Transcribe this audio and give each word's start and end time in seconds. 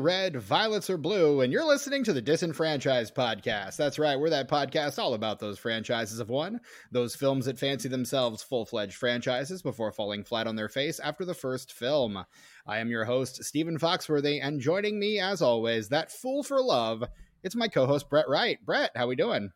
Red, 0.00 0.36
violets 0.36 0.88
are 0.88 0.96
blue, 0.96 1.42
and 1.42 1.52
you're 1.52 1.66
listening 1.66 2.02
to 2.04 2.14
the 2.14 2.22
Disenfranchised 2.22 3.14
Podcast. 3.14 3.76
That's 3.76 3.98
right, 3.98 4.18
we're 4.18 4.30
that 4.30 4.48
podcast 4.48 4.98
all 4.98 5.12
about 5.12 5.38
those 5.38 5.58
franchises 5.58 6.20
of 6.20 6.30
one, 6.30 6.60
those 6.90 7.14
films 7.14 7.44
that 7.44 7.58
fancy 7.58 7.88
themselves 7.88 8.42
full 8.42 8.64
fledged 8.64 8.94
franchises 8.96 9.60
before 9.60 9.92
falling 9.92 10.24
flat 10.24 10.46
on 10.46 10.56
their 10.56 10.70
face 10.70 11.00
after 11.00 11.26
the 11.26 11.34
first 11.34 11.72
film. 11.72 12.24
I 12.66 12.78
am 12.78 12.88
your 12.88 13.04
host, 13.04 13.44
Stephen 13.44 13.78
Foxworthy, 13.78 14.40
and 14.42 14.58
joining 14.58 14.98
me, 14.98 15.20
as 15.20 15.42
always, 15.42 15.90
that 15.90 16.10
fool 16.10 16.42
for 16.42 16.62
love, 16.62 17.04
it's 17.42 17.54
my 17.54 17.68
co 17.68 17.86
host, 17.86 18.08
Brett 18.08 18.28
Wright. 18.28 18.58
Brett, 18.64 18.92
how 18.96 19.04
are 19.04 19.08
we 19.08 19.16
doing? 19.16 19.50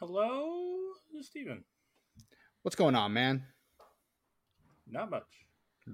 Hello, 0.00 0.72
Stephen. 1.20 1.64
What's 2.62 2.76
going 2.76 2.94
on, 2.94 3.12
man? 3.12 3.44
Not 4.86 5.10
much. 5.10 5.28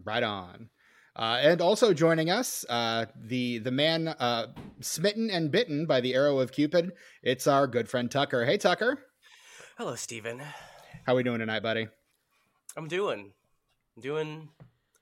Right 0.04 0.22
on. 0.22 0.70
Uh, 1.18 1.36
and 1.42 1.60
also 1.60 1.92
joining 1.92 2.30
us, 2.30 2.64
uh, 2.68 3.04
the 3.20 3.58
the 3.58 3.72
man 3.72 4.06
uh, 4.06 4.46
smitten 4.80 5.30
and 5.30 5.50
bitten 5.50 5.84
by 5.84 6.00
the 6.00 6.14
arrow 6.14 6.38
of 6.38 6.52
Cupid. 6.52 6.92
It's 7.24 7.48
our 7.48 7.66
good 7.66 7.88
friend 7.88 8.08
Tucker. 8.08 8.44
Hey, 8.44 8.56
Tucker. 8.56 9.00
Hello, 9.77 9.96
Stephen. 9.96 10.38
How 11.04 11.12
are 11.12 11.16
we 11.16 11.24
doing 11.24 11.41
tonight, 11.41 11.64
buddy? 11.64 11.88
I'm 12.77 12.86
doing, 12.86 13.33
doing 14.00 14.48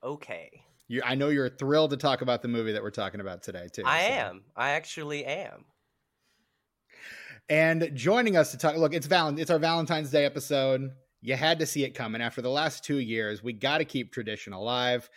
okay. 0.03 0.63
You, 0.89 1.03
I 1.05 1.17
know 1.17 1.29
you're 1.29 1.51
thrilled 1.51 1.91
to 1.91 1.99
talk 1.99 2.23
about 2.23 2.41
the 2.41 2.49
movie 2.49 2.73
that 2.73 2.83
we're 2.83 2.91
talking 2.91 3.21
about 3.21 3.43
today, 3.43 3.69
too. 3.71 3.83
I 3.85 4.07
so. 4.07 4.13
am. 4.13 4.45
I 4.57 4.71
actually 4.71 5.27
am. 5.27 5.67
And 7.51 7.91
joining 7.93 8.39
us 8.39 8.53
to 8.53 8.57
talk, 8.57 8.77
look, 8.77 8.95
it's 8.95 9.07
Val- 9.07 9.39
it's 9.39 9.51
our 9.51 9.59
Valentine's 9.59 10.11
Day 10.11 10.25
episode. 10.25 10.93
You 11.21 11.37
had 11.37 11.59
to 11.59 11.67
see 11.67 11.85
it 11.85 11.91
coming 11.91 12.23
after 12.23 12.41
the 12.41 12.49
last 12.49 12.85
two 12.85 12.99
years. 13.01 13.43
We 13.43 13.53
got 13.53 13.79
to 13.79 13.85
keep 13.85 14.13
tradition 14.13 14.55
alive 14.55 15.11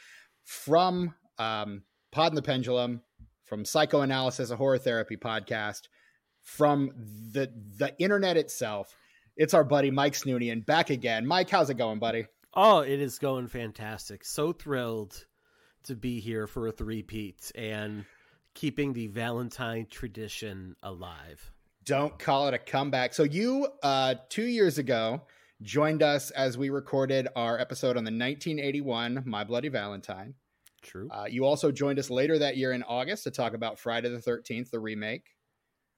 from 0.49 1.13
um, 1.37 1.83
Pod 2.11 2.31
and 2.31 2.37
the 2.37 2.41
Pendulum, 2.41 3.01
from 3.45 3.63
Psychoanalysis, 3.63 4.49
a 4.49 4.55
horror 4.55 4.79
therapy 4.79 5.15
podcast, 5.15 5.81
from 6.41 6.89
the 7.31 7.51
the 7.77 7.93
internet 7.99 8.35
itself. 8.35 8.97
It's 9.37 9.53
our 9.53 9.63
buddy 9.63 9.91
Mike 9.91 10.13
Snoonian 10.13 10.65
back 10.65 10.89
again. 10.89 11.27
Mike, 11.27 11.51
how's 11.51 11.69
it 11.69 11.75
going, 11.77 11.99
buddy? 11.99 12.25
Oh, 12.55 12.79
it 12.79 12.99
is 12.99 13.19
going 13.19 13.47
fantastic. 13.47 14.25
So 14.25 14.51
thrilled 14.51 15.23
to 15.83 15.95
be 15.95 16.19
here 16.19 16.47
for 16.47 16.67
a 16.67 16.71
three-peat 16.71 17.51
and 17.53 18.05
keeping 18.55 18.93
the 18.93 19.07
Valentine 19.07 19.85
tradition 19.89 20.75
alive. 20.81 21.51
Don't 21.85 22.17
call 22.17 22.47
it 22.47 22.55
a 22.55 22.57
comeback. 22.57 23.13
So 23.13 23.21
you 23.21 23.67
uh 23.83 24.15
2 24.29 24.45
years 24.45 24.79
ago 24.79 25.21
joined 25.61 26.01
us 26.01 26.31
as 26.31 26.57
we 26.57 26.69
recorded 26.69 27.27
our 27.35 27.59
episode 27.59 27.97
on 27.97 28.03
the 28.03 28.11
1981 28.11 29.23
My 29.25 29.43
Bloody 29.43 29.69
Valentine. 29.69 30.35
True. 30.81 31.09
Uh, 31.11 31.25
you 31.29 31.45
also 31.45 31.71
joined 31.71 31.99
us 31.99 32.09
later 32.09 32.39
that 32.39 32.57
year 32.57 32.71
in 32.71 32.83
August 32.83 33.23
to 33.25 33.31
talk 33.31 33.53
about 33.53 33.79
Friday 33.79 34.09
the 34.09 34.17
13th, 34.17 34.69
the 34.69 34.79
remake. 34.79 35.25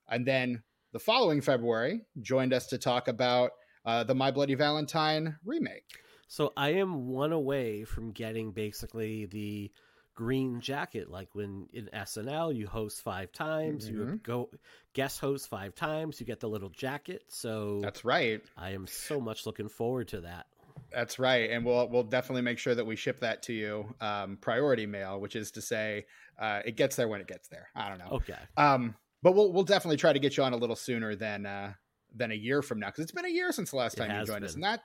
And 0.09 0.25
then 0.25 0.63
the 0.91 0.99
following 0.99 1.41
February, 1.41 2.01
joined 2.21 2.53
us 2.53 2.67
to 2.67 2.77
talk 2.77 3.07
about 3.07 3.51
uh, 3.85 4.03
the 4.03 4.15
My 4.15 4.31
Bloody 4.31 4.55
Valentine 4.55 5.37
remake. 5.45 5.85
So 6.27 6.53
I 6.57 6.69
am 6.75 7.07
one 7.07 7.31
away 7.31 7.83
from 7.83 8.11
getting 8.11 8.51
basically 8.51 9.25
the 9.25 9.71
green 10.15 10.59
jacket. 10.61 11.09
Like 11.09 11.29
when 11.33 11.67
in 11.73 11.89
SNL 11.94 12.55
you 12.55 12.67
host 12.67 13.01
5 13.01 13.31
times 13.31 13.89
mm-hmm. 13.89 14.11
you 14.11 14.19
go 14.23 14.49
guest 14.94 15.19
host 15.19 15.47
5 15.49 15.75
times 15.75 16.19
you 16.19 16.25
get 16.25 16.39
the 16.39 16.49
little 16.49 16.69
jacket. 16.69 17.23
So 17.27 17.79
That's 17.81 18.05
right. 18.05 18.41
I 18.57 18.71
am 18.71 18.88
so 18.88 19.19
much 19.19 19.45
looking 19.45 19.69
forward 19.69 20.07
to 20.09 20.21
that. 20.21 20.47
That's 20.94 21.19
right. 21.19 21.50
And 21.50 21.66
we'll 21.66 21.88
we'll 21.89 22.03
definitely 22.03 22.41
make 22.41 22.59
sure 22.59 22.75
that 22.75 22.85
we 22.85 22.95
ship 22.95 23.19
that 23.21 23.41
to 23.44 23.53
you 23.53 23.94
um, 24.01 24.38
priority 24.41 24.85
mail 24.85 25.19
which 25.19 25.35
is 25.35 25.51
to 25.51 25.61
say 25.61 26.05
uh, 26.39 26.61
it 26.66 26.75
gets 26.75 26.95
there 26.95 27.07
when 27.07 27.21
it 27.21 27.27
gets 27.27 27.47
there. 27.47 27.67
I 27.75 27.89
don't 27.89 28.00
know. 28.00 28.17
Okay. 28.17 28.35
Um 28.57 28.95
but 29.23 29.35
we'll 29.35 29.51
we'll 29.53 29.63
definitely 29.63 29.97
try 29.97 30.13
to 30.13 30.19
get 30.19 30.38
you 30.38 30.44
on 30.44 30.53
a 30.53 30.57
little 30.57 30.75
sooner 30.75 31.16
than 31.16 31.45
uh 31.45 31.73
than 32.13 32.31
a 32.31 32.35
year 32.35 32.61
from 32.61 32.79
now 32.79 32.88
because 32.88 33.03
it's 33.03 33.11
been 33.11 33.25
a 33.25 33.29
year 33.29 33.51
since 33.51 33.71
the 33.71 33.77
last 33.77 33.95
time 33.95 34.09
you 34.11 34.25
joined 34.25 34.41
been. 34.41 34.44
us 34.44 34.55
and 34.55 34.63
that 34.63 34.81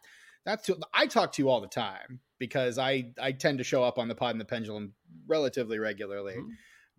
that's 0.47 0.65
too, 0.65 0.79
I 0.95 1.07
talk 1.09 1.33
to 1.33 1.43
you 1.43 1.51
all 1.51 1.61
the 1.61 1.67
time 1.67 2.21
because 2.39 2.79
I 2.79 3.13
I 3.21 3.33
tend 3.33 3.59
to 3.59 3.65
show 3.65 3.83
up 3.83 3.99
on 3.99 4.09
the 4.09 4.15
pod 4.15 4.31
and 4.31 4.41
the 4.41 4.45
pendulum 4.45 4.93
relatively 5.27 5.79
regularly. 5.79 6.35
Mm-hmm. 6.35 6.51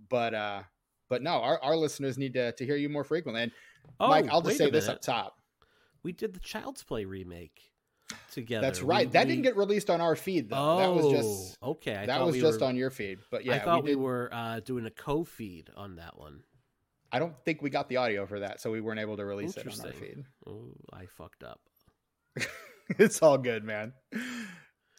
But 0.09 0.33
uh 0.33 0.63
but 1.09 1.21
no, 1.23 1.41
our, 1.41 1.61
our 1.63 1.75
listeners 1.75 2.17
need 2.17 2.33
to, 2.33 2.51
to 2.51 2.65
hear 2.65 2.75
you 2.75 2.89
more 2.89 3.03
frequently. 3.03 3.43
And 3.43 3.51
oh, 3.99 4.09
Mike, 4.09 4.27
I'll 4.29 4.41
just 4.41 4.57
say 4.57 4.69
this 4.69 4.89
up 4.89 5.01
top. 5.01 5.37
We 6.03 6.11
did 6.11 6.33
the 6.33 6.39
Child's 6.39 6.83
Play 6.83 7.05
remake 7.05 7.71
together. 8.31 8.65
That's 8.65 8.81
right. 8.81 9.07
We, 9.07 9.13
that 9.13 9.25
we... 9.25 9.31
didn't 9.31 9.43
get 9.43 9.57
released 9.57 9.89
on 9.89 10.01
our 10.01 10.15
feed 10.15 10.49
though. 10.49 10.55
Oh, 10.57 10.77
that 10.77 10.93
was 10.93 11.11
just 11.11 11.57
oh, 11.61 11.71
okay. 11.71 11.95
I 11.95 12.05
that 12.07 12.25
was 12.25 12.35
we 12.35 12.41
just 12.41 12.61
were... 12.61 12.67
on 12.67 12.75
your 12.75 12.89
feed. 12.89 13.19
But 13.31 13.45
yeah, 13.45 13.55
I 13.55 13.59
thought 13.59 13.83
we, 13.83 13.95
we 13.95 14.03
were 14.03 14.29
uh, 14.31 14.59
doing 14.61 14.85
a 14.85 14.91
co-feed 14.91 15.69
on 15.75 15.95
that 15.95 16.17
one. 16.17 16.41
I 17.11 17.19
don't 17.19 17.35
think 17.45 17.61
we 17.61 17.69
got 17.69 17.87
the 17.87 17.97
audio 17.97 18.25
for 18.25 18.41
that, 18.41 18.59
so 18.59 18.69
we 18.69 18.81
weren't 18.81 18.99
able 18.99 19.15
to 19.15 19.25
release 19.25 19.55
it 19.55 19.65
on 19.65 19.85
our 19.85 19.93
feed. 19.93 20.25
Oh, 20.45 20.73
I 20.91 21.05
fucked 21.05 21.43
up. 21.43 21.61
it's 22.89 23.21
all 23.21 23.37
good, 23.37 23.63
man. 23.63 23.93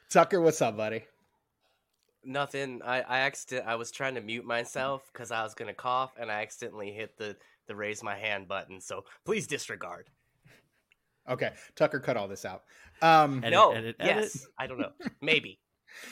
Tucker, 0.08 0.40
what's 0.40 0.62
up, 0.62 0.76
buddy? 0.76 1.04
Nothing. 2.28 2.82
I 2.84 3.00
I 3.00 3.18
accident 3.20 3.66
I 3.66 3.76
was 3.76 3.90
trying 3.90 4.14
to 4.16 4.20
mute 4.20 4.44
myself 4.44 5.08
because 5.12 5.30
I 5.30 5.42
was 5.42 5.54
gonna 5.54 5.74
cough 5.74 6.12
and 6.20 6.30
I 6.30 6.42
accidentally 6.42 6.92
hit 6.92 7.16
the 7.16 7.36
the 7.66 7.74
raise 7.74 8.02
my 8.02 8.16
hand 8.16 8.46
button. 8.46 8.80
So 8.80 9.04
please 9.24 9.46
disregard. 9.46 10.10
Okay, 11.28 11.50
Tucker 11.74 12.00
cut 12.00 12.16
all 12.16 12.28
this 12.28 12.44
out. 12.44 12.62
Um, 13.02 13.38
edit, 13.38 13.52
no, 13.52 13.72
edit, 13.72 13.96
edit. 13.98 14.16
yes, 14.16 14.46
I 14.58 14.66
don't 14.66 14.78
know. 14.78 14.92
Maybe. 15.22 15.58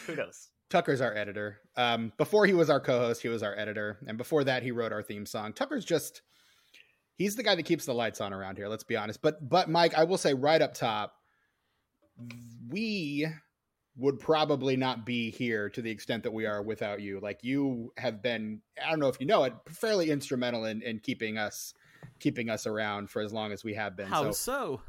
Who 0.06 0.16
knows? 0.16 0.49
Tucker's 0.69 1.00
our 1.00 1.15
editor. 1.15 1.60
Um, 1.76 2.12
before 2.16 2.47
he 2.47 2.53
was 2.53 2.71
our 2.71 2.81
co-host, 2.81 3.22
he 3.22 3.28
was 3.28 3.43
our 3.43 3.56
editor, 3.56 3.99
and 4.06 4.19
before 4.19 4.44
that, 4.44 4.62
he 4.62 4.72
wrote 4.72 4.93
our 4.93 5.03
theme 5.03 5.26
song. 5.26 5.53
Tucker's 5.53 5.84
just 5.84 6.22
he's 7.16 7.37
the 7.37 7.43
guy 7.43 7.55
that 7.55 7.65
keeps 7.65 7.87
the 7.87 7.94
lights 7.94 8.21
on 8.21 8.32
around 8.32 8.56
here. 8.56 8.69
Let's 8.69 8.84
be 8.84 8.97
honest. 8.97 9.21
But 9.22 9.47
but 9.49 9.69
Mike, 9.69 9.94
I 9.94 10.05
will 10.05 10.19
say 10.19 10.34
right 10.34 10.60
up 10.62 10.75
top, 10.75 11.15
we 12.69 13.26
would 13.99 14.19
probably 14.19 14.77
not 14.77 15.07
be 15.07 15.31
here 15.31 15.71
to 15.71 15.81
the 15.81 15.91
extent 15.91 16.23
that 16.23 16.33
we 16.33 16.45
are 16.45 16.62
without 16.62 17.01
you. 17.01 17.19
Like 17.21 17.43
you 17.43 17.93
have 17.97 18.23
been, 18.23 18.61
I 18.84 18.91
don't 18.91 19.01
know 19.01 19.09
if 19.09 19.19
you 19.21 19.27
know 19.27 19.45
it, 19.45 19.55
fairly 19.69 20.11
instrumental 20.11 20.67
in, 20.67 20.83
in 20.83 20.99
keeping 20.99 21.39
us 21.39 21.73
keeping 22.19 22.49
us 22.49 22.67
around 22.67 23.11
for 23.11 23.21
as 23.23 23.33
long 23.33 23.53
as 23.53 23.65
we 23.65 23.75
have 23.75 23.97
been. 23.97 24.06
How 24.06 24.25
so? 24.25 24.33
so? 24.33 24.81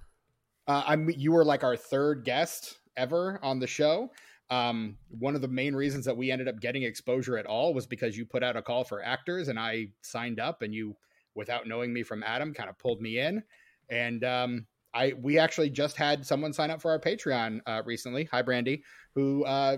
Uh, 0.67 0.84
I'm 0.85 1.09
you 1.09 1.31
were 1.31 1.46
like 1.46 1.63
our 1.63 1.78
third 1.78 2.25
guest 2.25 2.78
ever 2.97 3.40
on 3.41 3.59
the 3.59 3.67
show. 3.67 4.12
Um, 4.50 4.97
one 5.09 5.35
of 5.35 5.41
the 5.41 5.47
main 5.47 5.75
reasons 5.75 6.06
that 6.06 6.16
we 6.16 6.31
ended 6.31 6.47
up 6.47 6.59
getting 6.59 6.84
exposure 6.84 7.38
at 7.38 7.46
all 7.46 7.73
was 7.73 7.85
because 7.85 8.17
you 8.17 8.25
put 8.25 8.44
out 8.44 8.56
a 8.56 8.62
call 8.62 8.84
for 8.84 9.03
actors, 9.03 9.50
and 9.50 9.59
I 9.59 9.90
signed 10.01 10.40
up, 10.40 10.62
and 10.62 10.73
you, 10.73 10.96
without 11.35 11.67
knowing 11.67 11.94
me 11.94 12.03
from 12.03 12.23
Adam, 12.23 12.53
kind 12.53 12.69
of 12.69 12.78
pulled 12.78 13.01
me 13.01 13.19
in, 13.19 13.44
and 13.90 14.23
um, 14.23 14.66
I 14.93 15.13
we 15.21 15.37
actually 15.37 15.69
just 15.69 15.97
had 15.97 16.25
someone 16.25 16.53
sign 16.53 16.71
up 16.71 16.81
for 16.81 16.91
our 16.91 16.99
Patreon 16.99 17.61
uh, 17.65 17.81
recently. 17.85 18.27
Hi, 18.31 18.41
Brandy, 18.41 18.83
who 19.15 19.43
uh, 19.45 19.77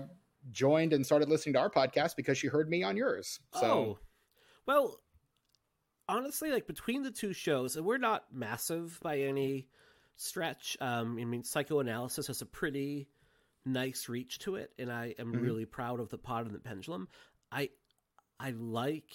joined 0.50 0.92
and 0.92 1.04
started 1.04 1.28
listening 1.28 1.54
to 1.54 1.60
our 1.60 1.70
podcast 1.70 2.16
because 2.16 2.38
she 2.38 2.46
heard 2.46 2.68
me 2.68 2.82
on 2.82 2.96
yours. 2.96 3.40
So, 3.54 3.66
oh. 3.66 3.98
well, 4.66 5.00
honestly, 6.08 6.50
like 6.50 6.66
between 6.66 7.02
the 7.02 7.10
two 7.10 7.32
shows, 7.32 7.76
and 7.76 7.84
we're 7.84 7.98
not 7.98 8.24
massive 8.32 8.98
by 9.02 9.18
any 9.18 9.68
stretch. 10.16 10.76
Um, 10.80 11.18
I 11.20 11.24
mean, 11.24 11.44
psychoanalysis 11.44 12.26
has 12.26 12.42
a 12.42 12.46
pretty 12.46 13.08
nice 13.64 14.08
reach 14.08 14.38
to 14.40 14.56
it, 14.56 14.72
and 14.78 14.90
I 14.90 15.14
am 15.18 15.32
mm-hmm. 15.32 15.42
really 15.42 15.64
proud 15.64 16.00
of 16.00 16.10
the 16.10 16.18
Pod 16.18 16.46
and 16.46 16.54
the 16.54 16.60
Pendulum. 16.60 17.08
I 17.52 17.70
I 18.38 18.50
like 18.50 19.12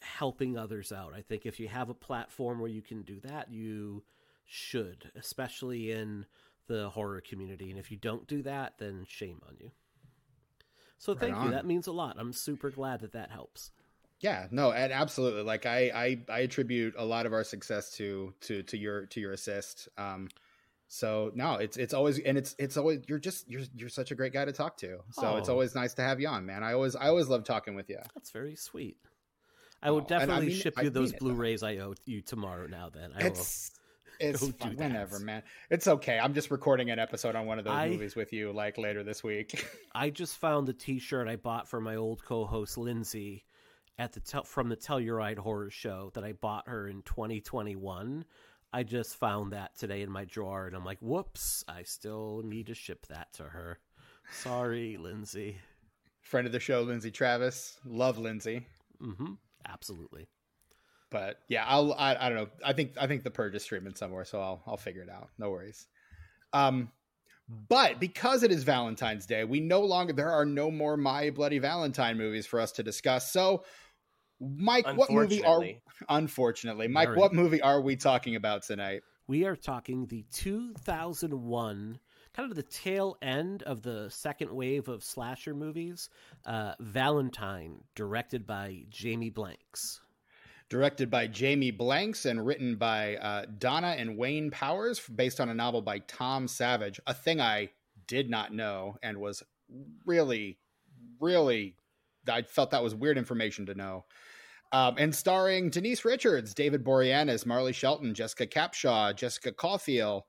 helping 0.00 0.56
others 0.56 0.92
out. 0.92 1.12
I 1.14 1.22
think 1.22 1.46
if 1.46 1.58
you 1.58 1.68
have 1.68 1.88
a 1.88 1.94
platform 1.94 2.60
where 2.60 2.70
you 2.70 2.82
can 2.82 3.02
do 3.02 3.20
that, 3.20 3.50
you 3.50 4.04
should, 4.46 5.10
especially 5.16 5.90
in 5.90 6.26
the 6.68 6.90
horror 6.90 7.20
community. 7.20 7.70
And 7.70 7.78
if 7.78 7.90
you 7.90 7.96
don't 7.96 8.26
do 8.26 8.42
that, 8.42 8.74
then 8.78 9.04
shame 9.08 9.40
on 9.46 9.56
you. 9.60 9.70
So 10.98 11.12
right 11.12 11.20
thank 11.20 11.36
on. 11.36 11.46
you. 11.46 11.50
That 11.52 11.66
means 11.66 11.86
a 11.86 11.92
lot. 11.92 12.16
I'm 12.18 12.32
super 12.32 12.70
glad 12.70 13.00
that 13.00 13.12
that 13.12 13.30
helps. 13.30 13.70
Yeah, 14.20 14.46
no, 14.50 14.72
and 14.72 14.92
absolutely. 14.92 15.42
Like 15.42 15.66
I, 15.66 15.90
I, 15.94 16.18
I 16.32 16.38
attribute 16.40 16.94
a 16.96 17.04
lot 17.04 17.26
of 17.26 17.34
our 17.34 17.44
success 17.44 17.90
to 17.92 18.32
to 18.42 18.62
to 18.62 18.78
your 18.78 19.06
to 19.06 19.20
your 19.20 19.32
assist. 19.32 19.88
Um, 19.98 20.28
so 20.88 21.32
no, 21.34 21.56
it's 21.56 21.76
it's 21.76 21.92
always 21.92 22.18
and 22.20 22.38
it's 22.38 22.54
it's 22.58 22.76
always 22.76 23.00
you're 23.08 23.18
just 23.18 23.50
you're 23.50 23.62
you're 23.74 23.88
such 23.90 24.12
a 24.12 24.14
great 24.14 24.32
guy 24.32 24.46
to 24.46 24.52
talk 24.52 24.78
to. 24.78 25.00
So 25.10 25.34
oh. 25.34 25.36
it's 25.36 25.50
always 25.50 25.74
nice 25.74 25.92
to 25.94 26.02
have 26.02 26.18
you 26.18 26.28
on, 26.28 26.46
man. 26.46 26.64
I 26.64 26.72
always 26.72 26.96
I 26.96 27.08
always 27.08 27.28
love 27.28 27.44
talking 27.44 27.74
with 27.74 27.90
you. 27.90 27.98
That's 28.14 28.30
very 28.30 28.56
sweet. 28.56 28.96
I 29.82 29.90
will 29.90 29.98
oh, 29.98 30.06
definitely 30.08 30.46
I 30.46 30.48
mean, 30.48 30.56
ship 30.56 30.82
you 30.82 30.90
those 30.90 31.12
Blu-rays 31.12 31.62
I 31.62 31.76
owe 31.76 31.94
you 32.06 32.22
tomorrow. 32.22 32.66
Now, 32.66 32.88
then 32.88 33.12
I 33.14 33.28
it's, 34.20 34.42
it's 34.42 34.64
whenever, 34.64 35.18
man. 35.18 35.42
It's 35.70 35.86
okay. 35.86 36.18
I'm 36.18 36.34
just 36.34 36.50
recording 36.50 36.90
an 36.90 36.98
episode 36.98 37.36
on 37.36 37.46
one 37.46 37.58
of 37.58 37.64
those 37.64 37.74
I, 37.74 37.88
movies 37.88 38.16
with 38.16 38.32
you, 38.32 38.52
like 38.52 38.78
later 38.78 39.02
this 39.02 39.22
week. 39.22 39.66
I 39.94 40.10
just 40.10 40.36
found 40.36 40.66
the 40.66 40.72
T-shirt 40.72 41.28
I 41.28 41.36
bought 41.36 41.68
for 41.68 41.80
my 41.80 41.96
old 41.96 42.24
co-host 42.24 42.78
Lindsay 42.78 43.44
at 43.98 44.12
the 44.12 44.20
tel- 44.20 44.44
from 44.44 44.68
the 44.68 44.76
Telluride 44.76 45.38
Horror 45.38 45.70
Show 45.70 46.10
that 46.14 46.24
I 46.24 46.32
bought 46.32 46.68
her 46.68 46.88
in 46.88 47.02
2021. 47.02 48.24
I 48.72 48.82
just 48.82 49.16
found 49.16 49.52
that 49.52 49.76
today 49.78 50.02
in 50.02 50.10
my 50.10 50.24
drawer, 50.24 50.66
and 50.66 50.76
I'm 50.76 50.84
like, 50.84 50.98
"Whoops! 51.00 51.64
I 51.68 51.84
still 51.84 52.42
need 52.44 52.66
to 52.66 52.74
ship 52.74 53.06
that 53.06 53.32
to 53.34 53.44
her." 53.44 53.78
Sorry, 54.30 54.96
Lindsay. 54.96 55.58
Friend 56.20 56.46
of 56.46 56.52
the 56.52 56.60
show, 56.60 56.82
Lindsay 56.82 57.10
Travis. 57.10 57.78
Love 57.84 58.18
Lindsay. 58.18 58.66
Mm-hmm. 59.00 59.34
Absolutely. 59.68 60.28
But 61.16 61.38
yeah, 61.48 61.64
I'll 61.66 61.94
I, 61.94 62.14
I 62.14 62.28
don't 62.28 62.36
know. 62.36 62.48
I 62.62 62.74
think 62.74 62.92
I 63.00 63.06
think 63.06 63.24
the 63.24 63.30
purge 63.30 63.54
is 63.54 63.62
streaming 63.62 63.94
somewhere, 63.94 64.26
so 64.26 64.38
I'll 64.38 64.62
I'll 64.66 64.76
figure 64.76 65.00
it 65.00 65.08
out. 65.08 65.30
No 65.38 65.48
worries. 65.48 65.86
Um 66.52 66.90
but 67.48 68.00
because 68.00 68.42
it 68.42 68.52
is 68.52 68.64
Valentine's 68.64 69.24
Day, 69.24 69.44
we 69.44 69.60
no 69.60 69.80
longer 69.80 70.12
there 70.12 70.30
are 70.30 70.44
no 70.44 70.70
more 70.70 70.98
My 70.98 71.30
Bloody 71.30 71.58
Valentine 71.58 72.18
movies 72.18 72.46
for 72.46 72.60
us 72.60 72.70
to 72.72 72.82
discuss. 72.82 73.32
So 73.32 73.64
Mike, 74.40 74.84
what 74.94 75.10
movie 75.10 75.42
are 75.42 75.62
Unfortunately. 75.62 75.82
unfortunately, 76.10 76.88
Mike, 76.88 77.08
Very. 77.08 77.18
what 77.18 77.32
movie 77.32 77.62
are 77.62 77.80
we 77.80 77.96
talking 77.96 78.36
about 78.36 78.64
tonight? 78.64 79.00
We 79.26 79.46
are 79.46 79.56
talking 79.56 80.04
the 80.04 80.26
2001, 80.34 81.98
kind 82.34 82.50
of 82.50 82.54
the 82.54 82.62
tail 82.62 83.16
end 83.22 83.62
of 83.62 83.80
the 83.80 84.10
second 84.10 84.52
wave 84.52 84.88
of 84.88 85.02
slasher 85.02 85.54
movies, 85.54 86.10
uh, 86.44 86.74
Valentine, 86.78 87.84
directed 87.94 88.46
by 88.46 88.84
Jamie 88.90 89.30
Blanks. 89.30 90.02
Directed 90.68 91.10
by 91.10 91.28
Jamie 91.28 91.70
Blanks 91.70 92.24
and 92.24 92.44
written 92.44 92.74
by 92.74 93.16
uh, 93.16 93.46
Donna 93.58 93.94
and 93.98 94.18
Wayne 94.18 94.50
Powers, 94.50 95.00
based 95.14 95.40
on 95.40 95.48
a 95.48 95.54
novel 95.54 95.80
by 95.80 96.00
Tom 96.00 96.48
Savage. 96.48 97.00
A 97.06 97.14
thing 97.14 97.40
I 97.40 97.70
did 98.08 98.28
not 98.28 98.52
know 98.52 98.96
and 99.02 99.18
was 99.18 99.44
really, 100.04 100.58
really, 101.20 101.76
I 102.28 102.42
felt 102.42 102.72
that 102.72 102.82
was 102.82 102.96
weird 102.96 103.16
information 103.16 103.66
to 103.66 103.74
know. 103.74 104.04
Um, 104.72 104.96
and 104.98 105.14
starring 105.14 105.70
Denise 105.70 106.04
Richards, 106.04 106.52
David 106.52 106.82
Boreanaz, 106.82 107.46
Marley 107.46 107.72
Shelton, 107.72 108.12
Jessica 108.12 108.46
Capshaw, 108.46 109.14
Jessica 109.14 109.52
Caulfield, 109.52 110.24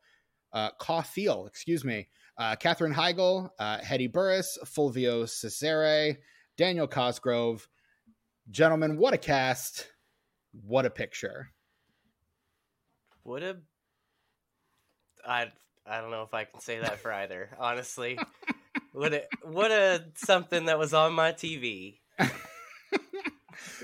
uh, 0.53 0.69
Caulfield, 0.79 1.47
excuse 1.47 1.83
me, 1.83 2.07
uh, 2.37 2.55
Katherine 2.55 2.93
Heigl, 2.93 3.49
uh, 3.57 3.79
Hedy 3.79 4.11
Burress, 4.11 4.59
Fulvio 4.65 5.27
Cecere, 5.27 6.17
Daniel 6.57 6.87
Cosgrove. 6.87 7.67
Gentlemen, 8.51 8.97
what 8.97 9.15
a 9.15 9.17
cast! 9.17 9.87
What 10.65 10.85
a 10.85 10.89
picture! 10.89 11.51
What 13.23 13.43
a 13.43 13.57
I 15.25 15.51
I 15.85 16.01
don't 16.01 16.11
know 16.11 16.23
if 16.23 16.33
I 16.33 16.45
can 16.45 16.59
say 16.61 16.79
that 16.79 16.99
for 16.99 17.11
either. 17.11 17.49
Honestly, 17.59 18.17
what 18.93 19.13
a 19.13 19.23
what 19.43 19.71
a 19.71 20.05
something 20.15 20.65
that 20.65 20.79
was 20.79 20.93
on 20.93 21.13
my 21.13 21.31
TV. 21.31 21.99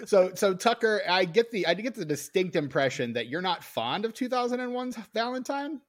So, 0.05 0.31
so 0.35 0.53
Tucker, 0.53 1.01
I 1.09 1.25
get 1.25 1.51
the 1.51 1.65
I 1.67 1.73
get 1.73 1.95
the 1.95 2.05
distinct 2.05 2.55
impression 2.55 3.13
that 3.13 3.27
you're 3.27 3.41
not 3.41 3.63
fond 3.63 4.05
of 4.05 4.13
2001's 4.13 4.97
Valentine. 5.13 5.81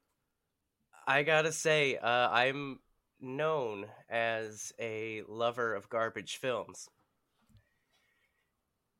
I 1.06 1.22
gotta 1.22 1.52
say, 1.52 1.96
uh, 1.96 2.28
I'm 2.30 2.78
known 3.20 3.87
as 4.08 4.72
a 4.80 5.22
lover 5.28 5.75
of 5.75 5.88
garbage 5.88 6.37
films, 6.37 6.88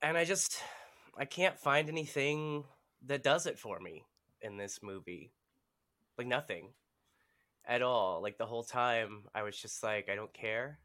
and 0.03 0.19
I 0.19 0.25
just 0.25 0.61
I 1.19 1.25
can't 1.25 1.59
find 1.59 1.89
anything 1.89 2.65
that 3.07 3.23
does 3.23 3.47
it 3.47 3.59
for 3.59 3.79
me 3.81 4.05
in 4.41 4.57
this 4.57 4.81
movie. 4.83 5.33
Like 6.19 6.27
nothing 6.27 6.71
at 7.67 7.83
all. 7.83 8.23
Like 8.23 8.39
the 8.39 8.47
whole 8.47 8.63
time, 8.63 9.25
I 9.35 9.43
was 9.43 9.57
just 9.57 9.83
like, 9.83 10.09
I 10.09 10.15
don't 10.15 10.33
care. 10.33 10.79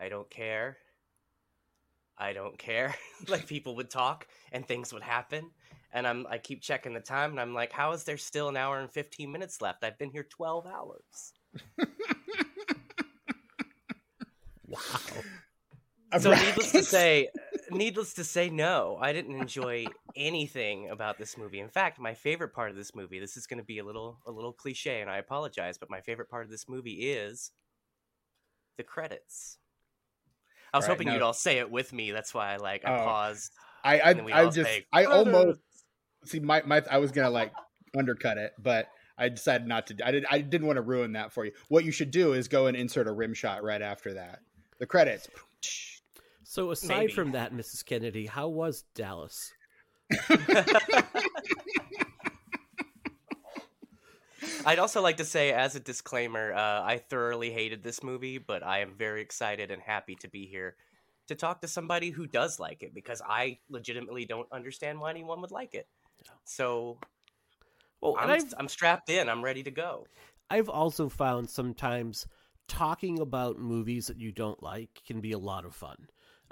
I 0.00 0.08
don't 0.08 0.28
care. 0.30 0.78
I 2.18 2.32
don't 2.32 2.58
care. 2.58 2.94
like 3.28 3.46
people 3.46 3.76
would 3.76 3.90
talk 3.90 4.26
and 4.52 4.66
things 4.66 4.92
would 4.92 5.02
happen. 5.02 5.50
And 5.92 6.06
I'm 6.06 6.26
I 6.28 6.38
keep 6.38 6.62
checking 6.62 6.94
the 6.94 7.00
time 7.00 7.32
and 7.32 7.40
I'm 7.40 7.54
like, 7.54 7.72
how 7.72 7.92
is 7.92 8.04
there 8.04 8.16
still 8.16 8.48
an 8.48 8.56
hour 8.56 8.80
and 8.80 8.90
15 8.90 9.30
minutes 9.30 9.60
left? 9.60 9.84
I've 9.84 9.98
been 9.98 10.10
here 10.10 10.24
12 10.24 10.66
hours. 10.66 11.32
Wow. 14.72 14.78
So 16.18 16.30
needless 16.30 16.72
to 16.72 16.82
say, 16.82 17.28
needless 17.72 18.14
to 18.14 18.24
say, 18.24 18.48
no, 18.50 18.98
I 19.00 19.12
didn't 19.12 19.36
enjoy 19.40 19.86
anything 20.16 20.88
about 20.90 21.18
this 21.18 21.36
movie. 21.36 21.60
In 21.60 21.68
fact, 21.68 21.98
my 21.98 22.14
favorite 22.14 22.52
part 22.54 22.70
of 22.70 22.76
this 22.76 22.94
movie, 22.94 23.18
this 23.18 23.36
is 23.36 23.46
going 23.46 23.58
to 23.58 23.64
be 23.64 23.78
a 23.78 23.84
little 23.84 24.18
a 24.26 24.30
little 24.30 24.52
cliche 24.52 25.00
and 25.00 25.10
I 25.10 25.18
apologize, 25.18 25.78
but 25.78 25.90
my 25.90 26.00
favorite 26.00 26.28
part 26.28 26.44
of 26.44 26.50
this 26.50 26.68
movie 26.68 27.10
is 27.10 27.50
the 28.76 28.82
credits. 28.84 29.58
I 30.72 30.78
was 30.78 30.84
right, 30.86 30.92
hoping 30.92 31.06
now- 31.08 31.14
you'd 31.14 31.22
all 31.22 31.32
say 31.32 31.58
it 31.58 31.70
with 31.70 31.92
me. 31.92 32.12
That's 32.12 32.32
why 32.32 32.52
I 32.52 32.56
like 32.56 32.84
I 32.86 33.00
Oh. 33.00 33.04
paused. 33.04 33.52
I 33.84 33.98
I, 34.00 34.10
And 34.10 34.18
then 34.20 34.24
we 34.26 34.32
I 34.32 34.44
just 34.48 34.70
say, 34.70 34.86
I 34.92 35.04
almost 35.04 35.60
see 36.24 36.40
my 36.40 36.62
my 36.64 36.82
I 36.90 36.98
was 36.98 37.10
gonna 37.12 37.30
like 37.30 37.52
undercut 37.96 38.38
it, 38.38 38.52
but 38.58 38.88
I 39.18 39.28
decided 39.28 39.66
not 39.68 39.86
to. 39.88 39.96
I 40.06 40.10
did 40.10 40.24
I 40.30 40.40
didn't 40.40 40.66
want 40.66 40.76
to 40.78 40.82
ruin 40.82 41.12
that 41.12 41.32
for 41.32 41.44
you. 41.44 41.52
What 41.68 41.84
you 41.84 41.92
should 41.92 42.10
do 42.10 42.32
is 42.32 42.48
go 42.48 42.66
and 42.66 42.76
insert 42.76 43.06
a 43.06 43.12
rim 43.12 43.34
shot 43.34 43.62
right 43.62 43.82
after 43.82 44.14
that. 44.14 44.40
The 44.78 44.86
credits. 44.86 45.28
So 46.52 46.70
aside 46.70 46.98
Maybe. 46.98 47.12
from 47.14 47.32
that, 47.32 47.54
Mrs. 47.54 47.82
Kennedy, 47.82 48.26
how 48.26 48.46
was 48.46 48.84
Dallas? 48.94 49.54
I'd 54.66 54.78
also 54.78 55.00
like 55.00 55.16
to 55.16 55.24
say, 55.24 55.52
as 55.52 55.76
a 55.76 55.80
disclaimer, 55.80 56.52
uh, 56.52 56.82
I 56.82 57.00
thoroughly 57.08 57.50
hated 57.50 57.82
this 57.82 58.02
movie, 58.02 58.36
but 58.36 58.62
I 58.62 58.80
am 58.80 58.92
very 58.98 59.22
excited 59.22 59.70
and 59.70 59.80
happy 59.80 60.14
to 60.16 60.28
be 60.28 60.44
here 60.44 60.76
to 61.28 61.34
talk 61.34 61.62
to 61.62 61.68
somebody 61.68 62.10
who 62.10 62.26
does 62.26 62.60
like 62.60 62.82
it 62.82 62.92
because 62.92 63.22
I 63.26 63.56
legitimately 63.70 64.26
don't 64.26 64.52
understand 64.52 65.00
why 65.00 65.08
anyone 65.08 65.40
would 65.40 65.52
like 65.52 65.74
it. 65.74 65.88
So 66.44 66.98
Well, 68.02 68.16
I'm, 68.20 68.28
I've 68.28 68.52
I'm 68.58 68.68
strapped 68.68 69.08
in. 69.08 69.30
I'm 69.30 69.42
ready 69.42 69.62
to 69.62 69.70
go. 69.70 70.06
I've 70.50 70.68
also 70.68 71.08
found 71.08 71.48
sometimes 71.48 72.26
talking 72.68 73.20
about 73.20 73.58
movies 73.58 74.08
that 74.08 74.18
you 74.18 74.32
don't 74.32 74.62
like 74.62 75.00
can 75.06 75.22
be 75.22 75.32
a 75.32 75.38
lot 75.38 75.64
of 75.64 75.74
fun. 75.74 75.96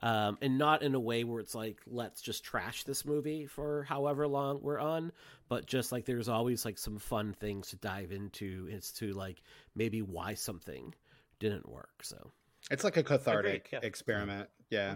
Um, 0.02 0.38
and 0.40 0.56
not 0.56 0.82
in 0.82 0.94
a 0.94 1.00
way 1.00 1.24
where 1.24 1.40
it's 1.40 1.54
like, 1.54 1.80
let's 1.86 2.22
just 2.22 2.42
trash 2.42 2.84
this 2.84 3.04
movie 3.04 3.46
for 3.46 3.82
however 3.82 4.26
long 4.26 4.60
we're 4.62 4.78
on, 4.78 5.12
but 5.48 5.66
just 5.66 5.92
like 5.92 6.06
there's 6.06 6.28
always 6.28 6.64
like 6.64 6.78
some 6.78 6.98
fun 6.98 7.34
things 7.38 7.68
to 7.68 7.76
dive 7.76 8.10
into 8.10 8.68
as 8.74 8.92
to 8.92 9.12
like 9.12 9.42
maybe 9.74 10.00
why 10.00 10.32
something 10.32 10.94
didn't 11.38 11.68
work. 11.68 12.02
So, 12.02 12.30
It's 12.70 12.84
like 12.84 12.96
a 12.96 13.02
cathartic 13.02 13.68
yeah. 13.72 13.80
experiment. 13.82 14.48
Yeah. 14.70 14.94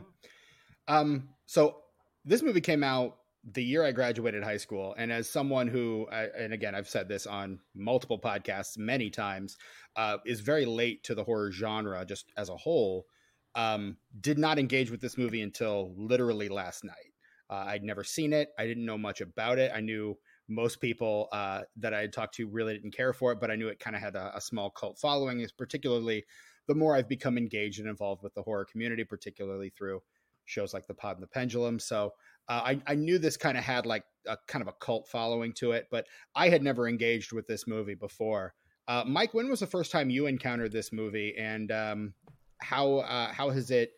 Um. 0.89 1.29
So 1.47 1.77
this 2.25 2.43
movie 2.43 2.61
came 2.63 2.83
out 2.83 3.19
the 3.53 3.63
year 3.63 3.85
I 3.85 3.93
graduated 3.93 4.43
high 4.43 4.57
school, 4.57 4.95
and 4.97 5.13
as 5.13 5.29
someone 5.29 5.69
who, 5.69 6.07
I, 6.11 6.29
and 6.39 6.55
again, 6.55 6.75
I've 6.75 6.89
said 6.89 7.09
this 7.09 7.27
on 7.27 7.59
multiple 7.75 8.19
podcasts 8.19 8.79
many 8.79 9.11
times, 9.11 9.59
uh, 9.97 10.19
is 10.25 10.41
very 10.41 10.65
late 10.65 11.05
to 11.05 11.15
the 11.15 11.25
horror 11.25 11.53
genre 11.53 12.05
just 12.07 12.33
as 12.37 12.49
a 12.49 12.57
whole. 12.57 13.07
Um, 13.55 13.97
did 14.21 14.39
not 14.39 14.59
engage 14.59 14.91
with 14.91 15.01
this 15.01 15.17
movie 15.17 15.43
until 15.43 15.95
literally 15.97 16.49
last 16.49 16.85
night. 16.85 17.13
Uh, 17.49 17.65
I'd 17.67 17.85
never 17.85 18.03
seen 18.03 18.33
it. 18.33 18.49
I 18.59 18.67
didn't 18.67 18.85
know 18.85 18.99
much 18.99 19.21
about 19.21 19.59
it. 19.59 19.71
I 19.75 19.81
knew 19.81 20.17
most 20.49 20.81
people 20.81 21.29
uh, 21.33 21.63
that 21.77 21.95
I 21.95 22.01
had 22.01 22.13
talked 22.13 22.35
to 22.37 22.49
really 22.49 22.75
didn't 22.75 22.97
care 22.97 23.13
for 23.13 23.33
it, 23.33 23.41
but 23.41 23.51
I 23.51 23.57
knew 23.57 23.69
it 23.69 23.79
kind 23.79 23.95
of 23.95 24.03
had 24.03 24.17
a, 24.17 24.37
a 24.37 24.41
small 24.41 24.71
cult 24.71 24.99
following. 24.99 25.41
Is 25.41 25.53
particularly 25.53 26.25
the 26.67 26.75
more 26.75 26.97
I've 26.97 27.09
become 27.09 27.39
engaged 27.39 27.81
and 27.81 27.89
involved 27.89 28.23
with 28.23 28.35
the 28.35 28.43
horror 28.43 28.65
community, 28.65 29.05
particularly 29.05 29.71
through 29.71 30.03
shows 30.47 30.75
like 30.75 30.87
The 30.87 30.95
Pod 30.95 31.17
and 31.17 31.23
the 31.23 31.29
Pendulum. 31.29 31.79
So 31.79 32.13
uh, 32.49 32.61
I, 32.65 32.81
I 32.87 32.95
knew 32.95 33.19
this 33.19 33.37
kind 33.37 33.57
of 33.57 33.65
had 33.65 33.87
like 33.87 34.05
a 34.27 34.37
kind 34.47 34.63
of 34.63 34.69
a 34.69 34.73
cult 34.73 35.09
following 35.09 35.53
to 35.55 35.73
it, 35.73 35.89
but 35.91 36.07
I 36.35 36.49
had 36.49 36.63
never 36.63 36.89
engaged 36.89 37.33
with 37.33 37.47
this 37.47 37.67
movie 37.67 37.95
before. 37.95 38.55
Uh, 38.87 39.05
Mike, 39.07 39.33
when 39.33 39.49
was 39.49 39.61
the 39.61 39.67
first 39.67 39.91
time 39.91 40.11
you 40.11 40.27
encountered 40.27 40.73
this 40.73 40.93
movie, 40.93 41.35
and 41.39 41.73
um, 41.73 42.15
how 42.59 42.99
uh, 42.99 43.33
how 43.33 43.51
has 43.51 43.71
it 43.71 43.93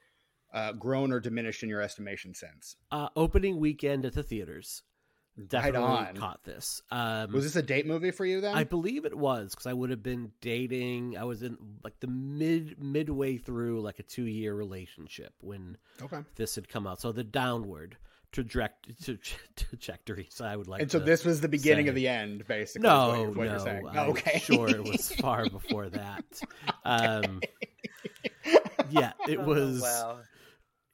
uh, 0.54 0.72
grown 0.72 1.12
or 1.12 1.20
diminished 1.20 1.62
in 1.62 1.68
your 1.68 1.80
estimation 1.82 2.34
since? 2.34 2.76
uh, 2.92 3.08
opening 3.16 3.58
weekend 3.58 4.04
at 4.04 4.14
the 4.14 4.22
theaters 4.22 4.82
definitely 5.48 5.80
on. 5.82 6.16
caught 6.16 6.42
this. 6.44 6.80
Um, 6.90 7.30
Was 7.32 7.44
this 7.44 7.56
a 7.56 7.62
date 7.62 7.86
movie 7.86 8.10
for 8.10 8.24
you 8.24 8.40
then? 8.40 8.54
I 8.56 8.64
believe 8.64 9.04
it 9.04 9.14
was 9.16 9.50
because 9.50 9.66
I 9.66 9.72
would 9.74 9.90
have 9.90 10.02
been 10.02 10.32
dating. 10.40 11.18
I 11.18 11.24
was 11.24 11.42
in 11.42 11.58
like 11.84 12.00
the 12.00 12.06
mid 12.06 12.82
midway 12.82 13.36
through 13.36 13.82
like 13.82 13.98
a 13.98 14.02
two 14.02 14.24
year 14.24 14.54
relationship 14.54 15.34
when 15.40 15.76
okay. 16.00 16.20
this 16.36 16.54
had 16.54 16.68
come 16.68 16.86
out. 16.86 17.00
So 17.02 17.12
the 17.12 17.22
downward 17.24 17.98
traject- 18.32 19.04
to 19.04 19.18
trajectory. 19.56 20.28
So 20.30 20.46
I 20.46 20.56
would 20.56 20.68
like. 20.68 20.80
and 20.82 20.90
so 20.90 20.98
this 20.98 21.22
was 21.24 21.42
the 21.42 21.48
beginning 21.48 21.84
say- 21.86 21.90
of 21.90 21.94
the 21.96 22.08
end, 22.08 22.46
basically. 22.46 22.88
is 22.88 22.92
what 22.94 23.12
No, 23.12 23.20
you're, 23.20 23.28
what 23.30 23.44
no. 23.44 23.50
you're 23.50 23.58
saying. 23.60 23.88
I'm 23.90 24.10
okay. 24.10 24.38
sure 24.38 24.68
it 24.70 24.82
was 24.84 25.12
far 25.20 25.50
before 25.50 25.90
that. 25.90 26.24
Um, 26.84 27.40
yeah, 28.90 29.12
it 29.28 29.38
Oh, 29.40 29.44
was. 29.44 29.80
wow. 29.82 30.18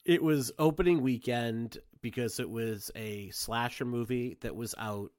It 0.04 0.22
was 0.22 0.50
opening 0.58 1.00
weekend 1.02 1.78
because 2.00 2.40
it 2.40 2.50
was 2.50 2.90
a 2.96 3.30
slasher 3.30 3.84
movie 3.84 4.37
that 4.40 4.56
was 4.56 4.75
out, 4.78 5.12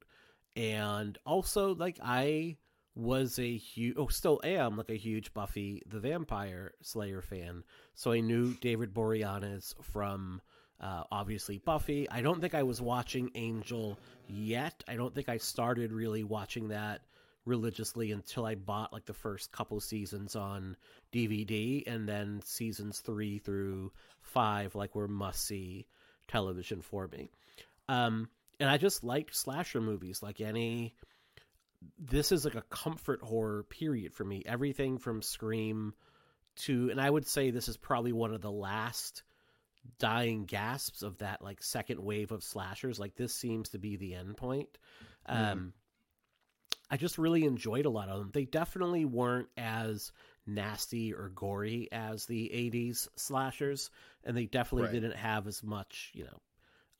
and 0.56 1.16
also 1.24 1.74
like 1.74 1.98
I 2.02 2.56
was 2.94 3.38
a 3.38 3.56
huge, 3.56 3.96
oh, 3.98 4.08
still 4.08 4.40
am 4.44 4.76
like 4.76 4.90
a 4.90 4.96
huge 4.96 5.32
Buffy 5.34 5.82
the 5.86 6.00
Vampire 6.00 6.72
Slayer 6.82 7.22
fan. 7.22 7.64
So 7.94 8.12
I 8.12 8.20
knew 8.20 8.54
David 8.60 8.92
Boreanaz 8.94 9.74
from 9.82 10.40
uh, 10.80 11.04
obviously 11.10 11.58
Buffy. 11.58 12.08
I 12.10 12.20
don't 12.20 12.40
think 12.40 12.54
I 12.54 12.62
was 12.62 12.80
watching 12.80 13.30
Angel 13.34 13.98
yet. 14.28 14.84
I 14.86 14.96
don't 14.96 15.14
think 15.14 15.28
I 15.28 15.38
started 15.38 15.92
really 15.92 16.24
watching 16.24 16.68
that 16.68 17.00
religiously 17.46 18.12
until 18.12 18.46
I 18.46 18.54
bought 18.54 18.92
like 18.92 19.04
the 19.04 19.12
first 19.12 19.52
couple 19.52 19.80
seasons 19.80 20.36
on 20.36 20.76
DVD, 21.12 21.86
and 21.86 22.08
then 22.08 22.40
seasons 22.44 23.00
three 23.00 23.38
through 23.38 23.92
five 24.20 24.74
like 24.74 24.94
were 24.94 25.08
must 25.08 25.46
see 25.46 25.86
television 26.28 26.80
for 26.80 27.08
me. 27.08 27.30
Um, 27.88 28.28
and 28.60 28.70
I 28.70 28.78
just 28.78 29.04
liked 29.04 29.36
slasher 29.36 29.80
movies 29.80 30.22
like 30.22 30.40
any. 30.40 30.94
This 31.98 32.32
is 32.32 32.44
like 32.44 32.54
a 32.54 32.62
comfort 32.62 33.20
horror 33.20 33.62
period 33.64 34.14
for 34.14 34.24
me. 34.24 34.42
Everything 34.46 34.96
from 34.98 35.20
Scream 35.20 35.92
to, 36.56 36.90
and 36.90 37.00
I 37.00 37.10
would 37.10 37.26
say 37.26 37.50
this 37.50 37.68
is 37.68 37.76
probably 37.76 38.12
one 38.12 38.32
of 38.32 38.40
the 38.40 38.50
last 38.50 39.22
dying 39.98 40.46
gasps 40.46 41.02
of 41.02 41.18
that 41.18 41.42
like 41.42 41.62
second 41.62 42.02
wave 42.02 42.32
of 42.32 42.42
slashers. 42.42 42.98
Like 42.98 43.16
this 43.16 43.34
seems 43.34 43.70
to 43.70 43.78
be 43.78 43.96
the 43.96 44.14
end 44.14 44.36
point. 44.36 44.78
Um, 45.26 45.72
I 46.90 46.96
just 46.96 47.18
really 47.18 47.44
enjoyed 47.44 47.86
a 47.86 47.90
lot 47.90 48.08
of 48.08 48.18
them. 48.18 48.30
They 48.32 48.44
definitely 48.44 49.04
weren't 49.04 49.48
as 49.56 50.12
nasty 50.46 51.12
or 51.14 51.30
gory 51.30 51.88
as 51.92 52.26
the 52.26 52.50
80s 52.52 53.08
slashers, 53.16 53.90
and 54.24 54.36
they 54.36 54.46
definitely 54.46 54.84
Right. 54.84 54.92
didn't 54.92 55.16
have 55.16 55.46
as 55.46 55.62
much, 55.62 56.10
you 56.14 56.24
know, 56.24 56.40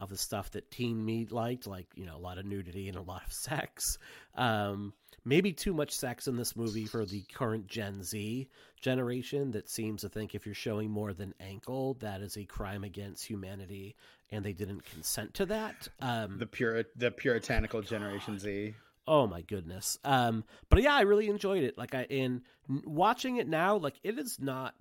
of 0.01 0.09
the 0.09 0.17
stuff 0.17 0.51
that 0.53 0.71
teen 0.71 1.05
me 1.05 1.27
liked, 1.31 1.67
like, 1.67 1.87
you 1.95 2.05
know, 2.07 2.17
a 2.17 2.19
lot 2.19 2.39
of 2.39 2.45
nudity 2.47 2.89
and 2.89 2.97
a 2.97 3.03
lot 3.03 3.23
of 3.25 3.33
sex. 3.33 3.97
Um, 4.35 4.93
maybe 5.25 5.53
too 5.53 5.73
much 5.73 5.93
sex 5.93 6.27
in 6.27 6.37
this 6.37 6.57
movie 6.57 6.87
for 6.87 7.07
the 7.07 7.23
current 7.33 7.67
Gen 7.69 8.03
Z 8.03 8.49
generation 8.81 9.53
that 9.53 9.71
seems 9.71 10.03
to 10.03 10.09
think 10.09 10.35
if 10.35 10.47
you're 10.47 10.55
showing 10.55 10.91
more 10.91 11.13
than 11.15 11.33
ankle, 11.41 11.95
that 12.01 12.21
is 12.23 12.37
a 12.37 12.45
crime 12.45 12.83
against 12.85 13.25
humanity, 13.25 13.95
and 14.31 14.45
they 14.45 14.53
didn't 14.53 14.85
consent 14.85 15.35
to 15.35 15.47
that. 15.47 15.89
Um, 16.01 16.39
The 16.39 16.47
pure 16.47 16.85
the 16.97 17.11
puritanical 17.11 17.81
Generation 17.83 18.39
Z. 18.39 18.75
Oh 19.07 19.27
my 19.27 19.43
goodness. 19.43 19.99
Um, 20.05 20.45
but 20.71 20.83
yeah, 20.83 20.95
I 20.95 21.03
really 21.03 21.29
enjoyed 21.29 21.65
it. 21.65 21.77
Like 21.77 21.95
I 21.95 22.05
in 22.05 22.43
watching 22.85 23.37
it 23.37 23.49
now, 23.49 23.77
like 23.77 24.01
it 24.03 24.19
is 24.19 24.39
not 24.41 24.75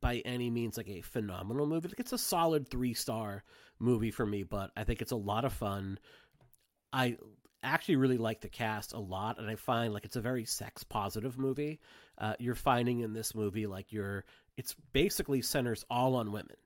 by 0.00 0.18
any 0.24 0.50
means 0.50 0.76
like 0.76 0.88
a 0.88 1.02
phenomenal 1.02 1.66
movie. 1.66 1.88
Like 1.88 2.00
it's 2.00 2.12
a 2.12 2.18
solid 2.18 2.68
three 2.68 2.94
star 2.94 3.42
movie 3.78 4.10
for 4.10 4.26
me, 4.26 4.42
but 4.42 4.70
I 4.76 4.84
think 4.84 5.02
it's 5.02 5.12
a 5.12 5.16
lot 5.16 5.44
of 5.44 5.52
fun. 5.52 5.98
I 6.92 7.16
actually 7.62 7.96
really 7.96 8.18
like 8.18 8.40
the 8.40 8.48
cast 8.48 8.92
a 8.92 8.98
lot, 8.98 9.38
and 9.38 9.48
I 9.48 9.56
find 9.56 9.92
like 9.92 10.04
it's 10.04 10.16
a 10.16 10.20
very 10.20 10.44
sex 10.44 10.84
positive 10.84 11.38
movie. 11.38 11.80
Uh, 12.18 12.34
you're 12.38 12.54
finding 12.54 13.00
in 13.00 13.12
this 13.12 13.34
movie 13.34 13.66
like 13.66 13.92
you're 13.92 14.24
it's 14.56 14.74
basically 14.92 15.42
centers 15.42 15.84
all 15.90 16.16
on 16.16 16.32
women, 16.32 16.56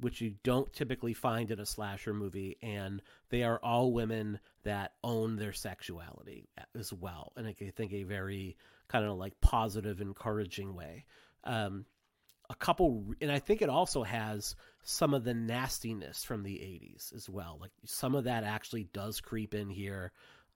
which 0.00 0.20
you 0.20 0.34
don't 0.42 0.72
typically 0.72 1.14
find 1.14 1.50
in 1.50 1.60
a 1.60 1.66
slasher 1.66 2.12
movie, 2.12 2.56
and 2.62 3.02
they 3.30 3.42
are 3.42 3.58
all 3.62 3.92
women 3.92 4.40
that 4.64 4.92
own 5.02 5.36
their 5.36 5.52
sexuality 5.52 6.48
as 6.78 6.92
well, 6.92 7.32
and 7.36 7.46
I 7.46 7.52
think 7.52 7.92
a 7.92 8.02
very 8.02 8.56
kind 8.88 9.04
of 9.04 9.16
like 9.16 9.40
positive, 9.40 10.00
encouraging 10.00 10.74
way. 10.74 11.04
Um, 11.44 11.86
a 12.50 12.54
couple, 12.54 13.04
and 13.20 13.32
I 13.32 13.38
think 13.38 13.62
it 13.62 13.68
also 13.68 14.02
has 14.02 14.54
some 14.82 15.14
of 15.14 15.24
the 15.24 15.34
nastiness 15.34 16.24
from 16.24 16.42
the 16.42 16.54
80s 16.54 17.14
as 17.14 17.28
well. 17.28 17.58
Like 17.60 17.70
some 17.84 18.14
of 18.14 18.24
that 18.24 18.44
actually 18.44 18.84
does 18.92 19.20
creep 19.20 19.54
in 19.54 19.70
here. 19.70 20.12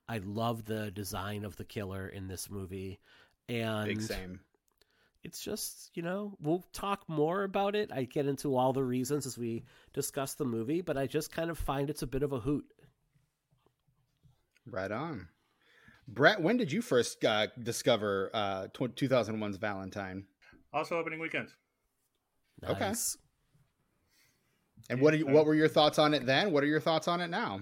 I 0.09 0.19
love 0.19 0.65
the 0.65 0.91
design 0.91 1.45
of 1.45 1.57
the 1.57 1.65
killer 1.65 2.07
in 2.07 2.29
this 2.29 2.51
movie. 2.51 2.99
And 3.49 3.87
Big 3.87 4.03
same. 4.03 4.41
It's 5.25 5.41
just, 5.41 5.91
you 5.95 6.03
know, 6.03 6.37
we'll 6.41 6.65
talk 6.73 7.03
more 7.09 7.45
about 7.45 7.75
it. 7.75 7.91
I 7.93 8.05
get 8.05 8.27
into 8.27 8.57
all 8.57 8.73
the 8.73 8.85
reasons 8.85 9.27
as 9.27 9.37
we 9.37 9.65
discuss 9.93 10.35
the 10.35 10.45
movie, 10.45 10.81
but 10.81 10.97
I 10.97 11.07
just 11.07 11.33
kind 11.33 11.51
of 11.51 11.59
find 11.59 11.91
it's 11.91 12.03
a 12.03 12.07
bit 12.07 12.23
of 12.23 12.33
a 12.33 12.41
hoot. 12.41 12.65
Right 14.67 14.91
on. 14.91 15.29
Brett, 16.07 16.41
when 16.41 16.57
did 16.57 16.73
you 16.73 16.81
first 16.81 17.25
uh, 17.25 17.49
discover 17.63 18.31
uh, 18.33 18.69
tw 18.69 18.95
2001's 18.95 19.57
Valentine? 19.57 20.25
Also 20.73 20.97
opening 20.97 21.19
weekend. 21.19 21.49
Okay. 22.65 22.89
Nice. 22.89 23.17
And 24.91 25.01
what 25.01 25.13
are 25.13 25.19
you, 25.19 25.27
what 25.27 25.45
were 25.45 25.55
your 25.55 25.69
thoughts 25.69 25.99
on 25.99 26.15
it 26.15 26.25
then? 26.25 26.53
What 26.53 26.63
are 26.63 26.67
your 26.67 26.81
thoughts 26.81 27.09
on 27.09 27.21
it 27.21 27.29
now? 27.29 27.61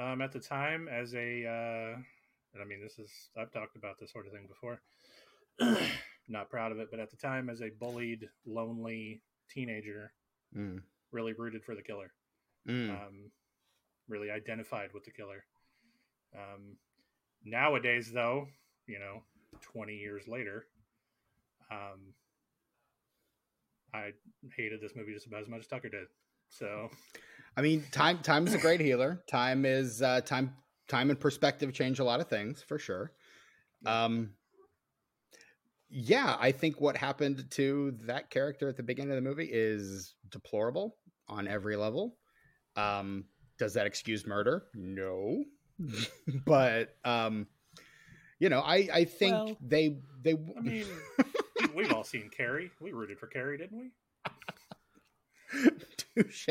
Um, 0.00 0.22
at 0.22 0.32
the 0.32 0.40
time, 0.40 0.88
as 0.88 1.14
a, 1.14 1.44
uh, 1.46 1.98
and 2.54 2.62
I 2.62 2.64
mean, 2.64 2.80
this 2.82 2.98
is 2.98 3.10
I've 3.36 3.52
talked 3.52 3.76
about 3.76 3.98
this 4.00 4.12
sort 4.12 4.26
of 4.26 4.32
thing 4.32 4.46
before. 4.48 4.80
Not 6.28 6.50
proud 6.50 6.72
of 6.72 6.78
it, 6.78 6.88
but 6.90 7.00
at 7.00 7.10
the 7.10 7.16
time, 7.16 7.48
as 7.48 7.62
a 7.62 7.70
bullied, 7.80 8.28
lonely 8.46 9.22
teenager, 9.50 10.12
Mm. 10.56 10.82
really 11.12 11.34
rooted 11.34 11.62
for 11.62 11.74
the 11.74 11.82
killer. 11.82 12.10
Mm. 12.66 12.90
Um, 12.90 13.30
really 14.08 14.30
identified 14.30 14.90
with 14.94 15.04
the 15.04 15.10
killer. 15.10 15.44
Um, 16.34 16.76
nowadays, 17.44 18.10
though, 18.12 18.48
you 18.86 18.98
know, 18.98 19.22
twenty 19.60 19.96
years 19.96 20.26
later, 20.26 20.66
um, 21.70 22.14
I 23.92 24.12
hated 24.56 24.80
this 24.80 24.92
movie 24.94 25.12
just 25.12 25.26
about 25.26 25.42
as 25.42 25.48
much 25.48 25.60
as 25.60 25.66
Tucker 25.66 25.88
did. 25.88 26.06
So 26.48 26.90
I 27.56 27.62
mean, 27.62 27.84
time 27.90 28.18
time 28.18 28.46
is 28.46 28.54
a 28.54 28.58
great 28.58 28.80
healer. 28.80 29.22
Time 29.30 29.64
is 29.64 30.00
uh, 30.02 30.20
time 30.22 30.54
time 30.88 31.10
and 31.10 31.18
perspective 31.20 31.72
change 31.72 31.98
a 31.98 32.04
lot 32.04 32.20
of 32.20 32.28
things 32.28 32.62
for 32.62 32.78
sure. 32.78 33.12
Um, 33.84 34.30
yeah, 35.90 36.36
I 36.38 36.52
think 36.52 36.80
what 36.80 36.96
happened 36.96 37.46
to 37.52 37.92
that 38.06 38.30
character 38.30 38.68
at 38.68 38.76
the 38.76 38.82
beginning 38.82 39.10
of 39.12 39.16
the 39.16 39.28
movie 39.28 39.48
is 39.50 40.14
deplorable 40.30 40.96
on 41.28 41.48
every 41.48 41.76
level. 41.76 42.16
Um, 42.76 43.24
does 43.58 43.74
that 43.74 43.86
excuse 43.86 44.26
murder? 44.26 44.64
No, 44.74 45.44
but 46.46 46.94
um, 47.04 47.46
you 48.38 48.48
know, 48.48 48.60
I 48.60 48.88
I 48.92 49.04
think 49.04 49.32
Well- 49.34 49.56
they 49.60 49.96
they. 50.22 50.34
I 50.56 50.60
mean, 50.60 50.86
we've 51.74 51.92
all 51.92 52.04
seen 52.04 52.30
Carrie. 52.30 52.70
We 52.80 52.92
rooted 52.92 53.18
for 53.18 53.26
Carrie, 53.26 53.58
didn't 53.58 53.78
we? 53.78 53.90
Touche. 56.14 56.48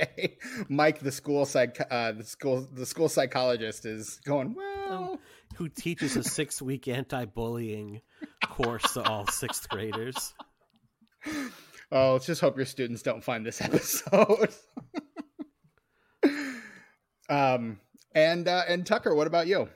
Mike, 0.69 0.99
the 0.99 1.11
school 1.11 1.45
psych, 1.45 1.79
uh, 1.91 2.13
the 2.13 2.23
school, 2.23 2.67
the 2.73 2.85
school 2.85 3.09
psychologist, 3.09 3.85
is 3.85 4.19
going 4.25 4.55
well. 4.55 5.19
Who 5.55 5.69
teaches 5.69 6.15
a 6.15 6.23
six 6.23 6.61
week 6.61 6.87
anti 6.87 7.25
bullying 7.25 8.01
course 8.49 8.93
to 8.93 9.03
all 9.03 9.27
sixth 9.27 9.67
graders? 9.69 10.33
Oh, 11.91 12.13
let's 12.13 12.25
just 12.25 12.41
hope 12.41 12.57
your 12.57 12.65
students 12.65 13.01
don't 13.01 13.23
find 13.23 13.45
this 13.45 13.61
episode. 13.61 14.53
um, 17.29 17.79
and 18.13 18.47
uh, 18.47 18.63
and 18.67 18.85
Tucker, 18.85 19.13
what 19.15 19.27
about 19.27 19.47
you? 19.47 19.67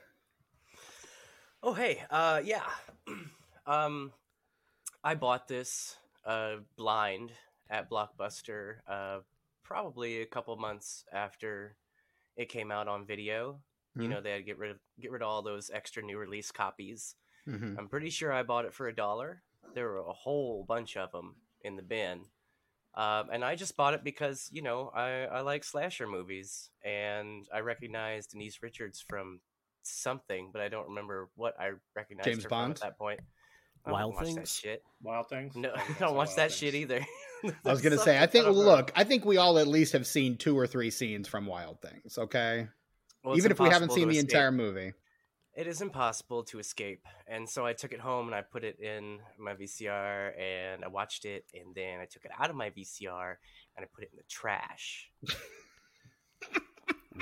Oh 1.64 1.74
hey, 1.74 2.02
uh 2.10 2.42
yeah. 2.44 2.64
um 3.68 4.12
I 5.04 5.16
bought 5.16 5.48
this 5.48 5.96
uh 6.26 6.56
blind 6.76 7.32
at 7.70 7.90
Blockbuster 7.90 8.78
uh 8.88 9.20
probably 9.64 10.22
a 10.22 10.26
couple 10.26 10.56
months 10.58 11.06
after 11.14 11.76
it 12.36 12.50
came 12.50 12.72
out 12.72 12.88
on 12.88 13.06
video. 13.06 13.60
You 13.96 14.04
Mhm. 14.04 14.10
know, 14.10 14.22
they 14.22 14.32
had 14.32 14.38
to 14.38 14.44
get 14.44 14.58
rid 14.58 14.72
of 14.72 14.80
get 15.00 15.12
rid 15.12 15.22
of 15.22 15.28
all 15.28 15.42
those 15.44 15.70
extra 15.72 16.02
new 16.02 16.18
release 16.18 16.52
copies. 16.52 17.16
Mhm. 17.48 17.78
I'm 17.78 17.88
pretty 17.88 18.10
sure 18.10 18.32
I 18.32 18.44
bought 18.44 18.66
it 18.66 18.74
for 18.74 18.88
a 18.88 18.96
dollar. 18.96 19.44
There 19.74 19.88
were 19.88 20.00
a 20.00 20.14
whole 20.14 20.64
bunch 20.68 20.98
of 20.98 21.12
them 21.12 21.36
in 21.62 21.76
the 21.76 21.82
bin. 21.84 22.26
Um, 22.94 23.30
and 23.32 23.46
I 23.46 23.56
just 23.56 23.78
bought 23.78 23.94
it 23.94 24.04
because, 24.04 24.50
you 24.52 24.62
know, 24.62 24.90
I, 24.94 25.24
I 25.24 25.42
like 25.42 25.64
slasher 25.64 26.08
movies 26.08 26.70
and 26.84 27.48
I 27.54 27.60
recognize 27.62 28.28
Denise 28.28 28.62
Richards 28.62 29.04
from 29.08 29.40
something, 29.84 30.50
but 30.52 30.62
I 30.62 30.68
don't 30.70 30.90
remember 30.90 31.30
what 31.36 31.58
I 31.60 31.72
recognized 31.96 32.26
James 32.28 32.44
her 32.44 32.50
from 32.50 32.58
Bond? 32.58 32.72
at 32.74 32.82
that 32.82 32.98
point. 32.98 33.22
I 33.86 33.90
don't 33.90 33.94
Wild 34.00 34.14
watch 34.16 34.26
that 34.28 34.36
Things? 34.36 34.54
shit. 34.54 34.84
Wild 35.02 35.30
Things. 35.30 35.56
No, 35.56 35.72
I 35.76 35.96
don't 36.00 36.16
watch 36.16 36.36
that 36.36 36.50
Things. 36.52 36.58
shit 36.58 36.76
either. 36.76 37.00
I 37.66 37.72
was 37.72 37.82
gonna 37.82 37.98
say, 37.98 38.18
I 38.22 38.28
think 38.28 38.46
kind 38.46 38.56
of 38.56 38.62
a- 38.62 38.68
look, 38.70 38.92
I 38.96 39.04
think 39.06 39.24
we 39.26 39.38
all 39.38 39.58
at 39.58 39.68
least 39.68 39.94
have 39.94 40.06
seen 40.06 40.38
two 40.38 40.58
or 40.58 40.68
three 40.68 40.92
scenes 40.92 41.28
from 41.28 41.46
Wild 41.48 41.82
Things. 41.82 42.18
Okay, 42.18 42.68
Well, 43.24 43.38
even 43.38 43.52
if 43.52 43.60
we 43.60 43.70
haven't 43.70 43.92
seen 43.94 44.10
the 44.10 44.18
escape. 44.18 44.30
entire 44.32 44.52
movie. 44.52 44.94
It 45.54 45.68
is 45.68 45.82
impossible 45.82 46.44
to 46.46 46.60
escape. 46.60 47.06
And 47.28 47.48
so 47.50 47.66
I 47.66 47.74
took 47.74 47.92
it 47.92 48.00
home 48.00 48.28
and 48.28 48.36
I 48.36 48.42
put 48.42 48.64
it 48.64 48.80
in 48.80 49.20
my 49.38 49.54
VCR 49.54 50.40
and 50.40 50.84
I 50.84 50.88
watched 50.88 51.26
it 51.26 51.46
and 51.54 51.76
then 51.76 52.00
I 52.00 52.06
took 52.06 52.24
it 52.24 52.32
out 52.40 52.50
of 52.50 52.56
my 52.56 52.70
VCR 52.70 53.36
and 53.76 53.86
I 53.86 53.88
put 53.94 54.06
it 54.06 54.12
in 54.12 54.18
the 54.18 54.24
trash. 54.30 55.12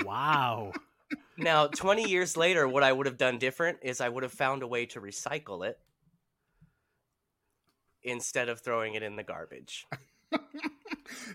Wow. 0.04 0.72
Now, 1.36 1.66
20 1.66 2.08
years 2.08 2.36
later, 2.36 2.68
what 2.68 2.82
I 2.82 2.92
would 2.92 3.06
have 3.06 3.18
done 3.18 3.38
different 3.38 3.78
is 3.82 4.00
I 4.00 4.08
would 4.08 4.22
have 4.22 4.32
found 4.32 4.62
a 4.62 4.66
way 4.66 4.86
to 4.86 5.00
recycle 5.00 5.66
it 5.66 5.78
instead 8.02 8.48
of 8.48 8.60
throwing 8.60 8.94
it 8.94 9.02
in 9.02 9.16
the 9.16 9.24
garbage. 9.24 9.86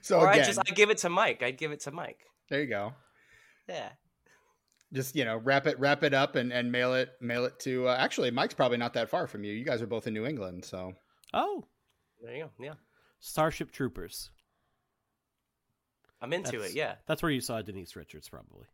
So 0.02 0.20
or 0.20 0.30
I 0.30 0.38
just 0.38 0.60
I 0.60 0.72
give 0.74 0.90
it 0.90 1.00
to 1.00 1.10
Mike. 1.10 1.44
I'd 1.44 1.58
give 1.58 1.72
it 1.72 1.82
to 1.82 1.92
Mike. 1.92 2.20
there 2.50 2.62
you 2.62 2.68
go. 2.68 2.94
Yeah. 3.68 3.90
Just 4.96 5.16
you 5.16 5.26
know, 5.26 5.38
wrap 5.38 5.68
it, 5.68 5.78
wrap 5.80 6.04
it 6.04 6.14
up, 6.14 6.36
and 6.36 6.52
and 6.54 6.72
mail 6.72 6.94
it, 6.96 7.12
mail 7.22 7.46
it 7.46 7.60
to. 7.60 7.88
Uh, 7.90 7.96
actually, 8.00 8.32
Mike's 8.32 8.54
probably 8.54 8.78
not 8.78 8.94
that 8.94 9.10
far 9.10 9.28
from 9.28 9.44
you. 9.44 9.54
You 9.54 9.66
guys 9.66 9.82
are 9.82 9.88
both 9.88 10.08
in 10.08 10.14
New 10.14 10.26
England, 10.26 10.64
so 10.66 10.94
Oh, 11.34 11.66
There 12.24 12.34
you 12.36 12.44
go. 12.46 12.50
Yeah. 12.64 12.74
Starship 13.20 13.72
Troopers. 13.72 14.30
I'm 16.22 16.34
into 16.34 16.52
That's- 16.54 16.72
it. 16.72 16.76
Yeah. 16.76 16.96
That's 17.08 17.22
where 17.22 17.32
you 17.32 17.42
saw 17.42 17.62
Denise 17.62 17.96
Richards, 17.96 18.30
probably. 18.30 18.66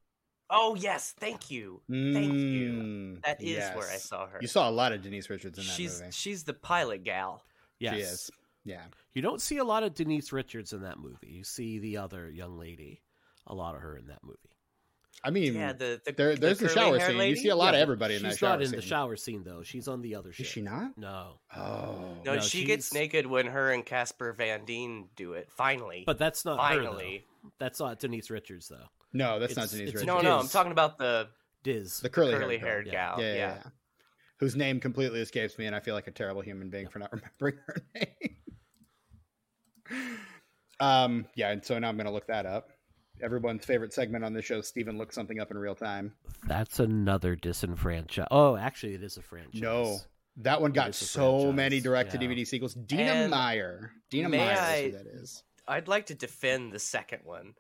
Oh, 0.49 0.75
yes. 0.75 1.13
Thank 1.17 1.49
you. 1.49 1.81
Thank 1.89 2.33
you. 2.33 2.71
Mm, 2.73 3.23
That 3.23 3.41
is 3.41 3.63
where 3.75 3.89
I 3.89 3.95
saw 3.97 4.27
her. 4.27 4.37
You 4.41 4.47
saw 4.47 4.69
a 4.69 4.71
lot 4.71 4.91
of 4.91 5.01
Denise 5.01 5.29
Richards 5.29 5.57
in 5.57 5.63
that 5.65 5.71
she's 5.71 5.99
movie. 5.99 6.11
she's 6.11 6.43
the 6.43 6.53
pilot 6.53 7.03
gal. 7.03 7.43
Yes. 7.79 7.95
She 7.95 8.01
is. 8.01 8.31
Yeah. 8.65 8.83
You 9.13 9.21
don't 9.21 9.41
see 9.41 9.57
a 9.57 9.63
lot 9.63 9.83
of 9.83 9.95
Denise 9.95 10.31
Richards 10.31 10.73
in 10.73 10.81
that 10.83 10.99
movie. 10.99 11.29
You 11.29 11.43
see 11.43 11.79
the 11.79 11.97
other 11.97 12.29
young 12.29 12.59
lady 12.59 13.01
a 13.47 13.55
lot 13.55 13.75
of 13.75 13.81
her 13.81 13.97
in 13.97 14.07
that 14.07 14.23
movie. 14.23 14.37
I 15.23 15.29
mean, 15.29 15.53
Yeah, 15.53 15.73
the, 15.73 16.01
the 16.03 16.11
there, 16.13 16.35
there's 16.35 16.59
the, 16.59 16.67
curly 16.67 16.99
shower 16.99 16.99
scene. 17.07 17.17
Lady? 17.17 17.29
You 17.31 17.43
see 17.43 17.49
a 17.49 17.55
lot 17.55 17.73
Yeah, 17.73 17.79
of 17.79 17.83
everybody 17.83 18.15
in 18.15 18.21
she's 18.21 18.31
that 18.31 18.37
shower 18.39 18.51
She's 18.53 18.59
not 18.59 18.61
in 18.61 18.67
scene. 18.69 18.75
the 18.79 18.85
shower 18.85 19.15
scene 19.15 19.43
though. 19.43 19.63
She's 19.63 19.87
on 19.87 20.01
the 20.01 20.15
other 20.15 20.31
ship. 20.33 20.45
Is 20.45 20.51
she 20.51 20.61
not? 20.61 20.97
No, 20.97 21.39
Oh, 21.55 22.17
No, 22.25 22.35
No, 22.35 22.41
she 22.41 22.63
gets 22.65 22.93
naked 22.93 23.25
when 23.27 23.45
her 23.47 23.71
and 23.71 23.85
Casper 23.85 24.33
Van 24.33 24.65
Dien 24.65 25.09
do 25.15 25.33
it. 25.33 25.49
Finally, 25.51 26.03
but 26.05 26.17
that's 26.17 26.43
not 26.45 26.59
her, 26.59 26.75
finally. 26.83 27.25
That's 27.59 27.79
not 27.79 27.99
Denise 27.99 28.29
Richards 28.31 28.67
though. 28.67 28.85
no, 29.13 29.39
that's 29.39 29.55
not 29.55 29.69
Denise 29.69 29.87
Richards. 29.93 30.05
no, 30.05 30.21
no, 30.21 30.39
I'm 30.39 30.47
talking 30.47 30.71
about 30.71 30.97
the 30.97 31.27
Diz. 31.63 31.99
the 31.99 32.09
curly, 32.09 32.33
curly 32.33 32.57
haired 32.57 32.85
haired 32.85 32.87
yeah. 32.87 32.91
gal. 32.93 33.15
Yeah, 33.21 33.25
Yeah, 33.27 33.33
yeah, 33.35 33.53
yeah. 33.57 33.63
Whose 34.39 34.55
name 34.55 34.79
completely 34.79 35.19
escapes 35.21 35.59
me, 35.59 35.67
and 35.67 35.75
I 35.75 35.79
feel 35.81 35.93
like 35.93 36.07
a 36.07 36.11
terrible 36.11 36.41
human 36.41 36.71
being 36.71 36.87
for 36.87 36.97
not 36.97 37.11
remembering 37.39 37.57
her 37.67 37.75
name. 37.93 38.35
um, 40.79 41.25
yeah, 41.35 41.51
and 41.51 41.63
so 41.63 41.77
now 41.77 41.89
I'm 41.89 41.95
going 41.95 42.07
to 42.07 42.11
look 42.11 42.25
that 42.27 42.47
up. 42.47 42.71
Everyone's 43.21 43.65
favorite 43.65 43.93
segment 43.93 44.23
on 44.25 44.33
this 44.33 44.45
show, 44.45 44.61
Steven 44.61 44.97
looks 44.97 45.15
something 45.15 45.39
up 45.39 45.51
in 45.51 45.57
real 45.57 45.75
time. 45.75 46.13
That's 46.47 46.79
another 46.79 47.35
disenfranchise. 47.35 48.27
Oh, 48.31 48.55
actually, 48.57 48.95
it 48.95 49.03
is 49.03 49.17
a 49.17 49.21
franchise. 49.21 49.61
No, 49.61 49.97
that 50.37 50.61
one 50.61 50.71
got 50.71 50.95
so 50.95 51.39
franchise, 51.41 51.55
many 51.55 51.79
direct 51.81 52.11
to 52.11 52.17
yeah. 52.19 52.27
DVD 52.29 52.47
sequels. 52.47 52.73
Dina 52.73 53.03
And 53.03 53.31
Meyer. 53.31 53.91
Dina 54.09 54.29
Meyer 54.29 54.57
I- 54.59 54.75
is 54.75 54.85
who 54.85 54.97
that 54.97 55.07
is. 55.07 55.43
I'd 55.67 55.87
like 55.87 56.07
to 56.07 56.15
defend 56.15 56.71
the 56.73 56.79
second 56.79 57.19
one, 57.23 57.53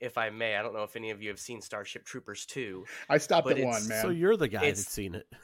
if 0.00 0.16
I 0.16 0.30
may. 0.30 0.56
I 0.56 0.62
don't 0.62 0.72
know 0.74 0.84
if 0.84 0.94
any 0.96 1.10
of 1.10 1.20
you 1.20 1.28
have 1.28 1.40
seen 1.40 1.60
Starship 1.60 2.04
Troopers 2.04 2.46
2. 2.46 2.84
I 3.10 3.18
stopped 3.18 3.50
at 3.50 3.58
one, 3.58 3.86
man. 3.88 4.02
So 4.02 4.10
you're 4.10 4.36
the 4.36 4.48
guy 4.48 4.60
that's 4.66 4.86
seen 4.86 5.14
it. 5.14 5.26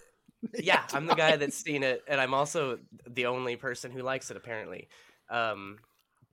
Yeah, 0.62 0.82
I'm 0.92 1.06
the 1.06 1.14
guy 1.14 1.36
that's 1.36 1.56
seen 1.56 1.82
it, 1.82 2.02
and 2.06 2.20
I'm 2.20 2.34
also 2.34 2.78
the 3.08 3.24
only 3.26 3.56
person 3.56 3.90
who 3.90 4.02
likes 4.02 4.30
it, 4.30 4.36
apparently. 4.36 4.88
Um, 5.30 5.78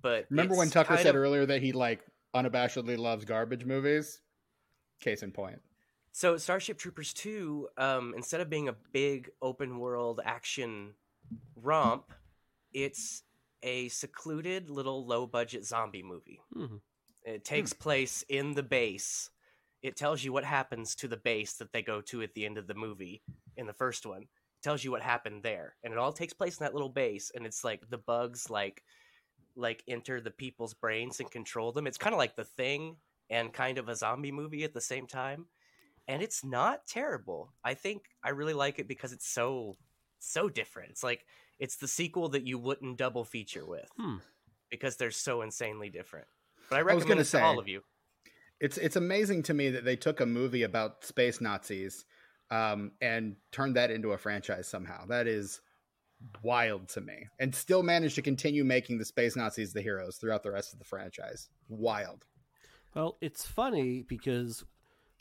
but 0.02 0.26
Remember 0.30 0.54
when 0.58 0.70
Tucker 0.70 0.98
said 0.98 1.08
of- 1.08 1.16
earlier 1.16 1.46
that 1.46 1.62
he 1.62 1.72
like 1.72 2.02
unabashedly 2.36 2.98
loves 2.98 3.26
garbage 3.26 3.66
movies? 3.66 4.22
Case 5.00 5.24
in 5.24 5.32
point. 5.32 5.60
So 6.12 6.38
Starship 6.38 6.78
Troopers 6.78 7.14
2, 7.14 7.70
um, 7.78 8.14
instead 8.16 8.42
of 8.42 8.50
being 8.50 8.68
a 8.68 8.76
big 8.92 9.30
open 9.42 9.80
world 9.80 10.20
action 10.24 10.94
romp, 11.56 12.12
it's 12.74 13.24
a 13.64 13.88
secluded 13.90 14.70
little 14.70 15.06
low 15.06 15.26
budget 15.26 15.66
zombie 15.66 16.04
movie. 16.04 16.42
Mhm. 16.56 16.82
It 17.24 17.46
takes 17.46 17.72
place 17.74 18.24
in 18.28 18.56
the 18.56 18.64
base. 18.64 19.30
It 19.82 19.96
tells 19.96 20.24
you 20.24 20.34
what 20.34 20.44
happens 20.44 20.96
to 20.96 21.08
the 21.08 21.18
base 21.18 21.54
that 21.58 21.72
they 21.72 21.82
go 21.82 22.02
to 22.02 22.22
at 22.22 22.34
the 22.34 22.46
end 22.46 22.58
of 22.58 22.68
the 22.68 22.74
movie 22.74 23.24
in 23.56 23.68
the 23.68 23.74
first 23.74 24.06
one. 24.06 24.24
It 24.24 24.64
tells 24.64 24.84
you 24.84 24.92
what 24.92 25.02
happened 25.02 25.44
there. 25.44 25.76
And 25.84 25.94
it 25.94 26.00
all 26.00 26.14
takes 26.14 26.34
place 26.34 26.60
in 26.60 26.66
that 26.66 26.74
little 26.74 26.90
base 26.90 27.32
and 27.34 27.46
it's 27.46 27.64
like 27.64 27.90
the 27.90 27.98
bugs 27.98 28.50
like 28.50 28.84
like 29.56 29.84
enter 29.88 30.22
the 30.22 30.32
people's 30.32 30.74
brains 30.74 31.20
and 31.20 31.30
control 31.30 31.72
them. 31.72 31.88
It's 31.88 31.98
kind 31.98 32.14
of 32.14 32.20
like 32.20 32.36
the 32.36 32.44
thing 32.46 32.98
and 33.30 33.54
kind 33.54 33.78
of 33.78 33.90
a 33.90 33.96
zombie 33.96 34.32
movie 34.32 34.64
at 34.64 34.74
the 34.74 34.82
same 34.82 35.08
time. 35.08 35.46
And 36.08 36.22
it's 36.22 36.44
not 36.44 36.88
terrible. 36.88 37.54
I 37.64 37.74
think 37.74 38.04
I 38.24 38.30
really 38.30 38.54
like 38.54 38.80
it 38.80 38.88
because 38.88 39.14
it's 39.14 39.28
so 39.28 39.76
so 40.20 40.50
different. 40.50 40.92
It's 40.92 41.04
like 41.04 41.26
it's 41.60 41.78
the 41.78 41.88
sequel 41.88 42.30
that 42.30 42.46
you 42.46 42.58
wouldn't 42.58 42.98
double 42.98 43.24
feature 43.24 43.66
with 43.66 43.88
Hmm. 43.98 44.18
because 44.70 44.98
they're 44.98 45.12
so 45.12 45.42
insanely 45.42 45.90
different. 45.90 46.28
But 46.70 46.80
I 46.80 46.82
recommend 46.82 47.20
it 47.20 47.26
to 47.26 47.44
all 47.44 47.60
of 47.60 47.68
you. 47.68 47.82
It's 48.60 48.78
it's 48.78 48.96
amazing 48.96 49.44
to 49.44 49.54
me 49.54 49.70
that 49.72 49.86
they 49.86 49.96
took 49.96 50.20
a 50.20 50.26
movie 50.26 50.64
about 50.64 51.04
space 51.06 51.42
Nazis 51.42 52.06
um, 52.50 52.92
and 53.02 53.36
turned 53.52 53.76
that 53.76 53.92
into 53.92 54.12
a 54.12 54.18
franchise 54.18 54.68
somehow. 54.68 55.06
That 55.08 55.28
is 55.28 55.62
wild 56.44 56.88
to 56.90 57.02
me, 57.02 57.28
and 57.40 57.54
still 57.54 57.84
managed 57.84 58.16
to 58.16 58.22
continue 58.22 58.64
making 58.64 58.98
the 58.98 59.06
space 59.06 59.36
Nazis 59.36 59.74
the 59.74 59.82
heroes 59.82 60.18
throughout 60.18 60.44
the 60.44 60.52
rest 60.52 60.74
of 60.74 60.80
the 60.80 60.86
franchise. 60.86 61.50
Wild. 61.70 62.26
Well, 62.96 63.18
it's 63.22 63.46
funny 63.46 64.04
because 64.08 64.64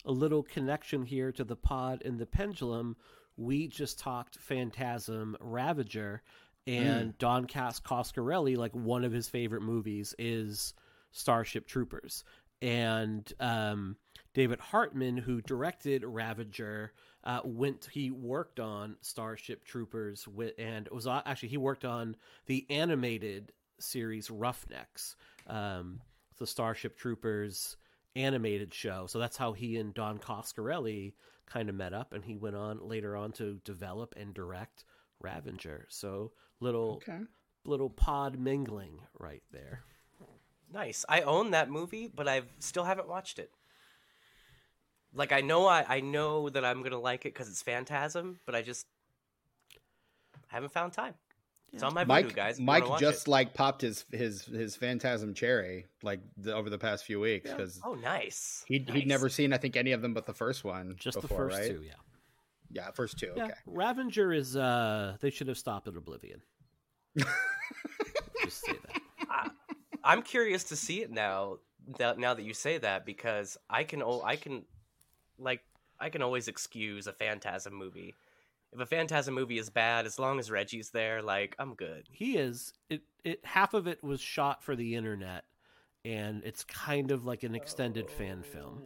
a 0.05 0.11
little 0.11 0.43
connection 0.43 1.03
here 1.03 1.31
to 1.31 1.43
the 1.43 1.55
pod 1.55 2.01
and 2.03 2.19
the 2.19 2.25
pendulum. 2.25 2.97
We 3.37 3.67
just 3.67 3.99
talked 3.99 4.37
Phantasm 4.37 5.37
Ravager, 5.39 6.21
and 6.67 7.17
Don 7.17 7.45
Cas 7.45 7.79
Coscarelli, 7.79 8.55
like 8.55 8.73
one 8.73 9.03
of 9.03 9.11
his 9.11 9.27
favorite 9.27 9.61
movies 9.61 10.13
is 10.19 10.73
Starship 11.11 11.67
Troopers. 11.67 12.23
And 12.61 13.31
um, 13.39 13.97
David 14.33 14.59
Hartman, 14.59 15.17
who 15.17 15.41
directed 15.41 16.03
Ravager, 16.05 16.93
uh, 17.23 17.41
went. 17.43 17.87
He 17.91 18.11
worked 18.11 18.59
on 18.59 18.95
Starship 19.01 19.63
Troopers 19.65 20.27
with, 20.27 20.53
and 20.57 20.87
it 20.87 20.93
was 20.93 21.07
uh, 21.07 21.21
actually 21.25 21.49
he 21.49 21.57
worked 21.57 21.85
on 21.85 22.15
the 22.47 22.65
animated 22.69 23.51
series 23.79 24.29
Roughnecks, 24.29 25.15
um, 25.47 26.01
the 26.37 26.47
Starship 26.47 26.97
Troopers 26.97 27.77
animated 28.15 28.73
show. 28.73 29.05
So 29.07 29.19
that's 29.19 29.37
how 29.37 29.53
he 29.53 29.77
and 29.77 29.93
Don 29.93 30.19
Coscarelli 30.19 31.13
kind 31.45 31.69
of 31.69 31.75
met 31.75 31.93
up, 31.93 32.13
and 32.13 32.23
he 32.25 32.35
went 32.35 32.55
on 32.55 32.79
later 32.87 33.15
on 33.15 33.31
to 33.33 33.59
develop 33.65 34.13
and 34.17 34.33
direct 34.33 34.83
Ravager. 35.19 35.85
So 35.89 36.31
little 36.59 36.95
Okay. 37.07 37.19
little 37.65 37.89
pod 37.89 38.39
mingling 38.39 39.01
right 39.19 39.43
there. 39.51 39.83
Nice. 40.73 41.05
I 41.09 41.21
own 41.21 41.51
that 41.51 41.69
movie, 41.69 42.07
but 42.07 42.27
I 42.27 42.43
still 42.59 42.85
haven't 42.85 43.07
watched 43.07 43.39
it. 43.39 43.51
Like 45.13 45.31
I 45.31 45.41
know 45.41 45.67
I, 45.67 45.85
I 45.87 45.99
know 45.99 46.49
that 46.49 46.63
I'm 46.63 46.83
gonna 46.83 46.99
like 46.99 47.25
it 47.25 47.33
because 47.33 47.49
it's 47.49 47.61
Phantasm, 47.61 48.39
but 48.45 48.55
I 48.55 48.61
just 48.61 48.85
I 50.51 50.55
haven't 50.55 50.71
found 50.73 50.93
time. 50.93 51.13
It's 51.73 51.83
on 51.83 51.93
my 51.93 52.03
Vudu, 52.03 52.07
Mike 52.07 52.35
guys. 52.35 52.59
Mike 52.59 52.83
just 52.99 53.27
it. 53.27 53.31
like 53.31 53.53
popped 53.53 53.81
his 53.81 54.03
his 54.11 54.43
his 54.45 54.75
Phantasm 54.75 55.33
cherry 55.33 55.85
like 56.03 56.19
the, 56.37 56.53
over 56.53 56.69
the 56.69 56.77
past 56.77 57.05
few 57.05 57.19
weeks 57.19 57.49
because 57.49 57.79
Oh, 57.85 57.93
nice. 57.93 58.63
he'd 58.67 58.87
Nice. 58.87 58.97
he'd 58.97 59.07
never 59.07 59.29
seen 59.29 59.53
I 59.53 59.57
think 59.57 59.77
any 59.77 59.91
of 59.93 60.01
them 60.01 60.13
but 60.13 60.25
the 60.25 60.33
first 60.33 60.63
one. 60.65 60.95
Just 60.97 61.21
before, 61.21 61.45
the 61.45 61.49
first 61.51 61.59
right? 61.61 61.69
two, 61.77 61.83
yeah. 61.83 61.93
Yeah, 62.73 62.91
first 62.91 63.17
two. 63.19 63.31
Yeah, 63.35 63.45
Okay. 63.45 63.53
Ravager 63.65 64.31
is. 64.33 64.55
uh 64.57 65.17
They 65.21 65.29
should 65.29 65.47
have 65.47 65.57
stopped 65.57 65.87
at 65.87 65.95
Oblivion. 65.95 66.41
Just 67.17 68.65
say 68.65 68.73
that. 68.87 69.01
I, 69.29 69.49
I'm 70.03 70.21
curious 70.21 70.63
to 70.65 70.75
see 70.75 71.01
it 71.01 71.11
now. 71.11 71.57
That 71.97 72.19
now 72.19 72.33
that 72.33 72.43
you 72.43 72.53
say 72.53 72.77
that, 72.77 73.05
because 73.05 73.57
I 73.69 73.83
can 73.83 74.01
oh 74.03 74.21
I 74.23 74.35
can 74.35 74.63
like 75.41 75.61
I 75.99 76.09
can 76.09 76.21
always 76.21 76.47
excuse 76.47 77.07
a 77.07 77.13
Phantasm 77.13 77.73
movie. 77.73 78.15
If 78.73 78.79
a 78.79 78.85
Phantasm 78.85 79.33
movie 79.33 79.57
is 79.57 79.69
bad, 79.69 80.05
as 80.05 80.17
long 80.17 80.39
as 80.39 80.49
Reggie's 80.49 80.91
there, 80.91 81.21
like 81.21 81.55
I'm 81.59 81.75
good. 81.75 82.07
He 82.11 82.37
is. 82.37 82.73
It. 82.89 83.01
It. 83.23 83.39
Half 83.43 83.73
of 83.73 83.87
it 83.87 84.03
was 84.03 84.21
shot 84.21 84.63
for 84.63 84.75
the 84.75 84.95
internet, 84.95 85.43
and 86.05 86.41
it's 86.45 86.63
kind 86.63 87.11
of 87.11 87.25
like 87.25 87.43
an 87.43 87.53
extended 87.55 88.09
fan 88.09 88.43
film. 88.43 88.83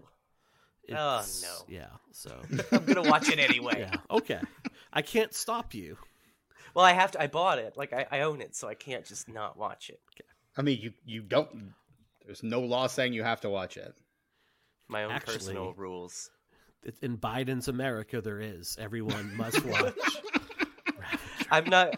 Oh, 0.92 1.26
no. 1.42 1.56
Yeah. 1.68 1.88
So. 2.12 2.32
I'm 2.72 2.86
gonna 2.86 3.10
watch 3.10 3.30
it 3.30 3.40
anyway. 3.40 3.80
yeah. 3.80 3.96
Okay. 4.10 4.40
I 4.94 5.02
can't 5.02 5.34
stop 5.34 5.74
you. 5.74 5.98
Well, 6.74 6.86
I 6.86 6.94
have 6.94 7.12
to. 7.12 7.22
I 7.22 7.28
bought 7.28 7.60
it. 7.60 7.78
Like 7.78 7.94
I, 7.94 8.06
I 8.12 8.22
own 8.22 8.42
it, 8.42 8.56
so 8.56 8.68
I 8.68 8.74
can't 8.76 9.06
just 9.06 9.28
not 9.30 9.58
watch 9.58 9.90
it. 9.90 10.00
I 10.58 10.62
mean, 10.62 10.80
you 10.82 10.94
you 11.06 11.22
don't. 11.22 11.74
There's 12.26 12.44
no 12.44 12.62
law 12.62 12.88
saying 12.88 13.14
you 13.14 13.24
have 13.24 13.42
to 13.42 13.50
watch 13.50 13.78
it. 13.78 13.96
My 14.88 15.04
own 15.04 15.12
Actually- 15.12 15.36
personal 15.36 15.74
rules. 15.74 16.30
It- 16.86 16.98
In 17.02 17.18
Biden's 17.18 17.68
America, 17.68 18.22
there 18.22 18.40
is. 18.40 18.78
Everyone 18.80 19.36
must 19.36 19.64
watch. 19.66 19.94
I'm 21.52 21.66
not. 21.70 21.98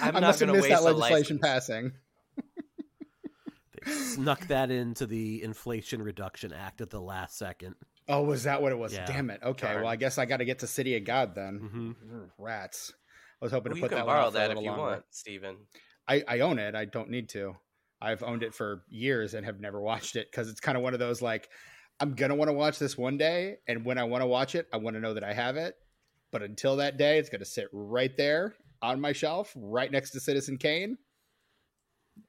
I'm 0.00 0.16
I 0.16 0.20
not 0.20 0.38
gonna 0.38 0.52
missed 0.52 0.68
waste 0.68 0.82
that 0.82 0.94
legislation 0.94 1.38
license. 1.38 1.40
passing. 1.42 1.92
they 3.84 3.90
snuck 3.92 4.46
that 4.48 4.70
into 4.70 5.06
the 5.06 5.42
Inflation 5.42 6.02
Reduction 6.02 6.52
Act 6.52 6.80
at 6.80 6.90
the 6.90 7.00
last 7.00 7.38
second. 7.38 7.74
Oh, 8.08 8.22
was 8.22 8.44
that 8.44 8.60
what 8.60 8.72
it 8.72 8.78
was? 8.78 8.92
Yeah. 8.92 9.06
Damn 9.06 9.30
it. 9.30 9.40
Okay, 9.42 9.66
Darn. 9.68 9.82
well, 9.82 9.88
I 9.92 9.96
guess 9.96 10.18
I 10.18 10.26
got 10.26 10.38
to 10.38 10.44
get 10.44 10.60
to 10.60 10.66
City 10.66 10.96
of 10.96 11.04
God 11.04 11.34
then. 11.34 11.94
hmm 11.98 12.22
Rats. 12.38 12.92
I 13.40 13.44
was 13.44 13.52
hoping 13.52 13.70
Well, 13.70 13.74
to 13.74 13.78
you 13.78 13.82
put 13.84 13.88
can 13.90 13.98
that 13.98 14.06
one 14.06 14.14
borrow 14.16 14.26
off 14.26 14.32
for 14.32 14.38
a 14.38 14.40
that 14.42 14.50
if 14.50 14.58
you 14.62 14.66
longer. 14.66 14.82
want, 14.82 15.02
Steven. 15.10 15.56
I, 16.08 16.22
I 16.28 16.40
own 16.40 16.58
it. 16.58 16.74
I 16.74 16.84
don't 16.84 17.08
need 17.08 17.28
to. 17.30 17.54
I've 18.02 18.22
owned 18.22 18.42
it 18.42 18.54
for 18.54 18.82
years 18.88 19.34
and 19.34 19.46
have 19.46 19.60
never 19.60 19.80
watched 19.80 20.16
it 20.16 20.28
because 20.30 20.48
it's 20.50 20.60
kind 20.60 20.76
of 20.76 20.82
one 20.82 20.92
of 20.94 21.00
those 21.00 21.22
like 21.22 21.48
I'm 22.00 22.14
gonna 22.14 22.34
want 22.34 22.48
to 22.48 22.54
watch 22.54 22.78
this 22.78 22.96
one 22.96 23.18
day, 23.18 23.58
and 23.68 23.84
when 23.84 23.98
I 23.98 24.04
want 24.04 24.22
to 24.22 24.26
watch 24.26 24.54
it, 24.54 24.66
I 24.72 24.78
want 24.78 24.96
to 24.96 25.00
know 25.00 25.14
that 25.14 25.24
I 25.24 25.34
have 25.34 25.56
it. 25.56 25.76
But 26.32 26.42
until 26.42 26.76
that 26.76 26.96
day, 26.96 27.18
it's 27.18 27.28
gonna 27.28 27.44
sit 27.44 27.68
right 27.72 28.16
there 28.16 28.54
on 28.80 29.00
my 29.00 29.12
shelf, 29.12 29.52
right 29.56 29.90
next 29.90 30.10
to 30.12 30.20
Citizen 30.20 30.56
Kane, 30.56 30.96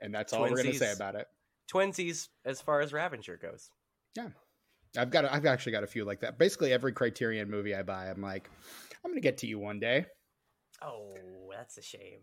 and 0.02 0.14
that's 0.14 0.34
all 0.34 0.42
we're 0.42 0.58
gonna 0.58 0.74
say 0.74 0.92
about 0.92 1.16
it. 1.16 1.28
Twinsies, 1.72 2.28
as 2.46 2.60
far 2.60 2.82
as 2.82 2.92
Ravager 2.92 3.38
goes. 3.38 3.70
Yeah, 4.18 4.30
I've 4.98 5.10
got 5.10 5.26
I've 5.26 5.46
actually 5.46 5.72
got 5.72 5.84
a 5.84 5.88
few 5.88 6.04
like 6.04 6.20
that. 6.20 6.38
Basically, 6.38 6.74
every 6.74 6.92
Criterion 6.92 7.50
movie 7.50 7.74
I 7.74 7.84
buy, 7.84 8.10
I'm 8.10 8.22
like, 8.22 8.50
I'm 9.06 9.12
gonna 9.12 9.22
get 9.22 9.38
to 9.40 9.48
you 9.48 9.58
one 9.58 9.80
day. 9.80 10.06
Oh, 10.82 11.14
that's 11.52 11.78
a 11.78 11.82
shame. 11.82 12.22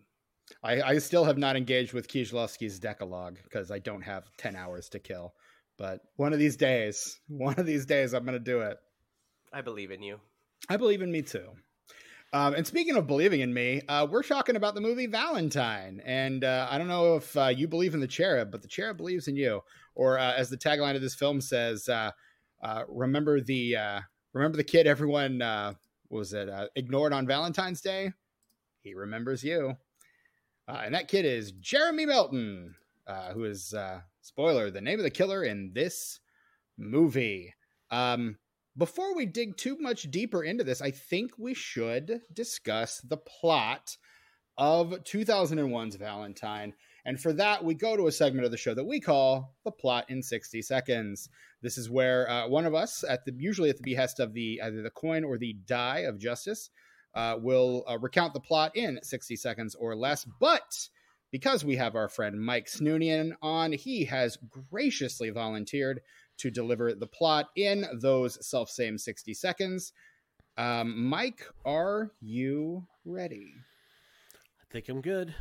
I, 0.63 0.83
I 0.83 0.99
still 0.99 1.25
have 1.25 1.39
not 1.39 1.57
engaged 1.57 1.93
with 1.93 2.09
Kieślowski's 2.09 2.79
Decalogue 2.79 3.39
because 3.45 3.71
I 3.71 3.79
don't 3.79 4.03
have 4.03 4.31
10 4.39 4.57
hours 4.57 4.89
to 4.91 4.99
kill. 4.99 5.35
But 5.79 6.01
one 6.17 6.33
of 6.33 6.39
these 6.39 6.57
days, 6.57 7.19
one 7.29 7.59
of 7.59 7.67
these 7.67 7.87
days, 7.87 8.13
I'm 8.13 8.25
going 8.25 8.35
to 8.35 8.41
do 8.41 8.61
it. 8.61 8.77
I 9.53 9.63
believe 9.63 9.91
in 9.91 10.03
you. 10.03 10.21
I 10.69 10.77
believe 10.77 11.01
in 11.01 11.11
me 11.11 11.23
too. 11.23 11.47
Um, 12.35 12.53
and 12.53 12.67
speaking 12.67 12.97
of 12.97 13.07
believing 13.07 13.41
in 13.41 13.55
me, 13.55 13.81
uh, 13.89 14.07
we're 14.11 14.23
talking 14.23 14.57
about 14.57 14.75
the 14.75 14.83
movie 14.83 15.07
Valentine. 15.07 16.03
And 16.05 16.45
uh, 16.45 16.67
I 16.71 16.77
don't 16.77 16.89
know 16.89 17.17
if 17.17 17.35
uh, 17.37 17.47
you 17.47 17.69
believe 17.69 17.95
in 17.95 18.01
the 18.01 18.07
cherub, 18.07 18.51
but 18.51 18.61
the 18.61 18.69
cherub 18.69 18.99
believes 18.99 19.29
in 19.29 19.37
you. 19.37 19.63
Or 19.95 20.19
uh, 20.19 20.35
as 20.35 20.51
the 20.51 20.59
tagline 20.59 20.95
of 20.95 21.01
this 21.01 21.15
film 21.15 21.41
says, 21.41 21.89
uh, 21.89 22.11
Uh, 22.61 22.83
remember 22.89 23.41
the 23.41 23.77
uh, 23.77 24.01
remember 24.33 24.57
the 24.57 24.65
kid 24.65 24.87
everyone 24.87 25.41
uh, 25.41 25.73
what 26.09 26.19
was 26.19 26.33
it 26.33 26.49
uh, 26.49 26.67
ignored 26.75 27.13
on 27.13 27.25
Valentine's 27.27 27.81
Day? 27.81 28.13
He 28.83 28.95
remembers 28.95 29.45
you, 29.45 29.77
uh, 30.67 30.83
and 30.85 30.95
that 30.95 31.07
kid 31.09 31.25
is 31.25 31.53
Jeremy 31.53 32.07
Melton, 32.07 32.75
uh, 33.09 33.33
who 33.33 33.45
is 33.45 33.73
uh, 33.73 34.01
spoiler 34.21 34.71
the 34.71 34.81
name 34.81 34.99
of 34.99 35.03
the 35.03 35.11
killer 35.11 35.43
in 35.43 35.73
this 35.75 36.21
movie. 36.77 37.55
Um, 37.91 38.37
before 38.77 39.17
we 39.17 39.27
dig 39.27 39.57
too 39.57 39.77
much 39.81 40.11
deeper 40.11 40.45
into 40.45 40.63
this, 40.63 40.81
I 40.81 40.93
think 40.93 41.33
we 41.37 41.55
should 41.55 42.21
discuss 42.33 43.01
the 43.01 43.17
plot 43.17 43.97
of 44.57 44.91
2001's 44.91 45.97
Valentine. 45.97 46.75
And 47.05 47.19
for 47.19 47.33
that, 47.33 47.65
we 47.65 47.75
go 47.75 47.97
to 47.97 48.07
a 48.07 48.13
segment 48.13 48.45
of 48.45 48.51
the 48.51 48.57
show 48.57 48.75
that 48.75 48.85
we 48.85 49.01
call 49.01 49.55
the 49.65 49.71
plot 49.71 50.05
in 50.09 50.23
60 50.23 50.61
seconds. 50.63 51.29
This 51.63 51.79
is 51.79 51.89
where 51.89 52.29
uh, 52.31 52.49
one 52.49 52.67
of 52.67 52.75
us, 52.75 53.03
at 53.09 53.25
the 53.25 53.33
usually 53.37 53.71
at 53.71 53.79
the 53.79 53.83
behest 53.83 54.21
of 54.21 54.35
the 54.35 54.61
either 54.63 54.83
the 54.83 54.91
coin 54.91 55.25
or 55.25 55.39
the 55.39 55.57
die 55.67 56.01
of 56.01 56.19
justice, 56.19 56.71
uh, 57.15 57.37
will 57.41 57.85
uh, 57.89 57.99
recount 57.99 58.35
the 58.35 58.41
plot 58.41 58.77
in 58.77 58.99
60 59.03 59.37
seconds 59.37 59.75
or 59.75 59.97
less. 59.97 60.27
But 60.39 60.89
because 61.31 61.65
we 61.65 61.77
have 61.77 61.95
our 61.95 62.09
friend 62.09 62.41
Mike 62.41 62.67
Snoonian 62.67 63.33
on, 63.43 63.73
he 63.73 64.05
has 64.07 64.39
graciously 64.71 65.31
volunteered 65.31 66.01
to 66.39 66.51
deliver 66.51 66.95
the 66.95 67.07
plot 67.07 67.49
in 67.57 67.85
those 68.01 68.39
self 68.47 68.71
same 68.71 68.99
60 68.99 69.35
seconds. 69.35 69.93
Um, 70.57 71.05
Mike, 71.07 71.47
are 71.65 72.13
you 72.21 72.87
ready? 73.05 73.55
I 74.35 74.73
think 74.73 74.89
I'm 74.89 75.01
good. 75.01 75.35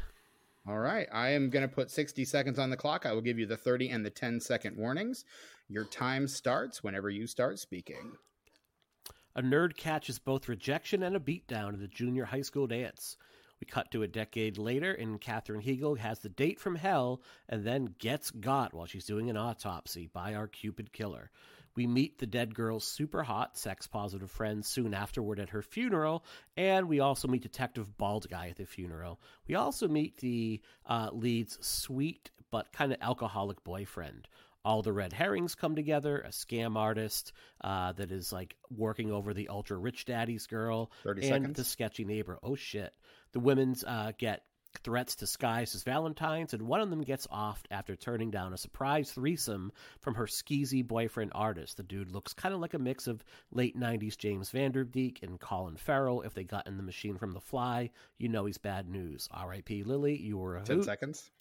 All 0.68 0.80
right. 0.80 1.08
I 1.14 1.30
am 1.30 1.50
going 1.50 1.68
to 1.68 1.74
put 1.74 1.90
60 1.90 2.26
seconds 2.26 2.60
on 2.60 2.70
the 2.70 2.78
clock. 2.78 3.06
I 3.06 3.14
will 3.14 3.22
give 3.22 3.40
you 3.40 3.46
the 3.46 3.58
30 3.58 3.90
and 3.90 4.06
the 4.06 4.10
10 4.10 4.42
second 4.42 4.76
warnings. 4.76 5.24
Your 5.70 5.86
time 5.86 6.28
starts 6.28 6.84
whenever 6.84 7.10
you 7.10 7.26
start 7.26 7.58
speaking. 7.58 8.14
A 9.36 9.42
nerd 9.42 9.78
catches 9.78 10.20
both 10.20 10.50
rejection 10.50 11.04
and 11.04 11.16
a 11.16 11.20
beatdown 11.20 11.76
at 11.76 11.82
a 11.82 11.88
junior 11.88 12.26
high 12.26 12.42
school 12.42 12.68
dance. 12.68 13.18
We 13.60 13.66
cut 13.66 13.92
to 13.92 14.04
a 14.04 14.08
decade 14.08 14.58
later, 14.58 14.94
and 14.94 15.20
Katherine 15.20 15.62
Heigl 15.62 15.98
has 15.98 16.20
the 16.20 16.30
date 16.30 16.60
from 16.60 16.76
hell 16.76 17.22
and 17.50 17.64
then 17.64 17.96
gets 18.00 18.32
got 18.32 18.74
while 18.74 18.86
she's 18.86 19.06
doing 19.06 19.30
an 19.30 19.38
autopsy 19.38 20.08
by 20.08 20.36
our 20.36 20.48
Cupid 20.48 20.94
killer. 20.94 21.32
We 21.76 21.86
meet 21.86 22.18
the 22.18 22.26
dead 22.26 22.56
girl's 22.56 22.86
super 22.86 23.22
hot, 23.22 23.56
sex 23.56 23.86
positive 23.86 24.32
friend 24.32 24.66
soon 24.66 24.96
afterward 24.96 25.40
at 25.40 25.50
her 25.50 25.62
funeral, 25.62 26.26
and 26.56 26.88
we 26.88 27.00
also 27.00 27.28
meet 27.28 27.44
Detective 27.44 27.98
Bald 27.98 28.28
Guy 28.30 28.50
at 28.50 28.58
the 28.58 28.66
funeral. 28.66 29.20
We 29.48 29.54
also 29.54 29.88
meet 29.88 30.18
the 30.18 30.60
uh, 30.88 31.10
lead's 31.14 31.60
sweet 31.66 32.32
but 32.50 32.72
kind 32.72 32.92
of 32.92 32.98
alcoholic 33.02 33.64
boyfriend 33.64 34.28
all 34.64 34.82
the 34.82 34.94
red 34.94 35.14
herrings 35.14 35.56
come 35.56 35.76
together 35.76 36.20
a 36.20 36.30
scam 36.30 36.76
artist 36.76 37.32
uh, 37.62 37.92
that 37.94 38.12
is 38.12 38.32
like 38.34 38.56
working 38.70 39.12
over 39.12 39.34
the 39.34 39.48
ultra 39.50 39.78
rich 39.78 40.06
daddy's 40.06 40.48
girl 40.48 40.92
and 41.22 41.24
seconds. 41.24 41.58
the 41.58 41.64
sketchy 41.64 42.06
neighbor. 42.06 42.38
Oh 42.44 42.56
shit. 42.56 42.94
The 43.32 43.40
women's 43.40 43.84
uh, 43.84 44.12
get 44.18 44.44
threats 44.84 45.16
disguised 45.16 45.74
as 45.76 45.84
valentines 45.84 46.54
and 46.54 46.64
one 46.64 46.82
of 46.82 46.90
them 46.90 47.02
gets 47.02 47.28
off 47.32 47.64
after 47.72 47.96
turning 47.96 48.30
down 48.30 48.54
a 48.54 48.58
surprise 48.58 49.12
threesome 49.12 49.72
from 50.02 50.16
her 50.16 50.26
skeezy 50.26 50.86
boyfriend 50.86 51.32
artist. 51.34 51.78
The 51.78 51.84
dude 51.84 52.12
looks 52.12 52.34
kind 52.34 52.54
of 52.54 52.62
like 52.62 52.74
a 52.74 52.80
mix 52.80 53.08
of 53.08 53.24
late 53.52 53.80
90s 53.80 54.18
james 54.18 54.50
van 54.52 54.72
der 54.72 54.84
beek 54.84 55.20
and 55.24 55.40
colin 55.40 55.78
farrell. 55.78 56.22
If 56.22 56.34
they 56.34 56.44
got 56.44 56.68
in 56.68 56.78
the 56.78 56.84
machine 56.84 57.18
from 57.18 57.34
the 57.34 57.42
fly 57.42 57.90
you 58.18 58.30
know 58.30 58.46
he's 58.46 58.58
bad 58.58 58.90
news. 58.90 59.30
Rip 59.48 59.70
lily 59.70 60.18
you 60.18 60.38
were 60.38 60.58
a 60.58 60.64
10 60.64 60.78
hoot. 60.78 60.86
seconds. 60.86 61.32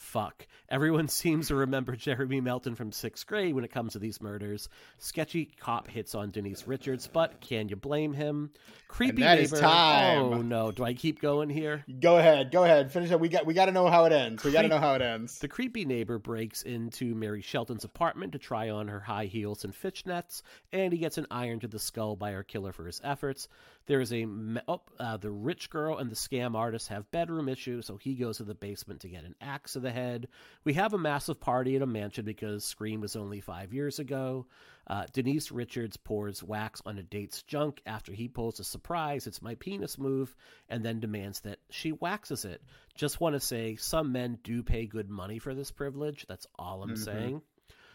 Fuck. 0.00 0.46
Everyone 0.70 1.08
seems 1.08 1.48
to 1.48 1.54
remember 1.54 1.94
Jeremy 1.94 2.40
Melton 2.40 2.74
from 2.74 2.90
sixth 2.90 3.26
grade 3.26 3.54
when 3.54 3.64
it 3.64 3.70
comes 3.70 3.92
to 3.92 3.98
these 3.98 4.20
murders. 4.22 4.70
Sketchy 4.96 5.44
cop 5.60 5.86
hits 5.88 6.14
on 6.14 6.30
Denise 6.30 6.66
Richards, 6.66 7.06
but 7.06 7.40
can 7.42 7.68
you 7.68 7.76
blame 7.76 8.14
him? 8.14 8.50
Creepy 8.88 9.22
neighbor. 9.22 9.60
time. 9.60 10.18
Oh 10.22 10.42
no, 10.42 10.72
do 10.72 10.84
I 10.84 10.94
keep 10.94 11.20
going 11.20 11.50
here? 11.50 11.84
Go 12.00 12.16
ahead. 12.16 12.50
Go 12.50 12.64
ahead. 12.64 12.90
Finish 12.90 13.10
up. 13.12 13.20
We 13.20 13.28
got 13.28 13.44
we 13.44 13.52
got 13.52 13.66
to 13.66 13.72
know 13.72 13.88
how 13.88 14.06
it 14.06 14.12
ends. 14.12 14.42
We 14.42 14.52
got 14.52 14.62
to 14.62 14.68
know 14.68 14.78
how 14.78 14.94
it 14.94 15.02
ends. 15.02 15.38
The 15.38 15.48
creepy 15.48 15.84
neighbor 15.84 16.18
breaks 16.18 16.62
into 16.62 17.14
Marley 17.14 17.42
Shelton's 17.42 17.84
apartment 17.84 18.32
to 18.32 18.38
try 18.38 18.70
on 18.70 18.88
her 18.88 19.00
high 19.00 19.26
heels 19.26 19.64
and 19.64 19.74
fishnets, 19.74 20.40
and 20.72 20.94
he 20.94 20.98
gets 20.98 21.18
an 21.18 21.26
iron 21.30 21.60
to 21.60 21.68
the 21.68 21.78
skull 21.78 22.16
by 22.16 22.32
our 22.34 22.42
killer 22.42 22.72
for 22.72 22.86
his 22.86 23.02
efforts. 23.04 23.48
There 23.90 24.00
is 24.00 24.12
a 24.12 24.24
oh, 24.68 24.82
uh, 25.00 25.16
the 25.16 25.32
rich 25.32 25.68
girl 25.68 25.98
and 25.98 26.08
the 26.08 26.14
scam 26.14 26.54
artist 26.54 26.86
have 26.90 27.10
bedroom 27.10 27.48
issues, 27.48 27.86
so 27.86 27.96
he 27.96 28.14
goes 28.14 28.36
to 28.36 28.44
the 28.44 28.54
basement 28.54 29.00
to 29.00 29.08
get 29.08 29.24
an 29.24 29.34
axe 29.40 29.72
to 29.72 29.80
the 29.80 29.90
head. 29.90 30.28
We 30.62 30.74
have 30.74 30.92
a 30.92 30.98
massive 30.98 31.40
party 31.40 31.74
at 31.74 31.82
a 31.82 31.86
mansion 31.86 32.24
because 32.24 32.64
Scream 32.64 33.00
was 33.00 33.16
only 33.16 33.40
five 33.40 33.72
years 33.74 33.98
ago. 33.98 34.46
Uh, 34.86 35.06
Denise 35.12 35.50
Richards 35.50 35.96
pours 35.96 36.40
wax 36.40 36.80
on 36.86 36.98
a 36.98 37.02
date's 37.02 37.42
junk 37.42 37.82
after 37.84 38.12
he 38.12 38.28
pulls 38.28 38.60
a 38.60 38.64
surprise, 38.64 39.26
it's 39.26 39.42
my 39.42 39.56
penis 39.56 39.98
move, 39.98 40.36
and 40.68 40.84
then 40.84 41.00
demands 41.00 41.40
that 41.40 41.58
she 41.70 41.90
waxes 41.90 42.44
it. 42.44 42.62
Just 42.94 43.20
want 43.20 43.34
to 43.34 43.40
say, 43.40 43.74
some 43.74 44.12
men 44.12 44.38
do 44.44 44.62
pay 44.62 44.86
good 44.86 45.10
money 45.10 45.40
for 45.40 45.52
this 45.52 45.72
privilege. 45.72 46.26
That's 46.28 46.46
all 46.56 46.84
I'm 46.84 46.90
Mhm. 46.90 46.98
saying. 47.04 47.42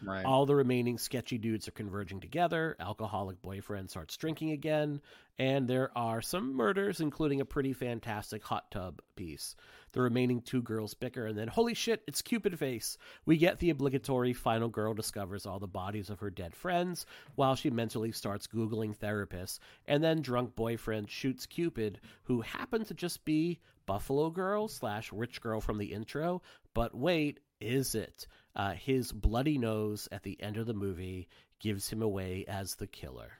Right. 0.02 0.24
All 0.24 0.46
the 0.46 0.54
remaining 0.54 0.98
sketchy 0.98 1.38
dudes 1.38 1.68
are 1.68 1.72
converging 1.72 2.20
together. 2.20 2.76
Alcoholic 2.78 3.40
boyfriend 3.42 3.90
starts 3.90 4.16
drinking 4.16 4.50
again. 4.50 5.00
And 5.38 5.68
there 5.68 5.90
are 5.96 6.22
some 6.22 6.54
murders, 6.54 7.00
including 7.00 7.40
a 7.40 7.46
pretty 7.46 7.72
fantastic 7.72 8.42
hot 8.42 8.70
tub 8.70 9.02
piece. 9.16 9.54
The 9.92 10.00
remaining 10.00 10.40
two 10.40 10.62
girls 10.62 10.94
bicker, 10.94 11.26
and 11.26 11.38
then, 11.38 11.48
holy 11.48 11.74
shit, 11.74 12.02
it's 12.06 12.22
Cupid 12.22 12.58
Face. 12.58 12.96
We 13.24 13.36
get 13.36 13.58
the 13.58 13.70
obligatory 13.70 14.32
final 14.32 14.68
girl 14.68 14.94
discovers 14.94 15.46
all 15.46 15.58
the 15.58 15.66
bodies 15.66 16.10
of 16.10 16.20
her 16.20 16.30
dead 16.30 16.54
friends 16.54 17.06
while 17.34 17.54
she 17.54 17.70
mentally 17.70 18.12
starts 18.12 18.46
Googling 18.46 18.96
therapists. 18.96 19.58
And 19.86 20.02
then 20.02 20.22
drunk 20.22 20.56
boyfriend 20.56 21.10
shoots 21.10 21.46
Cupid, 21.46 22.00
who 22.24 22.40
happens 22.42 22.88
to 22.88 22.94
just 22.94 23.24
be 23.24 23.60
Buffalo 23.86 24.30
Girl 24.30 24.68
slash 24.68 25.12
rich 25.12 25.40
girl 25.40 25.60
from 25.60 25.78
the 25.78 25.92
intro. 25.92 26.42
But 26.74 26.94
wait, 26.94 27.40
is 27.60 27.94
it? 27.94 28.26
Uh, 28.56 28.72
his 28.72 29.12
bloody 29.12 29.58
nose 29.58 30.08
at 30.10 30.22
the 30.22 30.42
end 30.42 30.56
of 30.56 30.66
the 30.66 30.74
movie 30.74 31.28
gives 31.60 31.90
him 31.90 32.02
away 32.02 32.44
as 32.48 32.74
the 32.76 32.86
killer. 32.86 33.32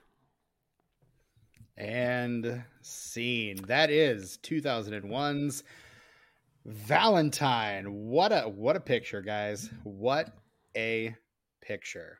and 1.75 2.63
scene. 2.81 3.57
That 3.67 3.89
is 3.89 4.39
2001's 4.43 5.63
Valentine. 6.65 7.85
What 7.93 8.31
a 8.31 8.41
what 8.49 8.75
a 8.75 8.79
picture, 8.79 9.21
guys. 9.21 9.69
What 9.83 10.35
a 10.75 11.15
picture. 11.61 12.19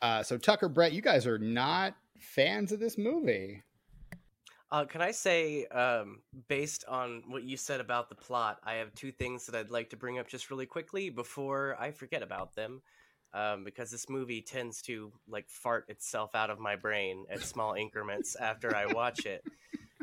Uh, 0.00 0.22
so 0.22 0.38
Tucker, 0.38 0.68
Brett, 0.68 0.92
you 0.92 1.02
guys 1.02 1.26
are 1.26 1.38
not 1.38 1.96
fans 2.18 2.72
of 2.72 2.78
this 2.80 2.96
movie. 2.98 3.62
Uh, 4.74 4.84
can 4.84 5.00
I 5.00 5.12
say, 5.12 5.66
um, 5.66 6.18
based 6.48 6.84
on 6.88 7.22
what 7.28 7.44
you 7.44 7.56
said 7.56 7.80
about 7.80 8.08
the 8.08 8.16
plot, 8.16 8.58
I 8.64 8.74
have 8.74 8.92
two 8.96 9.12
things 9.12 9.46
that 9.46 9.54
I'd 9.54 9.70
like 9.70 9.90
to 9.90 9.96
bring 9.96 10.18
up 10.18 10.26
just 10.26 10.50
really 10.50 10.66
quickly 10.66 11.10
before 11.10 11.76
I 11.78 11.92
forget 11.92 12.24
about 12.24 12.56
them. 12.56 12.82
Um, 13.32 13.62
because 13.62 13.92
this 13.92 14.08
movie 14.08 14.42
tends 14.42 14.82
to 14.82 15.12
like 15.28 15.48
fart 15.48 15.84
itself 15.90 16.34
out 16.34 16.50
of 16.50 16.58
my 16.58 16.74
brain 16.74 17.24
at 17.30 17.42
small 17.42 17.74
increments 17.74 18.34
after 18.34 18.74
I 18.74 18.86
watch 18.86 19.26
it. 19.26 19.44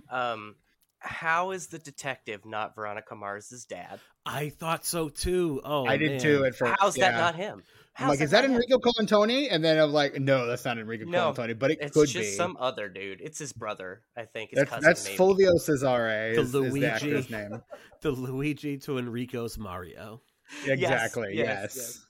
Um, 0.09 0.55
how 0.99 1.51
is 1.51 1.67
the 1.67 1.79
detective 1.79 2.45
not 2.45 2.73
Veronica 2.75 3.15
Mars's 3.15 3.65
dad? 3.65 3.99
I 4.25 4.49
thought 4.49 4.85
so 4.85 5.09
too. 5.09 5.59
Oh, 5.65 5.85
I 5.85 5.97
did 5.97 6.11
man. 6.11 6.19
too 6.21 6.45
at 6.45 6.55
first. 6.55 6.75
How's 6.79 6.97
yeah. 6.97 7.11
that 7.11 7.17
not 7.17 7.35
him? 7.35 7.63
I'm 7.97 8.07
like, 8.07 8.21
is 8.21 8.31
that? 8.31 8.45
Enrico 8.45 8.77
Colantoni? 8.77 9.47
And 9.51 9.63
then 9.63 9.77
I'm 9.77 9.91
like, 9.91 10.19
no, 10.19 10.47
that's 10.47 10.63
not 10.65 10.77
Enrico 10.77 11.05
No, 11.05 11.33
Colantoni, 11.33 11.59
but 11.59 11.71
it 11.71 11.79
It's 11.81 11.93
could 11.93 12.07
just 12.07 12.31
be. 12.31 12.35
some 12.35 12.55
other 12.59 12.87
dude. 12.89 13.19
It's 13.21 13.37
his 13.37 13.51
brother, 13.53 14.01
I 14.17 14.23
think. 14.25 14.51
His 14.51 14.59
that's 14.59 14.69
cousin, 14.69 14.83
that's 14.87 15.05
maybe. 15.05 15.17
Fulvio 15.17 15.51
Cecere. 15.59 16.35
The 16.35 16.41
Is, 16.41 16.55
is 16.55 16.73
the 16.73 16.85
actor's 16.85 17.29
name. 17.29 17.61
The 18.01 18.11
Luigi 18.11 18.77
to 18.79 18.97
Enrico's 18.97 19.59
Mario. 19.59 20.21
Exactly. 20.65 21.33
yes, 21.35 21.45
Yes. 21.47 21.75
yes. 21.75 22.05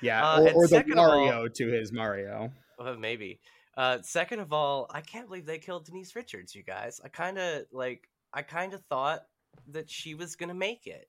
Yeah. 0.00 0.24
Uh, 0.24 0.40
or 0.40 0.46
and 0.46 0.56
or 0.56 0.62
the 0.64 0.68
second 0.68 0.92
of 0.92 0.98
all- 0.98 1.26
Mario 1.26 1.48
to 1.48 1.66
his 1.68 1.92
Mario. 1.92 2.52
Well, 2.78 2.96
maybe. 2.96 3.40
Uh, 3.76 3.98
second 4.02 4.38
of 4.40 4.52
all, 4.52 4.88
I 4.92 5.00
can't 5.00 5.26
believe 5.26 5.46
they 5.46 5.58
killed 5.58 5.86
Denise 5.86 6.14
Richards. 6.14 6.54
You 6.54 6.62
guys, 6.62 7.00
I 7.04 7.08
kind 7.08 7.38
of 7.38 7.62
like. 7.72 8.08
I 8.34 8.42
kind 8.42 8.72
of 8.74 8.82
thought 8.84 9.22
that 9.68 9.90
she 9.90 10.14
was 10.14 10.36
gonna 10.36 10.54
make 10.54 10.86
it. 10.86 11.08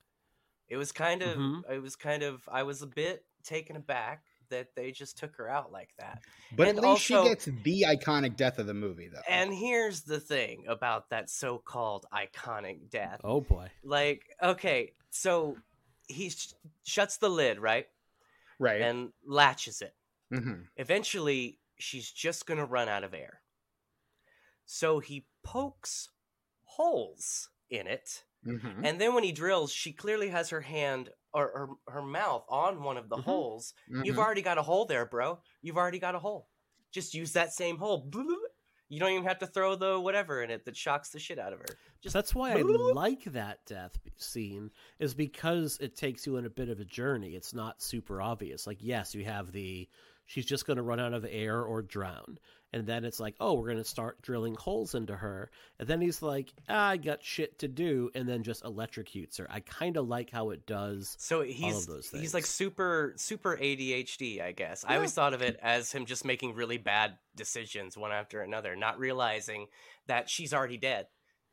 It 0.68 0.78
was 0.78 0.92
kind 0.92 1.22
of. 1.22 1.38
Mhm. 1.38 1.62
It 1.72 1.82
was 1.82 1.96
kind 1.96 2.24
of. 2.24 2.42
I 2.52 2.64
was 2.64 2.82
a 2.82 2.88
bit 2.88 3.24
taken 3.44 3.76
aback 3.76 4.24
that 4.50 4.76
they 4.76 4.92
just 4.92 5.18
took 5.18 5.36
her 5.38 5.50
out 5.50 5.72
like 5.72 5.90
that. 5.98 6.22
But 6.56 6.68
And 6.68 6.78
at 6.78 6.84
least 6.84 7.12
also- 7.12 7.24
she 7.24 7.30
gets 7.30 7.46
the 7.64 7.86
iconic 7.88 8.36
death 8.36 8.60
of 8.60 8.68
the 8.68 8.74
movie, 8.74 9.08
though. 9.08 9.22
And 9.28 9.54
here's 9.54 10.02
the 10.02 10.20
thing 10.20 10.66
about 10.68 11.10
that 11.10 11.30
so-called 11.30 12.06
iconic 12.14 12.90
death. 12.90 13.22
Oh 13.24 13.42
boy. 13.42 13.70
Like, 13.84 14.24
okay, 14.42 14.94
so 15.10 15.58
he 16.08 16.30
sh- 16.30 16.54
shuts 16.84 17.18
the 17.18 17.30
lid, 17.30 17.60
right, 17.60 17.88
right. 18.60 18.82
and 18.82 19.12
latches 19.26 19.82
it. 19.82 19.96
hmm 20.30 20.64
Eventually, 20.78 21.60
she's 21.80 22.12
just 22.12 22.46
going 22.46 22.60
to 22.60 22.66
run 22.66 22.90
out 22.90 23.04
of 23.04 23.14
air. 23.14 23.42
So 24.66 25.00
he 25.00 25.26
pokes 25.44 26.10
holes 26.64 27.50
in 27.70 27.88
it. 27.88 28.24
Hmm 28.44 28.84
And 28.86 29.00
then 29.00 29.14
when 29.14 29.24
he 29.24 29.32
drills, 29.32 29.72
she 29.72 29.94
clearly 29.94 30.30
has 30.30 30.50
her 30.50 30.62
hand 30.62 31.10
or 31.34 31.78
her, 31.88 31.94
her 31.94 32.02
mouth 32.02 32.46
on 32.50 32.84
one 32.84 32.98
of 32.98 33.10
the 33.10 33.18
Mhm. 33.18 33.24
holes. 33.24 33.74
Mm-hmm. 33.92 34.06
You've 34.06 34.20
already 34.20 34.42
got 34.42 34.58
a 34.58 34.64
hole 34.64 34.86
there, 34.86 35.06
bro. 35.06 35.40
You've 35.62 35.78
already 35.78 36.00
got 36.00 36.16
a 36.16 36.20
hole. 36.20 36.50
Just 36.92 37.14
use 37.14 37.34
that 37.34 37.54
same 37.54 37.78
hole. 37.78 38.10
You 38.90 39.00
don't 39.00 39.12
even 39.12 39.24
have 39.24 39.40
to 39.40 39.48
throw 39.48 39.76
the 39.76 40.00
whatever 40.00 40.44
in 40.44 40.52
it 40.52 40.66
that 40.66 40.78
shocks 40.78 41.10
the 41.10 41.18
shit 41.18 41.40
out 41.40 41.52
of 41.52 41.58
her. 41.58 41.66
Just 42.04 42.14
That's 42.14 42.36
why 42.36 42.52
I 42.52 42.62
like 42.94 43.24
that 43.32 43.66
death 43.66 43.98
scene 44.18 44.70
is 45.00 45.16
because 45.16 45.80
it 45.82 45.96
takes 45.96 46.28
you 46.28 46.38
on 46.38 46.46
a 46.46 46.50
bit 46.50 46.70
of 46.70 46.80
a 46.80 46.86
journey. 46.86 47.30
It's 47.34 47.56
not 47.56 47.82
super 47.82 48.22
obvious. 48.22 48.68
Like 48.68 48.78
yes, 48.82 49.16
you 49.16 49.26
have 49.26 49.52
the 49.52 49.90
she's 50.28 50.46
just 50.46 50.68
going 50.68 50.78
to 50.78 50.84
run 50.84 51.00
out 51.00 51.14
of 51.16 51.26
air 51.28 51.64
or 51.64 51.82
drown. 51.82 52.38
And 52.74 52.88
then 52.88 53.06
it's 53.06 53.20
like, 53.20 53.36
"Oh, 53.40 53.54
we're 53.54 53.68
going 53.68 53.78
to 53.78 53.84
start 53.84 54.22
drilling 54.22 54.56
holes 54.56 54.96
into 54.96 55.16
her." 55.16 55.52
And 55.80 55.88
then 55.88 56.02
he's 56.02 56.22
like, 56.22 56.52
ah, 56.68 56.90
"I 56.90 56.98
got 56.98 57.24
shit 57.24 57.60
to 57.60 57.68
do," 57.68 58.10
and 58.16 58.28
then 58.28 58.44
just 58.44 58.64
electrocutes 58.64 59.38
her. 59.38 59.48
I 59.50 59.60
kind 59.60 59.96
of 59.96 60.08
like 60.08 60.32
how 60.32 60.50
it 60.50 60.66
does. 60.66 61.16
So 61.20 61.42
he's 61.42 61.86
those 61.86 62.10
he's 62.10 62.34
like 62.34 62.46
super 62.46 63.14
super 63.16 63.56
ADHD, 63.56 64.42
I 64.42 64.52
guess. 64.52 64.84
I 64.88 64.96
always 64.96 65.14
thought 65.14 65.34
of 65.34 65.42
it 65.42 65.60
as 65.62 65.92
him 65.92 66.06
just 66.06 66.26
making 66.26 66.56
really 66.56 66.78
bad 66.78 67.18
decisions 67.36 67.98
one 67.98 68.12
after 68.12 68.42
another, 68.42 68.76
not 68.76 69.00
realizing 69.00 69.68
that 70.08 70.30
she's 70.30 70.54
already 70.54 70.78
dead. 70.78 71.08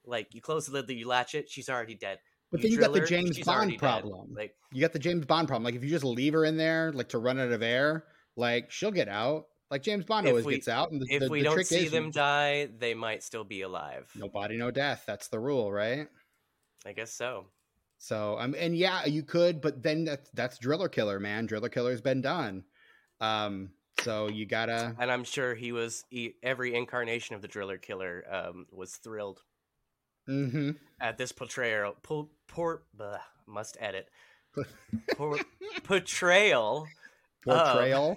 Like 0.06 0.35
you 0.35 0.40
close 0.40 0.66
the 0.66 0.72
lid, 0.72 0.88
you 0.90 1.06
latch 1.06 1.35
it, 1.35 1.50
she's 1.50 1.68
already 1.68 1.94
dead. 1.94 2.18
But 2.50 2.62
then 2.62 2.72
you 2.72 2.78
got 2.78 2.92
the 2.92 3.00
her, 3.00 3.06
James 3.06 3.37
she's 3.37 3.44
Bond 3.44 3.59
already 3.59 3.72
dead. 3.72 3.80
problem. 3.80 4.35
Like 4.35 4.54
You 4.72 4.80
got 4.80 4.92
the 4.92 4.98
James 4.98 5.24
Bond 5.24 5.46
problem. 5.46 5.64
Like 5.64 5.74
if 5.74 5.85
you 5.85 5.90
just 5.90 6.04
leave 6.04 6.33
her 6.33 6.44
in 6.44 6.56
there, 6.56 6.92
like 6.92 7.11
to 7.11 7.18
run 7.18 7.38
out 7.38 7.52
of 7.52 7.62
air, 7.62 8.04
like 8.37 8.70
she'll 8.70 8.90
get 8.90 9.09
out. 9.09 9.46
Like 9.70 9.83
James 9.83 10.04
Bond 10.04 10.26
If 10.26 10.30
always 10.30 10.44
we- 10.44 10.54
gets 10.54 10.68
out. 10.68 10.90
And 10.90 11.00
the, 11.00 11.06
if 11.09 11.20
the, 11.20 11.28
we 11.28 11.40
the 11.40 11.44
don't 11.44 11.66
see 11.66 11.88
them 11.88 12.11
die, 12.11 12.68
they 12.78 12.94
might 12.94 13.22
still 13.22 13.44
be 13.44 13.62
alive. 13.62 14.11
no 14.16 14.28
body, 14.28 14.56
no 14.56 14.70
death. 14.70 15.04
That's 15.06 15.28
the 15.28 15.38
rule, 15.38 15.72
right? 15.72 16.09
I 16.85 16.92
guess 16.92 17.12
so. 17.12 17.46
So 17.98 18.38
um, 18.38 18.54
and 18.59 18.76
yeah, 18.76 19.04
you 19.04 19.22
could, 19.22 19.61
but 19.61 19.83
then 19.83 20.04
that's 20.04 20.30
that's 20.30 20.59
Driller 20.59 20.88
Killer, 20.88 21.20
man. 21.20 21.46
Driller 21.46 21.68
Killer's 21.68 22.00
been 22.00 22.22
done. 22.22 22.64
Um, 23.20 23.70
so 24.00 24.28
you 24.28 24.46
gotta. 24.46 24.96
And 24.98 25.11
I'm 25.11 25.24
sure 25.24 25.54
he 25.54 25.72
was 25.72 26.04
he, 26.09 26.35
every 26.42 26.74
incarnation 26.74 27.37
of 27.37 27.42
the 27.42 27.48
Driller 27.48 27.76
Killer 27.76 28.24
um, 28.30 28.66
was 28.72 28.96
thrilled 28.96 29.42
mm-hmm. 30.28 30.70
at 30.98 31.18
this 31.18 31.33
portrayal. 31.33 31.94
Po- 32.02 32.30
por- 32.48 32.83
blah, 32.94 33.18
must 33.46 33.76
edit. 33.78 34.09
Por- 35.16 35.38
portrayal. 35.85 36.87
Portrayal. 37.44 38.16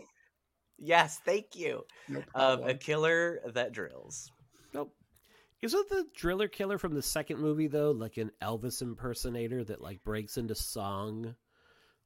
Yes, 0.78 1.20
thank 1.26 1.56
you. 1.56 1.84
no 2.10 2.22
problem. 2.34 2.70
a 2.70 2.74
killer 2.74 3.40
that 3.54 3.72
drills. 3.72 4.32
Nope. 4.74 4.94
Isn't 5.62 5.88
the 5.90 6.06
driller 6.16 6.48
killer 6.50 6.78
from 6.78 6.94
the 6.94 7.02
second 7.02 7.40
movie 7.40 7.68
though 7.68 7.92
like 7.92 8.18
an 8.18 8.32
Elvis 8.42 8.82
impersonator 8.82 9.64
that 9.64 9.82
like 9.82 10.04
breaks 10.04 10.38
into 10.38 10.56
song? 10.56 11.36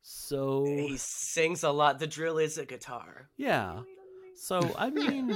So 0.01 0.63
He 0.65 0.95
sings 0.97 1.63
a 1.63 1.71
lot. 1.71 1.99
The 1.99 2.08
drill 2.08 2.38
is 2.38 2.58
a 2.58 2.65
guitar. 2.65 3.30
yeah. 3.38 3.82
So 4.39 4.60
I 4.77 4.91
mean, 4.91 5.36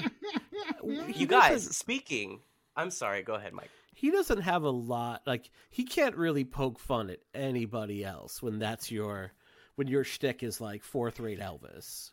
You 0.84 1.26
guys, 1.26 1.76
speaking. 1.76 2.42
I'm 2.76 2.92
sorry. 2.92 3.24
Go 3.24 3.34
ahead, 3.34 3.52
Mike. 3.54 3.72
he 3.96 4.12
doesn't 4.12 4.42
have 4.42 4.62
a 4.64 4.70
lot. 4.70 5.24
Like 5.26 5.50
he 5.72 5.84
can't 5.84 6.16
really 6.16 6.44
poke 6.46 6.78
fun 6.78 7.10
at 7.10 7.20
anybody 7.34 8.06
else 8.06 8.42
when 8.44 8.60
that's 8.60 8.92
your 8.92 9.32
when 9.76 9.88
your 9.88 10.04
shtick 10.04 10.44
is 10.44 10.62
like 10.62 10.84
fourth 10.84 11.20
rate 11.20 11.40
Elvis. 11.40 12.12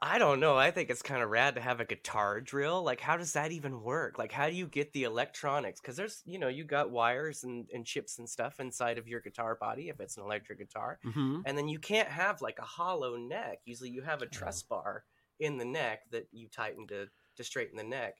I 0.00 0.18
don't 0.18 0.38
know. 0.38 0.56
I 0.56 0.70
think 0.70 0.90
it's 0.90 1.02
kind 1.02 1.22
of 1.22 1.30
rad 1.30 1.56
to 1.56 1.60
have 1.60 1.80
a 1.80 1.84
guitar 1.84 2.40
drill. 2.40 2.84
Like, 2.84 3.00
how 3.00 3.16
does 3.16 3.32
that 3.32 3.50
even 3.50 3.82
work? 3.82 4.16
Like, 4.16 4.30
how 4.30 4.48
do 4.48 4.54
you 4.54 4.68
get 4.68 4.92
the 4.92 5.02
electronics? 5.02 5.80
Because 5.80 5.96
there's, 5.96 6.22
you 6.24 6.38
know, 6.38 6.46
you 6.46 6.62
got 6.62 6.92
wires 6.92 7.42
and, 7.42 7.68
and 7.74 7.84
chips 7.84 8.18
and 8.18 8.28
stuff 8.28 8.60
inside 8.60 8.98
of 8.98 9.08
your 9.08 9.20
guitar 9.20 9.56
body 9.60 9.88
if 9.88 9.98
it's 9.98 10.16
an 10.16 10.22
electric 10.22 10.60
guitar. 10.60 11.00
Mm-hmm. 11.04 11.40
And 11.44 11.58
then 11.58 11.68
you 11.68 11.80
can't 11.80 12.08
have 12.08 12.40
like 12.40 12.60
a 12.60 12.64
hollow 12.64 13.16
neck. 13.16 13.58
Usually 13.64 13.90
you 13.90 14.02
have 14.02 14.22
a 14.22 14.26
truss 14.26 14.62
bar 14.62 15.02
in 15.40 15.58
the 15.58 15.64
neck 15.64 16.02
that 16.12 16.28
you 16.30 16.46
tighten 16.48 16.86
to, 16.88 17.08
to 17.36 17.44
straighten 17.44 17.76
the 17.76 17.82
neck. 17.82 18.18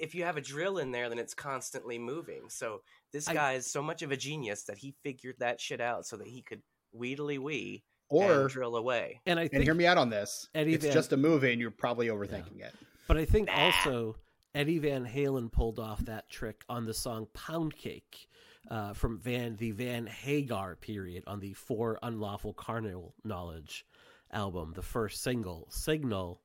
If 0.00 0.16
you 0.16 0.24
have 0.24 0.36
a 0.36 0.40
drill 0.40 0.78
in 0.78 0.90
there, 0.90 1.08
then 1.08 1.20
it's 1.20 1.34
constantly 1.34 2.00
moving. 2.00 2.48
So 2.48 2.80
this 3.12 3.28
I- 3.28 3.34
guy 3.34 3.52
is 3.52 3.70
so 3.70 3.82
much 3.82 4.02
of 4.02 4.10
a 4.10 4.16
genius 4.16 4.64
that 4.64 4.78
he 4.78 4.96
figured 5.04 5.36
that 5.38 5.60
shit 5.60 5.80
out 5.80 6.06
so 6.06 6.16
that 6.16 6.26
he 6.26 6.42
could 6.42 6.62
wheedly 6.90 7.38
wee 7.38 7.84
or 8.08 8.42
and 8.42 8.50
drill 8.50 8.76
away. 8.76 9.20
And 9.26 9.38
I 9.38 9.48
and 9.52 9.62
hear 9.62 9.74
me 9.74 9.86
out 9.86 9.98
on 9.98 10.10
this. 10.10 10.48
Eddie 10.54 10.74
it's 10.74 10.84
Van- 10.84 10.94
just 10.94 11.12
a 11.12 11.16
movie, 11.16 11.52
and 11.52 11.60
you're 11.60 11.70
probably 11.70 12.08
overthinking 12.08 12.60
it. 12.60 12.74
but 13.06 13.16
I 13.16 13.24
think 13.24 13.48
Nah. 13.48 13.54
also 13.66 14.16
Eddie 14.54 14.78
Van 14.78 15.06
Halen 15.06 15.50
pulled 15.52 15.78
off 15.78 16.00
that 16.06 16.28
trick 16.30 16.62
on 16.68 16.84
the 16.86 16.94
song 16.94 17.26
"Pound 17.34 17.76
Cake" 17.76 18.28
uh, 18.70 18.92
from 18.94 19.18
Van 19.18 19.56
the 19.56 19.70
Van 19.72 20.06
Hagar 20.06 20.74
period 20.76 21.24
on 21.26 21.40
the 21.40 21.52
For 21.54 21.98
Unlawful 22.02 22.54
Carnal 22.54 23.14
Knowledge 23.24 23.86
album, 24.30 24.72
the 24.74 24.82
first 24.82 25.22
single, 25.22 25.66
Signal, 25.70 26.42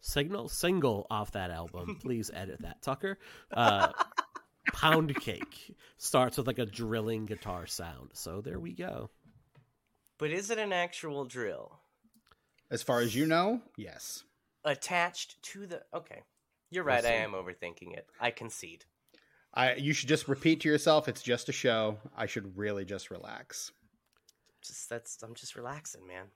Signal, 0.00 0.48
single 0.48 1.06
off 1.10 1.32
that 1.32 1.50
album. 1.50 1.96
Please 2.02 2.30
edit 2.32 2.62
that, 2.62 2.80
Tucker. 2.82 3.18
Uh, 3.50 3.92
Pound 4.72 5.14
Cake 5.16 5.74
starts 5.96 6.36
with 6.38 6.46
like 6.46 6.58
a 6.58 6.66
drilling 6.66 7.24
guitar 7.26 7.66
sound. 7.66 8.10
So 8.14 8.40
there 8.40 8.58
we 8.58 8.72
go. 8.72 9.10
But 10.18 10.30
is 10.30 10.50
it 10.50 10.58
an 10.58 10.72
actual 10.72 11.24
drill 11.24 11.78
As 12.70 12.82
far 12.82 13.00
as 13.00 13.14
you 13.14 13.26
know, 13.26 13.60
yes. 13.76 14.24
attached 14.64 15.42
to 15.42 15.66
the? 15.66 15.82
Okay, 15.94 16.22
you're 16.70 16.84
right. 16.84 17.04
I 17.04 17.12
am 17.12 17.32
overthinking 17.32 17.96
it. 17.96 18.06
I 18.20 18.30
concede. 18.30 18.84
I 19.54 19.74
you 19.74 19.92
should 19.92 20.08
just 20.08 20.28
repeat 20.28 20.60
to 20.60 20.68
yourself, 20.68 21.08
it's 21.08 21.22
just 21.22 21.48
a 21.48 21.52
show. 21.52 21.98
I 22.16 22.26
should 22.26 22.56
really 22.56 22.84
just 22.84 23.10
relax. 23.10 23.72
Just 24.62 24.88
that's. 24.88 25.22
I'm 25.22 25.34
just 25.34 25.56
relaxing, 25.56 26.06
man. 26.06 26.26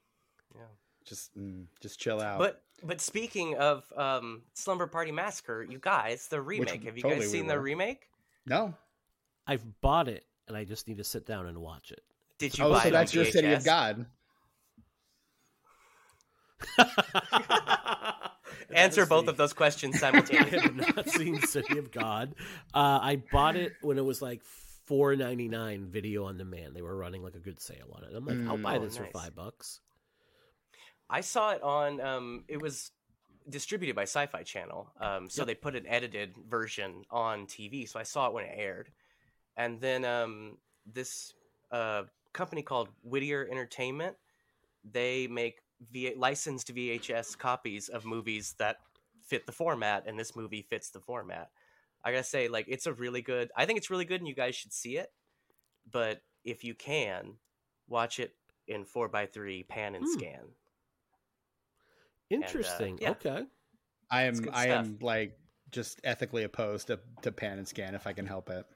Yeah. 0.55 0.63
Just 1.05 1.37
mm, 1.37 1.67
just 1.81 1.99
chill 1.99 2.21
out. 2.21 2.39
But 2.39 2.63
but 2.83 3.01
speaking 3.01 3.57
of 3.57 3.91
um, 3.97 4.43
Slumber 4.55 4.87
Party 4.87 5.13
Massacre, 5.13 5.67
you 5.69 5.79
guys, 5.81 6.29
the 6.29 6.41
remake. 6.41 6.85
Have 6.85 6.97
you 6.97 7.03
totally 7.03 7.23
guys 7.23 7.31
seen 7.31 7.47
the 7.47 7.59
remake? 7.59 8.09
no. 8.47 8.75
I've 9.47 9.81
bought 9.81 10.07
it 10.07 10.27
and 10.47 10.57
I 10.57 10.65
just 10.65 10.87
need 10.87 10.99
to 10.99 11.05
sit 11.05 11.27
down 11.27 11.47
and 11.47 11.59
watch 11.59 11.91
it. 11.91 12.03
Did 12.41 12.59
you 12.59 12.65
Oh, 12.65 12.71
buy 12.73 12.83
so 12.83 12.89
it 12.89 12.93
that's 12.93 13.13
on 13.13 13.23
your 13.23 13.31
city 13.31 13.53
of 13.53 13.63
God. 13.65 14.07
Answer 18.75 19.05
both 19.07 19.29
of 19.29 19.37
those 19.37 19.53
questions 19.53 19.99
simultaneously. 20.01 20.59
I 20.59 20.61
simultaneously. 20.63 20.85
have 20.87 20.97
not 20.97 21.09
seen 21.11 21.41
City 21.43 21.79
of 21.79 21.93
God. 21.93 22.35
Uh, 22.75 22.99
I 23.03 23.23
bought 23.31 23.57
it 23.57 23.75
when 23.83 23.99
it 23.99 24.05
was 24.05 24.23
like 24.23 24.43
four 24.87 25.15
ninety 25.17 25.49
nine 25.49 25.87
video 25.91 26.25
on 26.25 26.39
demand. 26.39 26.75
They 26.75 26.83
were 26.83 26.97
running 26.97 27.23
like 27.23 27.35
a 27.35 27.41
good 27.41 27.61
sale 27.61 27.95
on 27.95 28.05
it. 28.05 28.11
I'm 28.15 28.25
like, 28.25 28.39
I'll 28.49 28.57
Mm. 28.59 28.63
buy 28.63 28.77
Oh, 28.79 28.81
this 28.85 28.99
nice. 28.99 29.07
for 29.13 29.19
five 29.19 29.35
bucks. 29.35 29.81
I 31.11 31.21
saw 31.21 31.51
it 31.53 31.63
on. 31.63 32.01
Um, 32.01 32.45
it 32.49 32.63
was 32.63 32.93
distributed 33.49 33.97
by 33.97 34.03
Sci-Fi 34.05 34.45
Channel, 34.45 34.93
um, 35.01 35.29
so 35.29 35.43
Yep. 35.43 35.47
they 35.47 35.55
put 35.57 35.77
an 35.77 35.87
edited 35.87 36.35
version 36.49 37.05
on 37.11 37.47
TV. 37.47 37.87
So 37.89 37.99
I 38.01 38.05
saw 38.05 38.29
it 38.29 38.33
when 38.33 38.45
it 38.47 38.55
aired, 38.55 38.91
and 39.57 39.81
then 39.81 40.05
um, 40.05 40.59
this 40.87 41.35
uh, 41.73 42.05
company 42.33 42.63
called 42.63 42.89
Whittier 43.03 43.49
Entertainment, 43.51 44.17
they 44.85 45.27
make 45.27 45.61
v- 45.93 46.15
licensed 46.17 46.75
VHS 46.75 47.37
copies 47.39 47.89
of 47.89 48.05
movies 48.05 48.55
that 48.59 48.79
fit 49.23 49.47
the 49.47 49.53
format, 49.53 50.05
and 50.07 50.19
this 50.19 50.35
movie 50.35 50.63
fits 50.63 50.91
the 50.91 51.01
format. 51.01 51.51
I 52.03 52.13
gotta 52.13 52.25
say, 52.25 52.49
like, 52.49 52.67
it's 52.69 52.87
a 52.87 52.93
really 52.93 53.23
good. 53.23 53.51
I 53.57 53.67
think 53.67 53.77
it's 53.79 53.91
really 53.91 54.05
good, 54.07 54.21
and 54.21 54.29
you 54.29 54.35
guys 54.35 54.55
should 54.57 54.73
see 54.73 54.97
it. 54.97 55.13
But 55.91 56.23
if 56.45 56.65
you 56.65 56.75
can, 56.75 57.35
watch 57.89 58.19
it 58.19 58.35
in 58.67 58.85
four 58.85 59.15
x 59.15 59.33
three 59.35 59.63
pan 59.65 59.95
and 59.95 60.05
Hmm. 60.05 60.13
scan. 60.13 60.45
Interesting. 62.31 62.99
yeah. 63.01 63.11
Okay. 63.11 63.45
I 64.11 64.23
am 64.23 64.35
I 64.53 64.65
stuff. 64.67 64.87
am 64.87 64.99
like 65.01 65.39
just 65.71 66.01
ethically 66.05 66.45
opposed 66.45 66.89
to, 66.89 67.01
to 67.23 67.33
pan 67.33 67.59
and 67.59 67.67
scan 67.69 67.95
if 67.95 68.07
I 68.07 68.13
can 68.13 68.27
help 68.27 68.51
it. 68.51 68.67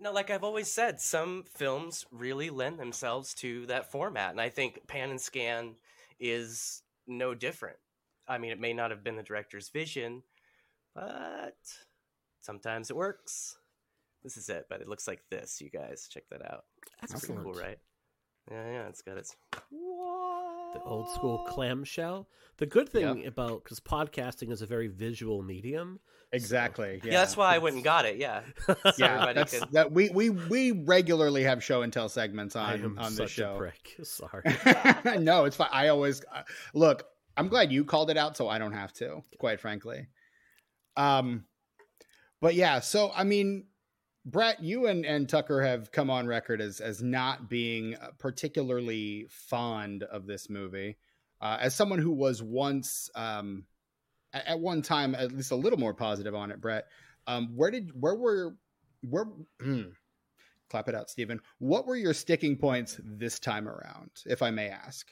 No, 0.00 0.12
like 0.12 0.30
I've 0.30 0.44
always 0.44 0.70
said, 0.70 1.00
some 1.00 1.44
films 1.54 2.04
really 2.10 2.50
lend 2.50 2.78
themselves 2.78 3.32
to 3.34 3.64
that 3.66 3.90
format, 3.90 4.32
and 4.32 4.40
I 4.40 4.48
think 4.48 4.86
pan 4.86 5.10
and 5.10 5.20
scan 5.20 5.76
is 6.18 6.82
no 7.06 7.34
different. 7.34 7.76
I 8.26 8.38
mean, 8.38 8.50
it 8.50 8.60
may 8.60 8.72
not 8.72 8.90
have 8.90 9.04
been 9.04 9.16
the 9.16 9.22
director's 9.22 9.68
vision, 9.68 10.22
but 10.94 11.56
sometimes 12.40 12.90
it 12.90 12.96
works. 12.96 13.58
This 14.22 14.36
is 14.36 14.48
it, 14.48 14.66
but 14.68 14.80
it 14.80 14.88
looks 14.88 15.06
like 15.06 15.20
this. 15.30 15.60
You 15.60 15.70
guys 15.70 16.08
check 16.10 16.24
that 16.30 16.44
out. 16.50 16.64
That's 17.00 17.26
pretty 17.26 17.42
cool, 17.42 17.52
right? 17.52 17.78
Yeah, 18.50 18.70
yeah, 18.72 18.88
it's 18.88 19.00
got 19.02 19.16
its 19.16 19.34
The 19.52 20.80
old 20.84 21.08
school 21.14 21.38
clamshell. 21.48 22.28
The 22.58 22.66
good 22.66 22.88
thing 22.88 23.26
about 23.26 23.64
because 23.64 23.80
podcasting 23.80 24.50
is 24.52 24.60
a 24.62 24.66
very 24.66 24.88
visual 24.88 25.42
medium. 25.42 25.98
Exactly. 26.32 27.00
Yeah, 27.04 27.12
Yeah, 27.12 27.20
that's 27.20 27.36
why 27.36 27.54
I 27.54 27.58
went 27.58 27.76
and 27.76 27.84
got 27.84 28.04
it. 28.04 28.16
Yeah, 28.16 28.42
So 28.66 28.74
Yeah, 28.98 29.06
everybody 29.14 29.34
that's 29.34 29.58
could- 29.58 29.72
that 29.72 29.92
we, 29.92 30.10
we 30.10 30.30
we 30.30 30.72
regularly 30.72 31.44
have 31.44 31.62
show 31.64 31.82
and 31.82 31.92
tell 31.92 32.08
segments 32.08 32.54
I 32.56 32.74
on 32.74 32.84
am 32.84 32.98
on 32.98 33.04
this 33.14 33.16
such 33.16 33.30
a 33.30 33.42
show. 33.42 33.56
prick. 33.58 33.96
Sorry. 34.02 34.42
no, 35.20 35.44
it's 35.46 35.56
fine. 35.56 35.68
I 35.72 35.88
always 35.88 36.22
uh, 36.32 36.42
look. 36.74 37.04
I'm 37.36 37.48
glad 37.48 37.72
you 37.72 37.84
called 37.84 38.10
it 38.10 38.16
out, 38.16 38.36
so 38.36 38.48
I 38.48 38.58
don't 38.58 38.72
have 38.74 38.92
to. 38.94 39.22
Quite 39.38 39.58
frankly. 39.60 40.06
Um, 40.96 41.44
but 42.40 42.54
yeah. 42.54 42.80
So 42.80 43.10
I 43.14 43.24
mean, 43.24 43.66
Brett, 44.26 44.62
you 44.62 44.86
and 44.86 45.04
and 45.04 45.28
Tucker 45.28 45.60
have 45.62 45.92
come 45.92 46.08
on 46.08 46.26
record 46.26 46.60
as 46.60 46.80
as 46.80 47.02
not 47.02 47.48
being 47.48 47.94
uh, 47.96 48.08
particularly 48.18 49.26
fond 49.28 50.02
of 50.02 50.26
this 50.26 50.48
movie. 50.48 50.96
Uh, 51.40 51.58
as 51.60 51.74
someone 51.74 51.98
who 51.98 52.12
was 52.12 52.42
once 52.42 53.10
um, 53.14 53.64
at, 54.32 54.46
at 54.46 54.60
one 54.60 54.80
time 54.80 55.14
at 55.14 55.32
least 55.32 55.50
a 55.50 55.56
little 55.56 55.78
more 55.78 55.94
positive 55.94 56.34
on 56.34 56.50
it, 56.50 56.60
Brett. 56.60 56.86
Um, 57.26 57.54
where 57.54 57.70
did 57.70 57.90
where 58.00 58.14
were 58.14 58.56
where? 59.02 59.26
hmm, 59.60 59.82
clap 60.70 60.88
it 60.88 60.94
out, 60.94 61.10
Stephen. 61.10 61.40
What 61.58 61.86
were 61.86 61.96
your 61.96 62.14
sticking 62.14 62.56
points 62.56 62.98
this 63.02 63.38
time 63.38 63.68
around, 63.68 64.10
if 64.26 64.42
I 64.42 64.50
may 64.50 64.68
ask? 64.68 65.06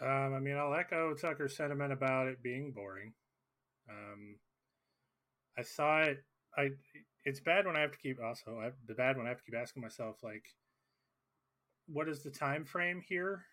Um, 0.00 0.34
I 0.34 0.38
mean, 0.38 0.56
I'll 0.56 0.74
echo 0.74 1.14
Tucker's 1.14 1.56
sentiment 1.56 1.92
about 1.92 2.28
it 2.28 2.42
being 2.42 2.72
boring. 2.72 3.12
Um, 3.90 4.36
I 5.56 5.62
saw 5.62 6.02
it. 6.02 6.18
I 6.56 6.70
it's 7.28 7.40
bad 7.40 7.66
when 7.66 7.76
I 7.76 7.80
have 7.80 7.92
to 7.92 7.98
keep 7.98 8.18
also 8.22 8.58
I, 8.58 8.70
the 8.86 8.94
bad 8.94 9.16
when 9.16 9.26
I 9.26 9.28
have 9.28 9.38
to 9.38 9.44
keep 9.44 9.54
asking 9.54 9.82
myself 9.82 10.16
like, 10.22 10.44
what 11.86 12.08
is 12.08 12.22
the 12.22 12.30
time 12.30 12.64
frame 12.64 13.02
here? 13.06 13.44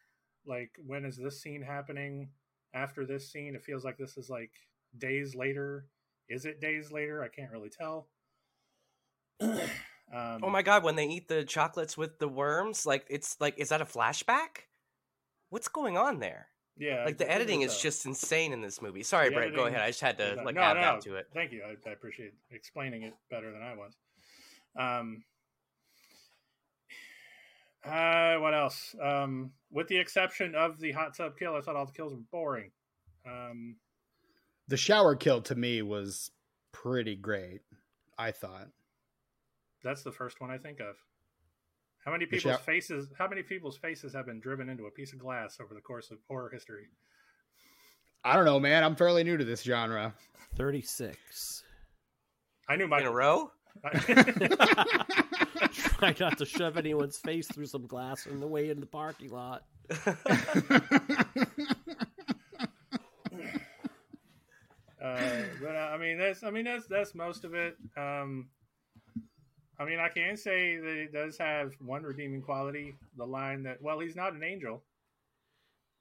Like, 0.45 0.71
when 0.85 1.03
is 1.03 1.17
this 1.17 1.41
scene 1.41 1.61
happening? 1.61 2.29
After 2.73 3.05
this 3.05 3.31
scene, 3.31 3.55
it 3.55 3.63
feels 3.63 3.83
like 3.83 3.97
this 3.97 4.17
is 4.17 4.29
like 4.29 4.51
days 4.97 5.35
later. 5.35 5.87
Is 6.29 6.45
it 6.45 6.61
days 6.61 6.91
later? 6.91 7.21
I 7.23 7.27
can't 7.27 7.51
really 7.51 7.69
tell. 7.69 8.07
um, 9.41 9.59
Oh 10.13 10.49
my 10.49 10.61
god, 10.61 10.83
when 10.83 10.95
they 10.95 11.07
eat 11.07 11.27
the 11.27 11.43
chocolates 11.43 11.97
with 11.97 12.19
the 12.19 12.27
worms, 12.27 12.85
like 12.85 13.05
it's 13.09 13.35
like 13.41 13.57
is 13.57 13.69
that 13.69 13.81
a 13.81 13.85
flashback? 13.85 14.67
What's 15.49 15.67
going 15.67 15.97
on 15.97 16.19
there? 16.19 16.47
Yeah, 16.77 17.05
Like 17.05 17.17
the 17.17 17.31
editing 17.31 17.61
is 17.61 17.77
a- 17.77 17.81
just 17.81 18.05
insane 18.05 18.51
in 18.51 18.59
this 18.61 18.81
movie. 18.81 19.01
Sorry, 19.03 19.29
The 19.29 19.35
Brett, 19.35 19.55
go 19.55 19.65
ahead. 19.65 19.79
I 19.81 19.87
just 19.87 20.01
had 20.01 20.17
to 20.17 20.23
there's 20.35 20.45
like 20.45 20.55
no, 20.55 20.61
add 20.61 20.73
no, 20.75 20.81
that 20.81 21.01
to 21.01 21.15
it. 21.15 21.27
Thank 21.33 21.51
you. 21.53 21.63
I, 21.63 21.89
I 21.89 21.93
appreciate 21.93 22.33
explaining 22.51 23.03
it 23.03 23.13
better 23.31 23.51
than 23.51 23.61
I 23.61 23.75
was. 23.75 23.93
Um, 24.77 25.23
uh, 27.85 28.35
what 28.39 28.53
else? 28.53 28.95
Um, 29.01 29.51
with 29.71 29.87
the 29.87 29.97
exception 29.97 30.55
of 30.55 30.79
the 30.79 30.91
hot 30.91 31.15
tub 31.15 31.37
kill, 31.37 31.55
I 31.55 31.61
thought 31.61 31.75
all 31.75 31.85
the 31.85 31.91
kills 31.91 32.13
were 32.13 32.19
boring. 32.31 32.71
Um, 33.25 33.77
The 34.67 34.77
shower 34.77 35.15
kill 35.15 35.41
to 35.43 35.55
me 35.55 35.81
was 35.81 36.31
pretty 36.71 37.15
great. 37.15 37.61
I 38.17 38.31
thought. 38.31 38.67
that's 39.83 40.03
the 40.03 40.11
first 40.11 40.41
one 40.41 40.49
I 40.51 40.57
think 40.57 40.79
of. 40.79 40.95
How 42.05 42.11
many 42.11 42.25
people's 42.25 42.55
shou- 42.57 42.63
faces? 42.63 43.07
How 43.17 43.27
many 43.27 43.41
people's 43.41 43.77
faces 43.77 44.13
have 44.13 44.27
been 44.27 44.39
driven 44.39 44.69
into 44.69 44.85
a 44.85 44.91
piece 44.91 45.11
of 45.11 45.19
glass 45.19 45.57
over 45.59 45.73
the 45.73 45.81
course 45.81 46.11
of 46.11 46.19
horror 46.27 46.49
history? 46.53 46.85
I 48.23 48.35
don't 48.35 48.45
know, 48.45 48.59
man. 48.59 48.83
I'm 48.83 48.95
fairly 48.95 49.23
new 49.23 49.37
to 49.37 49.45
this 49.45 49.63
genre. 49.63 50.13
36. 50.55 51.63
I 52.69 52.75
knew 52.75 52.87
my 52.87 52.99
In 52.99 53.07
a 53.07 53.11
row? 53.11 53.51
Try 55.99 56.15
not 56.19 56.37
to 56.37 56.45
shove 56.45 56.77
anyone's 56.77 57.17
face 57.17 57.47
through 57.47 57.65
some 57.65 57.85
glass 57.87 58.25
on 58.27 58.39
the 58.39 58.47
way 58.47 58.69
in 58.69 58.79
the 58.79 58.85
parking 58.85 59.31
lot. 59.31 59.63
Uh, 65.03 65.43
but 65.61 65.75
uh, 65.75 65.91
I 65.93 65.97
mean 65.97 66.17
that's 66.17 66.41
I 66.43 66.49
mean 66.49 66.65
that's 66.65 66.87
that's 66.87 67.13
most 67.13 67.43
of 67.43 67.53
it. 67.53 67.75
Um, 67.95 68.47
I 69.77 69.85
mean 69.85 69.99
I 69.99 70.09
can 70.09 70.37
say 70.37 70.77
that 70.77 70.97
it 70.97 71.13
does 71.13 71.37
have 71.37 71.73
one 71.79 72.03
redeeming 72.03 72.41
quality. 72.41 72.95
The 73.17 73.25
line 73.25 73.63
that 73.63 73.81
well 73.81 73.99
he's 73.99 74.15
not 74.15 74.33
an 74.33 74.43
angel. 74.43 74.83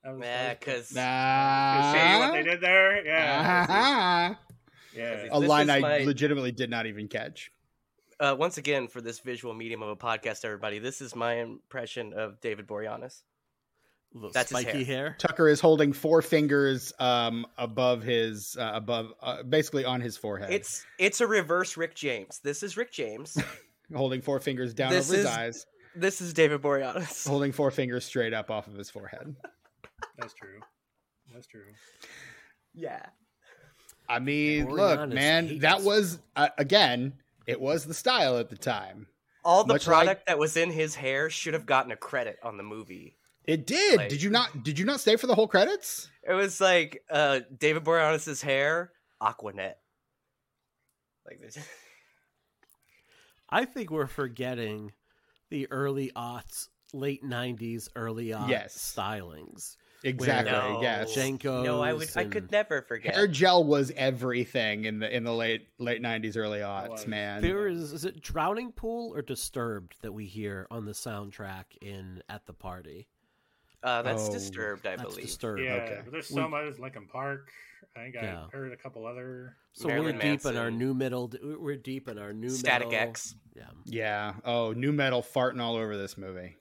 That 0.05 0.13
was, 0.17 0.23
yeah, 0.23 0.55
because 0.55 0.95
nah. 0.95 1.93
see 1.93 2.19
what 2.21 2.33
they 2.35 2.43
did 2.43 2.61
there. 2.61 3.05
Yeah, 3.07 3.67
Ah. 3.69 4.39
yeah. 4.95 5.29
a 5.31 5.41
line 5.41 5.71
I 5.71 5.81
my- 5.81 5.99
legitimately 6.05 6.53
did 6.53 6.69
not 6.71 6.87
even 6.87 7.09
catch. 7.09 7.51
uh, 8.21 8.37
once 8.39 8.59
again, 8.59 8.87
for 8.87 9.01
this 9.01 9.19
visual 9.21 9.55
medium 9.55 9.83
of 9.83 9.89
a 9.89 9.97
podcast, 9.97 10.45
everybody, 10.45 10.79
this 10.79 11.01
is 11.01 11.17
my 11.17 11.35
impression 11.41 12.13
of 12.13 12.39
David 12.41 12.67
Boreanaz. 12.67 13.23
Little 14.13 14.31
That's 14.31 14.51
his 14.51 14.61
spiky 14.61 14.85
hair. 14.85 15.17
Tucker 15.19 15.49
is 15.49 15.59
holding 15.59 15.93
four 15.93 16.23
fingers 16.23 16.93
um, 17.01 17.47
above 17.59 18.03
his, 18.05 18.57
uh, 18.57 18.71
above, 18.75 19.13
uh, 19.21 19.43
basically 19.43 19.85
on 19.85 20.01
his 20.01 20.17
forehead. 20.17 20.53
It's 20.53 20.85
it's 21.01 21.21
a 21.21 21.27
reverse 21.27 21.77
Rick 21.77 21.97
James. 21.97 22.39
This 22.45 22.63
is 22.63 22.77
Rick 22.77 22.93
James. 22.93 23.37
holding 23.95 24.23
four 24.23 24.41
fingers 24.41 24.75
down 24.75 24.91
This 24.93 25.09
over 25.09 25.17
his 25.19 25.27
eyes, 25.27 25.67
this 25.97 26.21
is 26.21 26.33
David 26.33 26.63
Boreanaz. 26.63 27.27
holding 27.29 27.53
four 27.53 27.71
fingers 27.71 28.05
straight 28.05 28.33
up 28.35 28.51
off 28.51 28.67
of 28.67 28.75
his 28.75 28.91
forehead. 28.91 29.35
That's 30.19 30.35
true. 30.35 30.61
That's 31.33 31.47
true. 31.47 31.67
Yeah. 32.75 33.05
I 34.09 34.19
mean, 34.19 34.67
Boreanaz 34.67 34.99
look, 34.99 35.09
man, 35.11 35.59
that 35.61 35.83
was 35.83 36.19
uh, 36.37 36.49
again, 36.59 37.15
it 37.47 37.61
was 37.61 37.85
the 37.85 37.95
style 37.95 38.39
at 38.39 38.51
the 38.51 38.57
time. 38.57 39.07
All 39.45 39.65
the 39.65 39.75
Much 39.75 39.87
like- 39.87 39.95
product 40.05 40.27
that 40.27 40.39
was 40.39 40.57
in 40.57 40.71
his 40.71 40.95
hair 40.95 41.29
should 41.31 41.55
have 41.55 41.67
gotten 41.67 41.93
a 41.93 41.97
credit 41.97 42.39
on 42.43 42.57
the 42.57 42.63
movie. 42.63 43.17
It 43.45 43.67
did. 43.67 43.99
Like- 43.99 44.09
did 44.09 44.23
you 44.23 44.31
not? 44.31 44.63
Did 44.65 44.79
you 44.79 44.87
not 44.87 45.01
stay 45.01 45.17
for 45.17 45.27
the 45.27 45.35
whole 45.35 45.49
credits? 45.49 46.09
It 46.27 46.33
was 46.33 46.61
like 46.61 47.03
uh, 47.11 47.41
David 47.59 47.85
Boreanaz's 47.85 48.41
hair, 48.41 48.91
Aquanet. 49.23 49.75
Like 51.27 51.41
this. 51.41 51.59
I 53.51 53.65
think 53.65 53.91
we're 53.91 54.07
forgetting 54.07 54.93
the 55.51 55.71
early 55.71 56.11
aughts, 56.17 56.69
late 56.93 57.23
90s, 57.25 57.89
early 57.95 58.27
aughts 58.29 58.49
Yes. 58.49 58.95
stylings. 58.97 59.77
Exactly. 60.03 60.53
No. 60.53 60.83
Yes. 60.83 61.15
JNCOs. 61.17 61.65
No, 61.65 61.81
I 61.81 61.95
would. 61.95 62.11
I 62.15 62.25
could 62.25 62.51
never 62.53 62.83
forget. 62.83 63.15
Hair 63.15 63.29
gel 63.29 63.65
was 63.65 63.91
everything 63.97 64.85
in 64.85 64.99
the 64.99 65.15
in 65.15 65.25
the 65.25 65.33
late 65.33 65.69
late 65.79 66.03
nineties, 66.03 66.37
early 66.37 66.59
aughts, 66.59 67.07
man. 67.07 67.41
There 67.41 67.67
is 67.69 67.91
is 67.93 68.05
it 68.05 68.21
Drowning 68.21 68.73
Pool 68.73 69.15
or 69.15 69.23
Disturbed 69.23 69.97
that 70.03 70.13
we 70.13 70.27
hear 70.27 70.67
on 70.71 70.85
the 70.85 70.93
soundtrack 70.93 71.65
in 71.81 72.23
At 72.29 72.45
the 72.45 72.53
Party? 72.53 73.09
Uh, 73.85 74.03
that's 74.03 74.29
Oh, 74.29 74.33
disturbed, 74.33 74.87
I 74.87 74.97
That's 74.97 75.11
believe. 75.11 75.27
Disturbed. 75.27 75.61
Yeah, 75.63 75.75
okay. 75.75 76.01
but 76.03 76.11
there's 76.13 76.29
so 76.29 76.43
We- 76.43 76.49
much 76.49 76.79
Linkin 76.79 77.07
Park. 77.07 77.51
I 77.97 78.01
think 78.01 78.17
I 78.17 78.47
heard 78.51 78.73
a 78.73 78.77
couple 78.77 79.07
other. 79.07 79.57
So 79.75 79.87
Marilyn 79.87 80.17
we're 80.17 80.23
deep 80.23 80.45
in 80.47 80.57
our 80.57 80.71
nu 80.71 80.95
metal. 80.95 81.31
We're 81.43 81.77
deep 81.77 82.09
in 82.09 82.19
our 82.19 82.33
new 82.33 82.49
Static 82.51 82.89
metal. 82.89 83.09
X. 83.09 83.37
Yeah. 83.55 83.69
Yeah. 83.85 84.35
Oh, 84.45 84.73
nu 84.73 84.91
metal 84.91 85.23
farting 85.23 85.61
all 85.61 85.77
over 85.77 85.97
this 85.97 86.17
movie. 86.19 86.57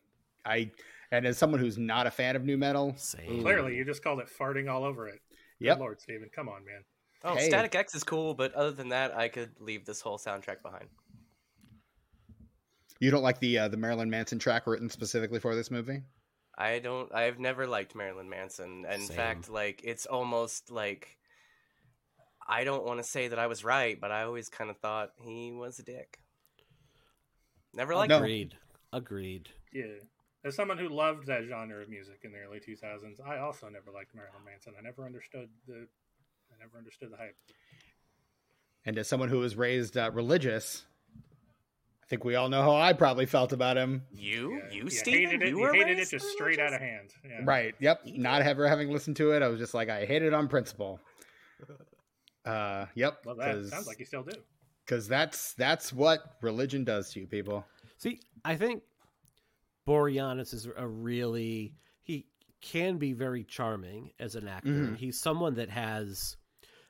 I 0.46 0.70
and 1.12 1.26
as 1.26 1.38
someone 1.38 1.60
who's 1.60 1.78
not 1.78 2.06
a 2.08 2.12
fan 2.12 2.36
of 2.36 2.44
nu 2.44 2.58
metal, 2.58 2.94
Same. 2.98 3.42
Clearly, 3.42 3.76
you 3.76 3.86
just 3.86 4.04
called 4.04 4.20
it 4.20 4.28
farting 4.28 4.70
all 4.70 4.84
over 4.84 5.08
it. 5.08 5.22
Good 5.62 5.80
Lord, 5.80 6.02
Steven, 6.02 6.30
come 6.36 6.50
on, 6.50 6.66
man. 6.66 6.84
Oh, 7.24 7.36
Hey. 7.36 7.48
Static 7.48 7.74
X 7.74 7.96
is 7.96 8.04
cool, 8.04 8.34
but 8.34 8.54
other 8.54 8.72
than 8.72 8.90
that, 8.90 9.16
I 9.18 9.30
could 9.30 9.52
leave 9.62 9.86
this 9.86 10.02
whole 10.02 10.18
soundtrack 10.18 10.62
behind. 10.62 10.90
You 13.00 13.12
don't 13.12 13.24
like 13.24 13.40
the 13.40 13.58
uh, 13.60 13.68
the 13.70 13.78
Marilyn 13.78 14.10
Manson 14.10 14.40
track 14.40 14.68
written 14.68 14.90
specifically 14.90 15.40
for 15.40 15.56
this 15.56 15.72
movie? 15.72 16.02
I 16.58 16.80
don't. 16.80 17.14
I've 17.14 17.40
never 17.40 17.66
liked 17.68 17.96
Marilyn 17.96 18.30
Manson. 18.30 18.86
In 18.92 19.02
Same. 19.02 19.16
fact, 19.16 19.50
like 19.50 19.82
it's 19.84 20.06
almost 20.06 20.72
like 20.72 21.18
I 22.48 22.64
don't 22.64 22.86
want 22.86 23.00
to 23.00 23.04
say 23.04 23.28
that 23.28 23.40
I 23.40 23.48
was 23.48 23.64
right, 23.64 24.00
but 24.00 24.12
I 24.12 24.24
always 24.24 24.50
kind 24.50 24.70
of 24.70 24.78
thought 24.78 25.12
he 25.18 25.52
was 25.52 25.80
a 25.80 25.84
dick. 25.84 26.20
Never 27.74 27.96
liked 27.96 28.10
no. 28.10 28.18
him. 28.18 28.24
Agreed. 28.24 28.56
Agreed. 28.92 29.50
Yeah. 29.74 29.86
As 30.46 30.56
someone 30.56 30.78
who 30.78 30.90
loved 30.90 31.28
that 31.28 31.44
genre 31.48 31.82
of 31.82 31.90
music 31.90 32.20
in 32.24 32.32
the 32.32 32.40
early 32.40 32.60
2000s, 32.60 33.26
I 33.26 33.40
also 33.40 33.70
never 33.70 33.92
liked 33.92 34.14
Marilyn 34.14 34.44
Manson. 34.46 34.74
I 34.78 34.82
never 34.82 35.06
understood 35.06 35.50
the, 35.68 35.88
I 36.52 36.60
never 36.60 36.78
understood 36.78 37.12
the 37.12 37.18
hype. 37.18 37.38
And 38.86 38.98
as 38.98 39.08
someone 39.08 39.30
who 39.30 39.40
was 39.40 39.56
raised 39.56 39.98
uh, 39.98 40.12
religious, 40.14 40.86
I 42.04 42.06
think 42.08 42.26
we 42.26 42.36
all 42.36 42.50
know 42.50 42.62
how 42.62 42.76
I 42.76 42.92
probably 42.94 43.26
felt 43.26 43.54
about 43.54 43.78
him. 43.78 44.04
You, 44.12 44.52
Yeah, 44.70 44.72
you, 44.76 44.84
you 44.84 44.90
Steven, 44.90 45.20
hated 45.32 45.42
it. 45.44 45.50
you 45.50 45.56
You, 45.58 45.62
were 45.62 45.74
hated 45.74 46.00
it 46.00 46.10
just 46.10 46.28
straight 46.30 46.60
out 46.60 46.74
of 46.74 46.82
hand. 46.82 47.12
Yeah. 47.28 47.40
Right. 47.44 47.74
Yep. 47.80 48.02
Not 48.08 48.42
ever 48.42 48.68
having 48.68 48.90
listened 48.92 49.16
to 49.18 49.32
it, 49.32 49.42
I 49.42 49.48
was 49.48 49.60
just 49.60 49.74
like, 49.74 49.90
I 49.90 50.06
hate 50.06 50.22
it 50.22 50.34
on 50.34 50.48
principle. 50.48 51.00
Uh, 52.46 52.88
yep. 52.94 53.20
Well, 53.26 53.36
that 53.36 53.66
sounds 53.68 53.88
like 53.88 54.00
you 54.00 54.06
still 54.06 54.24
do. 54.24 54.34
because 54.86 55.08
that's 55.08 55.54
that's 55.54 55.94
what 55.94 56.36
religion 56.42 56.84
does 56.84 57.10
to 57.14 57.22
you 57.22 57.26
people. 57.26 57.66
See, 57.98 58.20
I 58.44 58.58
think 58.58 58.84
Boreanaz 59.88 60.54
is 60.54 60.68
a 60.76 60.86
really 60.86 61.74
he 62.02 62.26
can 62.62 62.98
be 62.98 63.14
very 63.14 63.46
charming 63.46 64.12
as 64.20 64.36
an 64.36 64.50
actor. 64.50 64.70
Mhm. 64.72 64.98
He's 64.98 65.22
someone 65.22 65.54
that 65.56 65.70
has 65.70 66.36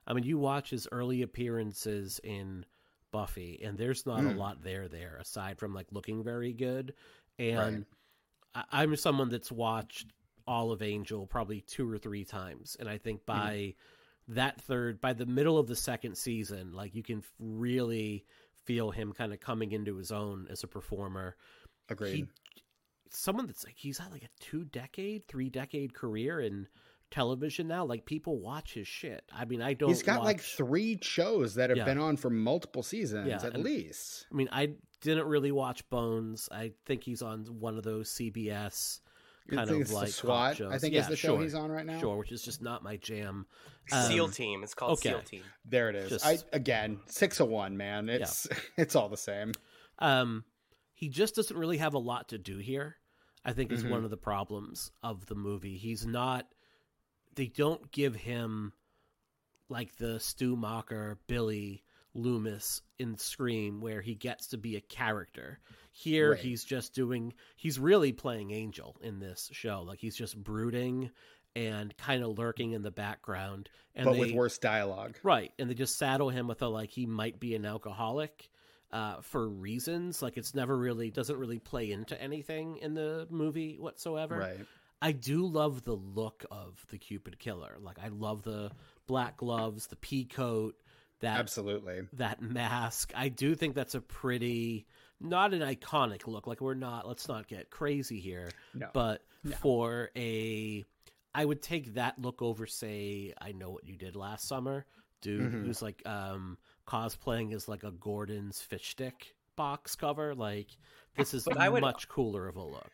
I 0.07 0.13
mean, 0.13 0.23
you 0.23 0.39
watch 0.39 0.71
his 0.71 0.87
early 0.91 1.21
appearances 1.21 2.19
in 2.23 2.65
Buffy 3.13 3.61
and 3.63 3.77
there's 3.77 4.05
not 4.05 4.19
a 4.19 4.23
Mm. 4.23 4.37
lot 4.37 4.61
there 4.63 4.89
there 4.89 5.15
aside 5.21 5.57
from 5.59 5.73
like 5.73 5.87
looking 5.91 6.21
very 6.23 6.51
good. 6.51 6.93
And 7.39 7.85
I, 8.53 8.63
I'm 8.71 8.95
someone 8.97 9.29
that's 9.29 9.51
watched 9.51 10.07
all 10.45 10.73
of 10.73 10.81
Angel 10.81 11.25
probably 11.25 11.61
two 11.61 11.89
or 11.89 11.97
three 11.97 12.25
times 12.25 12.75
and 12.79 12.89
I 12.89 12.97
think 12.97 13.25
by 13.25 13.75
that 14.27 14.59
third 14.59 14.99
by 14.99 15.13
the 15.13 15.25
middle 15.25 15.57
of 15.57 15.67
the 15.67 15.75
second 15.75 16.17
season 16.17 16.73
like 16.73 16.93
you 16.95 17.03
can 17.03 17.19
f- 17.19 17.31
really 17.39 18.25
feel 18.65 18.91
him 18.91 19.13
kind 19.13 19.31
of 19.33 19.39
coming 19.39 19.71
into 19.71 19.95
his 19.95 20.11
own 20.11 20.47
as 20.49 20.63
a 20.63 20.67
performer 20.67 21.35
Agreed. 21.89 22.15
he 22.15 22.25
someone 23.09 23.45
that's 23.47 23.63
like 23.65 23.75
he's 23.77 23.97
had 23.99 24.11
like 24.11 24.23
a 24.23 24.29
two 24.39 24.63
decade 24.65 25.27
three 25.27 25.49
decade 25.49 25.93
career 25.93 26.41
in 26.41 26.67
television 27.13 27.67
now 27.67 27.85
like 27.85 28.05
people 28.05 28.39
watch 28.39 28.73
his 28.73 28.87
shit 28.87 29.23
i 29.31 29.45
mean 29.45 29.61
i 29.61 29.73
don't 29.73 29.89
He's 29.89 30.01
got 30.01 30.23
like 30.23 30.39
three 30.41 30.97
shows 31.01 31.53
that 31.55 31.69
have 31.69 31.77
Yeah. 31.77 31.85
been 31.85 31.99
on 31.99 32.17
for 32.17 32.31
multiple 32.31 32.81
seasons 32.81 33.27
Yeah, 33.27 33.35
at 33.45 33.59
least. 33.59 34.25
i 34.31 34.35
mean 34.35 34.49
i 34.51 34.71
didn't 35.01 35.27
really 35.27 35.51
watch 35.51 35.87
bones 35.91 36.49
i 36.51 36.71
think 36.87 37.03
he's 37.03 37.21
on 37.21 37.45
one 37.59 37.77
of 37.77 37.83
those 37.83 38.09
cbs 38.09 38.99
kind 39.47 39.69
of 39.69 39.91
like 39.91 40.07
cop 40.07 40.55
SWAT. 40.55 40.61
I 40.71 40.77
think 40.79 40.93
yeah, 40.95 41.01
is 41.01 41.07
the 41.07 41.15
show 41.15 41.35
sure, 41.35 41.41
he's 41.43 41.53
on 41.53 41.69
right 41.69 41.85
now. 41.85 41.99
Sure, 41.99 42.15
which 42.15 42.31
is 42.31 42.41
just 42.41 42.61
not 42.61 42.81
my 42.81 42.95
jam. 42.95 43.45
Seal 43.89 44.23
Um, 44.25 44.31
Team. 44.31 44.63
It's 44.63 44.73
called 44.73 44.93
okay. 44.93 45.09
Seal 45.09 45.19
Team. 45.19 45.43
There 45.65 45.89
it 45.89 45.97
is. 45.97 46.09
Just- 46.11 46.25
I 46.25 46.37
again 46.53 47.01
six 47.07 47.41
of 47.41 47.49
one, 47.49 47.75
man. 47.75 48.07
It's 48.07 48.47
it's 48.77 48.95
all 48.95 49.09
the 49.09 49.17
same. 49.17 49.51
Um, 49.99 50.45
he 50.93 51.09
just 51.09 51.35
doesn't 51.35 51.57
really 51.57 51.75
have 51.79 51.93
a 51.93 51.99
lot 51.99 52.29
to 52.29 52.37
do 52.37 52.57
here. 52.57 52.95
I 53.43 53.51
think 53.51 53.73
is 53.73 53.83
Mhm. 53.83 53.89
one 53.89 54.05
of 54.05 54.09
the 54.11 54.15
problems 54.17 54.91
of 55.03 55.25
the 55.25 55.35
movie. 55.35 55.75
He's 55.77 56.05
not. 56.05 56.47
They 57.35 57.47
don't 57.47 57.91
give 57.91 58.15
him 58.15 58.73
like 59.69 59.95
the 59.97 60.19
Stu 60.19 60.55
Macher, 60.55 61.17
Billy 61.27 61.83
Loomis 62.13 62.81
in 62.99 63.17
Scream, 63.17 63.81
where 63.81 64.01
he 64.01 64.13
gets 64.15 64.47
to 64.47 64.57
be 64.57 64.75
a 64.75 64.81
character. 64.81 65.59
Here, 65.91 66.31
Right. 66.31 66.39
he's 66.39 66.63
just 66.63 66.93
doing. 66.93 67.33
He's 67.55 67.79
really 67.79 68.13
playing 68.13 68.51
Angel 68.51 68.97
in 69.01 69.19
this 69.19 69.49
show. 69.53 69.83
Like 69.83 69.99
he's 69.99 70.15
just 70.15 70.35
brooding 70.41 71.11
and 71.55 71.95
kind 71.97 72.23
of 72.23 72.37
lurking 72.37 72.71
in 72.73 72.81
the 72.81 72.91
background. 72.91 73.69
And 73.95 74.05
but 74.05 74.13
they, 74.13 74.19
with 74.19 74.31
worse 74.31 74.57
dialogue. 74.57 75.17
Right, 75.23 75.51
and 75.59 75.69
they 75.69 75.75
just 75.75 75.97
saddle 75.97 76.29
him 76.29 76.47
with 76.47 76.61
a 76.63 76.67
like 76.67 76.89
he 76.91 77.05
might 77.05 77.39
be 77.39 77.53
an 77.55 77.65
alcoholic 77.65 78.49
uh, 78.91 79.21
for 79.21 79.47
reasons. 79.47 80.21
Like 80.21 80.37
it's 80.37 80.55
never 80.55 80.75
really 80.77 81.11
doesn't 81.11 81.37
really 81.37 81.59
play 81.59 81.91
into 81.91 82.19
anything 82.19 82.77
in 82.77 82.93
the 82.95 83.27
movie 83.29 83.77
whatsoever. 83.79 84.37
Right. 84.37 84.65
I 85.03 85.11
do 85.11 85.45
love 85.45 85.83
the 85.83 85.93
look 85.95 86.45
of 86.49 86.83
the 86.89 86.97
Cupid 86.97 87.37
killer. 87.37 87.77
Like 87.81 87.97
I 88.03 88.07
love 88.07 88.43
the 88.43 88.71
black 89.05 89.37
gloves, 89.37 89.87
the 89.87 89.97
pea 89.97 90.23
coat, 90.25 90.75
that 91.19 91.39
Absolutely. 91.39 92.03
that 92.13 92.41
mask. 92.41 93.11
I 93.15 93.27
do 93.29 93.53
think 93.55 93.75
that's 93.75 93.95
a 93.95 94.01
pretty 94.01 94.85
not 95.19 95.53
an 95.53 95.61
iconic 95.61 96.25
look. 96.27 96.47
Like 96.47 96.61
we're 96.61 96.73
not 96.73 97.07
let's 97.07 97.27
not 97.27 97.47
get 97.47 97.69
crazy 97.69 98.19
here, 98.19 98.49
No. 98.73 98.89
but 98.93 99.21
No. 99.43 99.55
for 99.57 100.09
a 100.15 100.83
I 101.35 101.43
would 101.45 101.61
take 101.61 101.95
that 101.95 102.19
look 102.21 102.41
over 102.41 102.65
say 102.65 103.33
I 103.39 103.51
know 103.51 103.71
what 103.71 103.85
you 103.85 103.97
did 103.97 104.15
last 104.15 104.47
summer, 104.47 104.85
dude 105.21 105.51
Mhm. 105.51 105.65
who's 105.65 105.81
like 105.81 106.01
um 106.07 106.57
cosplaying 106.87 107.53
as 107.53 107.67
like 107.67 107.83
a 107.83 107.91
Gordon's 107.91 108.61
fish 108.61 108.89
stick 108.91 109.35
box 109.57 109.95
cover. 109.95 110.33
Like 110.35 110.69
this 111.17 111.33
is 111.33 111.43
But 111.43 111.57
I 111.57 111.67
would- 111.69 111.81
much 111.81 112.07
cooler 112.07 112.47
of 112.47 112.55
a 112.55 112.63
look. 112.63 112.91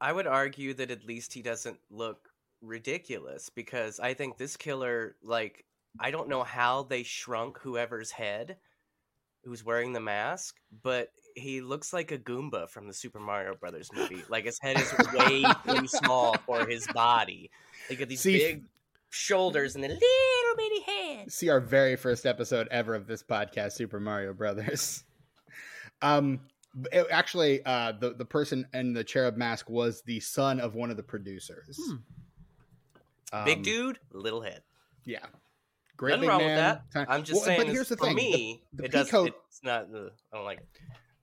I 0.00 0.12
would 0.12 0.26
argue 0.26 0.74
that 0.74 0.90
at 0.90 1.04
least 1.04 1.32
he 1.32 1.42
doesn't 1.42 1.78
look 1.90 2.28
ridiculous 2.62 3.50
because 3.50 4.00
I 4.00 4.14
think 4.14 4.36
this 4.36 4.56
killer, 4.56 5.16
like, 5.22 5.64
I 6.00 6.10
don't 6.10 6.28
know 6.28 6.42
how 6.44 6.84
they 6.84 7.02
shrunk 7.02 7.58
whoever's 7.58 8.10
head 8.10 8.56
who's 9.44 9.64
wearing 9.64 9.92
the 9.92 10.00
mask, 10.00 10.56
but 10.82 11.10
he 11.34 11.60
looks 11.60 11.92
like 11.92 12.12
a 12.12 12.18
Goomba 12.18 12.68
from 12.68 12.86
the 12.86 12.92
Super 12.92 13.20
Mario 13.20 13.54
Brothers 13.54 13.90
movie. 13.94 14.22
Like 14.28 14.44
his 14.44 14.58
head 14.60 14.78
is 14.78 14.92
way 15.14 15.44
too 15.66 15.86
small 15.86 16.36
for 16.46 16.66
his 16.66 16.86
body. 16.88 17.50
They 17.88 17.96
got 17.96 18.08
these 18.08 18.20
See- 18.20 18.38
big 18.38 18.64
shoulders 19.10 19.74
and 19.74 19.84
a 19.84 19.88
little 19.88 20.56
bitty 20.56 20.80
head. 20.82 21.32
See 21.32 21.48
our 21.48 21.60
very 21.60 21.96
first 21.96 22.26
episode 22.26 22.68
ever 22.70 22.94
of 22.94 23.06
this 23.06 23.22
podcast, 23.22 23.72
Super 23.72 24.00
Mario 24.00 24.32
Brothers. 24.32 25.04
Um, 26.00 26.38
actually, 27.10 27.62
uh, 27.64 27.92
the 27.92 28.14
the 28.14 28.24
person 28.24 28.66
in 28.74 28.92
the 28.92 29.04
cherub 29.04 29.36
mask 29.36 29.68
was 29.70 30.02
the 30.02 30.20
son 30.20 30.60
of 30.60 30.74
one 30.74 30.90
of 30.90 30.96
the 30.96 31.02
producers. 31.02 31.78
Hmm. 31.82 31.96
Um, 33.32 33.44
Big 33.44 33.62
dude, 33.62 33.98
little 34.12 34.40
head. 34.42 34.62
yeah. 35.04 35.26
Great 35.96 36.10
Nothing 36.12 36.20
big 36.22 36.28
wrong 36.28 36.38
man. 36.38 36.48
with 36.84 36.92
that. 36.94 37.06
I'm 37.10 37.24
just 37.24 37.38
Well, 37.38 37.44
saying. 37.44 37.60
But 37.60 37.68
here's 37.68 37.88
the 37.88 37.96
for 37.96 38.06
thing: 38.06 38.16
the- 38.16 38.22
me, 38.22 38.62
the 38.72 38.84
it 38.84 38.92
does. 38.92 39.10
peacoat- 39.10 39.32
It's 39.48 39.60
not. 39.64 39.90
The, 39.90 40.12
I 40.32 40.36
don't 40.36 40.44
like. 40.44 40.58
it. 40.60 40.66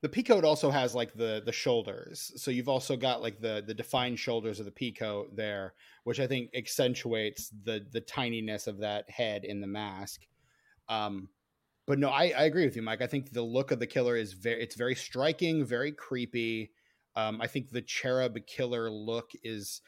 the 0.02 0.10
peacoat 0.10 0.44
also 0.44 0.70
has 0.70 0.94
like 0.94 1.14
the 1.14 1.42
the 1.46 1.52
shoulders 1.54 2.32
so 2.36 2.52
you've 2.52 2.68
also 2.70 2.96
got 2.98 3.22
like 3.24 3.40
the 3.40 3.64
the 3.66 3.74
defined 3.74 4.20
shoulders 4.20 4.60
of 4.60 4.66
the 4.66 4.72
peacoat 4.72 5.36
there 5.36 5.74
which 6.04 6.20
i 6.20 6.28
think 6.28 6.52
accentuates 6.54 7.50
the 7.64 7.84
the 7.92 8.02
tininess 8.02 8.68
of 8.68 8.78
that 8.80 9.10
head 9.10 9.46
in 9.46 9.62
the 9.62 9.66
mask 9.68 10.28
um 10.90 11.28
but 11.88 12.00
no 12.00 12.10
i 12.10 12.34
i 12.38 12.44
agree 12.44 12.66
with 12.66 12.76
you 12.76 12.82
mike 12.82 13.02
i 13.02 13.08
think 13.08 13.32
the 13.32 13.42
look 13.42 13.72
of 13.72 13.80
the 13.80 13.88
killer 13.88 14.16
is 14.16 14.34
very 14.34 14.62
it's 14.62 14.76
very 14.76 14.96
striking 14.96 15.66
very 15.66 15.92
creepy 15.92 16.72
um 17.16 17.42
i 17.42 17.48
think 17.48 17.70
the 17.70 17.82
cherub 17.82 18.38
killer 18.48 18.90
look 18.90 19.32
is 19.44 19.82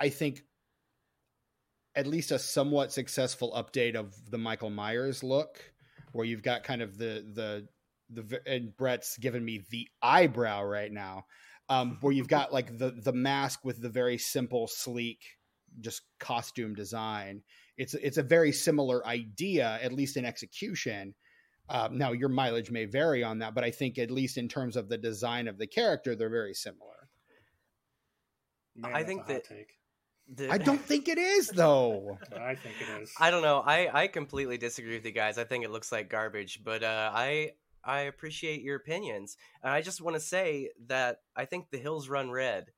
i 0.00 0.08
think 0.08 0.42
at 1.96 2.06
least 2.06 2.32
a 2.32 2.38
somewhat 2.38 2.92
successful 2.92 3.52
update 3.52 3.94
of 3.94 4.14
the 4.30 4.38
michael 4.38 4.70
myers 4.70 5.22
look 5.22 5.60
where 6.14 6.24
you've 6.24 6.42
got 6.42 6.62
kind 6.62 6.80
of 6.80 6.96
the 6.96 7.24
the 7.34 7.68
the 8.10 8.40
and 8.46 8.76
Brett's 8.76 9.18
giving 9.18 9.44
me 9.44 9.64
the 9.70 9.88
eyebrow 10.02 10.62
right 10.62 10.92
now, 10.92 11.24
um, 11.68 11.98
where 12.00 12.12
you've 12.12 12.28
got 12.28 12.52
like 12.52 12.78
the 12.78 12.90
the 12.90 13.12
mask 13.12 13.64
with 13.64 13.80
the 13.80 13.88
very 13.88 14.18
simple, 14.18 14.68
sleek, 14.68 15.20
just 15.80 16.02
costume 16.18 16.74
design. 16.74 17.42
It's 17.76 17.94
it's 17.94 18.18
a 18.18 18.22
very 18.22 18.52
similar 18.52 19.06
idea, 19.06 19.78
at 19.82 19.92
least 19.92 20.16
in 20.16 20.24
execution. 20.24 21.14
Um, 21.68 21.96
now 21.98 22.12
your 22.12 22.28
mileage 22.28 22.70
may 22.70 22.84
vary 22.84 23.24
on 23.24 23.38
that, 23.38 23.54
but 23.54 23.64
I 23.64 23.70
think 23.70 23.98
at 23.98 24.10
least 24.10 24.36
in 24.36 24.48
terms 24.48 24.76
of 24.76 24.88
the 24.88 24.98
design 24.98 25.48
of 25.48 25.56
the 25.58 25.66
character, 25.66 26.14
they're 26.14 26.28
very 26.28 26.54
similar. 26.54 27.08
Man, 28.76 28.94
I 28.94 29.02
think 29.04 29.26
that- 29.26 29.44
The- 30.26 30.50
I 30.50 30.56
don't 30.58 30.80
think 30.80 31.08
it 31.08 31.18
is 31.18 31.48
though. 31.48 32.18
I 32.36 32.54
think 32.54 32.76
it 32.80 33.02
is. 33.02 33.12
I 33.20 33.30
don't 33.30 33.42
know. 33.42 33.62
I 33.64 34.02
I 34.04 34.06
completely 34.08 34.56
disagree 34.58 34.94
with 34.96 35.04
you 35.04 35.12
guys. 35.12 35.36
I 35.38 35.44
think 35.44 35.64
it 35.64 35.70
looks 35.70 35.92
like 35.92 36.08
garbage, 36.08 36.62
but 36.64 36.82
uh, 36.82 37.10
I 37.14 37.52
I 37.84 38.00
appreciate 38.02 38.62
your 38.62 38.76
opinions, 38.76 39.36
and 39.62 39.70
I 39.72 39.82
just 39.82 40.00
want 40.00 40.14
to 40.16 40.20
say 40.20 40.70
that 40.86 41.18
I 41.36 41.44
think 41.44 41.70
The 41.70 41.76
Hills 41.78 42.08
Run 42.08 42.30
Red 42.30 42.72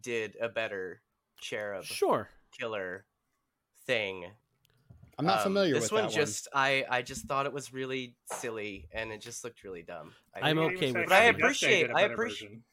did 0.00 0.36
a 0.40 0.48
better 0.48 1.02
cherub 1.40 1.84
Sure. 1.84 2.28
killer 2.56 3.04
thing. 3.86 4.30
I'm 5.18 5.24
not 5.24 5.38
Um, 5.38 5.44
familiar 5.44 5.74
this 5.74 5.84
with 5.84 5.92
one. 5.92 6.02
that 6.04 6.12
Just 6.12 6.48
I 6.52 6.84
I 6.90 7.02
just 7.02 7.24
thought 7.26 7.46
it 7.46 7.52
was 7.52 7.72
really 7.72 8.16
silly, 8.32 8.86
and 8.92 9.10
it 9.12 9.20
just 9.22 9.44
looked 9.44 9.62
really 9.64 9.82
dumb. 9.82 10.14
I 10.34 10.50
I'm 10.50 10.58
You 10.58 10.68
think- 10.68 10.78
could 10.78 10.84
okay 10.84 10.88
even 10.88 11.00
with 11.00 11.08
say 11.10 11.16
that. 11.16 11.22
I 11.22 11.24
appreciate- 11.26 11.80
did 11.86 11.90
a 11.90 11.94
I 11.96 12.00
appreciate- 12.02 12.48
version. 12.48 12.64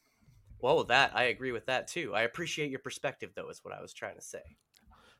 Whoa, 0.58 0.82
that 0.84 1.14
I 1.16 1.24
agree 1.24 1.52
with 1.52 1.66
that 1.66 1.88
too. 1.88 2.14
I 2.14 2.22
appreciate 2.22 2.70
your 2.70 2.80
perspective, 2.80 3.32
though. 3.34 3.48
Is 3.50 3.62
what 3.64 3.74
I 3.74 3.80
was 3.80 3.92
trying 3.92 4.14
to 4.16 4.22
say. 4.22 4.56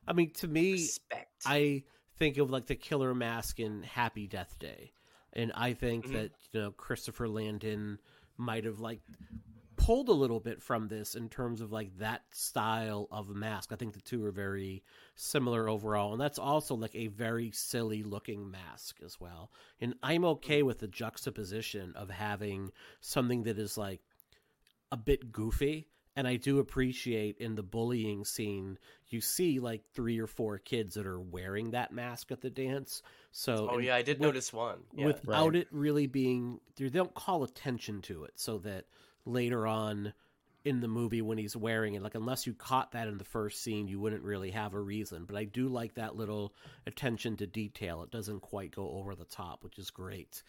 I 0.07 0.13
mean, 0.13 0.31
to 0.33 0.47
me, 0.47 0.73
Respect. 0.73 1.31
I 1.45 1.83
think 2.17 2.37
of 2.37 2.49
like 2.51 2.67
the 2.67 2.75
killer 2.75 3.13
mask 3.15 3.59
in 3.59 3.81
Happy 3.83 4.27
Death 4.27 4.57
Day, 4.59 4.93
and 5.33 5.51
I 5.53 5.73
think 5.73 6.05
Mhm. 6.07 6.13
that 6.13 6.31
you 6.51 6.59
know 6.61 6.71
Christopher 6.71 7.27
Landon 7.27 7.99
might 8.37 8.65
have 8.65 8.79
like 8.79 9.01
pulled 9.85 10.09
a 10.09 10.13
little 10.13 10.39
bit 10.39 10.61
from 10.61 10.87
this 10.87 11.13
in 11.15 11.29
terms 11.29 11.61
of 11.61 11.71
like 11.71 11.95
that 11.99 12.23
style 12.31 13.07
of 13.11 13.29
mask. 13.29 13.71
I 13.71 13.75
think 13.75 13.93
the 13.93 14.01
two 14.01 14.23
are 14.25 14.31
very 14.31 14.83
similar 15.15 15.69
overall, 15.69 16.11
and 16.11 16.19
that's 16.21 16.39
also 16.39 16.75
like 16.75 16.95
a 16.95 17.07
very 17.07 17.51
silly 17.51 18.01
looking 18.03 18.49
mask 18.49 18.97
as 19.05 19.19
well. 19.19 19.51
And 19.79 19.93
I'm 20.01 20.25
okay 20.25 20.63
with 20.63 20.79
the 20.79 20.87
juxtaposition 20.87 21.93
of 21.95 22.09
having 22.09 22.71
something 22.99 23.43
that 23.43 23.59
is 23.59 23.77
like 23.77 24.01
a 24.91 24.97
bit 24.97 25.31
goofy. 25.31 25.87
And 26.17 26.25
I 26.27 26.37
do 26.37 26.59
appreciate 26.59 27.37
in 27.39 27.55
the 27.55 27.61
bullying 27.63 28.23
scene, 28.23 28.79
you 29.09 29.19
see 29.19 29.59
like 29.59 29.83
three 29.93 30.17
or 30.17 30.27
four 30.27 30.57
kids 30.59 30.93
that 30.95 31.05
are 31.05 31.19
wearing 31.19 31.71
that 31.71 31.91
mask 31.91 32.31
at 32.31 32.39
the 32.39 32.49
dance. 32.49 33.01
So 33.33 33.67
oh 33.69 33.77
yeah, 33.79 33.95
I 33.95 34.01
did 34.01 34.19
with- 34.19 34.27
notice 34.27 34.53
one. 34.53 34.79
Yeah. 34.95 35.07
without 35.07 35.47
Right. 35.53 35.55
it 35.63 35.67
really 35.71 36.07
being 36.07 36.61
they 36.77 36.87
don't 36.87 37.13
call 37.13 37.43
attention 37.43 38.01
to 38.03 38.23
it 38.23 38.31
so 38.37 38.59
that 38.59 38.85
later 39.25 39.67
on 39.67 40.13
in 40.65 40.81
the 40.81 40.87
movie 40.87 41.21
when 41.21 41.37
he's 41.37 41.55
wearing 41.55 41.93
it. 41.93 42.01
Like 42.01 42.15
unless 42.15 42.47
you 42.47 42.53
caught 42.53 42.91
that 42.91 43.07
in 43.07 43.17
the 43.17 43.23
first 43.23 43.61
scene 43.61 43.87
you 43.87 43.99
wouldn't 43.99 44.23
really 44.23 44.51
have 44.51 44.73
a 44.73 44.79
reason. 44.79 45.25
But 45.25 45.37
i 45.37 45.45
do 45.45 45.67
like 45.69 45.93
that 45.93 46.15
little 46.15 46.53
attention 46.87 47.37
to 47.37 47.47
detail. 47.47 48.01
It 48.03 48.11
doesn't 48.11 48.41
quite 48.41 48.75
go 48.75 48.89
over 48.89 49.15
the 49.15 49.25
top 49.25 49.63
which 49.63 49.77
is 49.77 49.91
great. 49.91 50.41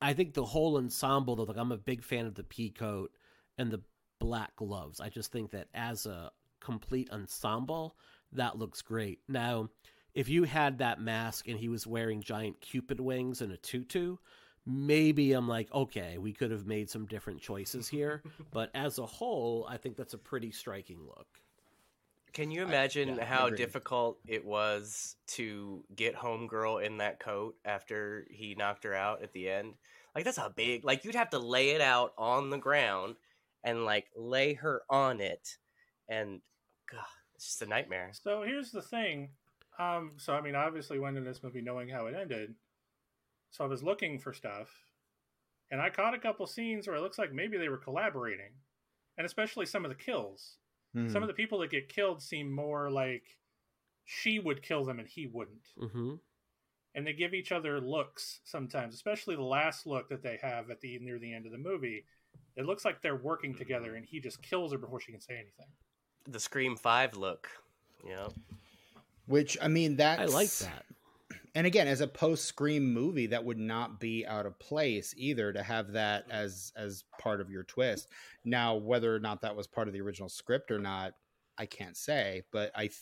I 0.00 0.14
think 0.14 0.34
the 0.34 0.44
whole 0.44 0.78
ensemble 0.78 1.36
though 1.36 1.44
like 1.44 1.58
i'm 1.58 1.72
a 1.72 1.76
big 1.76 2.02
fan 2.02 2.26
of 2.26 2.34
the 2.34 2.44
pea 2.44 2.70
coat 2.70 3.12
and 3.58 3.70
the 3.70 3.82
black 4.18 4.56
gloves. 4.56 5.00
I 5.00 5.10
just 5.10 5.30
think 5.30 5.50
that 5.50 5.68
as 5.74 6.06
a 6.06 6.30
complete 6.60 7.10
ensemble 7.12 7.96
that 8.32 8.58
looks 8.58 8.80
great. 8.80 9.20
Now 9.28 9.68
if 10.14 10.30
you 10.30 10.44
had 10.44 10.78
that 10.78 11.00
mask 11.00 11.48
and 11.48 11.58
he 11.58 11.68
was 11.68 11.86
wearing 11.86 12.22
giant 12.22 12.62
cupid 12.62 12.98
wings 12.98 13.42
and 13.42 13.52
a 13.52 13.58
tutu 13.58 14.16
maybe 14.66 15.32
i'm 15.32 15.48
like 15.48 15.72
okay 15.72 16.18
we 16.18 16.32
could 16.32 16.50
have 16.50 16.66
made 16.66 16.90
some 16.90 17.06
different 17.06 17.40
choices 17.40 17.86
here 17.88 18.22
but 18.52 18.70
as 18.74 18.98
a 18.98 19.06
whole 19.06 19.66
i 19.68 19.76
think 19.76 19.96
that's 19.96 20.14
a 20.14 20.18
pretty 20.18 20.50
striking 20.50 20.98
look 21.06 21.28
Can 22.32 22.50
you 22.50 22.62
imagine 22.62 23.16
yeah, 23.16 23.24
how 23.24 23.46
agreed. 23.46 23.56
difficult 23.58 24.18
it 24.26 24.44
was 24.44 25.16
to 25.28 25.82
get 25.94 26.14
Homegirl 26.14 26.84
in 26.84 26.98
that 26.98 27.18
coat 27.18 27.54
after 27.64 28.26
he 28.30 28.54
knocked 28.54 28.84
her 28.84 28.92
out 28.94 29.22
at 29.22 29.32
the 29.32 29.48
end? 29.48 29.74
Like 30.14 30.24
that's 30.24 30.36
a 30.36 30.52
big 30.54 30.84
like 30.84 31.04
you'd 31.04 31.14
have 31.14 31.30
to 31.30 31.38
lay 31.38 31.70
it 31.70 31.80
out 31.80 32.12
on 32.18 32.50
the 32.50 32.58
ground 32.58 33.16
and 33.64 33.84
like 33.86 34.08
lay 34.14 34.52
her 34.54 34.82
on 34.90 35.20
it 35.20 35.56
and 36.10 36.40
god, 36.90 37.04
it's 37.34 37.46
just 37.46 37.62
a 37.62 37.66
nightmare. 37.66 38.10
So 38.12 38.42
here's 38.42 38.70
the 38.70 38.82
thing. 38.82 39.30
Um, 39.78 40.12
so 40.16 40.34
I 40.34 40.40
mean, 40.42 40.54
obviously 40.54 40.98
went 40.98 41.16
in 41.16 41.24
this 41.24 41.42
movie 41.42 41.62
knowing 41.62 41.88
how 41.88 42.06
it 42.06 42.14
ended. 42.14 42.54
So 43.50 43.64
I 43.64 43.68
was 43.68 43.82
looking 43.82 44.18
for 44.18 44.32
stuff, 44.32 44.68
and 45.70 45.80
I 45.80 45.90
caught 45.90 46.14
a 46.14 46.18
couple 46.18 46.46
scenes 46.46 46.86
where 46.86 46.96
it 46.96 47.02
looks 47.02 47.18
like 47.18 47.32
maybe 47.32 47.56
they 47.56 47.68
were 47.68 47.78
collaborating, 47.78 48.52
and 49.16 49.26
especially 49.26 49.66
some 49.66 49.84
of 49.84 49.90
the 49.90 49.94
kills. 49.94 50.56
Hmm. 50.94 51.08
Some 51.08 51.22
of 51.22 51.28
the 51.28 51.34
people 51.34 51.58
that 51.60 51.70
get 51.70 51.88
killed 51.88 52.22
seem 52.22 52.50
more 52.50 52.90
like 52.90 53.22
she 54.06 54.38
would 54.38 54.62
kill 54.62 54.84
them 54.84 54.98
and 54.98 55.08
he 55.08 55.26
wouldn't. 55.26 55.68
Mm-hmm. 55.78 56.14
And 56.94 57.06
they 57.06 57.12
give 57.12 57.34
each 57.34 57.52
other 57.52 57.80
looks 57.80 58.40
sometimes, 58.44 58.94
especially 58.94 59.36
the 59.36 59.42
last 59.42 59.86
look 59.86 60.08
that 60.08 60.22
they 60.22 60.38
have 60.40 60.70
at 60.70 60.80
the 60.80 60.98
near 61.00 61.18
the 61.18 61.34
end 61.34 61.44
of 61.44 61.52
the 61.52 61.58
movie. 61.58 62.06
It 62.56 62.64
looks 62.64 62.86
like 62.86 63.02
they're 63.02 63.16
working 63.16 63.54
together 63.54 63.96
and 63.96 64.06
he 64.06 64.20
just 64.20 64.40
kills 64.42 64.72
her 64.72 64.78
before 64.78 65.00
she 65.00 65.12
can 65.12 65.20
say 65.20 65.34
anything. 65.34 65.66
The 66.26 66.40
Scream 66.40 66.76
Five 66.76 67.16
look. 67.16 67.48
Yeah. 68.06 68.28
Which 69.26 69.58
I 69.60 69.68
mean 69.68 69.96
that 69.96 70.20
I 70.20 70.24
like 70.26 70.50
that. 70.58 70.86
And 71.56 71.66
again, 71.66 71.88
as 71.88 72.02
a 72.02 72.06
post 72.06 72.44
Scream 72.44 72.92
movie, 72.92 73.28
that 73.28 73.42
would 73.44 73.58
not 73.58 73.98
be 73.98 74.26
out 74.26 74.44
of 74.44 74.58
place 74.58 75.14
either 75.16 75.54
to 75.54 75.62
have 75.62 75.92
that 75.92 76.26
as 76.30 76.70
as 76.76 77.04
part 77.18 77.40
of 77.40 77.50
your 77.50 77.62
twist. 77.64 78.08
Now, 78.44 78.74
whether 78.74 79.14
or 79.16 79.18
not 79.20 79.40
that 79.40 79.56
was 79.56 79.66
part 79.66 79.88
of 79.88 79.94
the 79.94 80.02
original 80.02 80.28
script 80.28 80.70
or 80.70 80.78
not, 80.78 81.14
I 81.56 81.64
can't 81.64 81.96
say, 81.96 82.42
but 82.52 82.70
I 82.74 82.82
th- 82.82 83.00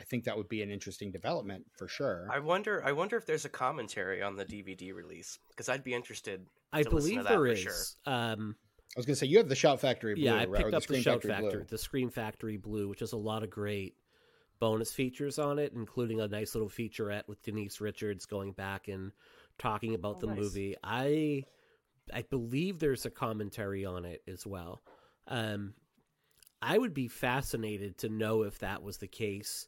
I 0.00 0.04
think 0.04 0.24
that 0.24 0.36
would 0.36 0.48
be 0.48 0.62
an 0.62 0.70
interesting 0.70 1.12
development 1.12 1.64
for 1.78 1.86
sure. 1.86 2.26
I 2.32 2.40
wonder. 2.40 2.82
I 2.84 2.90
wonder 2.90 3.16
if 3.16 3.24
there's 3.24 3.44
a 3.44 3.48
commentary 3.50 4.20
on 4.20 4.34
the 4.34 4.44
DVD 4.44 4.92
release 4.92 5.38
because 5.50 5.68
I'd 5.68 5.84
be 5.84 5.94
interested. 5.94 6.44
I 6.72 6.78
to 6.82 6.90
to 6.90 6.96
believe 6.96 7.22
that 7.22 7.28
there 7.28 7.38
for 7.38 7.46
is. 7.46 7.60
sure. 7.60 7.74
Um, 8.06 8.56
I 8.96 8.98
was 8.98 9.06
going 9.06 9.14
to 9.14 9.20
say 9.20 9.26
you 9.26 9.38
have 9.38 9.48
the 9.48 9.54
Shout 9.54 9.80
Factory 9.80 10.14
Blue, 10.16 10.24
yeah, 10.24 10.36
I 10.36 10.46
picked 10.46 10.60
Or 10.60 10.66
up 10.66 10.72
the 10.72 10.80
Scream 10.82 11.02
Shout 11.02 11.22
Factory 11.22 11.30
Factory, 11.30 11.50
Blue. 11.60 11.66
the 11.70 11.78
Scream 11.78 12.10
Factory 12.10 12.56
Blue, 12.56 12.88
which 12.88 13.00
has 13.00 13.12
a 13.12 13.16
lot 13.16 13.42
of 13.42 13.48
great 13.50 13.94
bonus 14.62 14.92
features 14.92 15.40
on 15.40 15.58
it, 15.58 15.72
including 15.74 16.20
a 16.20 16.28
nice 16.28 16.54
little 16.54 16.68
featurette 16.70 17.26
with 17.26 17.42
Denise 17.42 17.80
Richards 17.80 18.26
going 18.26 18.52
back 18.52 18.86
and 18.86 19.10
talking 19.58 19.94
about 19.96 20.18
Oh, 20.18 20.20
the 20.20 20.28
nice. 20.28 20.38
movie. 20.38 20.76
I 20.84 21.46
I 22.14 22.22
believe 22.22 22.78
there's 22.78 23.06
a 23.06 23.10
commentary 23.10 23.84
on 23.84 24.04
it 24.04 24.22
as 24.28 24.46
well. 24.46 24.82
Um, 25.28 25.74
I 26.62 26.78
would 26.78 26.94
be 26.94 27.08
fascinated 27.08 27.98
to 27.98 28.08
know 28.08 28.42
if 28.44 28.60
that 28.60 28.82
was 28.84 28.98
the 28.98 29.08
case, 29.08 29.66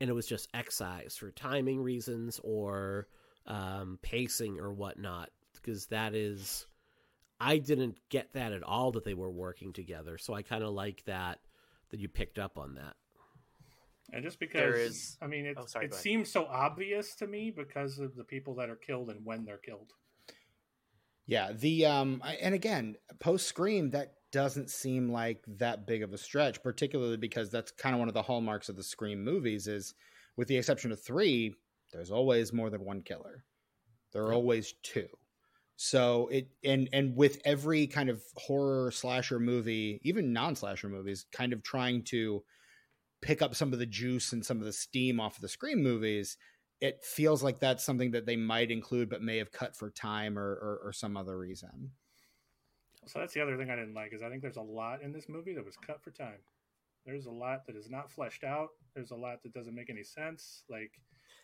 and 0.00 0.10
it 0.10 0.14
was 0.14 0.26
just 0.26 0.48
excised 0.54 1.20
for 1.20 1.30
timing 1.30 1.80
reasons 1.80 2.40
or 2.42 3.08
um, 3.46 3.98
pacing 4.02 4.58
or 4.60 4.72
whatnot, 4.72 5.30
because 5.54 5.86
that 5.86 6.14
is. 6.14 6.66
I 7.40 7.58
didn't 7.58 7.98
get 8.10 8.34
that 8.34 8.52
at 8.52 8.62
all 8.64 8.92
that 8.92 9.04
they 9.04 9.14
were 9.14 9.30
working 9.30 9.72
together, 9.72 10.18
so 10.18 10.34
I 10.34 10.42
kind 10.42 10.64
of 10.64 10.70
like 10.72 11.04
that 11.06 11.40
that 11.90 12.00
you 12.00 12.08
picked 12.08 12.38
up 12.38 12.58
on 12.58 12.74
that. 12.76 12.96
And 14.12 14.22
just 14.22 14.38
because 14.38 14.60
There 14.60 14.76
is- 14.76 15.16
I 15.22 15.26
mean, 15.26 15.46
it, 15.46 15.56
Oh, 15.58 15.66
sorry, 15.66 15.86
it 15.86 15.94
seems 15.94 16.30
so 16.30 16.44
obvious 16.46 17.14
to 17.16 17.26
me 17.26 17.50
because 17.50 17.98
of 17.98 18.14
the 18.14 18.24
people 18.24 18.54
that 18.56 18.68
are 18.68 18.76
killed 18.76 19.08
and 19.10 19.24
when 19.24 19.44
they're 19.44 19.58
killed. 19.58 19.92
Yeah, 21.26 21.52
the 21.52 21.86
um 21.86 22.22
and 22.24 22.54
again, 22.54 22.96
post 23.20 23.46
Scream 23.46 23.90
that 23.90 24.14
doesn't 24.32 24.70
seem 24.70 25.10
like 25.10 25.44
that 25.46 25.86
big 25.86 26.02
of 26.02 26.12
a 26.12 26.18
stretch, 26.18 26.62
particularly 26.62 27.16
because 27.16 27.50
that's 27.50 27.70
kind 27.70 27.94
of 27.94 27.98
one 28.00 28.08
of 28.08 28.14
the 28.14 28.22
hallmarks 28.22 28.68
of 28.68 28.76
the 28.76 28.82
Scream 28.82 29.22
movies 29.22 29.66
is 29.66 29.94
with 30.36 30.48
the 30.48 30.56
exception 30.56 30.90
of 30.90 31.02
3, 31.02 31.54
there's 31.92 32.10
always 32.10 32.52
more 32.52 32.70
than 32.70 32.84
one 32.84 33.02
killer. 33.02 33.44
There 34.12 34.22
are 34.24 34.28
Yep. 34.32 34.36
always 34.36 34.72
two. 34.82 35.08
So 35.76 36.28
it 36.28 36.48
and 36.64 36.88
and 36.92 37.16
with 37.16 37.40
every 37.44 37.86
kind 37.86 38.10
of 38.10 38.22
horror 38.36 38.90
slasher 38.90 39.38
movie, 39.40 40.00
even 40.02 40.32
non-slasher 40.32 40.88
movies 40.88 41.24
kind 41.32 41.52
of 41.52 41.62
trying 41.62 42.04
to 42.04 42.44
pick 43.22 43.40
up 43.40 43.54
some 43.54 43.72
of 43.72 43.78
the 43.78 43.86
juice 43.86 44.32
and 44.32 44.44
some 44.44 44.58
of 44.58 44.64
the 44.64 44.72
steam 44.72 45.18
off 45.18 45.36
of 45.36 45.42
the 45.42 45.48
Scream 45.48 45.82
movies, 45.82 46.36
it 46.80 47.02
feels 47.04 47.42
like 47.42 47.58
that's 47.60 47.84
something 47.84 48.10
that 48.10 48.26
they 48.26 48.36
might 48.36 48.70
include 48.70 49.08
but 49.08 49.22
may 49.22 49.38
have 49.38 49.52
cut 49.52 49.74
for 49.74 49.88
time 49.90 50.38
or, 50.38 50.50
or, 50.50 50.80
or 50.84 50.92
some 50.92 51.16
other 51.16 51.38
reason. 51.38 51.92
So 53.06 53.18
that's 53.18 53.32
the 53.32 53.40
other 53.40 53.56
thing 53.56 53.70
I 53.70 53.76
didn't 53.76 53.94
like 53.94 54.12
is 54.12 54.22
I 54.22 54.28
think 54.28 54.42
there's 54.42 54.56
a 54.56 54.62
lot 54.62 55.02
in 55.02 55.12
this 55.12 55.28
movie 55.28 55.54
that 55.54 55.64
was 55.64 55.76
cut 55.76 56.02
for 56.02 56.10
time. 56.10 56.38
There's 57.06 57.26
a 57.26 57.30
lot 57.32 57.66
that 57.66 57.76
is 57.76 57.90
not 57.90 58.10
fleshed 58.10 58.44
out. 58.44 58.68
There's 58.94 59.10
a 59.10 59.16
lot 59.16 59.42
that 59.42 59.52
doesn't 59.54 59.74
make 59.74 59.90
any 59.90 60.04
sense. 60.04 60.62
Like 60.68 60.92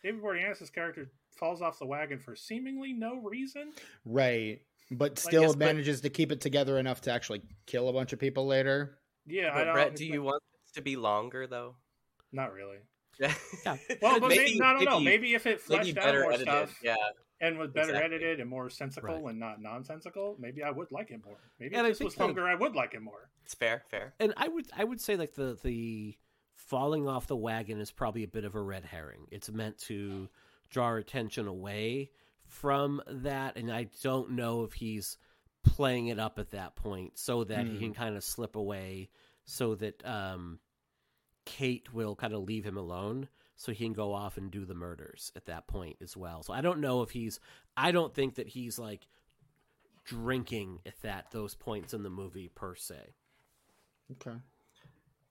David 0.03 0.21
Boreanaz's 0.21 0.69
character 0.69 1.11
falls 1.35 1.61
off 1.61 1.79
the 1.79 1.85
wagon 1.85 2.19
for 2.19 2.35
seemingly 2.35 2.93
no 2.93 3.17
reason. 3.17 3.71
Right. 4.05 4.61
But 4.91 5.19
still 5.19 5.43
yes, 5.43 5.51
but- 5.51 5.59
manages 5.59 6.01
to 6.01 6.09
keep 6.09 6.31
it 6.31 6.41
together 6.41 6.77
enough 6.79 7.01
to 7.01 7.11
actually 7.11 7.41
kill 7.65 7.89
a 7.89 7.93
bunch 7.93 8.13
of 8.13 8.19
people 8.19 8.45
later. 8.45 8.99
Yeah, 9.25 9.51
I 9.53 9.59
But 9.59 9.63
don't. 9.65 9.73
Brett, 9.73 9.95
do 9.95 10.05
you 10.05 10.23
want 10.23 10.41
this 10.41 10.48
to 10.71 10.81
be 10.81 10.95
longer 10.95 11.47
though? 11.47 11.75
Not 12.31 12.53
really. 12.53 12.77
Yeah. 13.19 13.33
Well, 14.01 14.19
but 14.21 14.29
maybe, 14.29 14.61
I 14.61 14.73
don't 14.73 14.85
know. 14.85 14.99
Maybe 15.01 15.33
if 15.33 15.45
it 15.45 15.59
fleshed 15.59 15.97
out 15.97 16.13
more 16.13 16.31
edited. 16.31 16.47
stuff 16.47 16.77
Yeah, 16.81 16.95
and 17.41 17.57
was 17.57 17.69
better 17.71 17.89
Exactly. 17.89 18.15
edited 18.15 18.39
and 18.39 18.49
more 18.49 18.69
sensical 18.69 19.15
Right. 19.15 19.25
and 19.31 19.39
not 19.39 19.61
nonsensical, 19.61 20.37
maybe 20.39 20.63
I 20.63 20.69
would 20.69 20.89
like 20.91 21.11
it 21.11 21.19
more. 21.25 21.37
Maybe 21.59 21.75
And 21.75 21.85
if 21.85 21.89
I 21.89 21.93
this 21.93 21.99
was 21.99 22.17
like- 22.17 22.27
longer, 22.27 22.47
I 22.47 22.55
would 22.55 22.75
like 22.75 22.93
it 22.93 23.01
more. 23.01 23.29
it's 23.43 23.55
fair. 23.55 23.83
Fair. 23.89 24.13
And 24.21 24.33
I 24.37 24.47
would 24.47 24.67
I 24.75 24.85
would 24.85 25.01
say 25.01 25.17
like 25.17 25.33
the 25.33 25.57
the 25.61 26.17
falling 26.55 27.07
off 27.09 27.27
the 27.27 27.35
wagon 27.35 27.79
is 27.81 27.91
probably 27.91 28.23
a 28.23 28.27
bit 28.27 28.45
of 28.45 28.55
a 28.55 28.61
red 28.61 28.85
herring. 28.85 29.27
It's 29.31 29.49
meant 29.49 29.79
to 29.79 30.29
draw 30.69 30.95
attention 30.95 31.45
away 31.47 32.11
from 32.47 33.01
that, 33.07 33.57
and 33.57 33.69
I 33.71 33.89
don't 34.01 34.31
know 34.31 34.63
if 34.63 34.73
he's 34.73 35.17
playing 35.63 36.07
it 36.07 36.19
up 36.19 36.39
at 36.39 36.51
that 36.51 36.75
point 36.77 37.17
so 37.19 37.43
that 37.43 37.65
he 37.67 37.73
Hmm. 37.73 37.79
can 37.79 37.93
kind 37.93 38.15
of 38.15 38.23
slip 38.23 38.55
away, 38.55 39.09
so 39.49 39.73
that 39.75 40.05
um, 40.05 40.59
Kate 41.45 41.91
will 41.91 42.15
kind 42.15 42.33
of 42.33 42.43
leave 42.43 42.63
him 42.63 42.77
alone. 42.77 43.27
So 43.55 43.73
he 43.73 43.83
can 43.83 43.93
go 43.93 44.13
off 44.13 44.37
and 44.37 44.49
do 44.49 44.63
the 44.63 44.73
murders 44.73 45.33
at 45.35 45.47
that 45.47 45.67
point 45.67 45.97
as 46.01 46.15
well. 46.15 46.43
So 46.43 46.53
I 46.53 46.61
don't 46.61 46.79
know 46.79 47.01
if 47.01 47.09
he's. 47.09 47.41
I 47.75 47.91
don't 47.91 48.13
think 48.13 48.35
that 48.35 48.47
he's 48.47 48.79
like 48.79 49.05
drinking 50.05 50.79
at 50.85 51.01
that 51.01 51.31
those 51.31 51.55
points 51.55 51.93
in 51.93 52.03
the 52.03 52.09
movie 52.09 52.49
per 52.55 52.75
se. 52.75 53.15
Okay. 54.13 54.37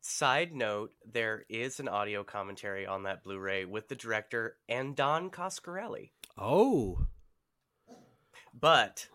Side 0.03 0.55
note: 0.55 0.93
There 1.11 1.47
is 1.49 1.81
an 1.81 1.89
audio 1.89 2.23
commentary 2.23 2.87
on 2.87 3.05
that 3.05 3.25
Blu-ray 3.25 3.65
with 3.65 3.89
the 3.89 3.97
director 3.97 4.57
and 4.69 4.95
Don 4.95 5.31
Coscarelli. 5.31 6.11
Oh, 6.37 7.07
But 8.53 9.07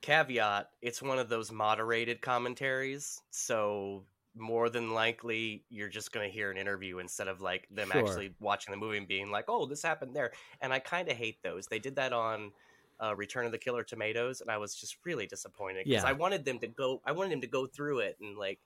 caveat, 0.00 0.70
it's 0.82 1.00
one 1.00 1.20
of 1.20 1.28
those 1.28 1.52
moderated 1.52 2.22
commentaries, 2.22 3.22
so 3.30 4.02
more 4.38 4.70
than 4.70 4.90
likely 4.92 5.64
you're 5.68 5.88
just 5.88 6.12
going 6.12 6.28
to 6.28 6.32
hear 6.32 6.50
an 6.50 6.56
interview 6.56 6.98
instead 6.98 7.28
of 7.28 7.40
like 7.40 7.66
them 7.70 7.90
Sure. 7.90 8.00
actually 8.00 8.34
watching 8.40 8.72
the 8.72 8.78
movie 8.78 8.98
and 8.98 9.08
being 9.08 9.30
like, 9.30 9.46
"Oh, 9.48 9.66
this 9.66 9.82
happened 9.82 10.14
there." 10.14 10.32
And 10.60 10.72
I 10.72 10.78
kind 10.78 11.08
of 11.10 11.16
hate 11.16 11.42
those. 11.42 11.66
They 11.66 11.78
did 11.78 11.96
that 11.96 12.12
on 12.12 12.52
uh, 13.00 13.14
Return 13.14 13.46
of 13.46 13.52
the 13.52 13.58
Killer 13.58 13.84
Tomatoes, 13.84 14.40
and 14.40 14.50
I 14.50 14.58
was 14.58 14.74
just 14.74 14.96
really 15.04 15.26
disappointed 15.26 15.84
because 15.86 16.02
Yeah. 16.02 16.08
I 16.08 16.12
wanted 16.12 16.44
them 16.44 16.58
to 16.60 16.66
go. 16.66 17.00
I 17.04 17.12
wanted 17.12 17.32
him 17.32 17.40
to 17.42 17.46
go 17.46 17.66
through 17.66 18.00
it 18.00 18.16
and 18.20 18.36
like. 18.36 18.58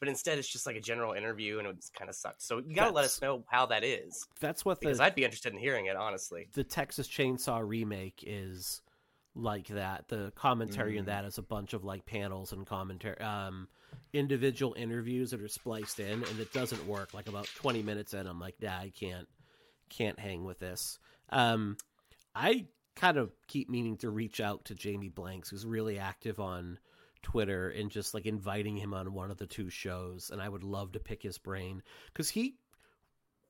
But 0.00 0.06
instead, 0.08 0.38
it's 0.38 0.46
just 0.46 0.64
like 0.64 0.76
a 0.76 0.80
general 0.80 1.12
interview, 1.14 1.58
and 1.58 1.66
it 1.66 1.74
just 1.74 1.92
kind 1.92 2.08
of 2.08 2.14
sucks. 2.14 2.44
So 2.44 2.58
you 2.58 2.72
gotta 2.72 2.92
let 2.92 3.04
us 3.04 3.20
know 3.20 3.42
how 3.48 3.66
that 3.66 3.82
is, 3.82 4.28
that's 4.38 4.64
what 4.64 4.78
the 4.78 4.86
because 4.86 5.00
I'd 5.00 5.16
be 5.16 5.24
interested 5.24 5.52
in 5.52 5.58
hearing 5.58 5.86
it. 5.86 5.96
Honestly, 5.96 6.48
the 6.52 6.62
Texas 6.62 7.08
Chainsaw 7.08 7.66
remake 7.66 8.22
is 8.24 8.80
like 9.34 9.66
that. 9.68 10.06
The 10.06 10.32
commentary 10.36 10.98
in 10.98 11.04
Mm. 11.04 11.08
that 11.08 11.24
is 11.24 11.38
a 11.38 11.42
bunch 11.42 11.72
of 11.72 11.82
like 11.82 12.06
panels 12.06 12.52
and 12.52 12.64
commentary, 12.64 13.18
um, 13.18 13.66
individual 14.12 14.74
interviews 14.76 15.30
that 15.30 15.42
are 15.42 15.48
spliced 15.48 16.00
in, 16.00 16.24
and 16.24 16.40
it 16.40 16.52
doesn't 16.52 16.86
work. 16.86 17.14
Like 17.14 17.28
about 17.28 17.48
twenty 17.56 17.82
minutes 17.82 18.14
in, 18.14 18.26
I'm 18.26 18.40
like, 18.40 18.56
nah, 18.60 18.78
I 18.78 18.92
can't, 18.98 19.28
can't 19.88 20.18
hang 20.18 20.44
with 20.44 20.58
this. 20.58 20.98
Um, 21.30 21.76
I 22.34 22.66
kind 22.96 23.16
of 23.16 23.32
keep 23.46 23.68
meaning 23.68 23.96
to 23.98 24.10
reach 24.10 24.40
out 24.40 24.66
to 24.66 24.74
Jamie 24.74 25.08
Blanks, 25.08 25.50
who's 25.50 25.66
really 25.66 25.98
active 25.98 26.40
on 26.40 26.78
Twitter, 27.22 27.68
and 27.68 27.90
just 27.90 28.14
like 28.14 28.26
inviting 28.26 28.76
him 28.76 28.94
on 28.94 29.12
one 29.12 29.30
of 29.30 29.38
the 29.38 29.46
two 29.46 29.70
shows. 29.70 30.30
And 30.32 30.40
I 30.40 30.48
would 30.48 30.64
love 30.64 30.92
to 30.92 31.00
pick 31.00 31.22
his 31.22 31.38
brain 31.38 31.82
because 32.12 32.28
he 32.28 32.56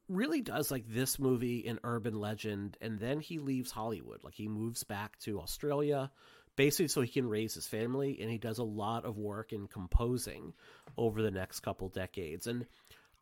really 0.08 0.40
does 0.40 0.70
like 0.70 0.84
this 0.88 1.18
movie 1.18 1.58
in 1.58 1.78
urban 1.84 2.18
legend 2.18 2.76
and 2.80 2.98
then 2.98 3.20
he 3.20 3.38
leaves 3.38 3.70
hollywood 3.70 4.24
like 4.24 4.34
he 4.34 4.48
moves 4.48 4.82
back 4.82 5.18
to 5.18 5.38
australia 5.38 6.10
basically 6.58 6.88
so 6.88 7.00
he 7.00 7.08
can 7.08 7.28
raise 7.28 7.54
his 7.54 7.68
family 7.68 8.18
and 8.20 8.28
he 8.28 8.36
does 8.36 8.58
a 8.58 8.64
lot 8.64 9.04
of 9.04 9.16
work 9.16 9.52
in 9.52 9.68
composing 9.68 10.52
over 10.96 11.22
the 11.22 11.30
next 11.30 11.60
couple 11.60 11.88
decades. 11.88 12.48
And 12.48 12.66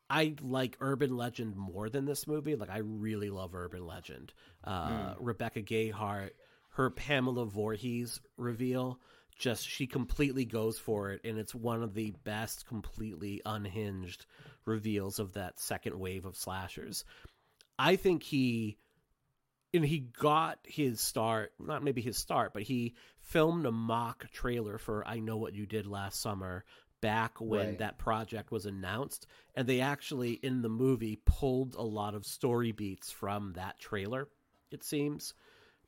i 0.08 0.34
like 0.40 0.78
urban 0.80 1.16
legend 1.16 1.54
more 1.54 1.90
than 1.90 2.06
this 2.06 2.26
movie. 2.26 2.56
Like 2.56 2.70
i 2.70 2.78
really 2.78 3.28
love 3.28 3.54
urban 3.54 3.86
legend. 3.86 4.32
Uh, 4.64 5.14
rebecca 5.20 5.60
gayheart 5.60 6.30
her 6.70 6.90
pamela 6.90 7.44
Voorhees 7.44 8.20
reveal 8.38 8.98
just 9.38 9.68
she 9.68 9.86
completely 9.86 10.46
goes 10.46 10.78
for 10.78 11.10
it 11.10 11.20
and 11.22 11.38
it's 11.38 11.54
one 11.54 11.82
of 11.82 11.92
the 11.92 12.14
best 12.24 12.66
completely 12.66 13.42
unhinged 13.44 14.24
reveals 14.64 15.18
of 15.18 15.34
that 15.34 15.60
second 15.60 15.98
wave 15.98 16.24
of 16.24 16.36
slashers. 16.36 17.04
I 17.78 17.96
think 17.96 18.22
he 18.22 18.78
and 19.74 19.84
he 19.84 19.98
got 19.98 20.58
his 20.64 21.02
start 21.02 21.52
not 21.58 21.84
maybe 21.84 22.00
his 22.00 22.16
start 22.16 22.54
but 22.54 22.62
he 22.62 22.94
filmed 23.26 23.66
a 23.66 23.72
mock 23.72 24.30
trailer 24.32 24.78
for 24.78 25.06
i 25.06 25.18
know 25.18 25.36
what 25.36 25.54
you 25.54 25.66
did 25.66 25.86
last 25.86 26.20
summer 26.20 26.64
back 27.00 27.40
when 27.40 27.68
Right. 27.70 27.78
that 27.78 27.98
project 27.98 28.50
was 28.50 28.66
announced 28.66 29.26
and 29.54 29.68
they 29.68 29.80
actually 29.80 30.32
in 30.32 30.62
the 30.62 30.68
movie 30.68 31.20
pulled 31.24 31.74
a 31.74 31.82
lot 31.82 32.14
of 32.14 32.24
story 32.24 32.72
beats 32.72 33.10
from 33.10 33.52
that 33.54 33.78
trailer 33.78 34.28
it 34.70 34.82
seems 34.82 35.34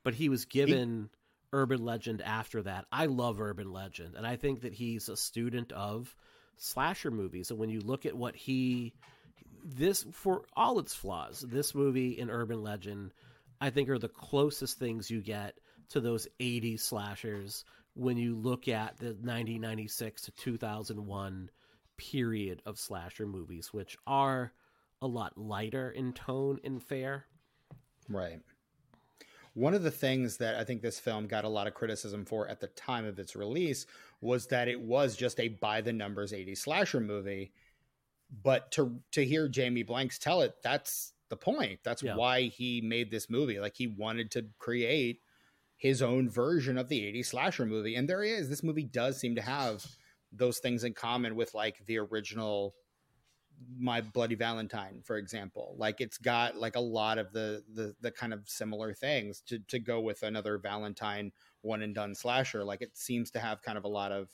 but 0.04 0.14
he 0.14 0.28
was 0.28 0.44
given 0.44 1.08
urban 1.52 1.84
legend 1.84 2.20
after 2.22 2.62
that 2.62 2.84
i 2.92 3.06
love 3.06 3.40
urban 3.40 3.72
legend 3.72 4.14
and 4.16 4.26
i 4.26 4.36
think 4.36 4.60
that 4.60 4.74
he's 4.74 5.08
a 5.08 5.16
student 5.16 5.72
of 5.72 6.14
slasher 6.60 7.12
movies. 7.12 7.50
And 7.50 7.58
when 7.60 7.70
you 7.70 7.80
look 7.80 8.04
at 8.04 8.16
what 8.16 8.34
he 8.34 8.92
this 9.64 10.04
for 10.12 10.42
all 10.56 10.78
its 10.78 10.94
flaws, 10.94 11.44
this 11.46 11.74
movie 11.74 12.18
and 12.20 12.30
Urban 12.30 12.62
Legend, 12.62 13.12
I 13.60 13.70
think 13.70 13.88
are 13.88 13.98
the 13.98 14.08
closest 14.08 14.78
things 14.78 15.10
you 15.10 15.20
get 15.20 15.56
to 15.90 16.00
those 16.00 16.28
80s 16.40 16.80
slashers 16.80 17.64
when 17.94 18.16
you 18.16 18.36
look 18.36 18.68
at 18.68 18.96
the 18.98 19.06
1996 19.06 20.22
to 20.22 20.30
2001 20.32 21.50
period 21.96 22.62
of 22.66 22.78
slasher 22.78 23.26
movies, 23.26 23.72
which 23.72 23.96
are 24.06 24.52
a 25.02 25.06
lot 25.06 25.36
lighter 25.36 25.90
in 25.90 26.12
tone 26.12 26.60
and 26.64 26.82
fare. 26.82 27.24
Right. 28.08 28.40
One 29.54 29.74
of 29.74 29.82
the 29.82 29.90
things 29.90 30.36
that 30.36 30.54
I 30.54 30.64
think 30.64 30.82
this 30.82 31.00
film 31.00 31.26
got 31.26 31.44
a 31.44 31.48
lot 31.48 31.66
of 31.66 31.74
criticism 31.74 32.24
for 32.24 32.46
at 32.48 32.60
the 32.60 32.68
time 32.68 33.04
of 33.04 33.18
its 33.18 33.34
release 33.34 33.86
was 34.20 34.46
that 34.48 34.68
it 34.68 34.80
was 34.80 35.16
just 35.16 35.40
a 35.40 35.48
by 35.48 35.80
the 35.80 35.92
numbers 35.92 36.32
80 36.32 36.54
slasher 36.54 37.00
movie. 37.00 37.52
But 38.42 38.70
to 38.72 39.00
to 39.12 39.24
hear 39.24 39.48
Jamie 39.48 39.82
Blanks 39.82 40.18
tell 40.18 40.42
it, 40.42 40.54
that's 40.62 41.12
the 41.28 41.36
point. 41.36 41.80
That's 41.82 42.02
Yeah. 42.02 42.14
why 42.14 42.42
he 42.42 42.80
made 42.80 43.10
this 43.10 43.28
movie. 43.28 43.58
Like 43.58 43.74
he 43.76 43.86
wanted 43.88 44.30
to 44.32 44.46
create 44.58 45.22
his 45.78 46.02
own 46.02 46.28
version 46.28 46.76
of 46.76 46.88
the 46.88 47.00
80s 47.00 47.26
slasher 47.26 47.64
movie. 47.64 47.94
And 47.94 48.08
there 48.08 48.22
he 48.22 48.30
is. 48.30 48.48
This 48.48 48.64
movie 48.64 48.84
does 48.84 49.18
seem 49.18 49.36
to 49.36 49.42
have 49.42 49.86
those 50.32 50.58
things 50.58 50.84
in 50.84 50.92
common 50.92 51.36
with 51.36 51.54
like 51.54 51.76
the 51.86 51.98
original 51.98 52.74
my 53.76 54.00
bloody 54.00 54.36
valentine 54.36 55.00
for 55.04 55.16
example 55.16 55.74
like 55.78 56.00
it's 56.00 56.18
got 56.18 56.56
like 56.56 56.76
a 56.76 56.80
lot 56.80 57.18
of 57.18 57.32
the 57.32 57.64
the, 57.74 57.92
the 58.00 58.10
kind 58.10 58.32
of 58.32 58.48
similar 58.48 58.94
things 58.94 59.40
to, 59.40 59.58
to 59.66 59.80
go 59.80 60.00
with 60.00 60.22
another 60.22 60.58
valentine 60.58 61.32
one 61.62 61.82
and 61.82 61.94
done 61.94 62.14
slasher 62.14 62.62
like 62.62 62.82
it 62.82 62.96
seems 62.96 63.30
to 63.30 63.40
have 63.40 63.62
kind 63.62 63.76
of 63.76 63.82
a 63.82 63.88
lot 63.88 64.12
of 64.12 64.28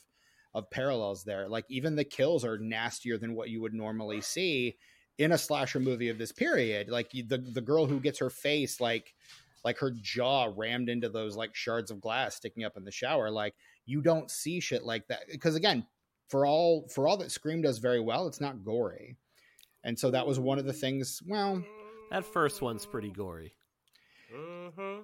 of 0.53 0.69
parallels 0.69 1.23
there 1.23 1.47
like 1.47 1.65
even 1.69 1.95
the 1.95 2.03
kills 2.03 2.45
are 2.45 2.59
nastier 2.59 3.17
than 3.17 3.33
what 3.33 3.49
you 3.49 3.61
would 3.61 3.73
normally 3.73 4.21
see 4.21 4.75
in 5.17 5.31
a 5.31 5.37
slasher 5.37 5.79
movie 5.79 6.09
of 6.09 6.19
this 6.19 6.31
period 6.31 6.87
like 6.89 7.09
the 7.09 7.37
the 7.37 7.61
girl 7.61 7.87
who 7.87 7.99
gets 7.99 8.19
her 8.19 8.29
face 8.29 8.79
like 8.79 9.15
like 9.65 9.77
her 9.79 9.91
jaw 10.01 10.49
rammed 10.55 10.87
into 10.87 11.09
those 11.09 11.35
like 11.35 11.53
shards 11.53 11.91
of 11.91 11.99
glass 11.99 12.35
sticking 12.35 12.63
up 12.63 12.77
in 12.77 12.85
the 12.85 12.91
shower 12.91 13.29
like 13.29 13.53
you 13.85 14.01
don't 14.01 14.31
see 14.31 14.61
shit 14.61 14.83
like 14.83 15.05
that 15.07 15.23
because 15.29 15.55
again 15.55 15.85
for 16.29 16.45
all 16.45 16.87
for 16.87 17.07
all 17.07 17.17
that 17.17 17.31
scream 17.31 17.61
does 17.61 17.79
very 17.79 17.99
well 17.99 18.27
it's 18.27 18.39
not 18.39 18.63
gory 18.63 19.17
and 19.83 19.99
so 19.99 20.09
that 20.11 20.25
was 20.25 20.39
one 20.39 20.59
of 20.59 20.65
the 20.65 20.71
things 20.73 21.21
well 21.27 21.61
That 22.11 22.23
first 22.23 22.61
one's 22.61 22.85
pretty 22.85 23.09
gory. 23.09 23.53
hmm 24.33 24.99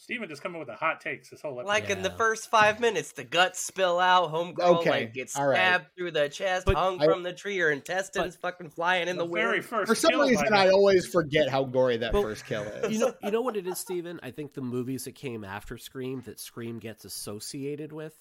Steven 0.00 0.28
just 0.28 0.42
coming 0.42 0.60
with 0.60 0.68
the 0.68 0.74
hot 0.74 1.00
takes 1.00 1.28
this 1.28 1.42
whole 1.42 1.58
episode. 1.58 1.68
Like 1.68 1.90
in 1.90 2.02
the 2.02 2.10
first 2.10 2.48
five 2.50 2.78
minutes, 2.80 3.12
the 3.12 3.24
guts 3.24 3.58
spill 3.60 3.98
out. 3.98 4.32
Homegirl 4.32 4.78
Okay, 4.78 4.90
like 4.90 5.12
gets 5.14 5.36
all 5.36 5.46
right. 5.48 5.56
stabbed 5.56 5.86
through 5.96 6.12
the 6.12 6.28
chest, 6.28 6.66
But 6.66 6.76
hung 6.76 7.02
I- 7.02 7.06
from 7.06 7.24
the 7.24 7.32
tree, 7.32 7.58
her 7.58 7.70
intestines 7.70 8.36
fucking 8.36 8.70
flying 8.70 9.08
in 9.08 9.16
the, 9.16 9.26
the 9.26 9.32
very 9.32 9.58
wind. 9.58 9.64
first 9.64 9.88
for 9.88 9.94
some 9.96 10.10
kill, 10.10 10.20
by 10.20 10.28
reason 10.28 10.52
i 10.54 10.68
always 10.68 11.04
forget 11.12 11.48
how 11.48 11.64
gory 11.64 11.96
that 11.98 12.12
But- 12.12 12.22
first 12.22 12.46
kill 12.46 12.62
is 12.62 12.92
You 12.92 13.00
know, 13.00 13.14
you 13.24 13.30
know 13.32 13.40
what 13.42 13.56
it 13.56 13.66
is, 13.66 13.78
Steven? 13.78 14.20
I 14.22 14.30
think 14.30 14.54
the 14.54 14.62
movies 14.62 15.04
that 15.04 15.16
came 15.16 15.42
after 15.44 15.76
Scream 15.76 16.22
that 16.26 16.38
Scream 16.38 16.78
gets 16.78 17.04
associated 17.04 17.92
with 17.92 18.14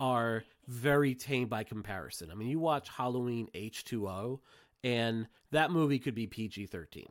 are 0.00 0.42
very 0.66 1.14
tame 1.14 1.46
by 1.46 1.62
comparison. 1.64 2.30
I 2.30 2.34
mean, 2.34 2.48
you 2.48 2.58
watch 2.58 2.88
Halloween 2.88 3.48
H2O, 3.54 4.40
and 4.82 5.28
that 5.50 5.70
movie 5.70 5.98
could 5.98 6.14
be 6.14 6.26
PG 6.26 6.66
13. 6.66 7.06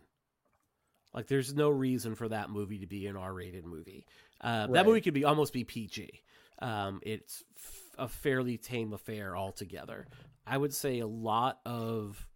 Like, 1.13 1.27
there's 1.27 1.53
no 1.53 1.69
reason 1.69 2.15
for 2.15 2.29
that 2.29 2.49
movie 2.49 2.79
to 2.79 2.87
be 2.87 3.07
an 3.07 3.17
R 3.17 3.33
rated 3.33 3.65
movie. 3.65 4.05
Uh, 4.39 4.67
Right. 4.69 4.73
That 4.73 4.85
movie 4.85 5.01
could 5.01 5.13
be 5.13 5.25
almost 5.25 5.53
be 5.53 5.63
PG. 5.63 6.21
Um, 6.59 6.99
it's 7.03 7.43
f- 7.57 7.81
a 7.97 8.07
fairly 8.07 8.57
tame 8.57 8.93
affair 8.93 9.35
altogether. 9.35 10.07
I 10.45 10.57
would 10.57 10.73
say 10.73 10.99
a 10.99 11.07
lot 11.07 11.59
of 11.65 12.27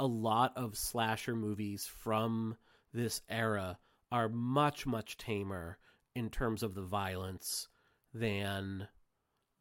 a 0.00 0.06
lot 0.06 0.52
of 0.56 0.76
slasher 0.76 1.34
movies 1.34 1.86
from 1.86 2.56
this 2.94 3.20
era 3.28 3.78
are 4.12 4.28
much 4.28 4.86
much 4.86 5.16
tamer 5.16 5.76
in 6.14 6.30
terms 6.30 6.62
of 6.62 6.74
the 6.74 6.82
violence 6.82 7.68
than 8.14 8.86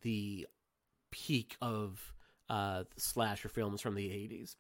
the 0.02 0.48
peak 1.12 1.58
of 1.62 2.14
uh, 2.50 2.84
slasher 2.98 3.50
films 3.50 3.82
from 3.82 3.96
the 3.96 4.08
80s. 4.10 4.56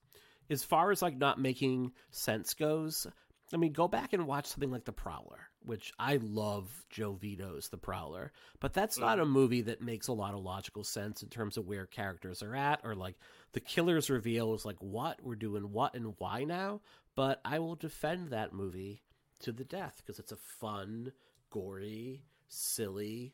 As 0.49 0.63
far 0.63 0.91
as 0.91 1.01
like 1.01 1.17
not 1.17 1.39
making 1.39 1.91
sense 2.11 2.53
goes, 2.53 3.05
I 3.53 3.57
mean, 3.57 3.71
go 3.71 3.87
back 3.87 4.13
and 4.13 4.27
watch 4.27 4.45
something 4.45 4.71
like 4.71 4.83
The 4.83 4.91
Prowler, 4.91 5.49
which 5.63 5.93
I 5.97 6.19
love 6.21 6.85
Joe 6.89 7.17
Zito's 7.21 7.69
The 7.69 7.77
Prowler, 7.77 8.33
but 8.59 8.73
that's 8.73 8.97
not 8.97 9.19
mm-hmm. 9.19 9.21
a 9.21 9.25
movie 9.25 9.61
that 9.61 9.81
makes 9.81 10.09
a 10.09 10.13
lot 10.13 10.33
of 10.33 10.43
logical 10.43 10.83
sense 10.83 11.23
in 11.23 11.29
terms 11.29 11.55
of 11.55 11.65
where 11.65 11.85
characters 11.85 12.43
are 12.43 12.55
at 12.55 12.81
or 12.83 12.93
like 12.93 13.15
the 13.53 13.61
killer's 13.61 14.09
reveal 14.09 14.53
is 14.53 14.65
like 14.65 14.77
what 14.79 15.23
we're 15.23 15.35
doing 15.35 15.71
what 15.71 15.95
and 15.95 16.13
why 16.17 16.43
now. 16.43 16.81
But 17.15 17.39
I 17.45 17.59
will 17.59 17.75
defend 17.75 18.29
that 18.29 18.53
movie 18.53 19.01
to 19.39 19.51
the 19.51 19.63
death 19.63 19.95
because 19.97 20.19
it's 20.19 20.31
a 20.31 20.37
fun, 20.37 21.13
gory, 21.49 22.23
silly 22.49 23.33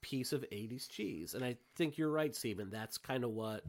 piece 0.00 0.32
of 0.32 0.44
80s 0.52 0.88
cheese. 0.88 1.34
And 1.34 1.44
I 1.44 1.56
think 1.76 1.96
you're 1.96 2.10
right, 2.10 2.34
Stephen. 2.34 2.70
That's 2.70 2.98
kind 2.98 3.24
of 3.24 3.30
what 3.30 3.64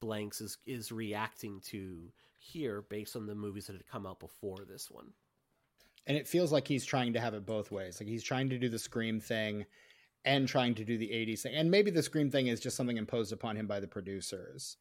Blanks 0.00 0.40
is, 0.40 0.58
is 0.66 0.90
reacting 0.90 1.60
to 1.66 2.10
here 2.42 2.82
based 2.82 3.16
on 3.16 3.26
the 3.26 3.34
movies 3.34 3.66
that 3.66 3.74
had 3.74 3.86
come 3.86 4.06
out 4.06 4.20
before 4.20 4.64
this 4.68 4.90
one. 4.90 5.12
and 6.06 6.16
it 6.16 6.26
feels 6.26 6.50
like 6.52 6.66
he's 6.66 6.84
trying 6.84 7.12
to 7.12 7.20
have 7.20 7.34
it 7.34 7.46
both 7.46 7.70
ways. 7.70 8.00
Like 8.00 8.08
he's 8.08 8.24
trying 8.24 8.48
to 8.50 8.58
do 8.58 8.68
the 8.68 8.78
scream 8.78 9.20
thing 9.20 9.64
and 10.24 10.48
trying 10.48 10.74
to 10.74 10.84
do 10.84 10.98
the 10.98 11.08
80s 11.08 11.40
thing. 11.40 11.54
And 11.54 11.70
maybe 11.70 11.90
the 11.90 12.02
scream 12.02 12.30
thing 12.30 12.48
is 12.48 12.60
just 12.60 12.76
something 12.76 12.96
imposed 12.96 13.32
upon 13.32 13.56
him 13.56 13.66
by 13.66 13.78
the 13.80 13.86
producers 13.86 14.76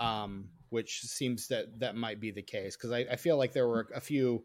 um, 0.00 0.48
which 0.70 1.02
seems 1.02 1.48
that 1.48 1.78
that 1.80 1.96
might 1.96 2.20
be 2.20 2.30
the 2.30 2.42
case. 2.42 2.76
Because 2.76 2.92
I, 2.92 3.06
I 3.10 3.16
feel 3.16 3.36
like 3.36 3.52
there 3.52 3.68
were 3.68 3.88
a 3.94 4.00
few 4.00 4.44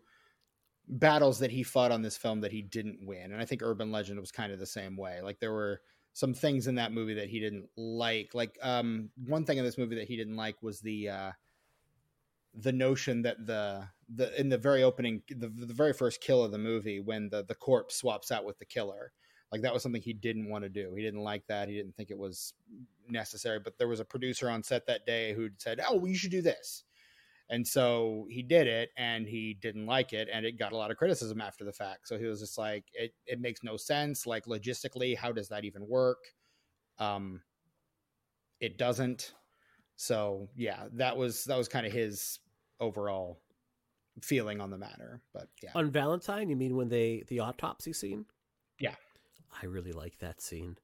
battles 0.88 1.39
that 1.39 1.51
he 1.51 1.63
fought 1.63 1.91
on 1.91 2.01
this 2.01 2.18
film 2.18 2.41
that 2.41 2.51
he 2.51 2.61
didn't 2.61 2.99
win. 3.05 3.32
And 3.32 3.41
i 3.41 3.45
think 3.45 3.61
urban 3.61 3.91
legend 3.91 4.20
was 4.20 4.32
kind 4.32 4.51
of 4.53 4.59
the 4.59 4.65
same 4.65 4.95
way. 4.95 5.22
Like 5.22 5.39
there 5.39 5.51
were 5.51 5.82
some 6.13 6.34
things 6.34 6.68
in 6.68 6.76
that 6.76 6.93
movie 6.93 7.15
that 7.15 7.30
he 7.30 7.39
didn't 7.39 7.68
like. 7.76 8.34
Like 8.34 8.57
um, 8.61 9.09
one 9.26 9.45
thing 9.45 9.57
in 9.57 9.65
this 9.65 9.78
movie 9.78 9.95
that 9.95 10.07
he 10.07 10.15
didn't 10.15 10.36
like 10.36 10.61
was 10.61 10.80
the 10.80 11.09
uh, 11.09 11.32
the 12.53 12.71
notion 12.71 13.21
that 13.21 13.45
the 13.45 13.87
the 14.15 14.39
in 14.39 14.49
the 14.49 14.57
very 14.57 14.83
opening 14.83 15.21
the, 15.29 15.49
the 15.49 15.73
very 15.73 15.93
first 15.93 16.21
kill 16.21 16.43
of 16.43 16.51
the 16.51 16.57
movie 16.57 16.99
when 16.99 17.29
the 17.29 17.43
the 17.43 17.55
corpse 17.55 17.95
swaps 17.95 18.31
out 18.31 18.45
with 18.45 18.57
the 18.57 18.65
killer 18.65 19.11
like 19.51 19.61
that 19.61 19.73
was 19.73 19.83
something 19.83 20.01
he 20.01 20.13
didn't 20.13 20.49
want 20.49 20.63
to 20.63 20.69
do. 20.69 20.93
He 20.95 21.03
didn't 21.03 21.21
like 21.21 21.45
that. 21.47 21.69
He 21.69 21.75
didn't 21.75 21.95
think 21.95 22.11
it 22.11 22.17
was 22.17 22.53
necessary. 23.07 23.59
But 23.59 23.77
there 23.77 23.87
was 23.87 23.99
a 23.99 24.05
producer 24.05 24.49
on 24.49 24.63
set 24.63 24.85
that 24.87 25.05
day 25.05 25.33
who 25.33 25.49
said 25.57 25.79
oh 25.87 25.97
well, 25.97 26.07
you 26.07 26.17
should 26.17 26.31
do 26.31 26.41
this. 26.41 26.83
And 27.49 27.65
so 27.65 28.27
he 28.29 28.43
did 28.43 28.67
it 28.67 28.89
and 28.97 29.25
he 29.25 29.57
didn't 29.61 29.85
like 29.85 30.11
it 30.11 30.27
and 30.31 30.45
it 30.45 30.59
got 30.59 30.73
a 30.73 30.77
lot 30.77 30.91
of 30.91 30.97
criticism 30.97 31.39
after 31.39 31.63
the 31.63 31.71
fact. 31.71 32.07
So 32.07 32.17
he 32.17 32.25
was 32.25 32.41
just 32.41 32.57
like 32.57 32.83
it, 32.93 33.13
it 33.25 33.39
makes 33.39 33.63
no 33.63 33.77
sense. 33.77 34.25
Like 34.25 34.45
logistically 34.45 35.15
how 35.15 35.31
does 35.31 35.47
that 35.49 35.63
even 35.63 35.87
work? 35.87 36.19
Um 36.99 37.41
it 38.59 38.77
doesn't 38.77 39.33
so 39.97 40.47
yeah 40.55 40.83
that 40.93 41.17
was 41.17 41.43
that 41.45 41.57
was 41.57 41.67
kind 41.67 41.85
of 41.85 41.91
his 41.91 42.39
overall 42.79 43.39
feeling 44.21 44.61
on 44.61 44.69
the 44.69 44.77
matter 44.77 45.19
but 45.33 45.47
yeah 45.61 45.71
On 45.75 45.91
Valentine, 45.91 46.49
you 46.49 46.55
mean 46.55 46.75
when 46.77 46.87
they 46.89 47.23
the 47.27 47.39
autopsy 47.41 47.91
scene? 47.93 48.25
Yeah. 48.79 48.95
I 49.61 49.65
really 49.65 49.91
like 49.91 50.17
that 50.19 50.39
scene. 50.41 50.77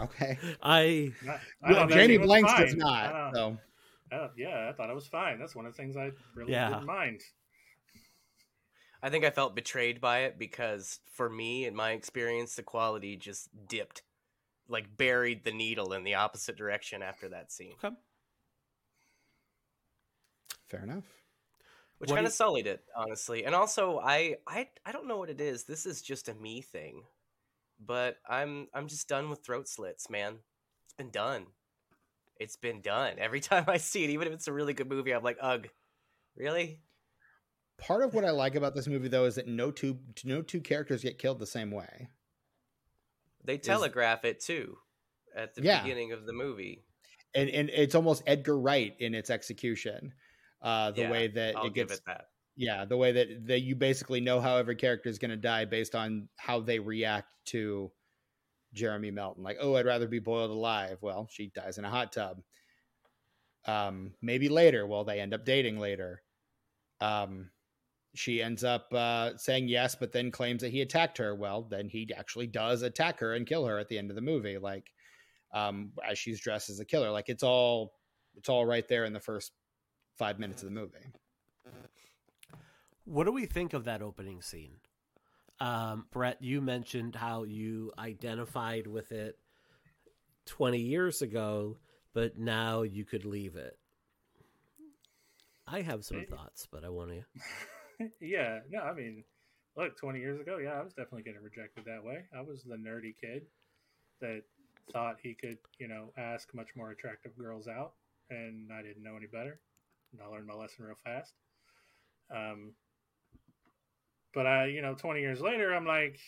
okay 0.00 0.38
I 0.62 1.12
Not- 1.22 1.40
I 1.62 1.72
well, 1.72 1.86
jamie 1.88 2.16
scene 2.16 2.22
blanks 2.22 2.52
fine. 2.52 2.60
does 2.62 2.74
not 2.74 3.14
Uh, 3.14 3.32
so 3.32 3.58
uh, 4.12 4.28
yeah, 4.36 4.68
I 4.68 4.72
thought 4.72 4.88
it 4.88 4.94
was 4.94 5.06
fine. 5.08 5.38
That's 5.38 5.54
one 5.56 5.66
of 5.66 5.72
the 5.72 5.76
things 5.76 5.96
I 5.96 6.10
really 6.34 6.52
Yeah. 6.52 6.68
didn't 6.70 6.86
mind. 6.86 7.20
I 9.02 9.10
think 9.10 9.24
I 9.24 9.30
felt 9.30 9.54
betrayed 9.54 10.00
by 10.00 10.20
it 10.20 10.38
because 10.38 11.00
for 11.12 11.28
me, 11.28 11.66
in 11.66 11.74
my 11.74 11.90
experience, 11.92 12.54
the 12.54 12.62
quality 12.62 13.16
just 13.16 13.48
dipped, 13.68 14.02
like 14.68 14.96
buried 14.96 15.44
the 15.44 15.52
needle 15.52 15.92
in 15.92 16.02
the 16.04 16.14
opposite 16.14 16.56
direction 16.56 17.02
after 17.02 17.28
that 17.28 17.52
scene, 17.52 17.74
okay. 17.84 17.94
Fair 20.68 20.82
enough 20.82 21.04
which 21.98 22.10
kind 22.10 22.26
do 22.26 22.26
of 22.26 22.32
sullied 22.32 22.66
it, 22.66 22.84
honestly. 22.94 23.44
And 23.44 23.54
also, 23.54 23.98
I, 23.98 24.36
I, 24.46 24.68
I 24.84 24.92
don't 24.92 25.06
know 25.08 25.16
what 25.16 25.30
it 25.30 25.40
is. 25.40 25.64
This 25.64 25.86
is 25.86 26.02
just 26.02 26.28
a 26.28 26.34
me 26.34 26.60
thing, 26.60 27.04
but 27.80 28.18
I'm, 28.28 28.68
I'm 28.74 28.88
just 28.88 29.08
done 29.08 29.30
with 29.30 29.44
throat 29.44 29.68
slits, 29.68 30.10
man. 30.10 30.40
It's 30.84 30.94
been 30.94 31.10
done. 31.10 31.46
It's 32.38 32.56
been 32.56 32.82
done. 32.82 33.18
Every 33.18 33.40
time 33.42 33.64
I 33.68 33.78
see 33.78 34.04
it, 34.04 34.10
even 34.10 34.28
if 34.28 34.34
it's 34.34 34.48
a 34.48 34.52
really 34.52 34.74
good 34.74 34.88
movie, 34.88 35.12
I'm 35.12 35.22
like, 35.24 35.38
ugh, 35.40 35.68
really? 36.36 36.82
part 37.78 38.02
of 38.02 38.14
what 38.14 38.24
i 38.24 38.30
like 38.30 38.54
about 38.54 38.74
this 38.74 38.86
movie 38.86 39.08
though 39.08 39.26
is 39.26 39.34
that 39.34 39.46
no 39.46 39.70
two 39.70 39.98
no 40.24 40.40
two 40.40 40.60
characters 40.60 41.02
get 41.02 41.18
killed 41.18 41.38
the 41.38 41.46
same 41.46 41.70
way 41.70 42.08
They 43.44 43.58
telegraph 43.58 44.24
it 44.24 44.40
too 44.40 44.78
at 45.34 45.54
the 45.54 45.62
Yeah. 45.62 45.82
beginning 45.82 46.12
of 46.12 46.26
the 46.26 46.32
movie. 46.32 46.84
and 47.34 47.50
and 47.50 47.70
it's 47.70 47.94
almost 47.94 48.22
edgar 48.26 48.58
wright 48.58 48.94
in 48.98 49.14
its 49.14 49.30
execution 49.30 50.12
uh 50.66 50.92
the 50.92 51.04
Yeah, 51.04 51.06
way 51.06 51.28
that 51.28 51.56
I'll 51.56 51.64
it 51.64 51.74
give 51.74 51.90
gets 51.90 51.92
it 51.92 52.02
that. 52.06 52.30
yeah 52.56 52.86
the 52.86 52.98
way 52.98 53.12
that 53.12 53.46
that 53.46 53.60
you 53.62 53.76
basically 53.76 54.20
know 54.20 54.40
how 54.40 54.58
every 54.58 54.76
character 54.76 55.08
is 55.10 55.18
going 55.20 55.32
to 55.32 55.38
die 55.38 55.66
based 55.66 55.96
on 55.96 56.28
how 56.36 56.60
they 56.60 56.80
react 56.80 57.28
to 57.46 57.92
jeremy 58.74 59.10
melton 59.10 59.44
like 59.44 59.58
oh 59.60 59.76
i'd 59.76 59.86
rather 59.86 60.08
be 60.08 60.20
boiled 60.20 60.50
alive 60.52 60.98
well 61.02 61.28
she 61.30 61.48
dies 61.48 61.78
in 61.78 61.84
a 61.86 61.90
hot 61.90 62.12
tub 62.12 62.42
Um, 63.64 64.14
maybe 64.22 64.48
later, 64.48 64.86
well, 64.86 65.04
they 65.04 65.20
end 65.20 65.34
up 65.34 65.44
dating 65.44 65.78
later. 65.78 66.22
Um, 67.00 67.52
she 68.14 68.42
ends 68.42 68.64
up 68.64 68.92
uh, 68.94 69.36
saying 69.38 69.68
yes, 69.68 69.96
but 69.96 70.12
then 70.12 70.30
claims 70.30 70.62
that 70.62 70.70
he 70.72 70.82
attacked 70.82 71.18
her. 71.18 71.34
Well, 71.34 71.62
then 71.64 71.88
he 71.88 72.10
actually 72.14 72.48
does 72.48 72.82
attack 72.82 73.20
her 73.20 73.34
and 73.34 73.46
kill 73.46 73.66
her 73.66 73.78
at 73.78 73.88
the 73.88 73.98
end 73.98 74.10
of 74.10 74.16
the 74.16 74.22
movie, 74.22 74.58
like 74.58 74.92
um, 75.52 75.92
as 76.04 76.18
she's 76.18 76.40
dressed 76.40 76.70
as 76.70 76.80
a 76.80 76.86
killer. 76.86 77.10
Like 77.10 77.28
it's 77.30 77.44
all 77.44 77.94
it's 78.36 78.48
all 78.50 78.66
right 78.66 78.88
there 78.88 79.04
in 79.06 79.12
the 79.14 79.20
first 79.20 79.52
five 80.16 80.38
minutes 80.38 80.62
of 80.62 80.68
the 80.68 80.74
movie. 80.74 80.98
What 83.04 83.24
do 83.24 83.32
we 83.32 83.46
think 83.46 83.72
of 83.72 83.84
that 83.84 84.02
opening 84.02 84.42
scene? 84.42 84.76
Um, 85.60 86.06
Brett, 86.10 86.42
you 86.42 86.60
mentioned 86.60 87.14
how 87.14 87.44
you 87.44 87.92
identified 87.98 88.86
with 88.86 89.12
it 89.12 89.38
20 90.46 90.78
years 90.78 91.22
ago, 91.22 91.78
but 92.12 92.38
now 92.38 92.82
you 92.82 93.04
could 93.04 93.24
leave 93.24 93.56
it. 93.56 93.78
I 95.66 95.82
have 95.82 96.04
some 96.04 96.24
thoughts, 96.28 96.68
but 96.70 96.84
I 96.84 96.88
want 96.90 97.10
to. 97.10 98.10
yeah, 98.20 98.60
no, 98.70 98.80
I 98.80 98.94
mean, 98.94 99.24
look, 99.76 99.96
20 99.98 100.20
years 100.20 100.40
ago, 100.40 100.58
yeah, 100.58 100.72
I 100.72 100.82
was 100.82 100.92
definitely 100.92 101.22
getting 101.22 101.42
rejected 101.42 101.84
that 101.86 102.04
way. 102.04 102.24
I 102.36 102.40
was 102.40 102.62
the 102.62 102.76
nerdy 102.76 103.14
kid 103.20 103.46
that 104.20 104.42
thought 104.92 105.16
he 105.22 105.34
could, 105.34 105.58
you 105.78 105.88
know, 105.88 106.12
ask 106.16 106.54
much 106.54 106.68
more 106.76 106.90
attractive 106.90 107.36
girls 107.36 107.66
out, 107.66 107.92
and 108.30 108.70
I 108.72 108.82
didn't 108.82 109.02
know 109.02 109.16
any 109.16 109.26
better. 109.26 109.60
And 110.12 110.22
I 110.22 110.26
learned 110.26 110.46
my 110.46 110.54
lesson 110.54 110.84
real 110.84 110.96
fast. 111.02 111.34
Um, 112.34 112.72
but 114.34 114.46
I, 114.46 114.66
you 114.66 114.82
know, 114.82 114.94
20 114.94 115.20
years 115.20 115.40
later, 115.40 115.74
I'm 115.74 115.86
like, 115.86 116.18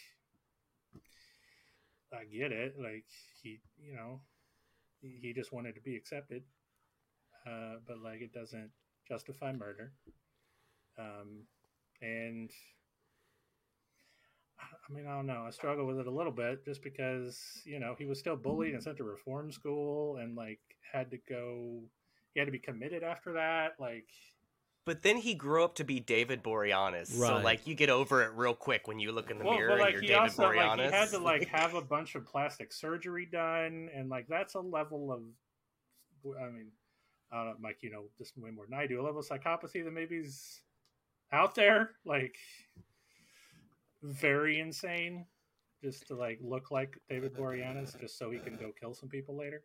I 2.12 2.24
get 2.24 2.52
it. 2.52 2.74
Like 2.78 3.04
he, 3.42 3.60
you 3.78 3.94
know, 3.94 4.20
he, 5.00 5.32
just 5.32 5.52
wanted 5.52 5.74
to 5.74 5.80
be 5.80 5.96
accepted. 5.96 6.42
Uh, 7.46 7.76
but 7.86 7.98
like 8.02 8.20
it 8.20 8.32
doesn't 8.32 8.70
justify 9.06 9.52
murder. 9.52 9.92
Um, 10.98 11.44
and 12.00 12.50
I 14.60 14.92
mean, 14.92 15.06
I 15.06 15.14
don't 15.14 15.26
know. 15.26 15.44
I 15.46 15.50
struggle 15.50 15.86
with 15.86 15.98
it 15.98 16.06
a 16.06 16.10
little 16.10 16.32
bit 16.32 16.64
just 16.64 16.82
because, 16.82 17.38
you 17.64 17.78
know, 17.78 17.94
he 17.98 18.06
was 18.06 18.18
still 18.18 18.36
bullied 18.36 18.74
and 18.74 18.82
sent 18.82 18.96
to 18.98 19.04
reform 19.04 19.52
school 19.52 20.16
and 20.16 20.34
like 20.34 20.60
had 20.92 21.10
to 21.10 21.18
go, 21.28 21.82
he 22.38 22.40
had 22.40 22.46
to 22.46 22.52
be 22.52 22.60
committed 22.60 23.02
after 23.02 23.32
that. 23.32 23.72
Like, 23.80 24.06
but 24.84 25.02
then 25.02 25.16
he 25.16 25.34
grew 25.34 25.64
up 25.64 25.74
to 25.74 25.84
be 25.84 25.98
David 25.98 26.44
Boreanaz. 26.44 27.18
Right. 27.18 27.28
So 27.28 27.38
like 27.38 27.66
you 27.66 27.74
get 27.74 27.90
over 27.90 28.22
it 28.22 28.30
real 28.34 28.54
quick 28.54 28.86
when 28.86 29.00
you 29.00 29.10
look 29.10 29.32
in 29.32 29.38
the 29.38 29.44
well, 29.44 29.54
mirror 29.54 29.70
but 29.70 29.80
like 29.80 29.94
and 29.94 29.94
you're 29.94 30.02
he 30.02 30.08
David 30.08 30.22
also 30.22 30.42
Boreanaz. 30.44 30.76
like 30.78 30.90
he 30.90 30.96
had 30.96 31.08
to 31.10 31.18
like 31.18 31.48
have 31.52 31.74
a 31.74 31.82
bunch 31.82 32.14
of 32.14 32.24
plastic 32.24 32.72
surgery 32.72 33.26
done, 33.26 33.90
and 33.92 34.08
like 34.08 34.28
that's 34.28 34.54
a 34.54 34.60
level 34.60 35.12
of, 35.12 35.22
I 36.40 36.48
mean, 36.48 36.68
I 37.32 37.38
don't 37.38 37.46
know, 37.46 37.54
Mike, 37.60 37.78
you 37.80 37.90
know 37.90 38.04
this 38.20 38.32
way 38.36 38.50
more 38.50 38.66
than 38.70 38.78
I 38.78 38.86
do. 38.86 39.00
A 39.00 39.02
level 39.02 39.18
of 39.18 39.26
psychopathy 39.26 39.82
that 39.82 39.92
maybe's 39.92 40.60
out 41.32 41.56
there, 41.56 41.90
like 42.04 42.36
very 44.00 44.60
insane, 44.60 45.26
just 45.82 46.06
to 46.06 46.14
like 46.14 46.38
look 46.40 46.70
like 46.70 47.00
David 47.08 47.34
Boreanaz, 47.34 48.00
just 48.00 48.16
so 48.16 48.30
he 48.30 48.38
can 48.38 48.54
go 48.54 48.70
kill 48.78 48.94
some 48.94 49.08
people 49.08 49.36
later. 49.36 49.64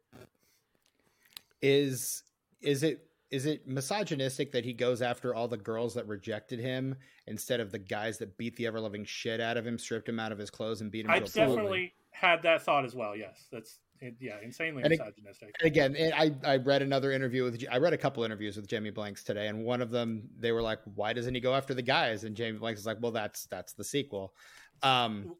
Is 1.61 2.23
is 2.63 2.83
it 2.83 3.07
is 3.31 3.47
it 3.47 3.67
misogynistic 3.67 4.51
that 4.51 4.63
he 4.63 4.73
goes 4.73 5.01
after 5.01 5.33
all 5.33 5.47
the 5.47 5.57
girls 5.57 5.95
that 5.95 6.07
rejected 6.07 6.59
him 6.59 6.95
instead 7.25 7.59
of 7.59 7.71
the 7.71 7.79
guys 7.79 8.19
that 8.19 8.37
beat 8.37 8.55
the 8.57 8.67
ever 8.67 8.79
loving 8.79 9.03
shit 9.03 9.41
out 9.41 9.57
of 9.57 9.65
him, 9.65 9.79
stripped 9.79 10.07
him 10.07 10.19
out 10.19 10.31
of 10.31 10.37
his 10.37 10.51
clothes, 10.51 10.81
and 10.81 10.91
beat 10.91 11.05
him? 11.05 11.11
I 11.11 11.19
to 11.19 11.25
a 11.25 11.45
pulp? 11.45 11.55
definitely 11.55 11.93
had 12.11 12.43
that 12.43 12.61
thought 12.61 12.85
as 12.85 12.93
well. 12.93 13.15
Yes, 13.15 13.47
that's 13.51 13.79
yeah, 14.19 14.35
insanely 14.43 14.83
And 14.83 14.91
misogynistic. 14.91 15.55
Again, 15.61 15.95
I 16.15 16.31
I 16.45 16.57
read 16.57 16.81
another 16.81 17.11
interview 17.11 17.43
with 17.43 17.63
I 17.71 17.77
read 17.77 17.93
a 17.93 17.97
couple 17.97 18.23
interviews 18.23 18.55
with 18.55 18.67
Jamie 18.67 18.91
Blanks 18.91 19.23
today, 19.23 19.47
and 19.47 19.63
one 19.63 19.81
of 19.81 19.89
them 19.89 20.29
they 20.37 20.51
were 20.51 20.61
like, 20.61 20.79
"Why 20.95 21.13
doesn't 21.13 21.33
he 21.33 21.41
go 21.41 21.55
after 21.55 21.73
the 21.73 21.81
guys?" 21.81 22.25
And 22.25 22.35
Jamie 22.35 22.59
Blanks 22.59 22.81
is 22.81 22.85
like, 22.85 22.97
"Well, 23.01 23.11
that's 23.11 23.45
that's 23.47 23.73
the 23.73 23.83
sequel." 23.83 24.33
Um, 24.83 25.35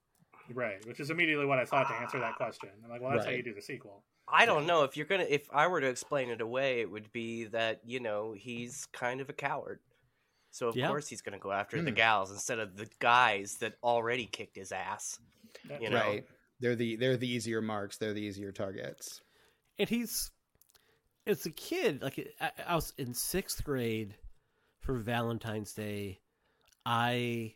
Right, 0.51 0.86
which 0.86 0.99
is 0.99 1.09
immediately 1.09 1.45
what 1.45 1.59
I 1.59 1.65
thought 1.65 1.88
to 1.88 1.93
answer 1.95 2.19
that 2.19 2.36
question. 2.36 2.69
I'm 2.84 2.89
like, 2.89 3.01
well, 3.01 3.11
that's 3.11 3.26
how 3.26 3.32
you 3.32 3.43
do 3.43 3.53
the 3.53 3.61
sequel. 3.61 4.03
I 4.28 4.45
don't 4.45 4.65
know 4.65 4.84
if 4.84 4.95
you're 4.97 5.05
gonna. 5.05 5.26
If 5.28 5.47
I 5.51 5.67
were 5.67 5.82
to 5.82 5.88
explain 5.88 6.30
it 6.30 6.41
away, 6.41 6.82
it 6.82 6.89
would 6.89 7.11
be 7.11 7.45
that 7.45 7.82
you 7.86 7.99
know 7.99 8.34
he's 8.34 8.86
kind 8.93 9.21
of 9.21 9.30
a 9.30 9.34
coward. 9.34 9.80
So 10.51 10.69
of 10.69 10.76
Yeah. 10.76 10.88
course 10.88 11.07
he's 11.07 11.21
gonna 11.21 11.39
go 11.39 11.51
after 11.51 11.82
the 11.82 11.91
Hmm. 11.91 11.95
gals 11.95 12.32
instead 12.32 12.59
of 12.59 12.78
the 12.78 12.88
guys 12.99 13.57
that 13.57 13.76
already 13.84 14.26
kicked 14.26 14.55
his 14.55 14.71
ass. 14.71 15.19
You 15.82 15.89
know. 15.89 15.97
right? 15.97 16.26
They're 16.59 16.76
the 16.76 16.95
they're 16.95 17.17
the 17.17 17.28
easier 17.30 17.61
marks. 17.61 17.97
They're 17.97 18.13
the 18.13 18.21
easier 18.21 18.51
targets. 18.51 19.21
and 19.80 19.89
he's 19.89 20.32
as 21.26 21.45
a 21.45 21.51
kid 21.51 22.01
like 22.01 22.36
I, 22.39 22.51
I 22.67 22.76
was 22.76 22.93
in 22.97 23.13
sixth 23.13 23.63
grade 23.63 24.15
for 24.82 24.95
valentine's 24.97 25.71
day 25.74 26.19
i 26.86 27.55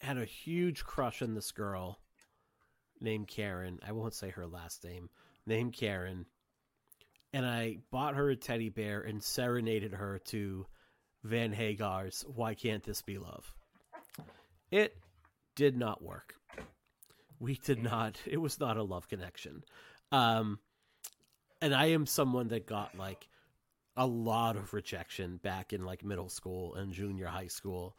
had 0.00 0.16
a 0.16 0.24
huge 0.24 0.84
crush 0.84 1.20
on 1.22 1.34
this 1.34 1.52
girl 1.52 1.98
named 3.00 3.28
karen. 3.28 3.78
I 3.86 3.92
won't 3.92 4.14
say 4.14 4.30
her 4.30 4.46
last 4.46 4.84
name. 4.84 5.10
Named 5.46 5.72
karen. 5.72 6.26
And 7.32 7.44
i 7.44 7.78
bought 7.90 8.14
her 8.14 8.30
a 8.30 8.36
teddy 8.36 8.68
bear 8.70 9.00
and 9.00 9.22
serenaded 9.22 9.92
her 9.92 10.18
to 10.26 10.66
van 11.24 11.52
hagar's 11.52 12.24
why 12.26 12.54
can't 12.54 12.82
this 12.82 13.02
be 13.02 13.18
love? 13.18 13.54
It 14.70 14.96
did 15.54 15.76
not 15.76 16.02
work. 16.02 16.34
We 17.38 17.56
did 17.56 17.82
not 17.82 18.18
it 18.26 18.38
was 18.38 18.58
not 18.58 18.76
a 18.76 18.82
love 18.82 19.08
connection. 19.08 19.64
Um 20.12 20.58
and 21.60 21.74
i 21.74 21.86
am 21.86 22.06
someone 22.06 22.48
that 22.48 22.66
got 22.66 22.96
like 22.96 23.28
a 23.96 24.06
lot 24.06 24.56
of 24.56 24.72
rejection 24.72 25.38
back 25.38 25.72
in 25.72 25.84
like 25.84 26.04
middle 26.04 26.28
school 26.28 26.76
and 26.76 26.92
junior 26.92 27.26
high 27.26 27.48
school 27.48 27.96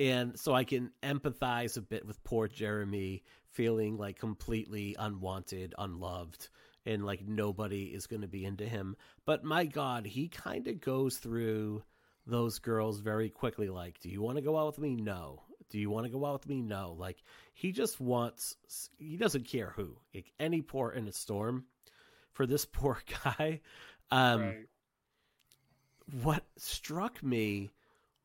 and 0.00 0.36
so 0.38 0.52
i 0.52 0.64
can 0.64 0.90
empathize 1.02 1.76
a 1.76 1.80
bit 1.80 2.04
with 2.04 2.24
poor 2.24 2.48
jeremy 2.48 3.22
feeling 3.50 3.96
like 3.96 4.18
completely 4.18 4.96
unwanted 4.98 5.74
unloved 5.78 6.48
and 6.86 7.04
like 7.04 7.26
nobody 7.26 7.84
is 7.84 8.06
going 8.06 8.22
to 8.22 8.28
be 8.28 8.44
into 8.44 8.64
him. 8.64 8.96
But 9.26 9.44
my 9.44 9.64
god 9.64 10.06
he 10.06 10.28
kind 10.28 10.66
of 10.68 10.80
goes 10.80 11.18
through 11.18 11.82
those 12.26 12.58
girls 12.58 13.00
very 13.00 13.30
quickly 13.30 13.68
like 13.68 13.98
do 14.00 14.08
you 14.08 14.22
want 14.22 14.36
to 14.36 14.42
go 14.42 14.58
out 14.58 14.66
with 14.66 14.78
me? 14.78 14.96
No. 14.96 15.42
Do 15.70 15.78
you 15.78 15.90
want 15.90 16.06
to 16.06 16.12
go 16.12 16.24
out 16.26 16.32
with 16.34 16.48
me? 16.48 16.62
No. 16.62 16.96
Like 16.98 17.22
he 17.54 17.72
just 17.72 18.00
wants 18.00 18.56
he 18.98 19.16
doesn't 19.16 19.46
care 19.46 19.72
who. 19.76 19.96
Like, 20.14 20.32
any 20.38 20.62
port 20.62 20.96
in 20.96 21.06
a 21.08 21.12
storm 21.12 21.64
for 22.32 22.46
this 22.46 22.64
poor 22.72 23.02
guy 23.24 23.60
um 24.10 24.40
right. 24.40 24.66
what 26.22 26.44
struck 26.56 27.22
me 27.22 27.70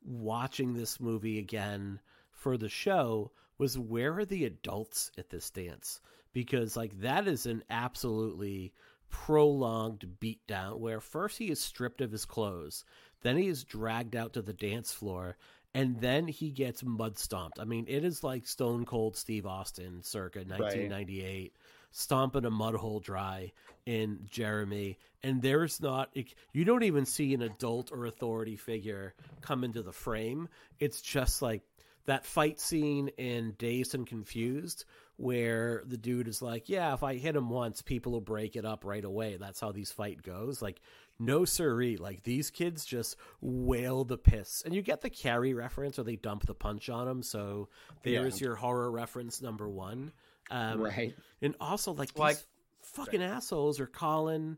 watching 0.05 0.73
this 0.73 0.99
movie 0.99 1.39
again 1.39 1.99
for 2.31 2.57
the 2.57 2.69
show 2.69 3.31
was 3.57 3.77
where 3.77 4.17
are 4.17 4.25
the 4.25 4.45
adults 4.45 5.11
at 5.17 5.29
this 5.29 5.49
dance? 5.49 6.01
Because 6.33 6.77
like 6.77 6.99
that 6.99 7.27
is 7.27 7.45
an 7.45 7.63
absolutely 7.69 8.73
prolonged 9.09 10.05
beatdown 10.19 10.79
where 10.79 10.99
first 10.99 11.37
he 11.37 11.49
is 11.49 11.61
stripped 11.61 12.01
of 12.01 12.11
his 12.11 12.25
clothes 12.25 12.83
then 13.21 13.37
he 13.37 13.47
is 13.47 13.63
dragged 13.63 14.15
out 14.15 14.33
to 14.33 14.41
the 14.41 14.53
dance 14.53 14.91
floor 14.91 15.37
and 15.73 15.99
then 15.99 16.27
he 16.27 16.51
gets 16.51 16.83
mud 16.83 17.17
stomped. 17.17 17.59
I 17.59 17.63
mean 17.65 17.85
it 17.87 18.03
is 18.03 18.23
like 18.23 18.45
stone 18.47 18.83
cold 18.85 19.15
steve 19.15 19.45
austin 19.45 20.03
circa 20.03 20.39
1998 20.39 21.55
stomping 21.97 22.43
a 22.43 22.51
mud 22.51 22.75
hole 22.75 22.99
dry 22.99 23.53
in 23.85 24.19
Jeremy, 24.29 24.99
and 25.23 25.41
there's 25.41 25.79
not 25.81 26.15
you 26.51 26.65
don't 26.65 26.83
even 26.83 27.05
see 27.05 27.33
an 27.33 27.41
adult 27.41 27.91
or 27.91 28.05
authority 28.05 28.57
figure 28.57 29.13
come 29.41 29.63
into 29.63 29.81
the 29.81 29.93
frame. 29.93 30.49
It's 30.79 31.01
just 31.01 31.41
like 31.41 31.61
that 32.05 32.25
fight 32.25 32.59
scene 32.59 33.07
in 33.17 33.55
Dazed 33.57 33.95
and 33.95 34.05
Confused 34.05 34.83
where 35.17 35.83
the 35.85 35.95
dude 35.95 36.27
is 36.27 36.41
like, 36.41 36.67
"Yeah, 36.67 36.93
if 36.93 37.01
I 37.01 37.15
hit 37.15 37.37
him 37.37 37.49
once, 37.49 37.81
people 37.81 38.11
will 38.11 38.19
break 38.19 38.57
it 38.57 38.65
up 38.65 38.83
right 38.83 39.05
away." 39.05 39.37
That's 39.37 39.61
how 39.61 39.71
these 39.71 39.93
fight 39.93 40.21
goes. 40.21 40.61
Like, 40.61 40.81
no 41.17 41.45
siree. 41.45 41.95
Like 41.95 42.23
these 42.23 42.51
kids 42.51 42.83
just 42.83 43.15
wail 43.39 44.03
the 44.03 44.17
piss, 44.17 44.63
and 44.65 44.75
you 44.75 44.81
get 44.81 44.99
the 44.99 45.09
Carrie 45.09 45.53
reference, 45.53 45.97
or 45.97 46.03
they 46.03 46.17
dump 46.17 46.45
the 46.45 46.53
punch 46.53 46.89
on 46.89 47.07
him. 47.07 47.23
So 47.23 47.69
there's 48.03 48.41
your 48.41 48.55
horror 48.55 48.91
reference 48.91 49.41
number 49.41 49.69
one. 49.69 50.11
Um, 50.51 50.81
right. 50.81 51.15
and 51.41 51.55
also, 51.59 51.93
like, 51.93 52.13
these 52.13 52.19
Like- 52.19 52.45
fucking 52.81 53.21
assholes 53.23 53.79
are 53.79 53.87
calling 53.87 54.57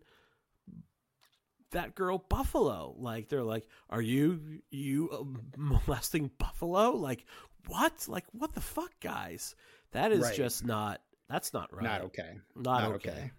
that 1.72 1.96
girl 1.96 2.18
Buffalo. 2.30 2.96
Like, 2.98 3.30
they're 3.30 3.44
like, 3.44 3.68
"Are 3.90 4.02
you 4.02 4.62
you 4.70 5.10
uh, 5.10 5.24
molesting 5.58 6.32
Buffalo?" 6.38 6.92
Like, 6.92 7.26
what? 7.68 8.06
Like, 8.08 8.26
what 8.32 8.54
the 8.54 8.62
fuck, 8.62 8.92
guys? 9.02 9.56
That 9.92 10.12
is 10.12 10.22
Right. 10.22 10.36
just 10.36 10.66
not. 10.66 11.02
That's 11.30 11.54
not 11.54 11.74
right. 11.74 11.84
Not 11.84 12.02
okay. 12.04 12.40
Not, 12.56 12.82
Not 12.84 12.92
okay. 12.94 13.10
okay. 13.12 13.32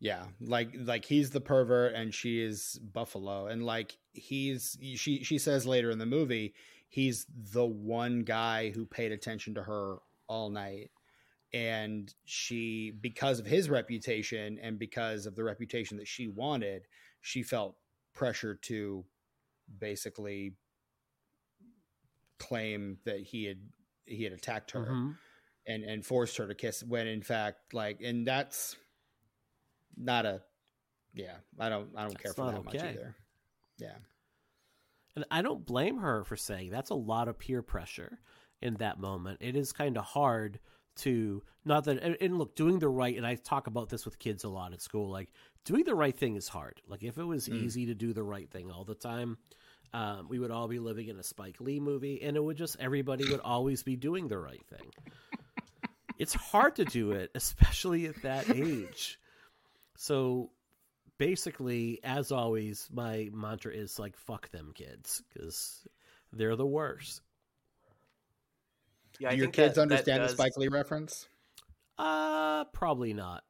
Yeah, 0.00 0.26
like 0.40 0.70
like 0.74 1.04
he's 1.04 1.30
the 1.30 1.40
pervert 1.40 1.94
and 1.94 2.12
she 2.12 2.40
is 2.42 2.78
Buffalo, 2.82 3.46
and 3.46 3.64
like 3.64 3.96
he's 4.12 4.76
she 4.96 5.22
she 5.22 5.38
says 5.38 5.64
later 5.64 5.90
in 5.92 5.98
the 5.98 6.06
movie 6.06 6.54
he's 6.88 7.24
the 7.52 7.64
one 7.64 8.20
guy 8.24 8.70
who 8.70 8.84
paid 8.84 9.12
attention 9.12 9.54
to 9.54 9.62
her 9.62 9.98
all 10.28 10.50
night, 10.50 10.90
and 11.52 12.12
she 12.24 12.92
because 13.00 13.38
of 13.38 13.46
his 13.46 13.68
reputation 13.68 14.58
and 14.62 14.78
because 14.78 15.26
of 15.26 15.34
the 15.36 15.44
reputation 15.44 15.98
that 15.98 16.08
she 16.08 16.26
wanted 16.28 16.86
she 17.20 17.42
felt 17.42 17.76
pressure 18.14 18.54
to 18.54 19.04
basically 19.78 20.54
claim 22.38 22.98
that 23.04 23.20
he 23.20 23.44
had 23.44 23.58
he 24.06 24.24
had 24.24 24.32
attacked 24.32 24.70
her 24.72 24.86
Mhm. 24.86 25.16
and 25.66 25.84
and 25.84 26.04
forced 26.06 26.36
her 26.38 26.46
to 26.48 26.54
kiss 26.54 26.82
when 26.82 27.06
in 27.06 27.22
fact 27.22 27.72
like 27.72 28.00
and 28.00 28.26
that's 28.26 28.76
not 29.96 30.26
a 30.26 30.42
yeah 31.14 31.36
i 31.58 31.68
don't 31.68 31.90
i 31.96 32.02
don't 32.02 32.18
care 32.18 32.32
for 32.32 32.50
that 32.50 32.64
much 32.64 32.74
either. 32.76 33.14
Yeah. 33.78 33.96
And 35.14 35.24
I 35.30 35.42
don't 35.42 35.66
blame 35.66 35.98
her 35.98 36.24
for 36.24 36.36
saying 36.36 36.70
that's 36.70 36.90
a 36.90 36.94
lot 36.94 37.28
of 37.28 37.38
peer 37.38 37.60
pressure 37.62 38.18
in 38.62 38.74
that 38.74 38.98
moment. 38.98 39.38
It 39.40 39.56
is 39.56 39.72
kind 39.72 39.96
of 39.96 40.04
hard 40.04 40.58
to 40.94 41.42
not 41.64 41.84
that 41.84 42.02
and, 42.02 42.16
and 42.20 42.38
look 42.38 42.54
doing 42.54 42.78
the 42.78 42.88
right 42.88 43.16
and 43.16 43.26
I 43.26 43.36
talk 43.36 43.66
about 43.66 43.88
this 43.88 44.04
with 44.04 44.18
kids 44.18 44.44
a 44.44 44.48
lot 44.50 44.74
at 44.74 44.82
school 44.82 45.08
like 45.10 45.32
doing 45.64 45.84
the 45.84 45.94
right 45.94 46.14
thing 46.16 46.36
is 46.36 46.48
hard. 46.48 46.82
Like 46.86 47.02
if 47.02 47.16
it 47.16 47.24
was 47.24 47.48
Mm. 47.48 47.54
easy 47.54 47.86
to 47.86 47.94
do 47.94 48.12
the 48.12 48.22
right 48.22 48.50
thing 48.50 48.70
all 48.70 48.84
the 48.84 48.94
time, 48.94 49.38
um, 49.94 50.28
we 50.28 50.38
would 50.38 50.50
all 50.50 50.68
be 50.68 50.78
living 50.78 51.08
in 51.08 51.18
a 51.18 51.22
Spike 51.22 51.60
Lee 51.60 51.80
movie 51.80 52.20
and 52.22 52.36
it 52.36 52.44
would 52.44 52.58
just 52.58 52.76
everybody 52.78 53.30
would 53.30 53.40
always 53.40 53.82
be 53.82 53.96
doing 53.96 54.28
the 54.28 54.38
right 54.38 54.64
thing. 54.68 54.90
it's 56.18 56.34
hard 56.34 56.76
to 56.76 56.84
do 56.84 57.12
it, 57.12 57.30
especially 57.34 58.06
at 58.06 58.20
that 58.22 58.50
age. 58.50 59.18
So 59.96 60.50
basically, 61.18 62.00
as 62.04 62.32
always, 62.32 62.88
my 62.92 63.30
mantra 63.32 63.72
is 63.72 63.98
like 63.98 64.16
"fuck 64.16 64.50
them 64.50 64.72
kids" 64.74 65.22
because 65.32 65.86
they're 66.32 66.56
the 66.56 66.66
worst. 66.66 67.22
Yeah, 69.22 69.30
Do 69.30 69.36
your 69.36 69.50
kids 69.50 69.74
that- 69.74 69.74
that 69.76 69.82
understand 69.82 70.20
does- 70.22 70.32
the 70.32 70.36
spike 70.36 70.56
lee 70.56 70.68
reference 70.68 71.28
Uh, 71.98 72.64
probably 72.66 73.12
not. 73.14 73.44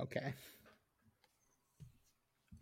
okay 0.00 0.34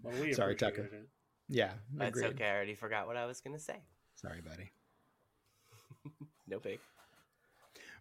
Well, 0.03 0.15
we 0.21 0.33
Sorry, 0.33 0.55
Tucker. 0.57 0.83
it. 0.85 1.09
yeah 1.49 1.75
That's 1.93 2.17
agreed. 2.17 2.35
okay. 2.35 2.45
I 2.47 2.55
already 2.55 2.75
forgot 2.75 3.07
what 3.07 3.17
I 3.17 3.27
was 3.27 3.41
gonna 3.41 3.59
say. 3.59 3.81
sorry 4.15 4.41
buddy 4.41 4.71
No 6.47 6.59
big. 6.61 6.81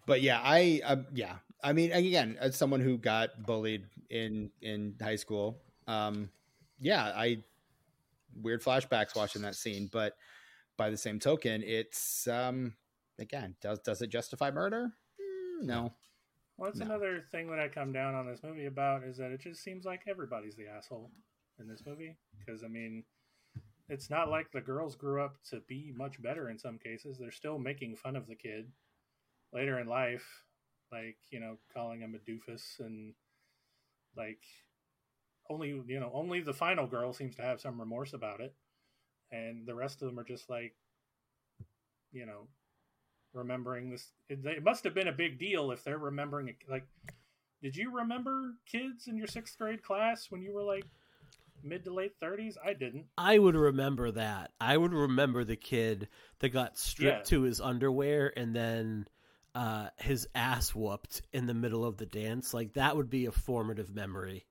but 0.06 0.22
yeah 0.22 0.39
i 0.43 0.82
uh, 0.86 0.97
yeah 1.14 1.38
i 1.64 1.74
mean 1.74 1.91
again 1.91 2.38
as 2.39 2.56
someone 2.56 2.80
who 2.80 2.97
got 2.97 3.43
bullied 3.43 3.86
in 4.10 4.51
in 4.62 4.95
high 5.01 5.16
school 5.18 5.58
um 5.88 6.30
yeah 6.80 7.12
i 7.16 7.43
weird 8.41 8.62
flashbacks 8.64 9.16
watching 9.16 9.41
that 9.41 9.56
scene 9.56 9.89
but 9.91 10.16
by 10.78 10.89
the 10.89 10.97
same 10.97 11.20
token 11.20 11.64
it's 11.64 12.28
um 12.28 12.74
again 13.20 13.55
does 13.61 13.80
does 13.80 14.01
it 14.01 14.07
justify 14.09 14.51
murder 14.51 14.93
Mm, 15.20 15.66
no 15.66 15.93
Well, 16.57 16.70
that's 16.70 16.80
No. 16.80 16.86
another 16.86 17.22
thing 17.32 17.49
that 17.49 17.59
I 17.59 17.68
come 17.68 17.91
down 17.91 18.16
on 18.16 18.28
this 18.28 18.43
movie 18.43 18.66
about 18.66 19.03
is 19.03 19.18
that 19.18 19.32
it 19.32 19.41
just 19.41 19.61
seems 19.63 19.86
like 19.86 20.03
everybody's 20.07 20.55
the 20.55 20.68
asshole 20.68 21.11
in 21.59 21.68
this 21.68 21.86
movie. 21.86 22.18
Because 22.39 22.63
I 22.63 22.68
mean, 22.68 23.03
it's 23.89 24.09
not 24.09 24.30
like 24.30 24.51
the 24.51 24.61
girls 24.61 24.95
grew 24.95 25.22
up 25.22 25.38
to 25.49 25.61
be 25.68 25.93
much 25.95 26.22
better 26.22 26.49
in 26.49 26.57
some 26.57 26.78
cases. 26.78 27.18
They're 27.18 27.32
still 27.32 27.59
making 27.59 27.95
fun 27.97 28.16
of 28.16 28.28
the 28.28 28.36
kid 28.36 28.72
later 29.53 29.80
in 29.80 29.88
life, 29.88 30.43
like 30.91 31.18
you 31.30 31.39
know, 31.39 31.57
calling 31.74 32.01
him 32.01 32.16
a 32.16 32.20
doofus 32.30 32.80
and 32.80 33.13
like 34.16 34.41
only 35.49 35.70
you 35.88 35.99
know 35.99 36.11
only 36.13 36.41
the 36.41 36.53
final 36.53 36.88
girl 36.88 37.13
seems 37.13 37.36
to 37.36 37.41
have 37.43 37.61
some 37.61 37.80
remorse 37.80 38.13
about 38.13 38.39
it, 38.41 38.55
and 39.32 39.66
the 39.68 39.76
rest 39.76 40.01
of 40.01 40.07
them 40.09 40.20
are 40.20 40.24
just 40.24 40.49
like 40.49 40.76
you 42.11 42.26
know 42.26 42.47
remembering 43.36 43.89
this. 43.89 44.11
It, 44.29 44.45
it 44.45 44.63
must 44.63 44.83
have 44.83 44.93
been 44.95 45.07
a 45.07 45.13
big 45.13 45.39
deal 45.39 45.71
if 45.71 45.83
they're 45.83 45.97
remembering 45.97 46.47
it. 46.49 46.55
Like, 46.69 46.86
did 47.61 47.75
you 47.75 47.91
remember 47.91 48.55
kids 48.65 49.07
in 49.07 49.17
your 49.17 49.27
sixth 49.27 49.57
grade 49.57 49.83
class 49.83 50.27
when 50.29 50.41
you 50.41 50.53
were 50.53 50.63
like 50.63 50.86
mid 51.63 51.83
to 51.86 51.93
late 51.93 52.13
thirties? 52.19 52.57
I 52.63 52.73
didn't. 52.73 53.05
I 53.17 53.38
would 53.39 53.55
remember 53.55 54.11
that. 54.11 54.51
I 54.59 54.77
would 54.77 54.93
remember 54.93 55.43
the 55.43 55.55
kid 55.55 56.09
that 56.39 56.49
got 56.49 56.77
stripped 56.77 57.25
Yeah. 57.25 57.29
to 57.29 57.41
his 57.43 57.61
underwear 57.61 58.31
and 58.36 58.55
then 58.55 59.07
uh, 59.53 59.89
his 59.97 60.27
ass 60.36 60.75
whooped 60.75 61.21
in 61.31 61.45
the 61.47 61.53
middle 61.53 61.86
of 61.86 61.97
the 61.97 62.05
dance. 62.05 62.53
Like 62.53 62.73
that 62.73 62.95
would 62.97 63.09
be 63.09 63.25
a 63.25 63.31
formative 63.31 63.93
memory. 63.93 64.45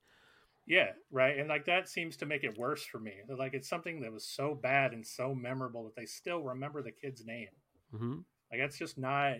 Yeah, 0.67 0.93
right. 1.11 1.39
And 1.39 1.49
like 1.49 1.67
that 1.67 1.89
seems 1.89 2.17
to 2.19 2.27
make 2.27 2.43
it 2.43 2.59
worse 2.59 2.83
for 2.85 2.99
me. 2.99 3.13
Like 3.29 3.53
it's 3.53 3.69
something 3.69 4.01
that 4.01 4.13
was 4.13 4.25
so 4.27 4.55
bad 4.55 4.93
and 4.93 5.07
so 5.07 5.35
memorable 5.35 5.85
that 5.85 5.95
they 5.95 6.07
still 6.07 6.43
remember 6.43 6.83
the 6.83 6.91
kid's 6.91 7.25
name. 7.25 7.49
hmm 7.91 8.19
Like 8.55 8.61
that's 8.61 8.79
just 8.79 8.97
not 8.99 9.35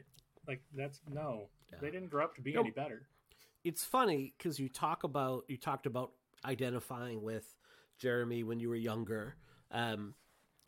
like 0.49 0.61
that's 0.77 1.01
no. 1.09 1.49
Yeah. 1.73 1.79
They 1.81 1.91
didn't 1.93 2.11
grow 2.11 2.25
up 2.25 2.35
to 2.35 2.43
be 2.43 2.53
No. 2.55 2.61
any 2.63 2.71
better. 2.71 3.07
it's 3.63 3.85
funny 3.85 4.35
because 4.37 4.59
you 4.59 4.69
talk 4.69 5.05
about 5.05 5.45
you 5.49 5.57
talked 5.57 5.87
about 5.87 6.11
identifying 6.45 7.23
with 7.23 7.55
Jeremy 7.99 8.43
when 8.43 8.59
you 8.59 8.69
were 8.69 8.75
younger. 8.75 9.37
Um, 9.71 10.15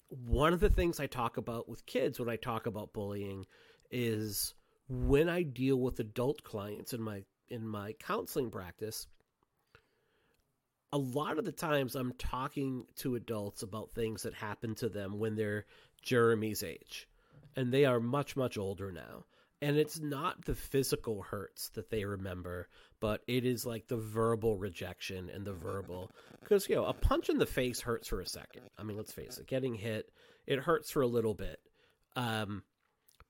one 0.09 0.53
of 0.53 0.61
the 0.61 0.71
things 0.71 1.01
I 1.01 1.07
talk 1.09 1.37
about 1.39 1.69
with 1.69 1.85
kids 1.87 2.21
when 2.21 2.29
I 2.29 2.37
talk 2.37 2.67
about 2.67 2.93
bullying 2.93 3.47
is 3.91 4.55
when 4.89 5.29
I 5.29 5.43
deal 5.43 5.81
with 5.81 5.99
adult 5.99 6.45
clients 6.45 6.93
in 6.93 7.03
my 7.03 7.25
in 7.49 7.67
my 7.67 7.95
counseling 7.95 8.51
practice. 8.51 9.09
A 10.93 10.99
lot 10.99 11.39
of 11.39 11.45
the 11.45 11.53
times 11.53 11.97
I'm 11.97 12.13
talking 12.17 12.87
to 12.99 13.17
adults 13.17 13.63
about 13.63 13.91
things 13.91 14.23
that 14.23 14.35
happened 14.35 14.77
to 14.79 14.89
them 14.89 15.19
when 15.19 15.35
they're 15.35 15.67
Jeremy's 16.01 16.63
age. 16.63 17.09
And 17.57 17.73
they 17.73 17.85
are 17.85 18.01
much, 18.01 18.37
much 18.37 18.59
older 18.59 18.93
now. 18.93 19.25
And 19.63 19.79
it's 19.79 19.99
not 19.99 20.45
the 20.45 20.55
physical 20.55 21.23
hurts 21.23 21.71
that 21.71 21.89
they 21.89 22.05
remember, 22.05 22.69
but 23.01 23.23
it 23.27 23.47
is 23.47 23.65
like 23.65 23.89
the 23.89 23.97
verbal 23.97 24.57
rejection 24.57 25.31
and 25.31 25.47
the 25.47 25.55
verbal. 25.55 26.11
Because, 26.41 26.69
you 26.69 26.77
know, 26.77 26.85
a 26.85 26.93
punch 26.93 27.29
in 27.29 27.39
the 27.39 27.47
face 27.47 27.81
hurts 27.81 28.07
for 28.07 28.21
a 28.21 28.27
second. 28.27 28.63
I 28.79 28.85
mean, 28.85 28.97
let's 28.97 29.11
face 29.11 29.39
it, 29.39 29.49
getting 29.49 29.75
hit, 29.75 30.13
it 30.47 30.61
hurts 30.61 30.93
for 30.93 31.03
a 31.03 31.07
little 31.09 31.35
bit. 31.35 31.59
Um, 32.15 32.63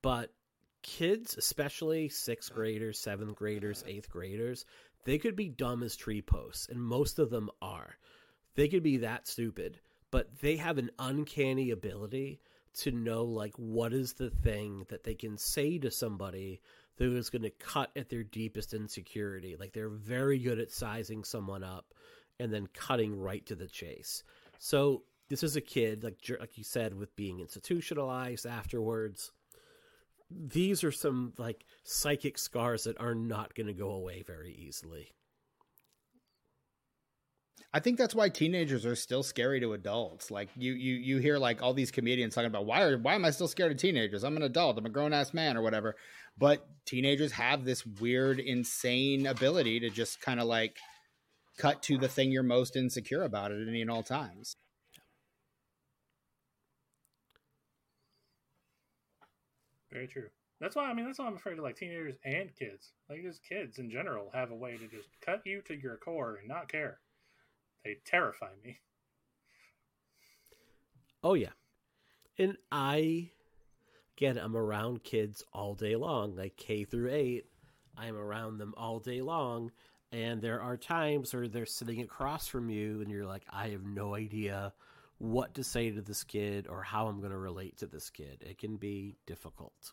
but 0.03 0.35
kids, 0.83 1.35
especially 1.39 2.11
sixth 2.11 2.53
graders, 2.53 2.99
seventh 2.99 3.35
graders, 3.35 3.83
eighth 3.87 4.11
graders, 4.11 4.66
they 5.05 5.16
could 5.18 5.35
be 5.35 5.49
dumb 5.49 5.83
as 5.83 5.97
tree 5.97 6.20
posts, 6.20 6.68
and 6.68 6.81
most 6.81 7.18
of 7.18 7.31
them 7.31 7.49
are. 7.62 7.97
They 8.55 8.68
could 8.68 8.83
be 8.83 8.99
that 8.99 9.27
stupid, 9.27 9.81
but 10.11 10.41
they 10.41 10.57
have 10.57 10.79
an 10.79 10.91
uncanny 10.99 11.70
ability 11.70 12.41
to 12.77 12.91
know 12.91 13.24
like 13.24 13.55
what 13.57 13.93
is 13.93 14.14
the 14.14 14.31
thing 14.31 14.85
that 14.89 15.05
they 15.05 15.14
can 15.14 15.39
say 15.39 15.79
to 15.79 15.91
somebody 15.91 16.61
that 16.97 17.12
is 17.12 17.31
going 17.31 17.43
to 17.43 17.51
cut 17.51 17.91
at 17.97 18.09
their 18.09 18.22
deepest 18.22 18.74
insecurity. 18.74 19.57
Like 19.59 19.72
they're 19.72 19.89
very 19.89 20.39
good 20.39 20.59
at 20.59 20.70
sizing 20.70 21.24
someone 21.24 21.64
up 21.64 21.95
and 22.39 22.53
then 22.53 22.68
cutting 22.74 23.18
right 23.18 23.45
to 23.47 23.55
the 23.55 23.66
chase. 23.66 24.22
So 24.59 25.03
this 25.29 25.43
is 25.43 25.57
a 25.57 25.61
kid 25.61 26.05
like 26.05 26.18
like 26.41 26.57
you 26.57 26.64
said 26.64 26.95
with 26.95 27.16
being 27.16 27.41
institutionalized 27.41 28.47
afterwards. 28.47 29.33
These 30.31 30.83
are 30.83 30.93
some 30.93 31.33
like 31.39 31.64
psychic 31.85 32.37
scars 32.37 32.85
that 32.85 33.01
are 33.01 33.14
not 33.14 33.55
going 33.55 33.68
to 33.68 33.72
go 33.72 33.91
away 33.91 34.22
very 34.27 34.53
easily. 34.53 35.12
I 37.73 37.81
think 37.81 37.99
that's 37.99 38.15
why 38.15 38.31
teenagers 38.31 38.87
are 38.87 38.97
still 38.97 39.23
scary 39.23 39.61
to 39.61 39.75
adults. 39.75 40.31
Like 40.31 40.49
you, 40.57 40.73
you, 40.73 40.95
you 40.95 41.19
hear 41.19 41.37
like 41.37 41.63
all 41.63 41.75
these 41.75 41.91
comedians 41.91 42.35
talking 42.35 42.47
about 42.49 42.65
why 42.65 42.83
are 42.83 42.97
why 42.97 43.15
am 43.15 43.25
I 43.25 43.31
still 43.31 43.49
scared 43.49 43.71
of 43.71 43.77
teenagers? 43.79 44.25
I'm 44.25 44.37
an 44.37 44.43
adult. 44.43 44.79
I'm 44.79 44.87
a 44.87 44.89
grown 44.89 45.13
ass 45.13 45.35
man 45.35 45.57
or 45.57 45.63
whatever. 45.63 45.95
But 46.39 46.67
teenagers 46.87 47.33
have 47.33 47.65
this 47.65 47.85
weird, 47.85 48.39
insane 48.41 49.27
ability 49.27 49.81
to 49.81 49.91
just 49.91 50.23
kind 50.23 50.41
of 50.41 50.47
like 50.47 50.77
cut 51.59 51.83
to 51.83 51.99
the 51.99 52.09
thing 52.09 52.31
you're 52.31 52.43
most 52.43 52.77
insecure 52.77 53.23
about 53.23 53.53
at 53.53 53.69
any 53.69 53.83
and 53.83 53.91
all 53.91 54.03
times. 54.03 54.57
Very 59.93 60.07
true. 60.09 60.29
That's 60.61 60.77
why 60.77 60.85
I 60.85 60.95
mean 60.95 61.05
that's 61.05 61.19
why 61.19 61.27
I'm 61.27 61.37
afraid 61.37 61.59
of 61.59 61.65
like 61.65 61.77
teenagers 61.77 62.17
and 62.25 62.55
kids. 62.55 62.93
Like 63.11 63.23
just 63.23 63.43
kids 63.45 63.79
in 63.79 63.91
general 63.91 64.31
have 64.33 64.51
a 64.51 64.55
way 64.55 64.79
to 64.79 64.87
just 64.89 65.09
cut 65.21 65.43
you 65.45 65.63
to 65.63 65.75
your 65.75 65.97
core 65.99 66.37
and 66.37 66.49
not 66.49 66.69
care. 66.71 66.99
They 67.87 67.99
terrify 68.05 68.49
me. 68.64 68.80
Oh 71.22 71.34
yeah. 71.34 71.53
And 72.37 72.57
I 72.72 73.30
again 74.16 74.39
I'm 74.39 74.57
around 74.57 75.05
kids 75.05 75.45
all 75.53 75.74
day 75.74 75.95
long, 75.95 76.34
like 76.34 76.57
K 76.57 76.82
through 76.82 77.12
8. 77.12 77.45
I'm 77.97 78.16
around 78.16 78.59
them 78.59 78.74
all 78.76 78.99
day 78.99 79.22
long 79.22 79.70
and 80.11 80.43
there 80.43 80.61
are 80.61 80.76
times 80.76 81.32
where 81.32 81.47
they're 81.47 81.64
sitting 81.64 82.03
across 82.03 82.49
from 82.49 82.70
you 82.70 83.03
and 83.03 83.11
you're 83.11 83.24
like 83.24 83.45
I 83.49 83.68
have 83.68 83.84
no 83.84 84.16
idea 84.16 84.72
what 85.18 85.55
to 85.55 85.62
say 85.62 85.93
to 85.93 86.03
this 86.03 86.24
kid 86.24 86.66
or 86.68 86.82
how 86.82 87.07
I'm 87.07 87.20
going 87.20 87.30
to 87.30 87.39
relate 87.39 87.76
to 87.78 87.87
this 87.87 88.11
kid. 88.11 88.43
It 88.45 88.59
can 88.59 88.76
be 88.76 89.14
difficult. 89.26 89.93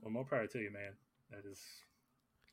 Well, 0.00 0.10
more 0.10 0.24
power 0.24 0.46
to 0.46 0.58
you, 0.58 0.72
man. 0.72 0.92
That 1.30 1.48
is, 1.48 1.60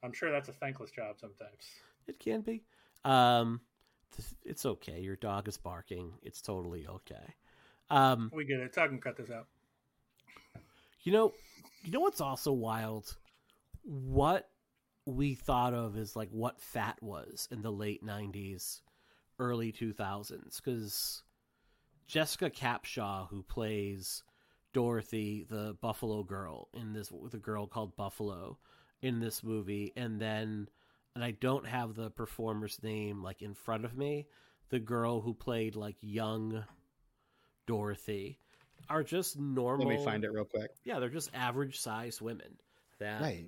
I'm 0.04 0.14
sure 0.14 0.32
that's 0.32 0.49
a 0.49 0.54
thankless 0.54 0.91
job 0.91 1.16
sometimes. 1.20 1.66
It 2.08 2.20
can 2.20 2.41
be. 2.41 2.64
Um 3.06 3.62
it's 4.43 4.66
okay. 4.66 4.99
Your 4.99 5.16
dog 5.16 5.47
is 5.47 5.58
barking. 5.58 6.14
It's 6.22 6.41
totally 6.41 6.86
okay. 6.88 7.36
Um 7.89 8.32
We 8.34 8.45
get 8.45 8.60
it. 8.60 8.74
Tuck 8.74 8.89
can 8.89 8.99
cut 8.99 9.18
this 9.18 9.32
out. 9.32 9.47
You 11.04 11.14
know, 11.14 11.34
you 11.84 11.91
know 11.91 12.02
what's 12.02 12.22
also 12.22 12.52
wild? 12.52 13.18
what 13.84 14.49
we 15.06 15.34
thought 15.34 15.74
of 15.74 15.97
as 15.97 16.16
like 16.16 16.30
what 16.32 16.62
fat 16.62 16.97
was 17.02 17.47
in 17.52 17.62
the 17.62 17.72
late 17.72 18.06
90s, 18.06 18.82
early 19.39 19.72
2000s. 19.72 20.58
Because 20.58 21.24
Jessica 22.08 22.49
Capshaw, 22.49 23.28
who 23.30 23.43
plays 23.43 24.24
Dorothy, 24.74 25.45
the 25.49 25.76
Buffalo 25.82 26.24
girl 26.24 26.70
in 26.74 26.93
this, 26.93 27.12
the 27.32 27.38
girl 27.38 27.68
called 27.68 27.95
Buffalo 27.95 28.58
in 29.02 29.20
this 29.20 29.43
movie, 29.43 29.91
and 29.95 30.22
then, 30.22 30.70
and 31.16 31.24
I 31.24 31.32
don't 31.32 31.66
have 31.68 31.95
the 31.95 32.09
performer's 32.09 32.80
name 32.84 33.22
like 33.24 33.41
in 33.41 33.53
front 33.53 33.86
of 33.86 33.95
me, 33.97 34.28
the 34.70 34.80
girl 34.80 35.22
who 35.22 35.34
played 35.34 35.76
like 35.76 35.95
young 36.01 36.64
Dorothy 37.68 38.39
are 38.89 39.03
just 39.03 39.38
normal. 39.39 39.88
Let 39.88 39.97
me 39.99 40.03
find 40.03 40.24
it 40.24 40.32
real 40.32 40.45
quick. 40.45 40.72
Yeah, 40.84 40.99
they're 40.99 41.09
just 41.09 41.30
average 41.34 41.80
sized 41.80 42.22
women. 42.22 42.57
That 42.99 43.22
Right. 43.22 43.45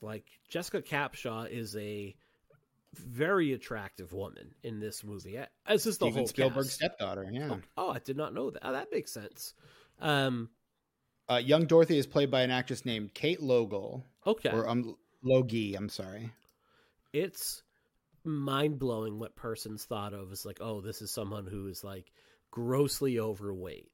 like 0.00 0.24
Jessica 0.48 0.80
Capshaw 0.82 1.48
is 1.50 1.76
a 1.76 2.14
very 2.94 3.52
attractive 3.52 4.12
woman 4.12 4.54
in 4.62 4.78
this 4.78 5.02
movie. 5.02 5.36
As 5.66 5.80
is 5.86 5.98
the 5.98 6.06
Steven 6.06 6.18
whole 6.18 6.26
Spielberg's 6.28 6.68
cast. 6.68 6.76
stepdaughter. 6.76 7.28
Yeah. 7.30 7.48
Oh, 7.50 7.60
oh, 7.76 7.90
I 7.90 7.98
did 7.98 8.16
not 8.16 8.34
know 8.34 8.50
that. 8.50 8.60
Oh, 8.66 8.72
that 8.72 8.92
makes 8.92 9.10
sense. 9.12 9.54
Um, 10.00 10.50
Uh, 11.28 11.36
young 11.36 11.66
Dorothy 11.66 11.96
is 11.98 12.06
played 12.06 12.30
by 12.30 12.42
an 12.42 12.50
actress 12.50 12.84
named 12.84 13.14
Kate 13.14 13.40
Logal, 13.40 14.04
okay, 14.26 14.50
or 14.50 14.68
um, 14.68 14.96
Logie. 15.22 15.74
I'm 15.74 15.88
sorry. 15.88 16.30
It's 17.14 17.62
mind 18.24 18.78
blowing 18.78 19.18
what 19.18 19.36
persons 19.36 19.84
thought 19.84 20.12
of 20.12 20.32
as 20.32 20.44
like, 20.44 20.58
oh, 20.60 20.80
this 20.80 21.00
is 21.00 21.10
someone 21.10 21.46
who 21.46 21.68
is 21.68 21.84
like 21.84 22.10
grossly 22.50 23.18
overweight. 23.18 23.90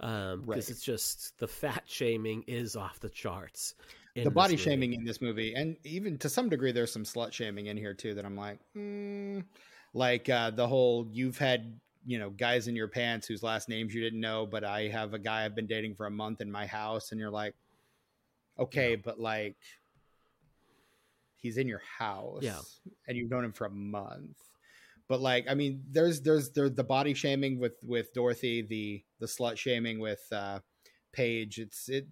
Um, 0.00 0.40
because 0.40 0.64
Right. 0.66 0.70
it's 0.70 0.82
just 0.82 1.38
the 1.38 1.46
fat 1.46 1.84
shaming 1.86 2.42
is 2.48 2.74
off 2.74 2.98
the 2.98 3.08
charts. 3.08 3.74
the 4.16 4.30
body 4.30 4.56
shaming 4.56 4.92
in 4.92 5.04
this 5.04 5.20
movie, 5.20 5.54
and 5.54 5.76
even 5.84 6.18
to 6.18 6.28
some 6.28 6.48
degree, 6.48 6.72
there's 6.72 6.92
some 6.92 7.04
slut 7.04 7.32
shaming 7.32 7.66
in 7.66 7.76
here 7.76 7.94
too. 7.94 8.14
That 8.14 8.24
I'm 8.24 8.36
like, 8.36 8.58
mm, 8.76 9.44
like 9.92 10.28
uh, 10.28 10.50
the 10.50 10.66
whole 10.66 11.06
you've 11.12 11.38
had 11.38 11.78
you 12.06 12.18
know 12.18 12.30
guys 12.30 12.66
in 12.68 12.74
your 12.76 12.88
pants 12.88 13.26
whose 13.28 13.42
last 13.42 13.68
names 13.68 13.94
you 13.94 14.02
didn't 14.02 14.20
know, 14.20 14.46
but 14.46 14.64
I 14.64 14.88
have 14.88 15.14
a 15.14 15.18
guy 15.18 15.44
I've 15.44 15.54
been 15.54 15.66
dating 15.66 15.94
for 15.94 16.06
a 16.06 16.10
month 16.10 16.40
in 16.40 16.50
my 16.50 16.66
house, 16.66 17.12
and 17.12 17.20
you're 17.20 17.30
like, 17.30 17.54
okay, 18.58 18.96
but 18.96 19.20
like 19.20 19.56
he's 21.44 21.58
in 21.58 21.68
your 21.68 21.82
house, 21.98 22.42
Yeah. 22.42 22.58
and 23.06 23.16
you've 23.16 23.30
known 23.30 23.44
him 23.44 23.52
for 23.52 23.66
a 23.66 23.70
month. 23.70 24.36
But 25.06 25.20
like, 25.20 25.44
I 25.48 25.54
mean, 25.54 25.84
there's 25.90 26.22
there's 26.22 26.50
there's 26.50 26.72
the 26.72 26.82
body 26.82 27.14
shaming 27.14 27.60
with 27.60 27.76
with 27.82 28.12
Dorothy, 28.14 28.62
the 28.62 29.04
the 29.20 29.26
slut 29.26 29.56
shaming 29.58 30.00
with 30.00 30.26
uh 30.32 30.60
Paige. 31.12 31.58
It's 31.60 31.88
it 31.90 32.08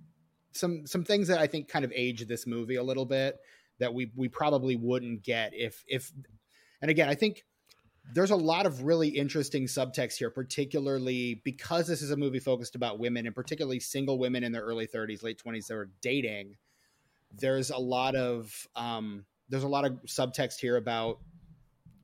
some 0.53 0.87
some 0.87 1.03
things 1.03 1.29
that 1.29 1.39
I 1.41 1.47
think 1.47 1.69
kind 1.69 1.85
of 1.85 1.93
age 1.95 2.25
this 2.27 2.47
movie 2.47 2.77
a 2.77 2.83
little 2.83 3.07
bit 3.07 3.39
that 3.79 3.95
we 3.95 4.13
we 4.15 4.29
probably 4.29 4.77
wouldn't 4.77 5.23
get 5.23 5.55
if 5.55 5.83
if 5.89 6.13
and 6.83 6.91
again 6.91 7.09
I 7.09 7.15
think 7.15 7.45
there's 8.15 8.31
a 8.33 8.37
lot 8.37 8.67
of 8.67 8.83
really 8.83 9.09
interesting 9.09 9.65
subtext 9.65 10.17
here, 10.19 10.29
particularly 10.29 11.41
because 11.45 11.87
this 11.87 12.03
is 12.03 12.11
a 12.11 12.17
movie 12.17 12.41
focused 12.41 12.75
about 12.75 12.99
women 12.99 13.27
and 13.27 13.35
particularly 13.35 13.79
single 13.81 14.19
women 14.19 14.43
in 14.45 14.51
their 14.53 14.63
early 14.63 14.89
30s, 14.89 15.23
late 15.23 15.41
20s 15.43 15.69
that 15.69 15.75
are 15.77 15.91
dating. 16.03 16.57
There's 17.39 17.71
a 17.71 17.79
lot 17.79 18.15
of 18.15 18.67
um, 18.77 19.25
there's 19.49 19.65
a 19.65 19.69
lot 19.69 19.85
of 19.85 19.93
subtext 20.07 20.61
here 20.61 20.77
about 20.77 21.19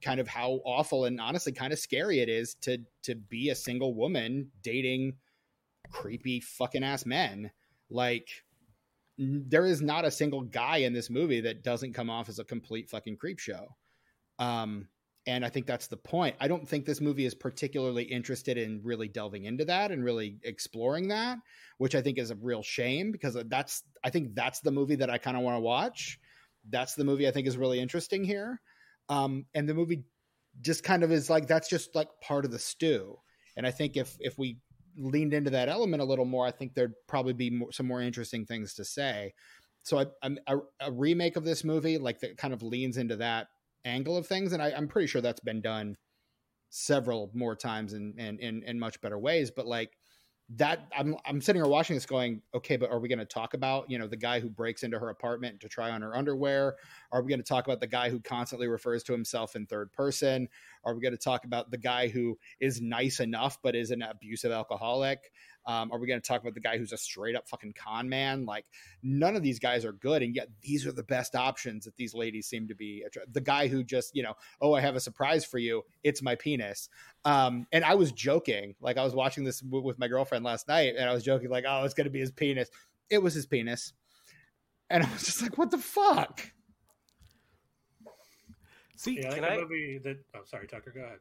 kind 0.03 0.20
of 0.20 0.29
how 0.29 0.61
awful 0.64 1.07
and 1.07 1.20
honestly 1.20 1.53
kind 1.53 1.72
of 1.72 1.79
scary 1.79 2.20
it 2.20 2.29
is 2.29 2.55
to 2.62 2.79
to 3.03 3.14
be 3.14 3.51
a 3.51 3.55
single 3.55 3.95
woman 3.95 4.51
dating 4.62 5.14
creepy 5.91 6.41
fucking 6.41 6.85
ass 6.85 7.07
men. 7.07 7.51
Like 7.91 8.29
there 9.18 9.66
is 9.66 9.83
not 9.83 10.05
a 10.05 10.11
single 10.11 10.43
guy 10.43 10.79
in 10.79 10.93
this 10.93 11.11
movie 11.11 11.41
that 11.41 11.64
doesn't 11.64 11.95
come 11.95 12.11
off 12.11 12.29
as 12.29 12.39
a 12.39 12.45
complete 12.45 12.89
fucking 12.89 13.16
creep 13.16 13.39
show. 13.39 13.74
Um, 14.39 14.89
and 15.27 15.45
I 15.45 15.51
think 15.51 15.66
that's 15.66 15.89
the 15.89 15.97
point. 15.97 16.37
I 16.41 16.49
don't 16.49 16.66
think 16.66 16.85
this 16.85 17.01
movie 17.01 17.27
is 17.27 17.35
particularly 17.35 18.05
interested 18.05 18.57
in 18.57 18.81
really 18.83 19.09
delving 19.09 19.45
into 19.45 19.64
that 19.66 19.91
and 19.91 20.05
really 20.05 20.39
exploring 20.43 21.09
that, 21.09 21.39
which 21.77 21.95
I 21.95 22.01
think 22.01 22.19
is 22.19 22.31
a 22.31 22.37
real 22.37 22.62
shame 22.62 23.12
because 23.12 23.37
that's 23.47 23.83
I 24.03 24.11
think 24.11 24.35
that's 24.35 24.61
the 24.61 24.71
movie 24.71 24.97
that 24.97 25.11
I 25.11 25.19
kind 25.19 25.37
of 25.37 25.43
want 25.43 25.57
to 25.57 25.61
watch. 25.61 26.19
That's 26.71 26.95
the 26.95 27.05
movie 27.05 27.29
I 27.29 27.31
think 27.31 27.47
is 27.47 27.57
really 27.57 27.81
interesting 27.81 28.25
here. 28.25 28.61
Um, 29.09 29.47
and 29.55 29.69
the 29.69 29.75
movie 29.75 30.05
just 30.61 30.83
kind 30.83 31.03
of 31.03 31.12
is 31.12 31.29
like 31.29 31.47
that's 31.47 31.69
just 31.69 31.95
like 31.95 32.09
part 32.23 32.45
of 32.45 32.51
the 32.51 32.59
stew. 32.59 33.19
And 33.57 33.66
I 33.66 33.71
think 33.71 33.97
if 33.97 34.16
if 34.21 34.39
we 34.39 34.59
leaned 34.97 35.35
into 35.35 35.51
that 35.51 35.69
element 35.69 36.03
a 36.03 36.07
little 36.07 36.25
more, 36.25 36.47
I 36.47 36.51
think 36.51 36.75
there'd 36.75 36.95
probably 37.07 37.33
be 37.33 37.51
more, 37.51 37.73
some 37.73 37.87
more 37.87 38.03
interesting 38.03 38.47
things 38.47 38.75
to 38.75 38.85
say. 38.85 39.35
So 39.83 39.99
I, 39.99 40.07
I'm 40.23 40.39
a, 40.47 40.57
a 40.81 40.93
remake 40.93 41.37
of 41.37 41.45
this 41.45 41.64
movie, 41.64 41.99
like 41.99 42.21
that 42.21 42.37
kind 42.37 42.53
of 42.53 42.62
leans 42.62 42.97
into 42.97 43.16
that 43.16 43.49
angle 43.89 44.16
of 44.16 44.26
things, 44.26 44.53
and 44.53 44.62
I, 44.62 44.72
I'm 44.76 44.89
pretty 44.89 45.07
sure 45.07 45.20
that's 45.20 45.41
been 45.41 45.61
done 45.61 45.97
several 46.70 47.30
more 47.34 47.57
times 47.57 47.95
and 47.95 48.18
in, 48.18 48.39
in, 48.39 48.62
in 48.64 48.78
much 48.78 49.01
better 49.01 49.18
ways. 49.18 49.51
But 49.51 49.66
like 49.66 49.97
that, 50.57 50.86
I'm 50.97 51.14
I'm 51.26 51.41
sitting 51.43 51.61
here 51.61 51.70
watching 51.70 51.95
this, 51.95 52.07
going, 52.07 52.41
okay, 52.55 52.76
but 52.76 52.91
are 52.91 53.01
we 53.01 53.09
going 53.09 53.18
to 53.18 53.26
talk 53.26 53.53
about 53.53 53.91
you 53.91 53.99
know 53.99 54.07
the 54.07 54.16
guy 54.16 54.41
who 54.41 54.49
breaks 54.49 54.82
into 54.82 54.99
her 54.99 55.11
apartment 55.11 55.61
to 55.61 55.68
try 55.68 55.91
on 55.91 56.01
her 56.01 56.16
underwear? 56.16 56.76
Are 57.12 57.22
we 57.22 57.28
going 57.28 57.41
to 57.41 57.47
talk 57.47 57.66
about 57.66 57.80
the 57.80 57.86
guy 57.86 58.09
who 58.09 58.20
constantly 58.20 58.66
refers 58.66 59.03
to 59.05 59.12
himself 59.12 59.57
in 59.57 59.66
third 59.66 59.93
person? 59.93 60.49
Are 60.84 60.95
we 60.95 61.03
going 61.03 61.12
to 61.12 61.18
talk 61.18 61.45
about 61.45 61.70
the 61.70 61.78
guy 61.78 62.09
who 62.09 62.39
is 62.61 62.80
nice 62.80 63.20
enough 63.20 63.59
but 63.62 63.76
is 63.76 63.91
an 63.91 64.03
abusive 64.03 64.53
alcoholic? 64.53 65.30
Um, 65.66 65.92
are 65.92 65.98
we 65.98 66.06
going 66.06 66.20
to 66.20 66.26
talk 66.26 66.40
about 66.40 66.54
the 66.54 66.61
guy 66.61 66.78
who's 66.78 66.92
a 66.92 66.96
straight 66.96 67.36
up 67.36 67.46
fucking 67.48 67.74
con 67.74 68.09
man? 68.09 68.46
Like, 68.46 68.64
none 69.02 69.36
of 69.36 69.42
these 69.42 69.59
guys 69.59 69.84
are 69.84 69.92
good, 69.92 70.22
and 70.22 70.34
yet 70.34 70.48
these 70.62 70.86
are 70.86 70.92
the 70.92 71.02
best 71.02 71.34
options 71.34 71.84
that 71.84 71.94
these 71.96 72.14
ladies 72.14 72.46
seem 72.46 72.68
to 72.68 72.74
be. 72.74 73.04
The 73.32 73.40
guy 73.42 73.68
who 73.68 73.84
just, 73.84 74.16
you 74.16 74.22
know, 74.22 74.32
oh, 74.62 74.72
I 74.72 74.80
have 74.80 74.96
a 74.96 75.00
surprise 75.00 75.44
for 75.44 75.59
you. 75.59 75.82
It's 76.02 76.22
my 76.22 76.36
penis. 76.36 76.88
Um, 77.26 77.66
and 77.70 77.84
I 77.84 77.96
was 77.96 78.12
joking, 78.12 78.76
like 78.80 78.96
I 78.96 79.04
was 79.04 79.14
watching 79.14 79.44
this 79.44 79.61
w- 79.61 79.84
with 79.84 79.98
my 79.98 80.09
girlfriend 80.09 80.44
last 80.44 80.68
night, 80.68 80.94
and 80.96 81.09
I 81.09 81.12
was 81.12 81.22
joking, 81.22 81.50
like, 81.50 81.64
oh, 81.68 81.84
it's 81.84 81.94
going 81.94 82.06
to 82.06 82.11
be 82.11 82.20
his 82.20 82.30
penis. 82.32 82.70
It 83.11 83.18
was 83.22 83.34
his 83.34 83.46
penis, 83.46 83.92
and 84.88 85.04
I 85.04 85.12
was 85.12 85.24
just 85.24 85.42
like, 85.42 85.59
what 85.59 85.70
the 85.70 85.78
fuck? 85.78 86.40
See, 88.96 89.20
Yeah, 89.20 89.28
like 89.28 89.34
Can 89.36 89.44
a 89.44 89.48
I- 89.48 89.56
movie 89.59 89.98
that. 90.02 90.18
Oh, 90.34 90.40
sorry, 90.44 90.66
Tucker. 90.66 90.90
Go 90.94 91.00
ahead. 91.02 91.18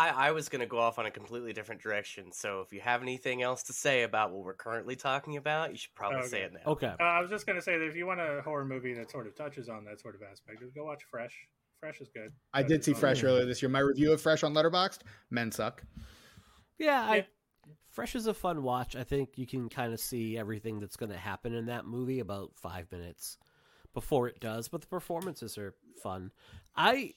I, 0.00 0.28
I 0.28 0.30
was 0.30 0.48
going 0.48 0.60
to 0.60 0.66
go 0.66 0.78
off 0.78 0.98
on 0.98 1.04
a 1.04 1.10
completely 1.10 1.52
different 1.52 1.82
direction. 1.82 2.32
So 2.32 2.62
if 2.62 2.72
you 2.72 2.80
have 2.80 3.02
anything 3.02 3.42
else 3.42 3.62
to 3.64 3.74
say 3.74 4.02
about 4.02 4.32
what 4.32 4.44
we're 4.44 4.54
currently 4.54 4.96
talking 4.96 5.36
about, 5.36 5.72
you 5.72 5.76
should 5.76 5.94
probably 5.94 6.26
say 6.26 6.42
it 6.42 6.52
now. 6.54 6.72
okay. 6.72 6.94
Uh, 6.98 7.02
I 7.02 7.20
was 7.20 7.28
just 7.28 7.46
gonna 7.46 7.60
say 7.60 7.76
that 7.76 7.84
if 7.84 7.94
you 7.94 8.06
want 8.06 8.20
a 8.20 8.40
horror 8.42 8.64
movie 8.64 8.94
that 8.94 9.10
sort 9.10 9.26
of 9.26 9.36
touches 9.36 9.68
on 9.68 9.84
that 9.84 10.00
sort 10.00 10.14
of 10.14 10.22
aspect, 10.22 10.62
go 10.74 10.84
watch 10.84 11.02
Fresh. 11.10 11.36
Fresh 11.80 12.00
is 12.00 12.08
good. 12.08 12.32
I 12.54 12.62
did 12.62 12.84
see 12.84 12.92
fun. 12.92 13.00
Fresh 13.00 13.24
earlier 13.24 13.44
this 13.44 13.62
year. 13.62 13.68
My 13.68 13.80
review 13.80 14.12
of 14.12 14.20
Fresh 14.20 14.42
on 14.42 14.54
Letterboxd, 14.54 15.00
men 15.30 15.52
suck. 15.52 15.82
Yeah, 16.78 17.02
I, 17.02 17.16
Yeah. 17.16 17.22
Fresh 17.90 18.14
is 18.14 18.26
a 18.26 18.34
fun 18.34 18.62
watch. 18.62 18.96
I 18.96 19.04
think 19.04 19.36
you 19.36 19.46
can 19.46 19.68
kind 19.68 19.92
of 19.92 20.00
see 20.00 20.38
everything 20.38 20.78
that's 20.78 20.96
going 20.96 21.10
to 21.10 21.18
happen 21.18 21.54
in 21.54 21.66
that 21.66 21.86
movie 21.86 22.20
about 22.20 22.52
five 22.54 22.90
minutes 22.92 23.36
before 23.92 24.28
it 24.28 24.40
does, 24.40 24.68
but 24.68 24.80
the 24.80 24.86
performances 24.86 25.58
are 25.58 25.74
fun. 26.02 26.30
I 26.76 27.14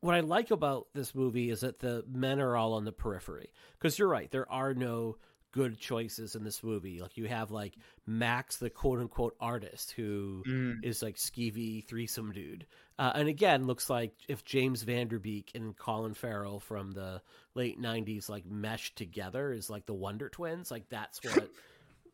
what 0.00 0.14
I 0.14 0.20
like 0.20 0.50
about 0.50 0.86
this 0.94 1.14
movie 1.14 1.50
is 1.50 1.60
that 1.60 1.78
the 1.80 2.04
men 2.10 2.40
are 2.40 2.56
all 2.56 2.74
on 2.74 2.84
the 2.84 2.92
periphery 2.92 3.52
because 3.78 3.98
you're 3.98 4.08
right. 4.08 4.30
There 4.30 4.50
are 4.50 4.74
no 4.74 5.16
good 5.50 5.78
choices 5.78 6.34
in 6.36 6.44
this 6.44 6.62
movie. 6.62 7.00
Like 7.00 7.16
you 7.16 7.26
have 7.26 7.50
like 7.50 7.74
Max, 8.06 8.56
the 8.58 8.68
quote 8.70 9.00
unquote 9.00 9.34
artist, 9.40 9.92
who 9.92 10.42
is 10.82 10.98
Mm. 10.98 11.02
like 11.02 11.16
skeevy 11.16 11.84
threesome 11.86 12.32
dude. 12.32 12.66
Uh, 12.98 13.12
and 13.14 13.28
again, 13.28 13.66
looks 13.66 13.88
like 13.88 14.12
if 14.28 14.44
James 14.44 14.82
Van 14.82 15.08
Der 15.08 15.18
Beek 15.18 15.50
and 15.54 15.76
Colin 15.76 16.14
Farrell 16.14 16.60
from 16.60 16.92
the 16.92 17.22
late 17.54 17.80
'90s 17.80 18.28
like 18.28 18.44
meshed 18.46 18.96
together 18.96 19.52
is 19.52 19.70
like 19.70 19.86
the 19.86 19.94
Wonder 19.94 20.28
Twins. 20.28 20.70
Like 20.70 20.88
that's 20.90 21.18
what 21.24 21.50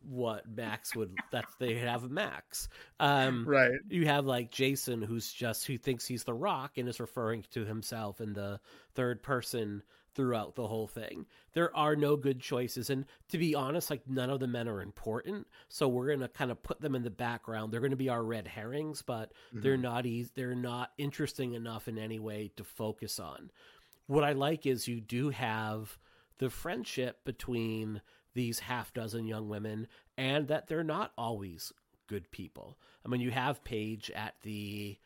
what 0.07 0.47
Max 0.49 0.95
would 0.95 1.15
that 1.31 1.45
they 1.59 1.75
have 1.75 2.09
Max. 2.09 2.69
Um, 2.99 3.45
Right. 3.47 3.71
you 3.89 4.05
have 4.05 4.25
like 4.25 4.51
Jason, 4.51 5.01
who's 5.01 5.31
just 5.31 5.65
who 5.67 5.77
thinks 5.77 6.05
he's 6.05 6.23
the 6.23 6.33
Rock 6.33 6.77
and 6.77 6.87
is 6.87 6.99
referring 6.99 7.43
to 7.51 7.65
himself 7.65 8.21
in 8.21 8.33
the 8.33 8.59
third 8.93 9.21
person 9.23 9.83
throughout 10.13 10.55
the 10.55 10.65
whole 10.65 10.87
thing. 10.87 11.25
There 11.51 11.75
are 11.75 11.93
no 11.95 12.15
good 12.15 12.39
choices, 12.39 12.89
and 12.89 13.05
to 13.27 13.37
be 13.37 13.53
honest, 13.53 13.89
like 13.89 14.07
none 14.07 14.29
of 14.29 14.39
the 14.39 14.47
men 14.47 14.69
are 14.69 14.81
important. 14.81 15.45
So 15.67 15.89
we're 15.89 16.07
gonna 16.09 16.29
kind 16.29 16.51
of 16.51 16.63
put 16.63 16.79
them 16.79 16.95
in 16.95 17.03
the 17.03 17.09
background. 17.09 17.73
They're 17.73 17.81
gonna 17.81 17.97
be 17.97 18.07
our 18.07 18.23
red 18.23 18.47
herrings, 18.47 19.01
but 19.01 19.33
they're 19.51 19.75
not 19.75 20.05
easy. 20.05 20.31
They're 20.33 20.55
not 20.55 20.93
interesting 20.97 21.53
enough 21.53 21.89
in 21.89 21.97
any 21.97 22.19
way 22.19 22.49
to 22.55 22.63
focus 22.63 23.19
on. 23.19 23.51
What 24.07 24.23
I 24.23 24.31
like 24.31 24.65
is 24.65 24.87
you 24.87 25.01
do 25.01 25.29
have 25.31 25.97
the 26.37 26.49
friendship 26.49 27.23
between 27.25 28.01
these 28.35 28.59
half 28.59 28.93
dozen 28.93 29.25
young 29.25 29.49
women, 29.49 29.87
and 30.17 30.47
that 30.49 30.67
they're 30.67 30.83
not 30.83 31.11
always 31.17 31.73
good 32.07 32.29
people. 32.29 32.77
I 33.03 33.09
mean, 33.09 33.21
you 33.21 33.31
have 33.31 33.63
Paige 33.63 34.11
at 34.11 34.35
the, 34.43 34.97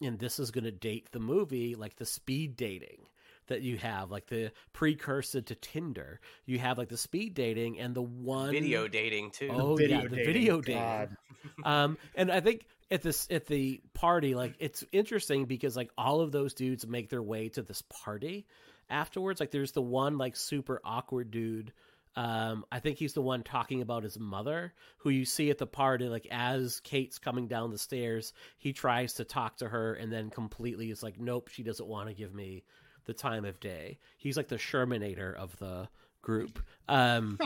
and 0.00 0.18
this 0.18 0.38
is 0.38 0.52
going 0.52 0.64
to 0.64 0.70
date 0.70 1.08
the 1.10 1.18
movie, 1.18 1.74
like 1.74 1.96
the 1.96 2.06
speed 2.06 2.56
dating 2.56 3.08
that 3.48 3.62
you 3.62 3.76
have, 3.78 4.10
like 4.10 4.26
the 4.26 4.52
precursor 4.72 5.40
to 5.40 5.54
Tinder. 5.54 6.20
You 6.44 6.58
have 6.58 6.78
like 6.78 6.88
the 6.88 6.96
speed 6.96 7.34
dating 7.34 7.80
and 7.80 7.94
the 7.94 8.02
one 8.02 8.50
Video 8.50 8.86
dating 8.86 9.30
too. 9.32 9.50
Oh 9.52 9.76
Video 9.76 10.02
yeah, 10.02 10.08
the 10.08 10.16
dating, 10.16 10.32
video 10.32 10.60
dating. 10.60 11.16
Um, 11.64 11.96
and 12.14 12.30
I 12.30 12.40
think 12.40 12.66
at 12.90 13.02
this 13.02 13.26
at 13.30 13.46
the 13.46 13.80
party 13.94 14.34
like 14.34 14.54
it's 14.58 14.84
interesting 14.92 15.44
because 15.46 15.76
like 15.76 15.90
all 15.98 16.20
of 16.20 16.32
those 16.32 16.54
dudes 16.54 16.86
make 16.86 17.08
their 17.08 17.22
way 17.22 17.48
to 17.48 17.62
this 17.62 17.82
party 17.82 18.46
afterwards 18.88 19.40
like 19.40 19.50
there's 19.50 19.72
the 19.72 19.82
one 19.82 20.18
like 20.18 20.36
super 20.36 20.80
awkward 20.84 21.30
dude 21.30 21.72
um 22.16 22.64
i 22.72 22.78
think 22.78 22.98
he's 22.98 23.12
the 23.12 23.22
one 23.22 23.42
talking 23.42 23.82
about 23.82 24.02
his 24.02 24.18
mother 24.18 24.72
who 24.98 25.10
you 25.10 25.24
see 25.24 25.50
at 25.50 25.58
the 25.58 25.66
party 25.66 26.08
like 26.08 26.26
as 26.30 26.80
kate's 26.80 27.18
coming 27.18 27.46
down 27.46 27.70
the 27.70 27.78
stairs 27.78 28.32
he 28.58 28.72
tries 28.72 29.14
to 29.14 29.24
talk 29.24 29.56
to 29.56 29.68
her 29.68 29.94
and 29.94 30.12
then 30.12 30.30
completely 30.30 30.90
is 30.90 31.02
like 31.02 31.18
nope 31.20 31.48
she 31.48 31.62
doesn't 31.62 31.88
want 31.88 32.08
to 32.08 32.14
give 32.14 32.34
me 32.34 32.64
the 33.04 33.14
time 33.14 33.44
of 33.44 33.60
day 33.60 33.98
he's 34.16 34.36
like 34.36 34.48
the 34.48 34.56
sherminator 34.56 35.34
of 35.34 35.56
the 35.58 35.88
group 36.22 36.58
um 36.88 37.38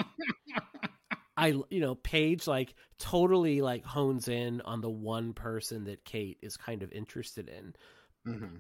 I 1.41 1.55
you 1.71 1.81
know 1.81 1.95
Paige 1.95 2.47
like 2.47 2.75
totally 2.99 3.63
like 3.63 3.83
hones 3.83 4.29
in 4.29 4.61
on 4.61 4.83
the 4.83 4.91
one 4.91 5.33
person 5.33 5.85
that 5.85 6.05
Kate 6.05 6.37
is 6.43 6.59
kind 6.59 6.83
of 6.83 6.93
interested 6.93 7.49
in. 7.49 7.75
Mm-hmm. 8.31 8.57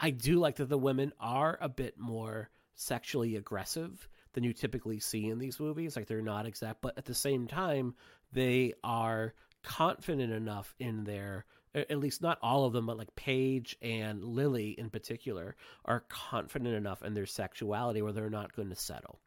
I 0.00 0.10
do 0.10 0.38
like 0.38 0.56
that 0.56 0.70
the 0.70 0.78
women 0.78 1.12
are 1.20 1.58
a 1.60 1.68
bit 1.68 1.98
more 1.98 2.48
sexually 2.74 3.36
aggressive 3.36 4.08
than 4.32 4.44
you 4.44 4.52
typically 4.52 5.00
see 5.00 5.28
in 5.28 5.38
these 5.38 5.60
movies. 5.60 5.96
Like 5.96 6.06
they're 6.06 6.22
not 6.22 6.46
exact, 6.46 6.80
but 6.80 6.96
at 6.96 7.04
the 7.04 7.14
same 7.14 7.46
time 7.46 7.94
they 8.32 8.74
are 8.82 9.34
confident 9.62 10.32
enough 10.32 10.74
in 10.78 11.04
their 11.04 11.44
at 11.74 11.98
least 11.98 12.20
not 12.20 12.38
all 12.42 12.66
of 12.66 12.72
them, 12.72 12.86
but 12.86 12.98
like 12.98 13.14
Paige 13.16 13.76
and 13.80 14.22
Lily 14.22 14.70
in 14.70 14.90
particular 14.90 15.56
are 15.84 16.04
confident 16.08 16.74
enough 16.74 17.02
in 17.02 17.14
their 17.14 17.26
sexuality 17.26 18.02
where 18.02 18.12
they're 18.12 18.28
not 18.28 18.54
going 18.54 18.68
to 18.68 18.76
settle. 18.76 19.18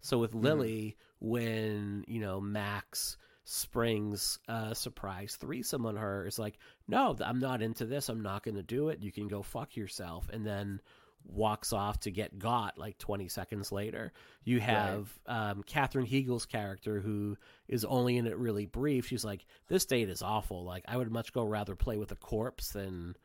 So 0.00 0.18
with 0.18 0.34
Lily, 0.34 0.96
mm-hmm. 1.22 1.28
when 1.30 2.04
you 2.06 2.20
know 2.20 2.40
Max 2.40 3.16
springs 3.44 4.38
a 4.48 4.74
surprise 4.74 5.36
threesome 5.36 5.86
on 5.86 5.96
her, 5.96 6.26
it's 6.26 6.38
like, 6.38 6.58
no, 6.88 7.16
I'm 7.20 7.38
not 7.38 7.62
into 7.62 7.86
this. 7.86 8.08
I'm 8.08 8.22
not 8.22 8.42
going 8.42 8.56
to 8.56 8.62
do 8.62 8.90
it. 8.90 9.02
You 9.02 9.12
can 9.12 9.28
go 9.28 9.42
fuck 9.42 9.76
yourself, 9.76 10.28
and 10.30 10.46
then 10.46 10.80
walks 11.26 11.72
off 11.72 12.00
to 12.00 12.10
get 12.10 12.38
got 12.38 12.78
like 12.78 12.98
20 12.98 13.28
seconds 13.28 13.72
later. 13.72 14.12
You 14.44 14.60
have 14.60 15.12
right. 15.26 15.50
um, 15.50 15.62
Katherine 15.62 16.06
Heigl's 16.06 16.46
character 16.46 17.00
who 17.00 17.36
is 17.68 17.84
only 17.84 18.16
in 18.16 18.26
it 18.26 18.36
really 18.36 18.66
brief. 18.66 19.06
She's 19.06 19.24
like, 19.24 19.46
this 19.68 19.84
date 19.84 20.08
is 20.08 20.22
awful. 20.22 20.64
Like, 20.64 20.84
I 20.86 20.96
would 20.96 21.10
much 21.10 21.32
go 21.32 21.44
rather 21.44 21.74
play 21.76 21.96
with 21.96 22.12
a 22.12 22.16
corpse 22.16 22.70
than 22.70 23.16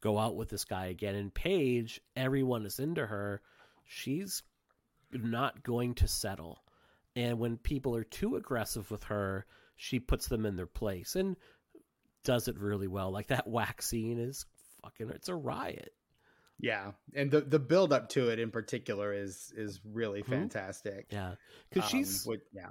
go 0.00 0.18
out 0.18 0.36
with 0.36 0.48
this 0.48 0.64
guy 0.64 0.86
again. 0.86 1.14
And 1.14 1.32
Paige, 1.32 2.00
everyone 2.14 2.66
is 2.66 2.78
into 2.78 3.06
her. 3.06 3.40
She's 3.84 4.42
not 5.12 5.62
going 5.62 5.94
to 5.94 6.08
settle. 6.08 6.62
And 7.14 7.38
when 7.38 7.56
people 7.56 7.96
are 7.96 8.04
too 8.04 8.36
aggressive 8.36 8.90
with 8.90 9.04
her, 9.04 9.46
she 9.76 9.98
puts 9.98 10.28
them 10.28 10.44
in 10.44 10.56
their 10.56 10.66
place 10.66 11.16
and 11.16 11.36
does 12.24 12.48
it 12.48 12.58
really 12.58 12.88
well. 12.88 13.10
Like 13.10 13.28
that 13.28 13.46
wax 13.46 13.86
scene 13.86 14.18
is 14.18 14.44
fucking 14.82 15.10
it's 15.10 15.28
a 15.28 15.34
riot. 15.34 15.92
Yeah, 16.58 16.92
and 17.14 17.30
the 17.30 17.42
the 17.42 17.58
build 17.58 17.92
up 17.92 18.08
to 18.10 18.28
it 18.28 18.38
in 18.38 18.50
particular 18.50 19.12
is 19.12 19.52
is 19.56 19.80
really 19.84 20.22
mm-hmm. 20.22 20.32
fantastic. 20.32 21.06
Yeah, 21.10 21.32
because 21.68 21.84
um, 21.84 21.98
she's 21.98 22.28
yeah 22.52 22.68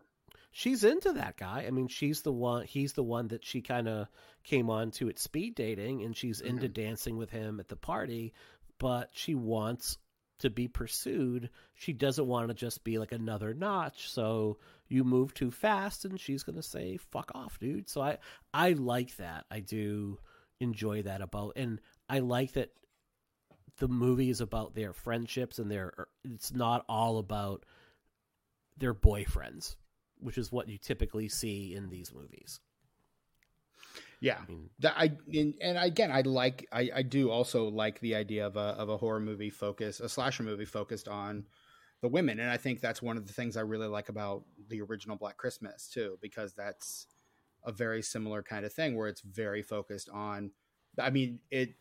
she's 0.51 0.83
into 0.83 1.13
that 1.13 1.37
guy. 1.37 1.65
I 1.67 1.71
mean, 1.71 1.87
she's 1.87 2.21
the 2.21 2.31
one. 2.31 2.65
He's 2.65 2.93
the 2.93 3.03
one 3.03 3.27
that 3.27 3.45
she 3.45 3.61
kind 3.61 3.87
of 3.87 4.07
came 4.43 4.69
on 4.69 4.91
to 4.91 5.09
at 5.09 5.19
speed 5.19 5.55
dating, 5.55 6.03
and 6.03 6.15
she's 6.15 6.39
mm-hmm. 6.39 6.49
into 6.49 6.67
dancing 6.67 7.17
with 7.17 7.29
him 7.29 7.59
at 7.59 7.67
the 7.67 7.75
party. 7.75 8.33
But 8.79 9.09
she 9.13 9.35
wants 9.35 9.97
to 10.39 10.49
be 10.49 10.67
pursued. 10.67 11.49
She 11.75 11.93
doesn't 11.93 12.27
want 12.27 12.47
to 12.47 12.53
just 12.53 12.83
be 12.83 12.97
like 12.97 13.11
another 13.11 13.53
notch. 13.53 14.09
So 14.09 14.57
you 14.87 15.03
move 15.03 15.33
too 15.33 15.51
fast 15.51 16.05
and 16.05 16.19
she's 16.19 16.43
going 16.43 16.57
to 16.57 16.63
say 16.63 16.97
fuck 16.97 17.31
off, 17.33 17.59
dude. 17.59 17.89
So 17.89 18.01
I 18.01 18.17
I 18.53 18.73
like 18.73 19.15
that. 19.17 19.45
I 19.49 19.59
do 19.59 20.19
enjoy 20.59 21.03
that 21.03 21.21
about 21.21 21.53
and 21.55 21.79
I 22.09 22.19
like 22.19 22.53
that 22.53 22.71
the 23.77 23.87
movie 23.87 24.29
is 24.29 24.41
about 24.41 24.75
their 24.75 24.93
friendships 24.93 25.59
and 25.59 25.69
their 25.69 26.07
it's 26.23 26.53
not 26.53 26.85
all 26.87 27.17
about 27.17 27.65
their 28.77 28.93
boyfriends, 28.93 29.75
which 30.19 30.37
is 30.37 30.51
what 30.51 30.69
you 30.69 30.77
typically 30.77 31.29
see 31.29 31.73
in 31.73 31.89
these 31.89 32.13
movies. 32.13 32.59
Yeah, 34.21 34.37
I 34.41 34.49
mean, 34.49 34.69
that 34.79 34.93
I 34.97 35.11
and, 35.33 35.53
and 35.61 35.77
again, 35.77 36.11
I 36.11 36.21
like 36.21 36.67
I, 36.71 36.89
I 36.95 37.01
do 37.01 37.29
also 37.29 37.67
like 37.67 37.99
the 37.99 38.15
idea 38.15 38.47
of 38.47 38.55
a 38.55 38.59
of 38.59 38.89
a 38.89 38.97
horror 38.97 39.19
movie 39.19 39.49
focus, 39.49 39.99
a 39.99 40.09
slasher 40.09 40.43
movie 40.43 40.65
focused 40.65 41.07
on 41.07 41.45
the 42.01 42.07
women, 42.07 42.39
and 42.39 42.49
I 42.49 42.57
think 42.57 42.81
that's 42.81 43.01
one 43.01 43.17
of 43.17 43.27
the 43.27 43.33
things 43.33 43.57
I 43.57 43.61
really 43.61 43.87
like 43.87 44.09
about 44.09 44.43
the 44.69 44.81
original 44.81 45.17
Black 45.17 45.37
Christmas 45.37 45.87
too, 45.87 46.17
because 46.21 46.53
that's 46.53 47.07
a 47.63 47.71
very 47.71 48.01
similar 48.01 48.41
kind 48.41 48.65
of 48.65 48.73
thing 48.73 48.95
where 48.95 49.07
it's 49.07 49.21
very 49.21 49.61
focused 49.61 50.09
on. 50.09 50.51
I 50.99 51.09
mean, 51.09 51.39
it. 51.51 51.75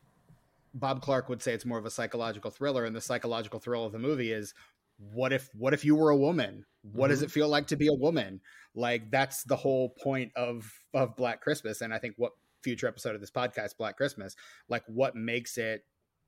Bob 0.74 1.00
Clark 1.00 1.28
would 1.28 1.40
say 1.40 1.54
it's 1.54 1.64
more 1.64 1.78
of 1.78 1.86
a 1.86 1.90
psychological 1.90 2.50
thriller, 2.50 2.84
and 2.84 2.94
the 2.94 3.00
psychological 3.00 3.60
thrill 3.60 3.86
of 3.86 3.92
the 3.92 3.98
movie 3.98 4.32
is 4.32 4.52
what 4.98 5.32
if 5.32 5.48
what 5.54 5.74
if 5.74 5.84
you 5.84 5.96
were 5.96 6.10
a 6.10 6.16
woman 6.16 6.64
what 6.82 7.06
mm-hmm. 7.06 7.10
does 7.10 7.22
it 7.22 7.30
feel 7.30 7.48
like 7.48 7.66
to 7.66 7.76
be 7.76 7.88
a 7.88 7.94
woman 7.94 8.40
like 8.74 9.10
that's 9.10 9.42
the 9.44 9.56
whole 9.56 9.90
point 10.02 10.30
of 10.36 10.70
of 10.92 11.16
black 11.16 11.40
christmas 11.40 11.80
and 11.80 11.92
i 11.92 11.98
think 11.98 12.14
what 12.16 12.32
future 12.62 12.86
episode 12.86 13.14
of 13.14 13.20
this 13.20 13.30
podcast 13.30 13.76
black 13.76 13.96
christmas 13.96 14.36
like 14.68 14.84
what 14.86 15.16
makes 15.16 15.58
it 15.58 15.84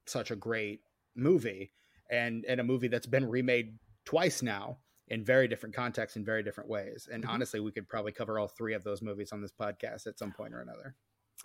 such 0.06 0.30
a 0.30 0.36
great 0.36 0.80
movie 1.14 1.72
and 2.10 2.44
and 2.46 2.60
a 2.60 2.64
movie 2.64 2.88
that's 2.88 3.06
been 3.06 3.28
remade 3.28 3.78
twice 4.04 4.42
now 4.42 4.78
in 5.08 5.24
very 5.24 5.46
different 5.46 5.74
contexts 5.74 6.16
in 6.16 6.24
very 6.24 6.42
different 6.42 6.68
ways 6.68 7.08
and 7.10 7.22
mm-hmm. 7.22 7.32
honestly 7.32 7.60
we 7.60 7.72
could 7.72 7.88
probably 7.88 8.12
cover 8.12 8.38
all 8.38 8.48
three 8.48 8.74
of 8.74 8.84
those 8.84 9.00
movies 9.00 9.32
on 9.32 9.40
this 9.40 9.52
podcast 9.52 10.06
at 10.06 10.18
some 10.18 10.32
point 10.32 10.52
or 10.52 10.60
another 10.60 10.94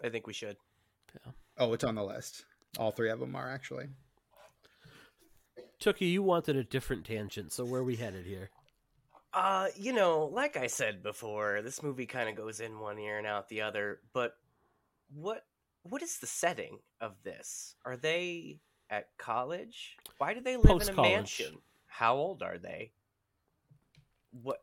i 0.03 0.09
think 0.09 0.25
we 0.25 0.33
should 0.33 0.57
yeah. 1.13 1.31
oh 1.59 1.71
it's 1.73 1.83
on 1.83 1.95
the 1.95 2.03
list 2.03 2.45
all 2.77 2.91
three 2.91 3.09
of 3.09 3.19
them 3.19 3.35
are 3.35 3.49
actually 3.49 3.87
Tookie, 5.81 6.11
you 6.11 6.21
wanted 6.21 6.55
a 6.55 6.63
different 6.63 7.05
tangent, 7.05 7.51
so 7.51 7.65
where 7.65 7.81
are 7.81 7.83
we 7.83 7.95
headed 7.95 8.27
here? 8.27 8.51
Uh, 9.33 9.67
you 9.75 9.93
know, 9.93 10.29
like 10.31 10.55
I 10.55 10.67
said 10.67 11.01
before, 11.01 11.61
this 11.63 11.81
movie 11.81 12.05
kind 12.05 12.29
of 12.29 12.35
goes 12.35 12.59
in 12.59 12.79
one 12.79 12.99
ear 12.99 13.17
and 13.17 13.25
out 13.25 13.49
the 13.49 13.61
other. 13.61 13.99
But 14.13 14.35
what 15.13 15.43
what 15.83 16.03
is 16.03 16.19
the 16.19 16.27
setting 16.27 16.77
of 16.99 17.15
this? 17.23 17.75
Are 17.83 17.97
they 17.97 18.59
at 18.89 19.07
college? 19.17 19.97
Why 20.19 20.35
do 20.35 20.41
they 20.41 20.57
live 20.57 20.81
in 20.81 20.89
a 20.89 21.01
mansion? 21.01 21.57
How 21.87 22.15
old 22.15 22.43
are 22.43 22.59
they? 22.59 22.91
What? 24.43 24.61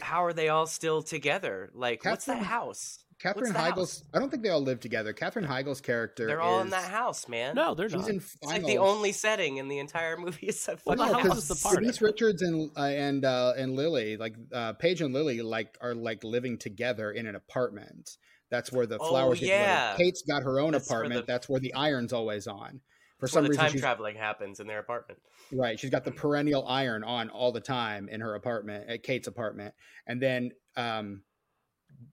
How 0.00 0.24
are 0.24 0.32
they 0.32 0.48
all 0.48 0.66
still 0.66 1.02
together? 1.02 1.70
Like, 1.72 2.00
Katherine, 2.00 2.12
what's 2.12 2.24
that 2.26 2.42
house? 2.42 3.04
Katherine 3.22 3.54
Heigl's. 3.54 4.02
I 4.12 4.18
don't 4.18 4.30
think 4.30 4.42
they 4.42 4.48
all 4.48 4.60
live 4.60 4.80
together. 4.80 5.12
Katherine 5.12 5.46
Heigl's 5.46 5.80
character. 5.80 6.26
They're 6.26 6.40
all 6.40 6.58
is, 6.58 6.64
in 6.64 6.70
that 6.70 6.90
house, 6.90 7.28
man. 7.28 7.54
No, 7.54 7.74
they're 7.74 7.88
not. 7.88 8.08
in 8.08 8.16
it's 8.16 8.36
like 8.42 8.64
the 8.64 8.78
only 8.78 9.12
setting 9.12 9.58
in 9.58 9.68
the 9.68 9.78
entire 9.78 10.16
movie 10.16 10.46
is 10.48 10.66
that 10.66 10.80
well, 10.84 10.96
no, 10.96 11.04
house. 11.04 11.46
The 11.46 11.54
part 11.54 11.78
Denise 11.78 12.02
Richards 12.02 12.42
and 12.42 12.70
uh, 12.76 12.82
and 12.82 13.24
uh, 13.24 13.52
and 13.56 13.76
Lily, 13.76 14.16
like 14.16 14.34
uh, 14.52 14.72
Paige 14.72 15.02
and 15.02 15.14
Lily, 15.14 15.40
like 15.40 15.78
are 15.80 15.94
like 15.94 16.24
living 16.24 16.58
together 16.58 17.12
in 17.12 17.26
an 17.26 17.36
apartment. 17.36 18.16
That's 18.50 18.72
where 18.72 18.86
the 18.86 18.98
oh, 18.98 19.08
flowers. 19.08 19.40
Oh, 19.40 19.46
yeah. 19.46 19.94
Kate's 19.96 20.22
got 20.22 20.42
her 20.42 20.58
own 20.58 20.72
That's 20.72 20.86
apartment. 20.86 21.26
The, 21.26 21.32
That's 21.32 21.48
where 21.48 21.60
the 21.60 21.74
iron's 21.74 22.12
always 22.12 22.48
on. 22.48 22.80
For 23.18 23.28
some 23.28 23.44
reason, 23.44 23.64
time 23.64 23.78
traveling 23.78 24.16
happens 24.16 24.58
in 24.58 24.66
their 24.66 24.80
apartment. 24.80 25.20
Right. 25.52 25.78
She's 25.78 25.90
got 25.90 26.04
the 26.04 26.10
perennial 26.10 26.66
iron 26.66 27.04
on 27.04 27.30
all 27.30 27.52
the 27.52 27.60
time 27.60 28.08
in 28.08 28.20
her 28.20 28.34
apartment, 28.34 28.90
at 28.90 29.04
Kate's 29.04 29.28
apartment, 29.28 29.74
and 30.08 30.20
then 30.20 30.50
um, 30.76 31.22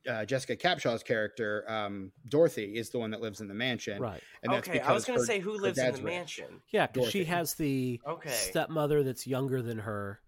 uh, 0.07 0.25
Jessica 0.25 0.55
Capshaw's 0.55 1.03
character, 1.03 1.65
um, 1.67 2.11
Dorothy, 2.27 2.75
is 2.75 2.89
the 2.89 2.99
one 2.99 3.11
that 3.11 3.21
lives 3.21 3.41
in 3.41 3.47
the 3.47 3.53
mansion. 3.53 4.01
Right. 4.01 4.21
And 4.43 4.53
okay, 4.53 4.79
I 4.79 4.93
was 4.93 5.05
going 5.05 5.19
to 5.19 5.25
say 5.25 5.39
who 5.39 5.57
lives 5.57 5.77
in 5.77 5.93
the 5.93 6.01
mansion. 6.01 6.61
Yeah, 6.69 6.87
because 6.87 7.09
she 7.09 7.25
has 7.25 7.55
the 7.55 7.99
okay. 8.05 8.29
stepmother 8.29 9.03
that's 9.03 9.27
younger 9.27 9.61
than 9.61 9.79
her, 9.79 10.19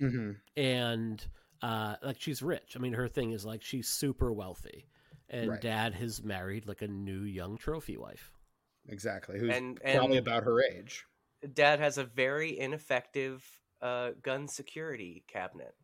mm-hmm. 0.00 0.32
and 0.60 1.26
uh, 1.62 1.96
like 2.02 2.20
she's 2.20 2.42
rich. 2.42 2.74
I 2.76 2.78
mean, 2.78 2.92
her 2.92 3.08
thing 3.08 3.32
is 3.32 3.44
like 3.44 3.62
she's 3.62 3.88
super 3.88 4.32
wealthy, 4.32 4.86
and 5.28 5.50
right. 5.50 5.60
dad 5.60 5.94
has 5.94 6.22
married 6.22 6.66
like 6.66 6.82
a 6.82 6.88
new 6.88 7.22
young 7.22 7.58
trophy 7.58 7.96
wife. 7.96 8.32
Exactly, 8.88 9.38
who's 9.38 9.54
and, 9.54 9.78
and 9.84 9.98
probably 9.98 10.18
about 10.18 10.44
her 10.44 10.62
age. 10.62 11.04
Dad 11.52 11.80
has 11.80 11.98
a 11.98 12.04
very 12.04 12.58
ineffective 12.58 13.44
uh, 13.82 14.10
gun 14.22 14.48
security 14.48 15.24
cabinet 15.28 15.74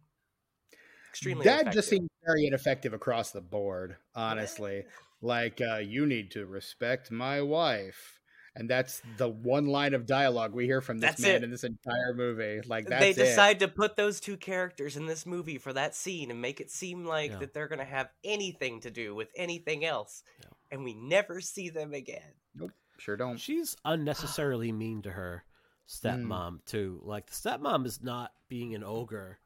extremely. 1.12 1.44
That 1.44 1.62
effective. 1.62 1.72
just 1.74 1.88
seems 1.90 2.08
very 2.24 2.46
ineffective 2.46 2.94
across 2.94 3.30
the 3.32 3.42
board, 3.42 3.96
honestly. 4.14 4.84
like 5.20 5.60
uh, 5.60 5.76
you 5.76 6.06
need 6.06 6.30
to 6.32 6.46
respect 6.46 7.10
my 7.10 7.42
wife. 7.42 8.18
And 8.54 8.68
that's 8.68 9.00
the 9.16 9.30
one 9.30 9.66
line 9.66 9.94
of 9.94 10.04
dialogue 10.04 10.52
we 10.52 10.66
hear 10.66 10.82
from 10.82 10.98
this 10.98 11.12
that's 11.12 11.22
man 11.22 11.36
it. 11.36 11.44
in 11.44 11.50
this 11.50 11.64
entire 11.64 12.12
movie. 12.14 12.60
Like 12.66 12.86
that's 12.86 13.00
they 13.00 13.12
decide 13.14 13.56
it. 13.56 13.60
to 13.60 13.68
put 13.68 13.96
those 13.96 14.20
two 14.20 14.36
characters 14.36 14.98
in 14.98 15.06
this 15.06 15.24
movie 15.24 15.56
for 15.56 15.72
that 15.72 15.94
scene 15.94 16.30
and 16.30 16.40
make 16.40 16.60
it 16.60 16.70
seem 16.70 17.06
like 17.06 17.30
yeah. 17.30 17.38
that 17.38 17.54
they're 17.54 17.68
going 17.68 17.78
to 17.78 17.84
have 17.86 18.10
anything 18.24 18.80
to 18.80 18.90
do 18.90 19.14
with 19.14 19.28
anything 19.36 19.86
else, 19.86 20.22
yeah. 20.40 20.50
and 20.70 20.84
we 20.84 20.92
never 20.92 21.40
see 21.40 21.70
them 21.70 21.94
again. 21.94 22.20
Nope, 22.54 22.72
sure 22.98 23.16
don't. 23.16 23.38
She's 23.38 23.74
unnecessarily 23.86 24.70
mean 24.70 25.00
to 25.02 25.10
her 25.10 25.44
stepmom 25.88 26.26
mm. 26.26 26.64
too. 26.66 27.00
Like 27.04 27.30
the 27.30 27.32
stepmom 27.32 27.86
is 27.86 28.02
not 28.02 28.32
being 28.50 28.74
an 28.74 28.84
ogre 28.84 29.38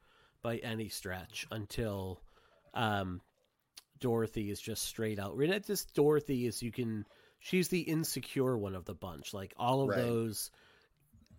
by 0.47 0.59
any 0.59 0.89
stretch 0.89 1.44
until 1.51 2.20
um, 2.73 3.20
Dorothy 3.98 4.48
is 4.48 4.60
just 4.60 4.85
straight 4.85 5.18
out. 5.18 5.36
Not 5.36 5.66
just 5.66 5.93
Dorothy 5.93 6.47
is 6.47 6.62
you 6.62 6.70
can. 6.70 7.05
She's 7.40 7.66
the 7.66 7.81
insecure 7.81 8.56
one 8.56 8.77
of 8.77 8.85
the 8.85 8.94
bunch. 8.94 9.35
Like 9.35 9.52
all 9.56 9.82
of 9.82 9.89
Right. 9.89 9.98
those 9.98 10.52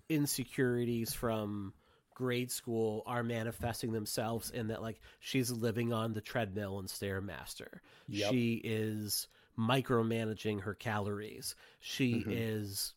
insecurities 0.10 1.14
from 1.14 1.74
grade 2.16 2.52
school 2.52 3.04
are 3.06 3.24
manifesting 3.24 3.94
themselves 3.94 4.50
in 4.50 4.68
that 4.68 4.82
like 4.82 5.00
she's 5.22 5.52
living 5.52 5.94
on 5.94 6.12
the 6.12 6.20
treadmill 6.20 6.78
and 6.80 6.90
stairmaster. 6.90 7.80
Yep. 8.10 8.32
She 8.32 8.56
is 8.62 9.30
micromanaging 9.58 10.64
her 10.64 10.74
calories. 10.74 11.56
She 11.80 12.26
Mhm. 12.26 12.26
is 12.30 12.94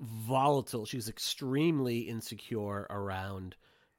volatile. 0.00 0.86
She's 0.86 1.10
extremely 1.10 1.98
insecure 2.00 2.86
around 2.88 3.56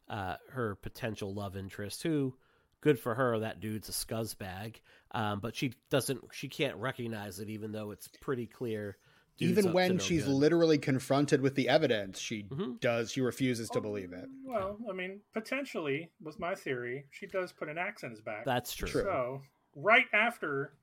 uh, 0.10 0.36
her 0.52 0.76
potential 0.76 1.34
love 1.34 1.56
interest, 1.56 2.04
who, 2.04 2.36
good 2.82 3.00
for 3.00 3.16
her, 3.16 3.40
that 3.40 3.60
dude's 3.60 3.90
a 3.90 3.92
scuzzbag. 3.92 4.76
Um, 5.12 5.40
but 5.40 5.56
she 5.56 5.74
doesn't, 5.90 6.22
she 6.32 6.48
can't 6.50 6.76
recognize 6.78 7.40
it, 7.40 7.50
even 7.50 7.72
though 7.72 7.92
it's 7.92 8.08
pretty 8.22 8.48
clear. 8.48 8.98
dude's 9.38 9.58
Even 9.60 9.74
when 9.74 9.92
no 9.94 10.04
she's 10.04 10.26
good. 10.26 10.34
literally 10.34 10.78
confronted 10.78 11.42
with 11.42 11.56
the 11.56 11.68
evidence, 11.70 12.20
she 12.20 12.44
Mhm. 12.44 12.80
does. 12.80 13.12
She 13.12 13.22
refuses 13.22 13.70
to 13.72 13.82
believe 13.82 14.14
it. 14.14 14.30
Well, 14.44 14.78
I 14.90 14.94
mean, 14.94 15.22
potentially 15.34 16.12
was 16.22 16.38
my 16.38 16.54
theory. 16.56 17.06
She 17.12 17.26
does 17.26 17.52
put 17.52 17.68
an 17.70 17.78
axe 17.80 18.04
in 18.04 18.12
his 18.12 18.22
back. 18.22 18.46
That's 18.46 18.74
true. 18.76 18.88
True. 18.90 19.02
So 19.04 19.42
right 19.76 20.06
after, 20.14 20.74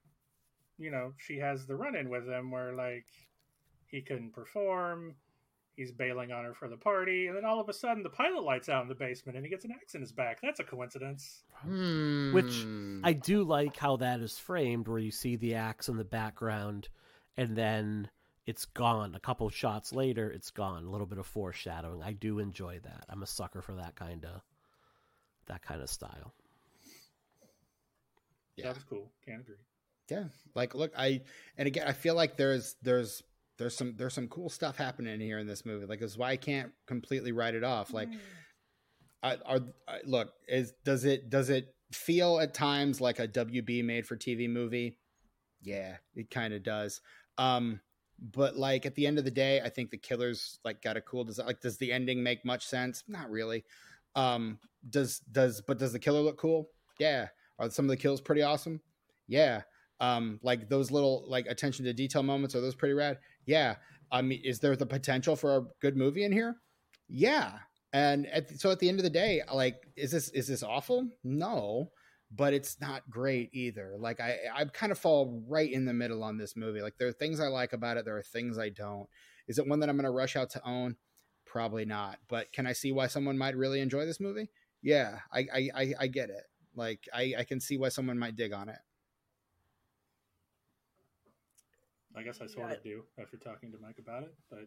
you 0.78 0.90
know, 0.90 1.12
she 1.16 1.38
has 1.38 1.66
the 1.66 1.76
run 1.76 1.94
in 1.94 2.08
with 2.08 2.26
him 2.26 2.50
where 2.50 2.72
like 2.72 3.06
he 3.86 4.00
couldn't 4.00 4.32
perform, 4.32 5.14
he's 5.80 5.92
bailing 5.92 6.30
on 6.30 6.44
her 6.44 6.52
for 6.54 6.68
the 6.68 6.76
party, 6.76 7.26
and 7.26 7.36
then 7.36 7.44
all 7.44 7.58
of 7.58 7.68
a 7.68 7.72
sudden 7.72 8.02
the 8.02 8.10
pilot 8.10 8.42
lights 8.44 8.68
out 8.68 8.82
in 8.82 8.88
the 8.88 8.94
basement 8.94 9.36
and 9.36 9.44
he 9.44 9.50
gets 9.50 9.64
an 9.64 9.72
axe 9.72 9.94
in 9.94 10.00
his 10.00 10.12
back. 10.12 10.38
That's 10.42 10.60
a 10.60 10.64
coincidence. 10.64 11.42
Which 11.64 12.52
Hmm. 12.62 13.00
I 13.02 13.12
do 13.14 13.42
like 13.42 13.76
how 13.76 13.96
that 13.96 14.20
is 14.20 14.38
framed, 14.38 14.86
where 14.88 14.98
you 14.98 15.10
see 15.10 15.36
the 15.36 15.54
axe 15.54 15.88
in 15.88 15.96
the 15.96 16.04
background, 16.04 16.88
and 17.36 17.56
then 17.56 18.10
it's 18.46 18.64
gone. 18.66 19.14
A 19.14 19.20
couple 19.20 19.48
shots 19.50 19.92
later, 19.92 20.30
it's 20.30 20.50
gone. 20.50 20.84
A 20.84 20.90
little 20.90 21.06
bit 21.06 21.18
of 21.18 21.26
foreshadowing. 21.26 22.02
I 22.02 22.12
do 22.12 22.38
enjoy 22.38 22.80
that. 22.80 23.04
I'm 23.08 23.22
a 23.22 23.26
sucker 23.26 23.62
for 23.62 23.74
that 23.76 23.96
kind 23.96 24.24
of 24.24 24.42
that 25.46 25.62
kind 25.62 25.80
of 25.82 25.88
style. 25.90 26.34
Yeah. 28.56 28.72
That's 28.72 28.84
cool. 28.84 29.10
Can't 29.24 29.40
agree. 29.40 29.56
yeah 30.10 30.24
like 30.54 30.74
look 30.74 30.92
i 30.98 31.20
and 31.56 31.66
again 31.68 31.86
i 31.86 31.92
feel 31.92 32.14
like 32.16 32.36
there's 32.36 32.74
there's 32.82 33.22
there's 33.60 33.76
some 33.76 33.94
there's 33.98 34.14
some 34.14 34.26
cool 34.26 34.48
stuff 34.48 34.78
happening 34.78 35.20
here 35.20 35.38
in 35.38 35.46
this 35.46 35.66
movie. 35.66 35.84
Like 35.84 36.00
is 36.00 36.16
why 36.16 36.30
i 36.30 36.36
can't 36.36 36.72
completely 36.86 37.30
write 37.30 37.54
it 37.54 37.62
off. 37.62 37.92
Like 37.92 38.08
I, 39.22 39.36
are 39.44 39.60
I, 39.86 39.98
look 40.04 40.32
is 40.48 40.72
does 40.82 41.04
it 41.04 41.28
does 41.28 41.50
it 41.50 41.74
feel 41.92 42.40
at 42.40 42.54
times 42.54 43.00
like 43.02 43.18
a 43.18 43.28
wb 43.28 43.84
made 43.84 44.06
for 44.06 44.16
tv 44.16 44.48
movie? 44.48 44.96
Yeah 45.60 45.96
it 46.14 46.30
kind 46.30 46.54
of 46.54 46.62
does. 46.62 47.02
Um 47.36 47.80
but 48.18 48.56
like 48.56 48.86
at 48.86 48.94
the 48.94 49.06
end 49.06 49.18
of 49.18 49.24
the 49.24 49.30
day 49.30 49.60
i 49.62 49.68
think 49.68 49.90
the 49.90 49.96
killers 49.96 50.58
like 50.64 50.82
got 50.82 50.96
a 50.96 51.00
cool 51.02 51.24
design 51.24 51.46
like 51.46 51.60
does 51.60 51.76
the 51.76 51.92
ending 51.92 52.22
make 52.22 52.44
much 52.46 52.66
sense? 52.66 53.04
Not 53.08 53.30
really. 53.30 53.64
Um 54.14 54.58
does 54.88 55.18
does 55.30 55.60
but 55.60 55.78
does 55.78 55.92
the 55.92 55.98
killer 55.98 56.20
look 56.20 56.38
cool? 56.38 56.70
Yeah. 56.98 57.28
Are 57.58 57.68
some 57.68 57.84
of 57.84 57.90
the 57.90 57.98
kills 57.98 58.22
pretty 58.22 58.40
awesome? 58.40 58.80
Yeah 59.28 59.62
um 60.00 60.40
like 60.42 60.68
those 60.68 60.90
little 60.90 61.24
like 61.28 61.46
attention 61.46 61.84
to 61.84 61.92
detail 61.92 62.22
moments 62.22 62.54
are 62.54 62.60
those 62.60 62.74
pretty 62.74 62.94
rad? 62.94 63.18
Yeah. 63.46 63.76
I 64.10 64.22
mean 64.22 64.40
is 64.44 64.58
there 64.58 64.74
the 64.74 64.86
potential 64.86 65.36
for 65.36 65.56
a 65.56 65.64
good 65.80 65.96
movie 65.96 66.24
in 66.24 66.32
here? 66.32 66.56
Yeah. 67.08 67.58
And 67.92 68.26
at, 68.26 68.50
so 68.58 68.70
at 68.70 68.78
the 68.78 68.88
end 68.88 68.98
of 68.98 69.04
the 69.04 69.10
day 69.10 69.42
like 69.52 69.76
is 69.96 70.10
this 70.10 70.28
is 70.30 70.48
this 70.48 70.62
awful? 70.62 71.08
No. 71.22 71.90
But 72.32 72.54
it's 72.54 72.80
not 72.80 73.10
great 73.10 73.50
either. 73.52 73.96
Like 73.98 74.20
i 74.20 74.38
i 74.54 74.64
kind 74.64 74.92
of 74.92 74.98
fall 74.98 75.44
right 75.46 75.70
in 75.70 75.84
the 75.84 75.94
middle 75.94 76.24
on 76.24 76.38
this 76.38 76.56
movie. 76.56 76.80
Like 76.80 76.96
there 76.98 77.08
are 77.08 77.12
things 77.12 77.40
i 77.40 77.48
like 77.48 77.72
about 77.72 77.96
it 77.96 78.04
there 78.04 78.16
are 78.16 78.22
things 78.22 78.58
i 78.58 78.70
don't. 78.70 79.06
Is 79.48 79.58
it 79.58 79.66
one 79.66 79.80
that 79.80 79.88
i'm 79.88 79.96
going 79.96 80.04
to 80.04 80.10
rush 80.10 80.36
out 80.36 80.50
to 80.50 80.66
own? 80.66 80.96
Probably 81.44 81.84
not. 81.84 82.18
But 82.28 82.52
can 82.52 82.66
i 82.66 82.72
see 82.72 82.92
why 82.92 83.08
someone 83.08 83.36
might 83.36 83.56
really 83.56 83.80
enjoy 83.80 84.06
this 84.06 84.20
movie? 84.20 84.48
Yeah. 84.82 85.18
I 85.32 85.46
i 85.52 85.70
i, 85.74 85.94
I 86.00 86.06
get 86.06 86.30
it. 86.30 86.44
Like 86.74 87.08
I, 87.12 87.34
I 87.38 87.44
can 87.44 87.60
see 87.60 87.76
why 87.76 87.90
someone 87.90 88.18
might 88.18 88.36
dig 88.36 88.52
on 88.54 88.68
it 88.70 88.78
I 92.16 92.22
guess 92.22 92.40
I 92.40 92.46
sort 92.46 92.68
Yeah. 92.70 92.76
of 92.76 92.82
do 92.82 93.04
after 93.20 93.36
talking 93.36 93.70
to 93.72 93.78
Mike 93.78 93.98
about 93.98 94.24
it, 94.24 94.34
but 94.50 94.66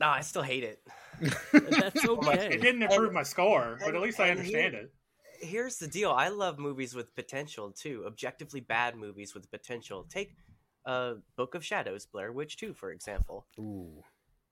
No, 0.00 0.08
I 0.08 0.20
still 0.22 0.42
hate 0.42 0.64
it. 0.64 0.82
That's 1.52 2.04
okay. 2.08 2.54
it 2.54 2.60
didn't 2.60 2.82
improve 2.82 3.06
And- 3.06 3.14
my 3.14 3.22
score, 3.22 3.78
but 3.84 3.94
at 3.94 4.00
least 4.02 4.18
I 4.20 4.30
understand 4.30 4.74
here- 4.74 4.82
it. 4.84 4.92
Here's 5.40 5.78
the 5.78 5.88
deal. 5.88 6.10
I 6.12 6.28
love 6.28 6.58
movies 6.58 6.94
with 6.94 7.14
potential 7.14 7.70
too. 7.72 8.04
Objectively 8.06 8.60
bad 8.60 8.96
movies 8.96 9.34
with 9.34 9.50
potential. 9.50 10.04
Take 10.08 10.36
uh, 10.86 11.14
Book 11.36 11.54
of 11.54 11.64
Shadows, 11.64 12.06
Blair 12.06 12.32
Witch 12.32 12.56
2, 12.56 12.72
for 12.74 12.90
example. 12.92 13.46
Ooh. 13.58 14.02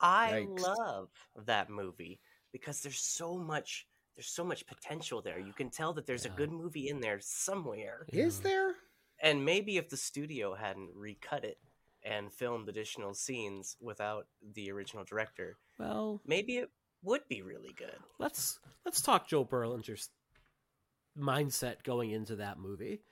I 0.01 0.47
Yikes. 0.49 0.61
love 0.61 1.11
that 1.47 1.71
movie 1.71 2.21
because 2.53 2.83
there's 2.83 2.99
so 3.01 3.37
much 3.39 3.87
there's 4.17 4.27
so 4.29 4.45
much 4.45 4.67
potential 4.67 5.23
there. 5.23 5.39
You 5.39 5.53
can 5.55 5.71
tell 5.71 5.93
that 5.95 6.05
there's 6.07 6.27
Yeah. 6.27 6.33
a 6.33 6.37
good 6.37 6.51
movie 6.53 6.89
in 6.89 7.01
there 7.01 7.19
somewhere. 7.21 8.05
Is 8.13 8.41
there? 8.41 8.75
And 9.23 9.45
maybe 9.45 9.77
if 9.77 9.89
the 9.89 9.97
studio 9.97 10.55
hadn't 10.55 10.91
recut 10.95 11.45
it 11.45 11.59
and 12.05 12.33
filmed 12.33 12.69
additional 12.69 13.15
scenes 13.15 13.77
without 13.81 14.27
the 14.55 14.71
original 14.73 15.05
director, 15.05 15.57
Well, 15.79 16.21
maybe 16.27 16.57
it 16.59 16.71
would 17.03 17.23
be 17.29 17.43
really 17.43 17.73
good. 17.77 17.97
let's 18.19 18.59
let's 18.85 19.01
talk 19.01 19.29
Joe 19.29 19.45
Berlinger's 19.45 20.11
mindset 21.19 21.83
going 21.85 22.11
into 22.11 22.37
that 22.37 22.59
movie. 22.59 23.03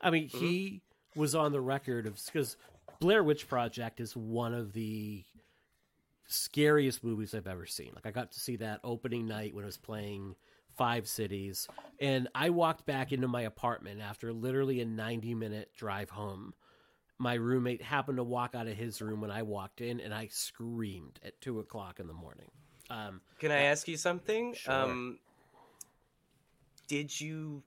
I 0.00 0.10
mean, 0.10 0.28
mm-hmm. 0.28 0.38
he 0.38 0.82
was 1.16 1.34
on 1.34 1.52
the 1.52 1.60
record 1.60 2.06
of 2.06 2.20
because 2.26 2.56
Blair 3.00 3.22
Witch 3.22 3.46
Project 3.48 4.00
is 4.00 4.16
one 4.16 4.54
of 4.54 4.72
the 4.72 5.24
scariest 6.26 7.04
movies 7.04 7.34
I've 7.34 7.46
ever 7.46 7.66
seen. 7.66 7.92
Like 7.94 8.06
I 8.06 8.10
got 8.10 8.32
to 8.32 8.40
see 8.40 8.56
that 8.56 8.80
opening 8.82 9.26
night 9.26 9.54
when 9.54 9.64
it 9.64 9.66
was 9.66 9.76
playing 9.76 10.34
Five 10.76 11.06
Cities, 11.08 11.68
and 12.00 12.28
I 12.34 12.50
walked 12.50 12.86
back 12.86 13.12
into 13.12 13.28
my 13.28 13.42
apartment 13.42 14.00
after 14.00 14.32
literally 14.32 14.80
a 14.80 14.84
ninety 14.84 15.34
minute 15.34 15.70
drive 15.76 16.10
home. 16.10 16.54
My 17.18 17.34
roommate 17.34 17.80
happened 17.82 18.16
to 18.18 18.24
walk 18.24 18.54
out 18.54 18.66
of 18.66 18.76
his 18.76 19.00
room 19.00 19.20
when 19.20 19.30
I 19.30 19.42
walked 19.42 19.80
in, 19.80 20.00
and 20.00 20.12
I 20.12 20.26
screamed 20.28 21.20
at 21.24 21.40
two 21.40 21.60
o'clock 21.60 22.00
in 22.00 22.06
the 22.08 22.12
morning. 22.12 22.50
Um, 22.90 23.20
Can 23.38 23.52
I 23.52 23.62
ask 23.62 23.86
you 23.88 23.96
something? 23.96 24.54
Sure. 24.54 24.74
Um, 24.74 25.18
did 26.86 27.18
you 27.20 27.62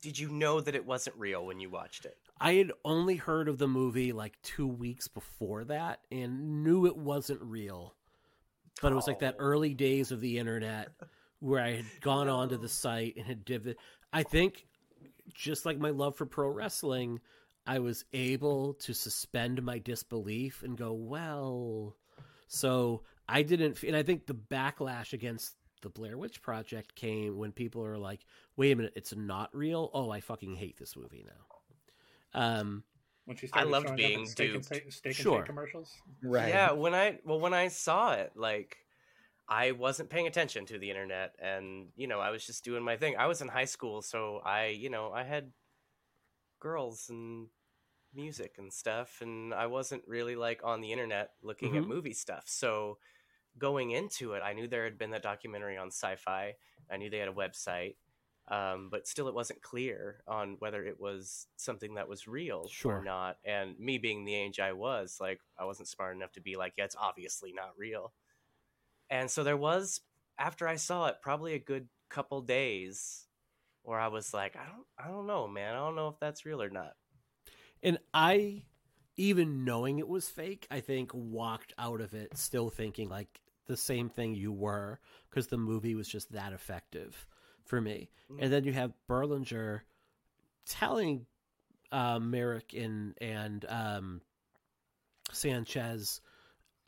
did 0.00 0.18
you 0.18 0.28
know 0.30 0.60
that 0.60 0.74
it 0.74 0.86
wasn't 0.86 1.16
real 1.16 1.44
when 1.44 1.58
you 1.60 1.68
watched 1.70 2.04
it? 2.04 2.16
I 2.40 2.54
had 2.54 2.70
only 2.84 3.16
heard 3.16 3.48
of 3.48 3.58
the 3.58 3.66
movie 3.66 4.12
like 4.12 4.40
two 4.42 4.66
weeks 4.68 5.08
before 5.08 5.64
that 5.64 6.00
and 6.12 6.62
knew 6.62 6.86
it 6.86 6.96
wasn't 6.96 7.42
real. 7.42 7.94
But 8.80 8.92
it 8.92 8.94
was 8.94 9.08
like 9.08 9.18
that 9.20 9.34
Oh. 9.40 9.42
early 9.42 9.74
days 9.74 10.12
of 10.12 10.20
the 10.20 10.38
internet 10.38 10.90
where 11.40 11.62
I 11.62 11.76
had 11.76 11.86
gone 12.00 12.28
onto 12.28 12.56
the 12.56 12.68
site 12.68 13.16
and 13.16 13.26
had 13.26 13.44
div. 13.44 13.74
I 14.12 14.22
think, 14.22 14.66
just 15.34 15.66
like 15.66 15.78
my 15.78 15.90
love 15.90 16.16
for 16.16 16.26
pro 16.26 16.48
wrestling, 16.48 17.20
I 17.66 17.78
was 17.80 18.04
able 18.12 18.74
to 18.74 18.94
suspend 18.94 19.62
my 19.62 19.78
disbelief 19.78 20.62
and 20.62 20.76
go, 20.76 20.92
well. 20.92 21.96
So 22.48 23.02
I 23.28 23.42
didn't, 23.42 23.82
and 23.82 23.94
I 23.94 24.02
think 24.02 24.26
the 24.26 24.34
backlash 24.34 25.12
against 25.12 25.54
the 25.82 25.90
Blair 25.90 26.16
Witch 26.18 26.42
Project 26.42 26.94
came 26.94 27.36
when 27.36 27.52
people 27.52 27.84
are 27.84 27.98
like, 27.98 28.20
wait 28.56 28.72
a 28.72 28.76
minute, 28.76 28.94
it's 28.96 29.14
not 29.14 29.54
real? 29.54 29.90
Oh, 29.92 30.10
I 30.10 30.20
fucking 30.20 30.56
hate 30.56 30.76
this 30.78 30.96
movie 30.96 31.24
now. 31.26 32.40
Um, 32.40 32.82
When 33.26 33.36
she 33.36 33.46
started 33.46 33.70
loved 33.70 33.86
showing 33.88 33.92
up 33.92 33.96
being 33.98 34.20
in 34.20 34.26
steak 34.26 34.46
and, 34.46 34.52
duped. 34.54 34.64
steak, 34.66 34.92
steak 34.92 35.04
and 35.12 35.22
Sure. 35.22 35.42
commercials. 35.42 35.92
Right. 36.22 36.48
Yeah, 36.48 36.72
when 36.72 36.94
I 36.94 37.18
well 37.24 37.38
when 37.38 37.54
I 37.54 37.68
saw 37.68 38.14
it, 38.14 38.32
like 38.34 38.78
I 39.48 39.72
wasn't 39.72 40.10
paying 40.10 40.26
attention 40.26 40.66
to 40.66 40.78
the 40.78 40.90
internet 40.90 41.34
and 41.38 41.92
you 41.96 42.06
know, 42.06 42.20
I 42.20 42.30
was 42.30 42.46
just 42.46 42.64
doing 42.64 42.82
my 42.84 42.96
thing. 42.96 43.16
I 43.16 43.26
was 43.26 43.40
in 43.40 43.48
high 43.48 43.64
school, 43.64 44.02
so 44.02 44.38
I, 44.38 44.66
you 44.68 44.90
know, 44.90 45.12
I 45.12 45.24
had 45.24 45.52
girls 46.60 47.08
and 47.08 47.48
music 48.14 48.56
and 48.58 48.72
stuff 48.72 49.20
and 49.22 49.54
I 49.54 49.66
wasn't 49.66 50.06
really 50.08 50.36
like 50.36 50.62
on 50.64 50.80
the 50.80 50.92
internet 50.92 51.34
looking 51.42 51.76
at 51.76 51.84
Mhm. 51.84 51.88
movie 51.88 52.14
stuff. 52.14 52.48
So 52.48 52.98
going 53.58 53.92
into 53.92 54.34
it, 54.34 54.42
I 54.42 54.54
knew 54.54 54.68
there 54.68 54.84
had 54.84 54.98
been 54.98 55.10
that 55.12 55.22
documentary 55.22 55.78
on 55.78 55.88
sci-fi. 55.88 56.56
I 56.90 56.98
knew 56.98 57.10
they 57.10 57.18
had 57.18 57.28
a 57.28 57.34
website. 57.34 57.96
Um, 58.48 58.90
but 58.90 59.08
still, 59.08 59.28
it 59.28 59.34
wasn't 59.34 59.62
clear 59.62 60.22
on 60.26 60.56
whether 60.60 60.84
it 60.84 61.00
was 61.00 61.48
something 61.56 61.94
that 61.94 62.08
was 62.08 62.28
real 62.28 62.74
Sure. 62.74 62.94
or 62.94 63.02
not. 63.02 63.38
And 63.44 63.78
me 63.78 63.98
being 63.98 64.24
the 64.24 64.34
age 64.34 64.60
I 64.60 64.72
was, 64.72 65.18
like, 65.20 65.42
I 65.58 65.64
wasn't 65.66 65.88
smart 65.88 66.16
enough 66.16 66.32
to 66.32 66.40
be 66.42 66.56
like, 66.56 66.74
yeah, 66.78 66.84
it's 66.84 66.96
obviously 66.96 67.52
not 67.52 67.78
real. 67.78 68.14
And 69.10 69.30
so 69.30 69.44
there 69.44 69.56
was, 69.56 70.00
after 70.38 70.68
I 70.68 70.76
saw 70.76 71.06
it, 71.06 71.16
probably 71.22 71.54
a 71.54 71.58
good 71.58 71.88
couple 72.08 72.40
days 72.42 73.26
where 73.82 73.98
I 73.98 74.08
was 74.08 74.34
like, 74.34 74.56
I 74.56 74.66
don't, 74.66 74.86
I 74.98 75.08
don't 75.10 75.26
know, 75.26 75.48
man. 75.48 75.74
I 75.74 75.78
don't 75.78 75.96
know 75.96 76.08
if 76.08 76.20
that's 76.20 76.44
real 76.44 76.62
or 76.62 76.70
not. 76.70 76.92
And 77.82 77.98
I, 78.12 78.64
even 79.16 79.64
knowing 79.64 79.98
it 79.98 80.08
was 80.08 80.28
fake, 80.28 80.66
I 80.70 80.80
think 80.80 81.10
walked 81.14 81.72
out 81.78 82.00
of 82.00 82.14
it 82.14 82.36
still 82.36 82.70
thinking 82.70 83.08
like 83.08 83.40
the 83.66 83.76
same 83.76 84.08
thing 84.08 84.34
you 84.34 84.52
were 84.52 84.98
because 85.28 85.46
the 85.46 85.58
movie 85.58 85.94
was 85.94 86.08
just 86.08 86.32
that 86.32 86.52
effective 86.52 87.26
for 87.64 87.80
me. 87.80 88.10
Mm. 88.30 88.38
And 88.42 88.52
then 88.52 88.64
you 88.64 88.72
have 88.72 88.92
Berlinger 89.08 89.80
telling 90.66 91.26
uh, 91.92 92.18
Myrick 92.18 92.74
and 92.74 93.14
and 93.20 93.64
um, 93.68 94.20
Sanchez, 95.32 96.20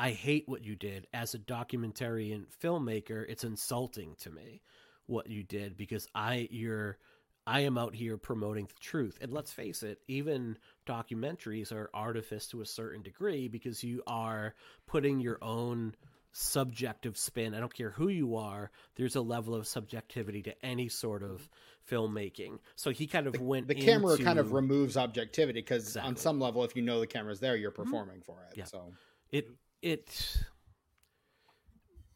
I 0.01 0.13
hate 0.13 0.49
what 0.49 0.65
you 0.65 0.77
did 0.77 1.07
as 1.13 1.35
a 1.35 1.39
documentarian 1.39 2.47
filmmaker. 2.63 3.27
It's 3.29 3.45
insulting 3.45 4.15
to 4.21 4.31
me 4.31 4.63
what 5.05 5.29
you 5.29 5.43
did 5.43 5.77
because 5.77 6.09
I 6.15 6.49
you're 6.51 6.97
I 7.47 7.61
am 7.61 7.77
out 7.77 7.95
here 7.95 8.17
promoting 8.17 8.65
the 8.65 8.81
truth. 8.81 9.19
And 9.21 9.31
let's 9.31 9.53
face 9.53 9.83
it, 9.83 9.99
even 10.09 10.57
documentaries 10.87 11.71
are 11.71 11.91
artifice 11.93 12.47
to 12.47 12.63
a 12.63 12.67
certain 12.67 13.03
degree 13.03 13.47
because 13.49 13.85
you 13.85 14.03
are 14.07 14.55
putting 14.87 15.21
your 15.21 15.37
own 15.43 15.95
subjective 16.33 17.19
spin. 17.19 17.53
I 17.53 17.61
don't 17.61 17.75
care 17.75 17.91
who 17.91 18.09
you 18.09 18.37
are, 18.37 18.71
there's 18.97 19.17
a 19.17 19.21
level 19.21 19.55
of 19.55 19.67
subjectivity 19.67 20.43
to 20.45 20.65
any 20.65 20.89
sort 20.89 21.23
of 21.23 21.47
filmmaking. 21.91 22.59
So 22.75 22.91
he 22.91 23.07
kind 23.07 23.27
of 23.27 23.35
the, 23.35 23.43
went 23.43 23.69
the 23.69 23.75
camera 23.75 24.13
into, 24.13 24.25
kind 24.25 24.39
of 24.39 24.53
removes 24.53 24.97
objectivity 24.97 25.61
because 25.61 25.89
Exactly. 25.89 26.09
on 26.09 26.17
some 26.17 26.41
level 26.41 26.65
if 26.65 26.75
you 26.75 26.81
know 26.81 27.01
the 27.01 27.07
camera's 27.07 27.41
there 27.41 27.57
you're 27.57 27.71
mm-hmm. 27.71 27.83
performing 27.83 28.23
for 28.23 28.39
it 28.51 28.57
Yeah. 28.57 28.65
so 28.65 28.93
it 29.33 29.49
it 29.83 30.45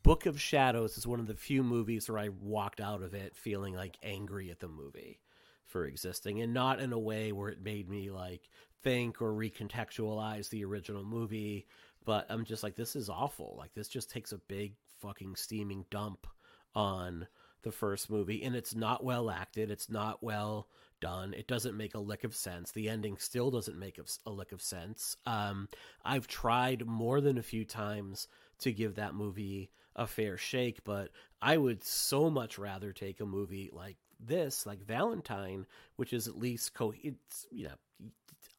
Book 0.02 0.26
of 0.26 0.40
Shadows 0.40 0.98
is 0.98 1.06
one 1.06 1.20
of 1.20 1.26
the 1.26 1.34
few 1.34 1.62
movies 1.62 2.08
where 2.08 2.18
I 2.18 2.28
walked 2.28 2.80
out 2.80 3.02
of 3.02 3.14
it 3.14 3.34
feeling 3.34 3.74
like 3.74 3.96
angry 4.02 4.50
at 4.50 4.60
the 4.60 4.68
movie 4.68 5.20
for 5.66 5.86
existing 5.86 6.42
and 6.42 6.52
not 6.52 6.78
in 6.78 6.92
a 6.92 6.98
way 6.98 7.32
where 7.32 7.48
it 7.48 7.62
made 7.62 7.88
me 7.88 8.10
like 8.10 8.50
think 8.82 9.22
or 9.22 9.32
recontextualize 9.32 10.50
the 10.50 10.64
original 10.64 11.04
movie 11.04 11.66
but 12.04 12.26
I'm 12.28 12.44
just 12.44 12.62
like 12.62 12.76
this 12.76 12.96
is 12.96 13.08
awful. 13.08 13.56
Like 13.58 13.72
this 13.72 13.88
just 13.88 14.10
takes 14.10 14.32
a 14.32 14.38
big 14.38 14.74
fucking 15.00 15.36
steaming 15.36 15.86
dump 15.90 16.26
on 16.74 17.26
the 17.62 17.72
first 17.72 18.10
movie 18.10 18.42
and 18.42 18.54
it's 18.54 18.74
not 18.74 19.02
well 19.02 19.30
acted 19.30 19.70
it's 19.70 19.88
not 19.88 20.22
well 20.22 20.68
done 21.00 21.34
it 21.34 21.46
doesn't 21.46 21.76
make 21.76 21.94
a 21.94 21.98
lick 21.98 22.24
of 22.24 22.34
sense 22.34 22.72
the 22.72 22.88
ending 22.88 23.16
still 23.18 23.50
doesn't 23.50 23.78
make 23.78 23.98
a, 23.98 24.30
lick 24.30 24.52
of 24.52 24.62
sense 24.62 25.16
um 25.26 25.68
I've 26.04 26.26
tried 26.26 26.86
more 26.86 27.20
than 27.20 27.38
a 27.38 27.42
few 27.42 27.64
times 27.64 28.28
to 28.60 28.72
give 28.72 28.94
that 28.96 29.14
movie 29.14 29.70
a 29.96 30.06
fair 30.06 30.36
shake, 30.36 30.84
but 30.84 31.10
I 31.40 31.56
would 31.56 31.84
so 31.84 32.30
much 32.30 32.58
rather 32.58 32.92
take 32.92 33.20
a 33.20 33.26
movie 33.26 33.70
like 33.72 33.96
this, 34.20 34.66
like 34.66 34.84
Valentine, 34.84 35.66
which 35.96 36.12
is 36.12 36.28
at 36.28 36.38
least 36.38 36.74
co. 36.74 36.92
It's 37.02 37.46
you 37.50 37.64
know, 37.64 38.08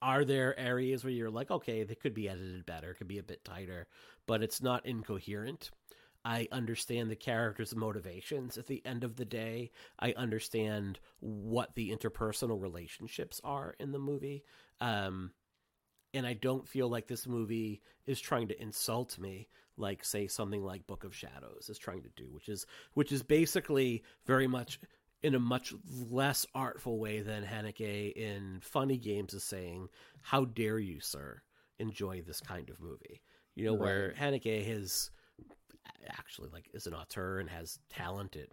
are 0.02 0.24
there 0.24 0.58
areas 0.58 1.04
where 1.04 1.14
you're 1.14 1.30
like, 1.30 1.52
okay, 1.52 1.84
they 1.84 1.96
could 1.96 2.14
be 2.14 2.30
edited 2.30 2.66
better, 2.66 2.94
could 2.94 3.08
be 3.08 3.20
a 3.20 3.24
bit 3.24 3.44
tighter, 3.44 3.88
but 4.28 4.44
it's 4.44 4.62
not 4.62 4.86
incoherent. 4.86 5.72
I 6.26 6.48
understand 6.52 7.12
the 7.12 7.16
characters' 7.16 7.76
motivations 7.76 8.58
at 8.58 8.66
the 8.66 8.84
end 8.84 9.04
of 9.04 9.16
the 9.16 9.26
day. 9.26 9.70
I 10.00 10.14
understand 10.14 11.00
what 11.20 11.76
the 11.76 11.96
interpersonal 11.96 12.60
relationships 12.60 13.40
are 13.44 13.76
in 13.80 13.92
the 13.92 14.00
movie. 14.00 14.44
Um, 14.82 15.32
and 16.16 16.26
I 16.26 16.34
don't 16.34 16.68
feel 16.68 16.90
like 16.90 17.08
this 17.08 17.28
movie 17.28 17.84
is 18.08 18.20
trying 18.20 18.48
to 18.48 18.60
insult 18.60 19.20
me 19.20 19.50
like 19.78 20.04
say 20.04 20.26
something 20.26 20.64
like 20.64 20.88
Book 20.88 21.04
of 21.04 21.16
Shadows 21.16 21.70
is 21.70 21.78
trying 21.78 22.02
to 22.04 22.10
do, 22.16 22.32
which 22.32 22.50
is 22.50 22.66
which 22.94 23.12
is 23.12 23.22
basically 23.22 24.04
very 24.26 24.48
much 24.48 24.80
in 25.22 25.36
a 25.36 25.40
much 25.40 25.74
less 26.10 26.46
artful 26.56 26.98
way 26.98 27.20
than 27.22 27.44
Haneke 27.44 28.14
in 28.14 28.60
Funny 28.62 28.98
Games 28.98 29.34
is 29.34 29.44
saying, 29.44 29.90
"How 30.22 30.46
dare 30.46 30.80
you, 30.80 31.02
sir, 31.02 31.42
enjoy 31.78 32.22
this 32.22 32.40
kind 32.40 32.70
of 32.70 32.80
movie?" 32.80 33.22
You 33.54 33.66
know, 33.66 33.74
where 33.74 34.14
Haneke 34.14 34.66
has 34.66 35.12
actually 36.10 36.50
like 36.52 36.70
is 36.74 36.88
an 36.88 36.94
auteur 36.94 37.40
and 37.40 37.50
has 37.50 37.80
talent 37.90 38.36
at 38.36 38.50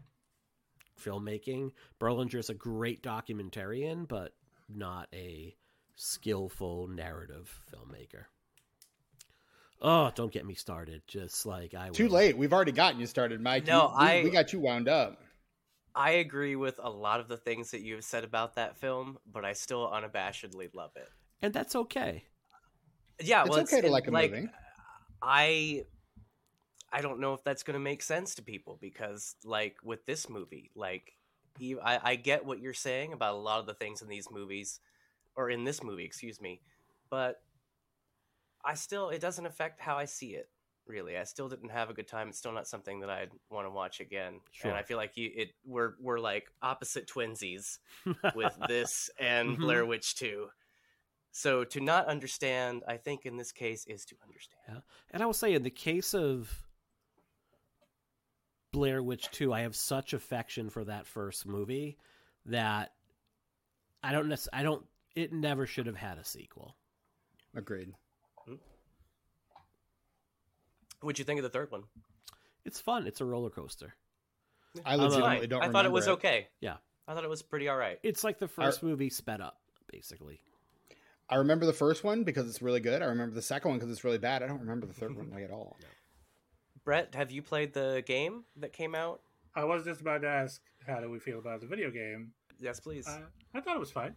filmmaking. 1.01 1.73
Berlinger 2.01 2.39
is 2.39 2.51
a 2.51 2.55
great 2.55 3.03
documentarian, 3.03 4.07
but 4.07 4.33
not 4.69 5.09
a 5.13 5.55
skillful 5.97 6.89
narrative 6.89 7.61
filmmaker. 7.73 8.25
Oh, 9.81 10.13
don't 10.15 10.33
get 10.33 10.47
me 10.47 10.55
started. 10.55 11.03
Just 11.09 11.45
like 11.45 11.75
I 11.75 11.89
was 11.89 11.97
too 11.97 12.05
will. 12.07 12.13
late 12.13 12.37
we've 12.39 12.53
already 12.53 12.73
gotten 12.73 13.01
you 13.01 13.07
started 13.07 13.41
mike 13.41 13.67
No, 13.67 13.93
we, 13.99 14.05
I- 14.07 14.23
we 14.23 14.31
got 14.31 14.53
you 14.53 14.61
wound 14.61 14.89
up 14.89 15.21
I 15.95 16.13
agree 16.13 16.57
with 16.57 16.81
a 16.83 16.89
lot 16.89 17.21
of 17.21 17.29
the 17.29 17.37
things 17.37 17.73
that 17.73 17.83
you 17.83 17.97
have 17.97 18.05
said 18.05 18.25
about 18.25 18.55
that 18.55 18.79
film, 18.79 19.19
but 19.31 19.45
I 19.45 19.53
still 19.53 19.87
unabashedly 19.87 20.75
love 20.75 20.93
it. 20.97 21.07
and 21.43 21.53
that's 21.53 21.77
okay. 21.77 22.25
Yeah, 23.21 23.43
it's 23.43 23.51
well, 23.51 23.61
okay 23.61 23.83
to 23.83 23.91
like 23.91 24.09
a 24.09 24.11
movie 24.11 24.49
I 25.21 25.85
I 26.93 27.01
don't 27.01 27.21
know 27.21 27.33
if 27.35 27.43
that's 27.43 27.63
going 27.63 27.75
to 27.75 27.81
make 27.81 28.03
sense 28.03 28.35
to 28.35 28.43
people 28.43 28.79
because 28.81 29.35
like 29.45 29.77
with 29.83 30.05
this 30.05 30.29
movie, 30.29 30.71
like 30.75 31.13
you, 31.59 31.81
I, 31.81 31.99
I 32.03 32.15
get 32.17 32.45
what 32.45 32.61
you're 32.61 32.75
saying 32.75 33.13
about 33.13 33.35
a 33.35 33.39
lot 33.39 33.61
of 33.61 33.67
the 33.67 33.75
things 33.75 34.03
in 34.03 34.09
these 34.09 34.31
movies 34.31 34.79
or 35.35 35.49
in 35.49 35.65
this 35.65 35.83
movie, 35.83 36.05
excuse 36.05 36.41
me, 36.41 36.61
but 37.11 37.41
I 38.65 38.75
still 38.75 39.09
it 39.09 39.21
doesn't 39.21 39.47
affect 39.47 39.81
how 39.81 39.97
I 39.97 40.05
see 40.05 40.35
it. 40.35 40.49
Really, 40.87 41.17
I 41.17 41.23
still 41.25 41.49
didn't 41.49 41.71
have 41.71 41.91
a 41.91 41.95
good 41.95 42.09
time. 42.09 42.29
It's 42.29 42.39
still 42.39 42.53
not 42.53 42.67
something 42.67 43.01
that 43.01 43.11
I'd 43.11 43.31
want 43.51 43.67
to 43.67 43.71
watch 43.71 44.01
again. 44.01 44.41
Sure. 44.51 44.71
And 44.71 44.79
I 44.79 44.83
feel 44.83 44.97
like 44.97 45.17
you, 45.17 45.31
it 45.35 45.53
we're 45.65 45.95
we're 46.01 46.19
like 46.19 46.51
opposite 46.61 47.07
twinsies 47.09 47.79
with 48.35 48.53
this 48.69 49.09
and 49.19 49.57
Mhm. 49.57 49.61
Blair 49.61 49.87
Witch 49.87 50.17
2. 50.17 50.49
So 51.31 51.65
to 51.65 51.81
not 51.81 52.07
understand, 52.09 52.83
I 52.87 52.97
think 52.97 53.25
in 53.27 53.37
this 53.37 53.53
case 53.53 53.87
is 53.87 54.05
to 54.07 54.17
understand. 54.25 54.83
And 55.13 55.23
I 55.23 55.27
will 55.27 55.33
say, 55.33 55.55
in 55.55 55.63
the 55.63 55.71
case 55.71 56.15
of 56.15 56.53
Blair 58.73 59.03
Witch 59.03 59.31
2, 59.33 59.53
I 59.53 59.61
have 59.61 59.77
such 59.77 60.15
affection 60.15 60.71
for 60.71 60.85
that 60.85 61.07
first 61.07 61.47
movie 61.47 61.99
that 62.47 62.93
I 64.03 64.13
don't 64.13 64.27
necess- 64.29 64.49
I 64.53 64.63
don't. 64.63 64.85
It 65.15 65.33
never 65.33 65.67
should 65.67 65.87
have 65.87 65.97
had 65.97 66.19
a 66.19 66.25
sequel. 66.25 66.75
agreed 67.55 67.93
What'd 71.01 71.19
you 71.19 71.25
think 71.25 71.39
of 71.39 71.43
the 71.43 71.51
third 71.51 71.71
one? 71.73 71.83
It's 72.65 72.81
fun. 72.81 73.07
It's 73.09 73.21
a 73.21 73.25
roller 73.25 73.51
coaster. 73.51 73.95
i 74.87 74.95
legitimately 74.95 75.49
don't 75.49 75.63
I 75.63 75.67
thought 75.67 75.85
it 75.85 75.89
remember 75.89 75.91
was 75.91 76.09
okay. 76.09 76.47
Yeah. 76.61 76.77
I 77.09 77.15
thought 77.15 77.25
it 77.25 77.31
was 77.31 77.43
pretty 77.43 77.69
all 77.69 77.77
right. 77.77 77.99
It's 78.05 78.23
like 78.25 78.39
the 78.39 78.47
first 78.49 78.83
movie 78.85 79.11
sped 79.11 79.41
up, 79.41 79.61
basically. 79.91 80.41
i 81.29 81.35
remember 81.37 81.67
the 81.67 81.73
first 81.73 82.05
one 82.05 82.23
because 82.25 82.49
it's 82.49 82.63
really 82.63 82.81
good 82.81 83.03
i 83.03 83.07
remember 83.07 83.35
the 83.35 83.43
second 83.43 83.71
one 83.71 83.79
because 83.79 83.91
it's 83.93 84.05
really 84.05 84.19
bad 84.19 84.43
i 84.43 84.47
don't 84.47 84.61
remember 84.61 84.87
the 84.87 84.93
third 84.93 85.17
one 85.17 85.31
like 85.31 85.45
at 85.45 85.51
all 85.51 85.77
Brett, 86.85 87.15
have 87.15 87.31
you 87.31 87.43
played 87.43 87.73
the 87.75 88.03
game 88.07 88.45
that 88.57 88.73
came 88.73 88.95
out? 88.95 89.21
I 89.55 89.65
was 89.65 89.85
just 89.85 90.01
about 90.01 90.23
to 90.23 90.29
ask, 90.29 90.61
how 90.87 91.01
do 91.01 91.11
we 91.11 91.19
feel 91.19 91.39
about 91.39 91.61
the 91.61 91.67
video 91.67 91.91
game? 91.91 92.33
Yes, 92.59 92.81
please. 92.81 93.07
Uh, 93.07 93.21
I 93.55 93.61
thought 93.61 93.77
it 93.77 93.81
was 93.81 93.91
fine. 93.93 94.15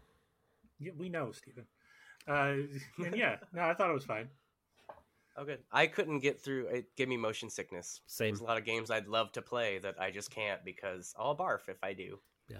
Yeah, 0.79 0.91
we 0.97 1.09
know, 1.09 1.31
Stephen. 1.31 1.65
Uh, 2.27 2.55
and 3.05 3.15
yeah, 3.15 3.37
no, 3.53 3.63
I 3.63 3.73
thought 3.73 3.89
it 3.89 3.93
was 3.93 4.05
fine. 4.05 4.29
oh, 5.37 5.45
good. 5.45 5.59
I 5.71 5.87
couldn't 5.87 6.19
get 6.19 6.41
through. 6.41 6.67
It 6.67 6.95
gave 6.95 7.07
me 7.07 7.17
motion 7.17 7.49
sickness. 7.49 8.01
Same. 8.07 8.29
There's 8.29 8.41
a 8.41 8.45
lot 8.45 8.57
of 8.57 8.65
games 8.65 8.89
I'd 8.89 9.07
love 9.07 9.31
to 9.33 9.41
play 9.41 9.77
that 9.79 9.95
I 9.99 10.09
just 10.11 10.31
can't 10.31 10.63
because 10.65 11.13
I'll 11.19 11.35
barf 11.35 11.67
if 11.69 11.83
I 11.83 11.93
do. 11.93 12.19
Yeah. 12.49 12.57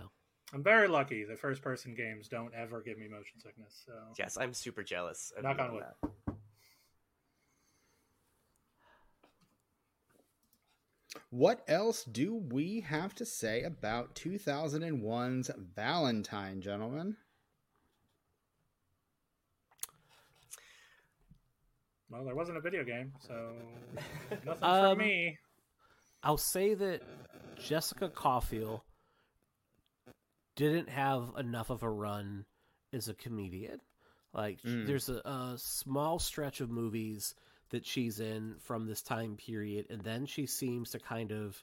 I'm 0.54 0.62
very 0.64 0.88
lucky. 0.88 1.24
The 1.24 1.36
first 1.36 1.64
person 1.64 1.96
games 1.96 2.28
don't 2.28 2.54
ever 2.54 2.82
give 2.82 3.00
me 3.00 3.08
motion 3.08 3.40
sickness. 3.40 3.82
So 3.86 3.94
Yes, 4.20 4.38
I'm 4.38 4.54
super 4.54 4.84
jealous. 4.84 5.34
Of 5.36 5.44
Knock 5.44 5.58
you 5.58 5.64
on 5.64 5.74
wood. 5.74 5.84
that. 6.04 6.10
What 11.36 11.66
else 11.68 12.06
do 12.06 12.34
we 12.34 12.80
have 12.80 13.14
to 13.16 13.26
say 13.26 13.64
about 13.64 14.16
2001's 14.16 15.52
valentine 15.76 16.62
gentlemen 16.62 17.18
well, 22.10 22.24
there 22.24 22.36
wasn't 22.36 22.58
a 22.58 22.62
video 22.62 22.86
game, 22.86 23.12
so 23.20 23.52
nothing 24.46 24.64
Um, 24.64 24.92
from 24.96 24.98
me. 25.00 25.38
I'll 26.24 26.38
say 26.38 26.74
that 26.74 27.02
Jessica 27.58 28.08
Cauffiel 28.08 28.86
didn't 30.56 30.88
have 30.88 31.34
enough 31.38 31.70
of 31.70 31.84
a 31.84 31.90
run 31.90 32.46
as 32.94 33.10
a 33.10 33.14
comedian. 33.14 33.82
Like, 34.34 34.62
Mm. 34.62 34.88
there's 34.88 35.10
a, 35.10 35.16
a 35.26 35.56
small 35.58 36.18
stretch 36.18 36.62
of 36.62 36.70
movies 36.70 37.36
that 37.76 37.86
she's 37.86 38.22
in 38.22 38.56
from 38.58 38.88
this 38.88 39.02
time 39.02 39.36
period, 39.36 39.86
and 39.90 40.02
then 40.02 40.26
she 40.26 40.46
seems 40.46 40.92
to 40.92 41.00
kind 41.00 41.34
of 41.34 41.62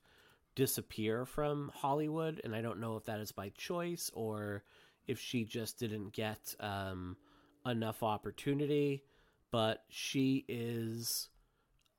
disappear 0.54 1.24
from 1.24 1.72
Hollywood. 1.74 2.38
And 2.44 2.54
I 2.54 2.60
don't 2.60 2.80
know 2.80 2.96
if 2.96 3.06
that 3.06 3.18
is 3.18 3.32
by 3.32 3.48
choice 3.56 4.10
or 4.12 4.62
if 5.06 5.18
she 5.18 5.46
just 5.46 5.78
didn't 5.78 6.12
get 6.12 6.54
um, 6.60 7.16
enough 7.64 8.02
opportunity. 8.02 9.04
But 9.50 9.84
she 9.88 10.44
is, 10.48 11.30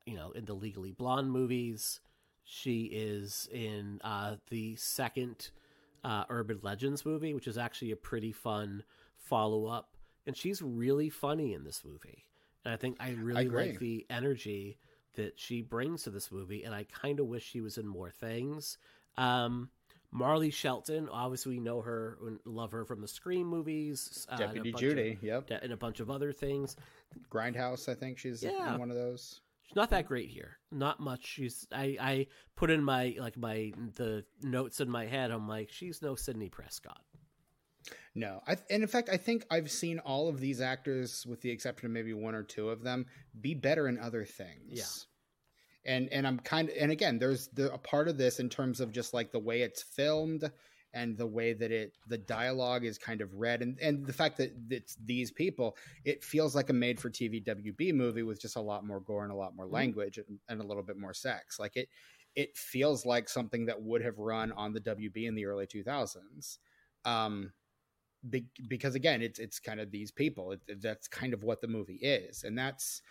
you 0.06 0.14
know, 0.14 0.30
in 0.30 0.44
the 0.44 0.54
Legally 0.54 0.92
Blonde 0.92 1.32
movies. 1.32 2.00
She 2.44 2.84
is 2.84 3.48
in 3.52 4.00
uh, 4.04 4.36
the 4.48 4.76
second 4.76 5.50
uh, 6.04 6.22
Urban 6.30 6.60
Legends 6.62 7.04
movie, 7.04 7.34
which 7.34 7.48
is 7.48 7.58
actually 7.58 7.90
a 7.90 7.96
pretty 7.96 8.30
fun 8.30 8.84
follow 9.16 9.66
up. 9.66 9.96
And 10.24 10.36
she's 10.36 10.62
really 10.62 11.10
funny 11.10 11.52
in 11.52 11.64
this 11.64 11.82
movie. 11.84 12.26
And 12.64 12.72
I 12.72 12.76
think 12.76 12.96
I 13.00 13.10
really 13.10 13.46
agree. 13.46 13.66
like 13.70 13.78
the 13.78 14.06
energy 14.10 14.78
that 15.14 15.38
she 15.38 15.60
brings 15.62 16.02
to 16.04 16.10
this 16.10 16.32
movie. 16.32 16.64
And 16.64 16.74
I 16.74 16.84
kind 16.84 17.20
of 17.20 17.26
wish 17.26 17.44
she 17.44 17.60
was 17.60 17.78
in 17.78 17.86
more 17.86 18.10
things. 18.10 18.78
Um, 19.16 19.70
Marley 20.10 20.50
Shelton, 20.50 21.08
obviously 21.10 21.54
we 21.56 21.60
know 21.60 21.80
her, 21.82 22.18
and 22.24 22.38
love 22.44 22.70
her 22.72 22.84
from 22.84 23.00
the 23.00 23.08
Scream 23.08 23.46
movies, 23.48 24.26
uh, 24.30 24.36
Deputy 24.36 24.70
bunch 24.72 24.80
Judy. 24.80 25.18
Yep. 25.22 25.50
of, 25.50 25.62
and 25.62 25.72
a 25.72 25.76
bunch 25.76 26.00
of 26.00 26.10
other 26.10 26.32
things. 26.32 26.76
Grindhouse. 27.30 27.88
I 27.88 27.94
think 27.94 28.18
she's 28.18 28.42
Yeah. 28.42 28.74
in 28.74 28.80
one 28.80 28.90
of 28.90 28.96
those. 28.96 29.40
She's 29.66 29.76
not 29.76 29.90
that 29.90 30.06
great 30.06 30.28
here. 30.28 30.58
Not 30.70 31.00
much. 31.00 31.24
She's 31.26 31.66
I 31.72 31.96
I 32.00 32.26
put 32.54 32.70
in 32.70 32.84
my 32.84 33.16
like 33.18 33.36
my 33.36 33.72
the 33.96 34.24
notes 34.42 34.80
in 34.80 34.90
my 34.90 35.06
head. 35.06 35.30
I'm 35.30 35.48
like 35.48 35.70
she's 35.70 36.02
no 36.02 36.14
Sidney 36.16 36.48
Prescott. 36.50 37.00
No, 38.14 38.40
I, 38.46 38.56
and 38.70 38.82
in 38.82 38.88
fact, 38.88 39.08
I 39.08 39.16
think 39.16 39.44
I've 39.50 39.70
seen 39.70 39.98
all 39.98 40.28
of 40.28 40.38
these 40.38 40.60
actors, 40.60 41.26
with 41.26 41.40
the 41.40 41.50
exception 41.50 41.86
of 41.86 41.92
maybe 41.92 42.12
one 42.14 42.34
or 42.34 42.44
two 42.44 42.68
of 42.70 42.82
them, 42.82 43.06
be 43.40 43.54
better 43.54 43.88
in 43.88 43.98
other 43.98 44.24
things. 44.24 45.08
Yeah. 45.84 45.92
and 45.92 46.08
and 46.12 46.26
I'm 46.26 46.38
kind 46.38 46.68
of, 46.68 46.76
and 46.78 46.92
again, 46.92 47.18
there's 47.18 47.48
the, 47.48 47.72
a 47.72 47.78
part 47.78 48.08
of 48.08 48.16
this 48.16 48.38
in 48.38 48.48
terms 48.48 48.80
of 48.80 48.92
just 48.92 49.14
like 49.14 49.32
the 49.32 49.40
way 49.40 49.62
it's 49.62 49.82
filmed 49.82 50.48
and 50.92 51.18
the 51.18 51.26
way 51.26 51.54
that 51.54 51.72
it 51.72 51.92
the 52.06 52.16
dialogue 52.16 52.84
is 52.84 52.98
kind 52.98 53.20
of 53.20 53.34
read, 53.34 53.62
and 53.62 53.78
and 53.80 54.06
the 54.06 54.12
fact 54.12 54.36
that 54.36 54.52
it's 54.70 54.96
these 55.04 55.32
people, 55.32 55.76
it 56.04 56.22
feels 56.22 56.54
like 56.54 56.70
a 56.70 56.72
made 56.72 57.00
for 57.00 57.10
TV 57.10 57.44
WB 57.44 57.92
movie 57.94 58.22
with 58.22 58.40
just 58.40 58.54
a 58.54 58.60
lot 58.60 58.86
more 58.86 59.00
gore 59.00 59.24
and 59.24 59.32
a 59.32 59.36
lot 59.36 59.56
more 59.56 59.66
language 59.66 60.18
and, 60.18 60.38
and 60.48 60.60
a 60.60 60.64
little 60.64 60.84
bit 60.84 60.96
more 60.96 61.12
sex. 61.12 61.58
Like 61.58 61.76
it, 61.76 61.88
it 62.36 62.56
feels 62.56 63.04
like 63.04 63.28
something 63.28 63.66
that 63.66 63.82
would 63.82 64.02
have 64.02 64.18
run 64.18 64.52
on 64.52 64.72
the 64.72 64.80
WB 64.80 65.26
in 65.26 65.34
the 65.34 65.46
early 65.46 65.66
2000s. 65.66 66.58
Um, 67.04 67.52
be, 68.30 68.46
because 68.68 68.94
again, 68.94 69.22
it's 69.22 69.38
it's 69.38 69.58
kind 69.58 69.80
of 69.80 69.90
these 69.90 70.10
people. 70.10 70.52
It, 70.52 70.82
that's 70.82 71.08
kind 71.08 71.34
of 71.34 71.42
what 71.42 71.60
the 71.60 71.68
movie 71.68 71.98
is, 72.00 72.44
and 72.44 72.56
that's. 72.56 73.02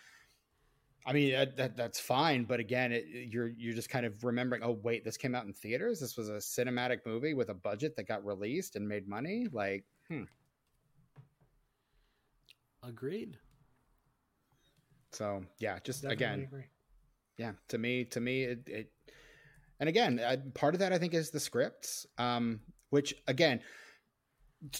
I 1.05 1.11
mean 1.11 1.33
that, 1.33 1.57
that 1.57 1.75
that's 1.75 1.99
fine, 1.99 2.45
but 2.45 2.61
again, 2.61 2.93
it, 2.93 3.05
you're 3.09 3.49
you're 3.49 3.73
just 3.73 3.89
kind 3.89 4.05
of 4.05 4.23
remembering. 4.23 4.63
Oh 4.63 4.79
wait, 4.83 5.03
this 5.03 5.17
came 5.17 5.35
out 5.35 5.45
in 5.45 5.51
theaters. 5.51 5.99
This 5.99 6.15
was 6.15 6.29
a 6.29 6.37
cinematic 6.37 6.99
movie 7.05 7.33
with 7.33 7.49
a 7.49 7.53
budget 7.53 7.97
that 7.97 8.07
got 8.07 8.25
released 8.25 8.77
and 8.77 8.87
made 8.87 9.05
money. 9.05 9.47
Like, 9.51 9.83
hmm. 10.07 10.23
Agreed. 12.81 13.37
So 15.11 15.43
yeah, 15.59 15.79
just 15.83 16.03
Definitely 16.03 16.25
again, 16.25 16.43
agree. 16.43 16.63
yeah. 17.37 17.51
To 17.69 17.77
me, 17.77 18.05
to 18.05 18.19
me, 18.19 18.43
it. 18.43 18.59
it 18.67 18.91
and 19.79 19.89
again, 19.89 20.21
I, 20.25 20.37
part 20.53 20.75
of 20.75 20.79
that 20.79 20.93
I 20.93 20.97
think 20.97 21.13
is 21.13 21.29
the 21.29 21.39
scripts, 21.39 22.07
um, 22.17 22.61
which 22.89 23.13
again, 23.27 23.59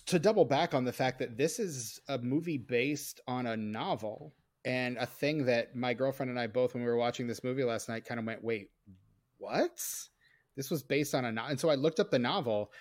to 0.05 0.19
double 0.19 0.45
back 0.45 0.73
on 0.73 0.85
the 0.85 0.93
fact 0.93 1.19
that 1.19 1.37
this 1.37 1.59
is 1.59 1.99
a 2.07 2.17
movie 2.17 2.57
based 2.57 3.19
on 3.27 3.47
a 3.47 3.57
novel 3.57 4.33
and 4.65 4.97
a 4.97 5.05
thing 5.05 5.45
that 5.45 5.75
my 5.75 5.93
girlfriend 5.93 6.29
and 6.29 6.39
I 6.39 6.47
both, 6.47 6.73
when 6.73 6.83
we 6.83 6.89
were 6.89 6.97
watching 6.97 7.27
this 7.27 7.43
movie 7.43 7.63
last 7.63 7.89
night, 7.89 8.05
kind 8.05 8.19
of 8.19 8.25
went, 8.25 8.43
"Wait, 8.43 8.69
what? 9.37 9.83
This 10.55 10.69
was 10.69 10.83
based 10.83 11.13
on 11.13 11.25
a 11.25 11.31
novel." 11.31 11.51
And 11.51 11.59
so 11.59 11.69
I 11.69 11.75
looked 11.75 11.99
up 11.99 12.11
the 12.11 12.19
novel. 12.19 12.71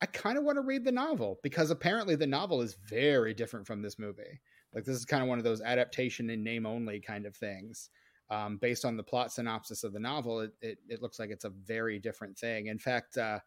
I 0.00 0.06
kind 0.06 0.38
of 0.38 0.44
want 0.44 0.56
to 0.56 0.62
read 0.62 0.84
the 0.84 0.92
novel 0.92 1.38
because 1.42 1.70
apparently 1.70 2.14
the 2.14 2.26
novel 2.26 2.62
is 2.62 2.76
very 2.88 3.34
different 3.34 3.66
from 3.66 3.82
this 3.82 3.98
movie. 3.98 4.40
Like 4.72 4.84
this 4.84 4.96
is 4.96 5.04
kind 5.04 5.22
of 5.22 5.28
one 5.28 5.38
of 5.38 5.44
those 5.44 5.60
adaptation 5.60 6.30
in 6.30 6.42
name 6.42 6.66
only 6.66 7.00
kind 7.00 7.26
of 7.26 7.36
things. 7.36 7.90
Um, 8.30 8.58
based 8.58 8.84
on 8.84 8.96
the 8.96 9.02
plot 9.02 9.32
synopsis 9.32 9.84
of 9.84 9.92
the 9.92 9.98
novel, 9.98 10.40
it, 10.40 10.52
it, 10.60 10.78
it 10.88 11.02
looks 11.02 11.18
like 11.18 11.30
it's 11.30 11.46
a 11.46 11.50
very 11.50 11.98
different 11.98 12.38
thing. 12.38 12.66
In 12.66 12.78
fact, 12.78 13.16
uh, 13.16 13.40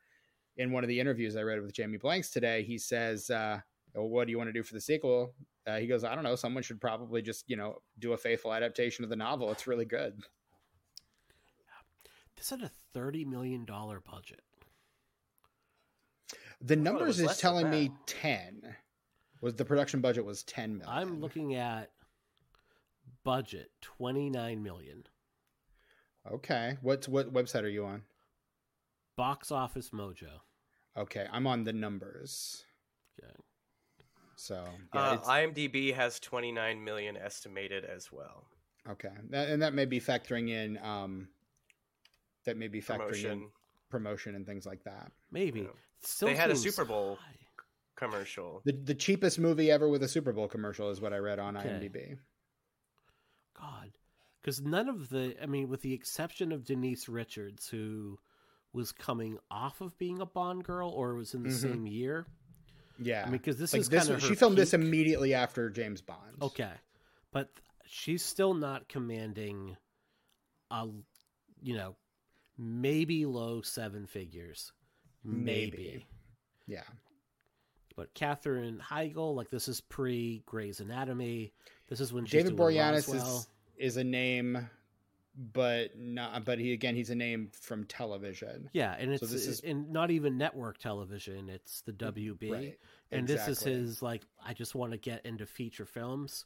in 0.58 0.72
one 0.72 0.84
of 0.84 0.88
the 0.88 1.00
interviews 1.00 1.36
I 1.36 1.42
read 1.42 1.62
with 1.62 1.74
Jamie 1.74 1.98
Blanks 1.98 2.30
today, 2.30 2.64
he 2.64 2.78
says, 2.78 3.30
uh, 3.30 3.60
well, 3.94 4.10
"What 4.10 4.26
do 4.26 4.32
you 4.32 4.38
want 4.38 4.50
to 4.50 4.54
do 4.54 4.64
for 4.64 4.74
the 4.74 4.82
sequel?" 4.82 5.34
Uh, 5.66 5.78
he 5.78 5.88
goes, 5.88 6.04
"I 6.04 6.16
don't 6.16 6.24
know. 6.24 6.36
Someone 6.36 6.64
should 6.64 6.82
probably 6.82 7.22
just 7.22 7.50
you 7.50 7.56
know 7.56 7.82
do 8.00 8.14
a 8.14 8.18
faithful 8.18 8.54
adaptation 8.54 9.04
of 9.04 9.10
the 9.10 9.16
novel. 9.16 9.52
It's 9.52 9.68
really 9.68 9.86
good." 9.86 10.22
This 12.36 12.50
had 12.50 12.62
a 12.62 12.72
thirty 12.94 13.24
million 13.24 13.66
dollar 13.66 14.00
budget. 14.00 14.42
The 16.62 16.76
numbers 16.76 17.20
is 17.20 17.38
telling 17.38 17.70
me 17.70 17.92
ten. 18.06 18.76
Was 19.42 19.56
the 19.56 19.66
production 19.66 20.02
budget 20.02 20.26
was 20.26 20.44
ten 20.44 20.78
million? 20.78 20.90
I'm 20.90 21.20
looking 21.20 21.56
at 21.56 21.92
budget 23.24 23.72
twenty 23.82 24.30
nine 24.30 24.64
million. 24.64 25.04
Okay, 26.32 26.78
what's 26.82 27.08
what 27.08 27.34
website 27.34 27.64
are 27.64 27.70
you 27.70 27.86
on? 27.86 28.04
Box 29.16 29.52
Office 29.52 29.90
Mojo. 29.92 30.30
Okay, 30.98 31.26
I'm 31.32 31.48
on 31.48 31.64
the 31.64 31.74
numbers. 31.74 32.64
Okay. 33.22 33.34
So 34.36 34.66
yeah, 34.94 35.02
Uh, 35.02 35.18
IMDb 35.24 35.94
has 35.94 36.20
29 36.20 36.84
million 36.84 37.16
estimated 37.18 37.86
as 37.86 38.12
well. 38.12 38.48
okay, 38.90 39.12
that, 39.30 39.50
and 39.50 39.62
that 39.62 39.74
may 39.74 39.86
be 39.86 40.00
factoring 40.00 40.50
in 40.50 40.78
um, 40.84 41.28
that 42.46 42.58
may 42.58 42.68
be 42.68 42.82
factoring 42.82 43.16
in 43.16 43.22
Promotion 43.24 43.52
promotion 43.90 44.36
and 44.36 44.46
things 44.46 44.66
like 44.66 44.84
that. 44.86 45.12
Maybe. 45.32 45.62
Yeah. 45.62 45.68
Still 46.02 46.30
They 46.30 46.36
had 46.36 46.50
a 46.50 46.56
Super 46.56 46.86
Bowl. 46.86 47.18
high. 47.22 47.36
commercial. 47.96 48.62
The 48.66 48.72
the 48.72 48.96
cheapest 48.96 49.38
movie 49.38 49.70
ever 49.70 49.88
with 49.90 50.02
a 50.02 50.08
Super 50.08 50.32
Bowl 50.34 50.48
commercial 50.48 50.90
is 50.90 51.00
what 51.02 51.14
I 51.14 51.18
read 51.18 51.38
on 51.40 51.56
Okay. 51.58 51.70
IMDb. 51.70 52.18
God, 53.60 53.92
because 54.42 54.62
none 54.62 54.90
of 54.90 55.10
the, 55.10 55.36
I 55.42 55.46
mean, 55.46 55.70
with 55.70 55.82
the 55.82 55.94
exception 55.94 56.52
of 56.52 56.64
Denise 56.66 57.08
Richards, 57.08 57.68
who 57.68 58.18
was 58.74 58.92
coming 58.92 59.38
off 59.50 59.82
of 59.82 59.98
being 59.98 60.20
a 60.22 60.26
Bond 60.26 60.64
girl 60.64 60.90
or 60.90 61.16
was 61.16 61.34
in 61.34 61.44
the 61.44 61.50
Mhm. 61.50 61.62
same 61.62 61.88
year. 61.88 62.26
Yeah, 63.00 63.22
I 63.22 63.26
mean, 63.26 63.34
because 63.34 63.58
this 63.58 63.74
like 63.74 63.82
is 63.82 63.90
this. 63.90 64.04
kind 64.08 64.16
of 64.16 64.24
She 64.24 64.36
filmed 64.36 64.58
this 64.58 64.74
immediately 64.74 65.34
after 65.34 65.70
James 65.70 66.02
Bond. 66.02 66.42
Okay, 66.42 66.72
but 67.32 67.50
she's 67.86 68.24
still 68.24 68.54
not 68.54 68.88
commanding 68.88 69.76
a, 70.70 70.88
you 71.62 71.76
know, 71.76 71.96
maybe 72.58 73.26
low 73.26 73.62
seven 73.62 74.06
figures, 74.06 74.72
maybe. 75.24 75.78
Maybe. 75.78 76.08
Yeah, 76.68 76.84
But 77.98 78.14
Katherine 78.14 78.80
Heigl, 78.80 79.36
like 79.36 79.50
this 79.50 79.68
is 79.68 79.82
pre 79.82 80.44
Grey's 80.46 80.80
Anatomy. 80.80 81.54
This 81.88 82.00
is 82.00 82.14
when 82.14 82.26
she's 82.26 82.44
David 82.44 82.58
Boreanaz 82.58 83.14
is 83.14 83.48
is 83.78 83.98
a 83.98 84.04
name, 84.04 84.70
but 85.36 85.98
not. 85.98 86.44
But 86.46 86.60
he 86.60 86.74
again, 86.74 86.96
he's 86.96 87.10
a 87.10 87.16
name 87.16 87.52
from 87.54 87.86
television. 87.86 88.70
Yeah, 88.74 88.96
and 88.98 89.12
it's 89.12 89.22
So 89.22 89.26
this 89.28 89.48
is- 89.48 89.62
and 89.62 89.92
not 89.92 90.12
even 90.12 90.38
network 90.38 90.78
television. 90.78 91.50
It's 91.50 91.82
the 91.82 91.94
WB, 91.94 92.52
Right. 92.52 92.80
and 93.12 93.28
this 93.28 93.48
is 93.48 93.62
his 93.64 94.02
like. 94.02 94.24
I 94.44 94.54
just 94.54 94.76
want 94.76 94.92
to 94.92 94.98
get 94.98 95.26
into 95.26 95.46
feature 95.46 95.86
films. 95.86 96.46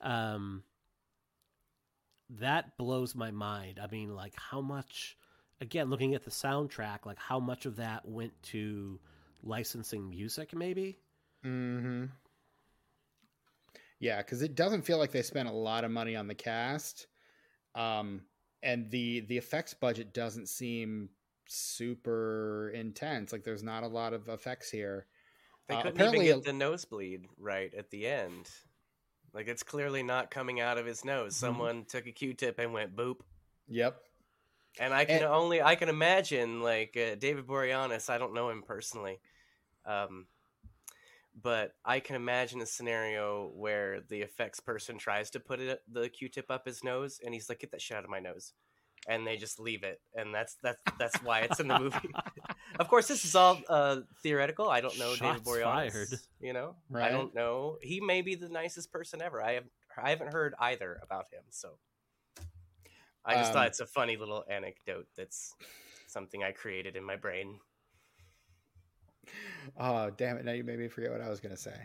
Um, 0.00 0.62
that 2.30 2.76
blows 2.76 3.14
my 3.14 3.30
mind. 3.30 3.78
I 3.82 3.86
mean, 3.86 4.14
like 4.14 4.34
how 4.36 4.60
much? 4.60 5.16
Again, 5.60 5.88
looking 5.88 6.14
at 6.14 6.22
the 6.24 6.30
soundtrack, 6.30 7.06
like 7.06 7.18
how 7.18 7.40
much 7.40 7.64
of 7.64 7.76
that 7.76 8.06
went 8.06 8.34
to 8.44 9.00
licensing 9.42 10.10
music? 10.10 10.54
Maybe. 10.54 10.98
Mm-hmm. 11.44 12.06
Yeah, 13.98 14.18
because 14.18 14.42
it 14.42 14.54
doesn't 14.54 14.82
feel 14.82 14.98
like 14.98 15.12
they 15.12 15.22
spent 15.22 15.48
a 15.48 15.52
lot 15.52 15.84
of 15.84 15.90
money 15.90 16.14
on 16.16 16.26
the 16.26 16.34
cast, 16.34 17.06
um, 17.76 18.22
and 18.62 18.90
the 18.90 19.20
the 19.20 19.36
effects 19.38 19.74
budget 19.74 20.12
doesn't 20.12 20.48
seem 20.48 21.10
super 21.46 22.70
intense. 22.74 23.32
Like 23.32 23.44
there's 23.44 23.62
not 23.62 23.84
a 23.84 23.88
lot 23.88 24.12
of 24.12 24.28
effects 24.28 24.70
here. 24.70 25.06
They 25.68 25.74
Uh, 25.74 25.82
couldn't 25.82 25.96
apparently 25.96 26.26
even 26.28 26.38
get 26.40 26.46
the 26.46 26.52
nosebleed 26.52 27.26
right 27.38 27.72
at 27.74 27.90
the 27.90 28.06
end. 28.06 28.50
Like 29.32 29.48
it's 29.48 29.62
clearly 29.62 30.02
not 30.02 30.30
coming 30.30 30.60
out 30.60 30.78
of 30.78 30.86
his 30.86 31.04
nose. 31.04 31.34
Mm-hmm. 31.34 31.46
Someone 31.46 31.84
took 31.84 32.06
a 32.06 32.12
Q-tip 32.12 32.58
and 32.58 32.72
went 32.72 32.96
boop. 32.96 33.16
Yep. 33.68 34.00
And 34.78 34.92
I 34.94 35.04
can 35.04 35.16
And- 35.16 35.24
only 35.26 35.62
I 35.62 35.74
can 35.76 35.88
imagine 35.88 36.62
like 36.62 36.96
uh, 36.96 37.14
David 37.16 37.46
Boreanaz. 37.46 38.08
I 38.10 38.18
don't 38.18 38.34
know 38.34 38.50
him 38.50 38.62
personally, 38.62 39.20
um, 39.84 40.26
but 41.40 41.72
I 41.84 42.00
can 42.00 42.16
imagine 42.16 42.60
a 42.62 42.66
scenario 42.66 43.50
where 43.54 44.00
the 44.08 44.22
effects 44.22 44.60
person 44.60 44.98
tries 44.98 45.30
to 45.30 45.40
put 45.40 45.60
it 45.60 45.80
the 45.90 46.08
Q-tip 46.08 46.50
up 46.50 46.66
his 46.66 46.82
nose, 46.82 47.20
and 47.24 47.34
he's 47.34 47.48
like, 47.48 47.60
"Get 47.60 47.70
that 47.72 47.80
shit 47.82 47.96
out 47.96 48.04
of 48.04 48.10
my 48.10 48.20
nose," 48.20 48.52
and 49.08 49.26
they 49.26 49.36
just 49.36 49.60
leave 49.60 49.82
it, 49.82 50.00
and 50.14 50.34
that's 50.34 50.56
that's 50.62 50.80
that's 50.98 51.16
why 51.22 51.40
it's 51.40 51.60
in 51.60 51.68
the 51.68 51.78
movie. 51.78 52.10
of 52.80 52.88
course, 52.88 53.06
this 53.08 53.24
is 53.24 53.34
all 53.34 53.60
uh, 53.68 54.00
theoretical. 54.22 54.68
I 54.68 54.80
don't 54.80 54.98
know 54.98 55.14
Shots 55.14 55.40
David 55.40 55.44
Boreanaz. 55.44 55.92
fired. 55.92 56.08
You 56.40 56.52
know, 56.52 56.76
I 56.94 57.08
don't 57.10 57.34
know. 57.34 57.78
He 57.82 58.00
may 58.00 58.22
be 58.22 58.34
the 58.34 58.48
nicest 58.48 58.90
person 58.90 59.20
ever. 59.20 59.42
I 59.42 59.52
have 59.52 59.64
I 60.02 60.10
haven't 60.10 60.32
heard 60.32 60.54
either 60.58 60.98
about 61.02 61.26
him, 61.32 61.42
so. 61.50 61.78
I 63.28 63.34
just 63.34 63.48
Um, 63.48 63.54
thought 63.54 63.66
it's 63.66 63.80
a 63.80 63.86
funny 63.86 64.16
little 64.16 64.44
anecdote 64.48 65.08
that's 65.16 65.52
something 66.06 66.44
I 66.44 66.52
created 66.52 66.94
in 66.94 67.02
my 67.02 67.16
brain. 67.16 67.58
Oh 69.78 70.10
damn 70.10 70.36
it! 70.38 70.44
Now 70.44 70.52
you 70.52 70.64
made 70.64 70.78
me 70.78 70.88
forget 70.88 71.10
what 71.10 71.20
I 71.20 71.28
was 71.28 71.40
gonna 71.40 71.56
say. 71.56 71.76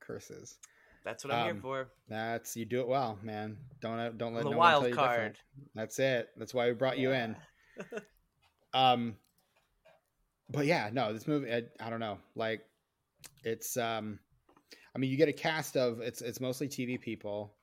Curses. 0.00 0.58
That's 1.04 1.24
what 1.24 1.32
I'm 1.32 1.40
Um, 1.40 1.46
here 1.54 1.62
for. 1.62 1.88
That's 2.08 2.56
you 2.56 2.64
do 2.64 2.80
it 2.80 2.88
well, 2.88 3.18
man. 3.22 3.56
Don't 3.80 3.98
uh, 3.98 4.10
don't 4.10 4.34
let 4.34 4.44
the 4.44 4.50
no 4.50 4.56
one 4.56 4.58
wild 4.58 4.82
tell 4.82 4.88
you 4.90 4.94
card. 4.94 5.10
different. 5.16 5.36
That's 5.74 5.98
it. 5.98 6.28
That's 6.36 6.52
why 6.54 6.66
we 6.68 6.74
brought 6.74 6.98
you 6.98 7.12
in. 7.12 7.36
Um, 8.74 9.16
but 10.50 10.66
yeah, 10.66 10.90
no, 10.92 11.12
this 11.14 11.26
movie, 11.26 11.50
I, 11.50 11.62
I 11.80 11.88
don't 11.88 12.00
know. 12.00 12.18
Like, 12.36 12.60
it's, 13.44 13.78
um, 13.78 14.18
I 14.94 14.98
mean, 14.98 15.10
you 15.10 15.16
get 15.16 15.30
a 15.30 15.32
cast 15.32 15.74
of 15.76 16.00
it's 16.00 16.20
it's 16.20 16.38
mostly 16.38 16.68
TV 16.68 17.00
people. 17.00 17.54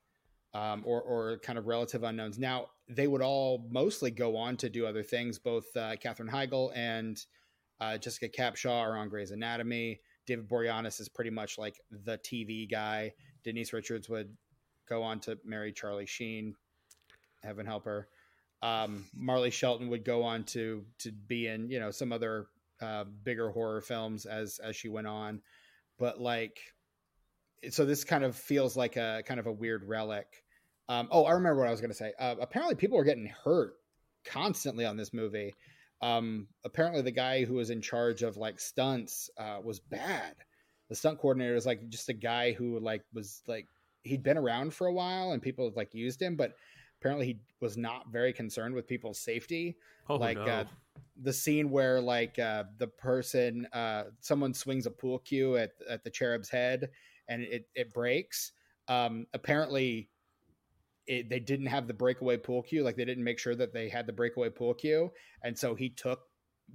um, 0.52 0.82
or 0.84 1.00
or 1.02 1.38
kind 1.38 1.58
of 1.58 1.66
relative 1.68 2.02
unknowns. 2.02 2.38
Now 2.40 2.66
they 2.88 3.06
would 3.06 3.22
all 3.22 3.66
mostly 3.70 4.10
go 4.10 4.36
on 4.36 4.56
to 4.58 4.68
do 4.68 4.84
other 4.84 5.04
things. 5.04 5.38
Both 5.38 5.76
uh, 5.76 5.94
Katherine 5.96 6.28
Heigl 6.28 6.72
and 6.74 7.24
uh, 7.80 7.98
Jessica 7.98 8.28
Capshaw 8.28 8.80
are 8.80 8.96
on 8.96 9.08
Grey's 9.08 9.30
Anatomy. 9.30 10.00
David 10.26 10.48
Boreanaz 10.48 11.00
is 11.00 11.08
pretty 11.08 11.30
much 11.30 11.58
like 11.58 11.80
the 11.90 12.18
TV 12.18 12.70
guy. 12.70 13.12
Denise 13.44 13.72
Richards 13.72 14.08
would 14.08 14.36
go 14.88 15.02
on 15.02 15.20
to 15.20 15.38
marry 15.44 15.72
Charlie 15.72 16.06
Sheen. 16.06 16.54
Heaven 17.42 17.66
help 17.66 17.84
her. 17.84 18.08
Um, 18.62 19.04
Marley 19.14 19.50
Shelton 19.50 19.90
would 19.90 20.04
go 20.04 20.24
on 20.24 20.44
to 20.44 20.84
to 21.00 21.12
be 21.12 21.46
in 21.46 21.70
you 21.70 21.78
know 21.78 21.90
some 21.90 22.12
other 22.12 22.46
uh, 22.80 23.04
bigger 23.04 23.50
horror 23.50 23.80
films 23.80 24.26
as 24.26 24.58
as 24.58 24.74
she 24.74 24.88
went 24.88 25.06
on, 25.06 25.42
but 25.98 26.20
like, 26.20 26.58
so 27.70 27.84
this 27.84 28.04
kind 28.04 28.24
of 28.24 28.34
feels 28.34 28.76
like 28.76 28.96
a 28.96 29.22
kind 29.26 29.38
of 29.38 29.46
a 29.46 29.52
weird 29.52 29.84
relic. 29.84 30.26
Um, 30.88 31.08
oh, 31.10 31.24
I 31.24 31.32
remember 31.32 31.60
what 31.60 31.68
I 31.68 31.72
was 31.72 31.80
going 31.80 31.90
to 31.90 31.96
say. 31.96 32.12
Uh, 32.18 32.36
apparently, 32.40 32.76
people 32.76 32.96
were 32.96 33.04
getting 33.04 33.32
hurt 33.44 33.74
constantly 34.24 34.84
on 34.84 34.96
this 34.96 35.12
movie. 35.12 35.54
Um, 36.02 36.48
apparently, 36.64 37.02
the 37.02 37.10
guy 37.10 37.44
who 37.44 37.54
was 37.54 37.70
in 37.70 37.80
charge 37.80 38.22
of 38.22 38.36
like 38.36 38.60
stunts 38.60 39.30
uh, 39.38 39.58
was 39.62 39.80
bad. 39.80 40.34
The 40.88 40.94
stunt 40.94 41.18
coordinator 41.18 41.54
was 41.54 41.66
like 41.66 41.88
just 41.88 42.08
a 42.08 42.14
guy 42.14 42.52
who 42.52 42.78
like 42.78 43.02
was 43.12 43.42
like 43.46 43.66
he'd 44.02 44.22
been 44.22 44.38
around 44.38 44.72
for 44.72 44.86
a 44.86 44.92
while 44.92 45.32
and 45.32 45.42
people 45.42 45.64
had 45.64 45.76
like 45.76 45.94
used 45.94 46.22
him, 46.22 46.36
but 46.36 46.54
apparently 47.00 47.26
he 47.26 47.40
was 47.60 47.76
not 47.76 48.08
very 48.10 48.32
concerned 48.32 48.74
with 48.74 48.86
people's 48.86 49.18
safety. 49.18 49.76
Oh, 50.08 50.16
like 50.16 50.38
no. 50.38 50.44
uh, 50.44 50.64
the 51.22 51.32
scene 51.32 51.70
where 51.70 52.00
like 52.00 52.38
uh, 52.38 52.64
the 52.78 52.86
person 52.86 53.66
uh, 53.72 54.04
someone 54.20 54.54
swings 54.54 54.86
a 54.86 54.90
pool 54.90 55.18
cue 55.18 55.56
at 55.56 55.72
at 55.88 56.04
the 56.04 56.10
cherub's 56.10 56.48
head 56.48 56.90
and 57.28 57.42
it 57.42 57.68
it 57.74 57.92
breaks. 57.92 58.52
Um, 58.88 59.26
apparently, 59.34 60.10
it, 61.06 61.28
they 61.28 61.40
didn't 61.40 61.66
have 61.66 61.86
the 61.86 61.94
breakaway 61.94 62.36
pool 62.36 62.62
cue. 62.62 62.82
Like 62.82 62.96
they 62.96 63.04
didn't 63.04 63.24
make 63.24 63.38
sure 63.38 63.54
that 63.54 63.72
they 63.72 63.88
had 63.88 64.06
the 64.06 64.12
breakaway 64.12 64.50
pool 64.50 64.74
cue, 64.74 65.10
and 65.42 65.56
so 65.56 65.74
he 65.74 65.90
took 65.90 66.20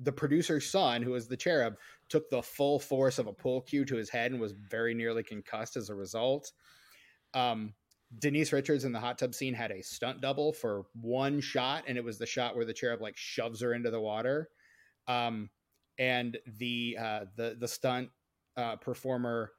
the 0.01 0.11
producer's 0.11 0.69
son, 0.69 1.01
who 1.01 1.11
was 1.11 1.27
the 1.27 1.37
cherub, 1.37 1.75
took 2.07 2.29
the 2.29 2.41
full 2.41 2.79
force 2.79 3.19
of 3.19 3.27
a 3.27 3.33
pull 3.33 3.61
cue 3.61 3.83
to 3.85 3.95
his 3.95 4.09
head 4.09 4.31
and 4.31 4.39
was 4.39 4.53
very 4.53 4.93
nearly 4.93 5.23
concussed 5.23 5.75
as 5.75 5.89
a 5.89 5.95
result. 5.95 6.51
Um, 7.33 7.73
Denise 8.19 8.51
Richards 8.51 8.83
in 8.83 8.91
the 8.91 8.99
hot 8.99 9.17
tub 9.17 9.33
scene 9.33 9.53
had 9.53 9.71
a 9.71 9.81
stunt 9.81 10.21
double 10.21 10.53
for 10.53 10.83
one 10.93 11.39
shot, 11.39 11.83
and 11.87 11.97
it 11.97 12.03
was 12.03 12.17
the 12.17 12.25
shot 12.25 12.55
where 12.55 12.65
the 12.65 12.73
cherub 12.73 13.01
like 13.01 13.17
shoves 13.17 13.61
her 13.61 13.73
into 13.73 13.91
the 13.91 14.01
water. 14.01 14.49
Um, 15.07 15.49
and 15.97 16.37
the 16.57 16.97
uh, 16.99 17.19
the 17.35 17.55
the 17.59 17.67
stunt 17.67 18.09
uh, 18.57 18.75
performer 18.77 19.51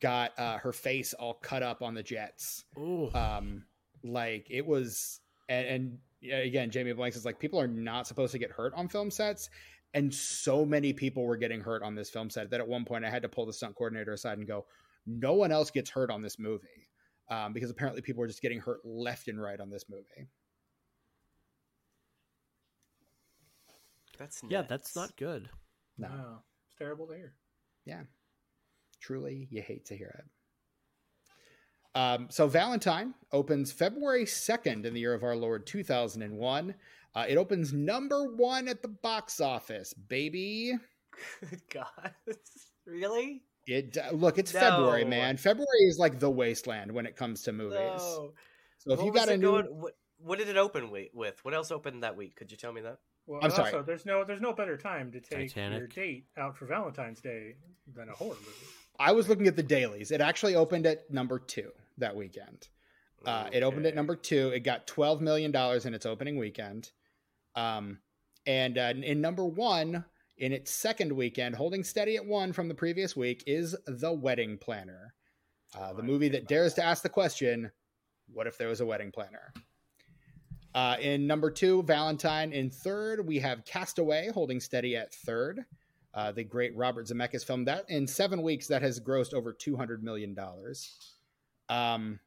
got 0.00 0.36
uh, 0.38 0.58
her 0.58 0.72
face 0.72 1.14
all 1.14 1.34
cut 1.34 1.62
up 1.62 1.82
on 1.82 1.94
the 1.94 2.02
jets. 2.02 2.64
Ooh. 2.78 3.10
Um, 3.12 3.64
like 4.04 4.46
it 4.50 4.64
was, 4.64 5.20
and, 5.48 5.98
and 6.22 6.32
again, 6.32 6.70
Jamie 6.70 6.92
Blanks 6.92 7.16
is 7.16 7.24
like 7.24 7.38
people 7.38 7.58
are 7.58 7.66
not 7.66 8.06
supposed 8.06 8.32
to 8.32 8.38
get 8.38 8.50
hurt 8.50 8.72
on 8.74 8.88
film 8.88 9.10
sets, 9.10 9.48
and 9.94 10.12
so 10.12 10.64
many 10.64 10.92
people 10.92 11.24
were 11.24 11.36
getting 11.36 11.60
hurt 11.60 11.82
on 11.82 11.94
this 11.94 12.10
film 12.10 12.30
set 12.30 12.50
that 12.50 12.60
at 12.60 12.68
one 12.68 12.84
point 12.84 13.04
I 13.04 13.10
had 13.10 13.22
to 13.22 13.28
pull 13.28 13.46
the 13.46 13.52
stunt 13.52 13.74
coordinator 13.74 14.12
aside 14.12 14.38
and 14.38 14.46
go, 14.46 14.66
"No 15.06 15.32
one 15.34 15.50
else 15.50 15.70
gets 15.70 15.90
hurt 15.90 16.10
on 16.10 16.22
this 16.22 16.38
movie," 16.38 16.88
um, 17.30 17.52
because 17.52 17.70
apparently 17.70 18.02
people 18.02 18.20
were 18.20 18.26
just 18.26 18.42
getting 18.42 18.60
hurt 18.60 18.80
left 18.84 19.28
and 19.28 19.40
right 19.40 19.58
on 19.60 19.70
this 19.70 19.84
movie. 19.88 20.28
That's 24.18 24.42
yeah, 24.48 24.62
that's 24.62 24.94
not 24.94 25.16
good. 25.16 25.48
No, 25.98 26.08
Wow. 26.08 26.42
It's 26.66 26.76
terrible 26.76 27.06
to 27.08 27.14
hear. 27.14 27.34
Yeah, 27.84 28.02
truly, 29.00 29.48
you 29.50 29.62
hate 29.62 29.86
to 29.86 29.96
hear 29.96 30.14
it. 30.18 30.30
Um, 31.94 32.26
so 32.30 32.46
Valentine 32.48 33.14
opens 33.32 33.70
February 33.70 34.24
2nd 34.24 34.84
in 34.84 34.94
the 34.94 35.00
year 35.00 35.14
of 35.14 35.22
our 35.22 35.36
Lord 35.36 35.66
2001. 35.66 36.74
Uh, 37.14 37.24
it 37.28 37.36
opens 37.36 37.72
number 37.72 38.24
one 38.34 38.66
at 38.66 38.82
the 38.82 38.88
box 38.88 39.40
office, 39.40 39.94
baby. 39.94 40.72
Good 41.40 41.60
God, 41.72 42.12
really? 42.86 43.42
It 43.66 43.96
uh, 43.96 44.12
look, 44.12 44.36
it's 44.38 44.50
February, 44.50 45.04
man. 45.04 45.36
February 45.36 45.84
is 45.86 45.98
like 45.98 46.18
the 46.18 46.28
wasteland 46.30 46.90
when 46.92 47.06
it 47.06 47.16
comes 47.16 47.42
to 47.44 47.52
movies. 47.52 47.78
No. 47.78 48.32
So 48.78 48.92
if 48.92 48.98
What 48.98 49.06
you 49.06 49.12
was 49.12 49.20
got 49.20 49.28
a 49.28 49.34
it 49.34 49.40
new, 49.40 49.52
going- 49.52 49.66
what, 49.66 49.96
what 50.18 50.38
did 50.38 50.48
it 50.48 50.56
open 50.56 50.90
with? 50.90 51.44
What 51.44 51.54
else 51.54 51.70
opened 51.70 52.02
that 52.02 52.16
week? 52.16 52.34
Could 52.36 52.50
you 52.50 52.56
tell 52.56 52.72
me 52.72 52.80
that? 52.82 52.98
Well, 53.26 53.38
I'm 53.38 53.46
and 53.46 53.52
sorry. 53.54 53.72
Also, 53.72 53.82
there's 53.82 54.04
no 54.04 54.24
there's 54.24 54.40
no 54.42 54.52
better 54.52 54.76
time 54.76 55.12
to 55.12 55.20
take 55.20 55.54
your 55.56 55.86
date 55.86 56.26
out 56.36 56.56
for 56.58 56.66
Valentine's 56.66 57.20
Day 57.20 57.54
than 57.94 58.08
a 58.08 58.12
horror 58.12 58.36
movie. 58.40 58.66
I 58.98 59.12
was 59.12 59.28
looking 59.28 59.46
at 59.46 59.56
the 59.56 59.62
dailies. 59.62 60.10
It 60.10 60.20
actually 60.20 60.56
opened 60.56 60.84
at 60.86 61.10
number 61.10 61.38
two 61.38 61.70
that 61.98 62.16
weekend. 62.16 62.68
Uh, 63.24 63.48
It 63.52 63.62
opened 63.62 63.86
at 63.86 63.94
number 63.94 64.16
two. 64.16 64.50
It 64.50 64.60
got 64.60 64.86
twelve 64.86 65.20
million 65.20 65.50
dollars 65.50 65.86
in 65.86 65.94
its 65.94 66.06
opening 66.06 66.36
weekend, 66.36 66.90
um, 67.54 68.00
and 68.46 68.76
uh, 68.76 68.92
in 69.02 69.20
number 69.20 69.46
one 69.46 70.04
in 70.36 70.52
its 70.52 70.70
second 70.72 71.12
weekend, 71.12 71.54
holding 71.54 71.84
steady 71.84 72.16
at 72.16 72.26
one 72.26 72.52
from 72.52 72.68
the 72.68 72.74
previous 72.74 73.16
week, 73.16 73.44
is 73.46 73.76
The 73.86 74.12
Wedding 74.12 74.58
Planner, 74.58 75.14
uh, 75.78 75.92
the 75.92 76.02
movie 76.02 76.28
that 76.30 76.48
dares 76.48 76.74
to 76.74 76.84
ask 76.84 77.02
the 77.02 77.08
question, 77.08 77.70
"What 78.26 78.46
if 78.46 78.58
there 78.58 78.68
was 78.68 78.80
a 78.80 78.86
wedding 78.86 79.12
planner?" 79.12 79.52
Uh, 80.74 80.96
in 81.00 81.26
number 81.26 81.50
two, 81.52 81.84
Valentine. 81.84 82.52
In 82.52 82.68
third, 82.68 83.24
we 83.24 83.38
have 83.38 83.64
Castaway 83.64 84.28
holding 84.28 84.58
steady 84.60 84.96
at 84.96 85.14
third. 85.14 85.64
Uh, 86.12 86.32
the 86.32 86.44
great 86.44 86.76
Robert 86.76 87.06
Zemeckis 87.06 87.44
film 87.44 87.64
that 87.64 87.88
in 87.88 88.06
seven 88.06 88.42
weeks 88.42 88.66
that 88.66 88.82
has 88.82 89.00
grossed 89.00 89.34
over 89.34 89.52
two 89.52 89.76
hundred 89.76 90.02
million 90.02 90.34
dollars. 90.34 91.14
Um, 91.68 92.20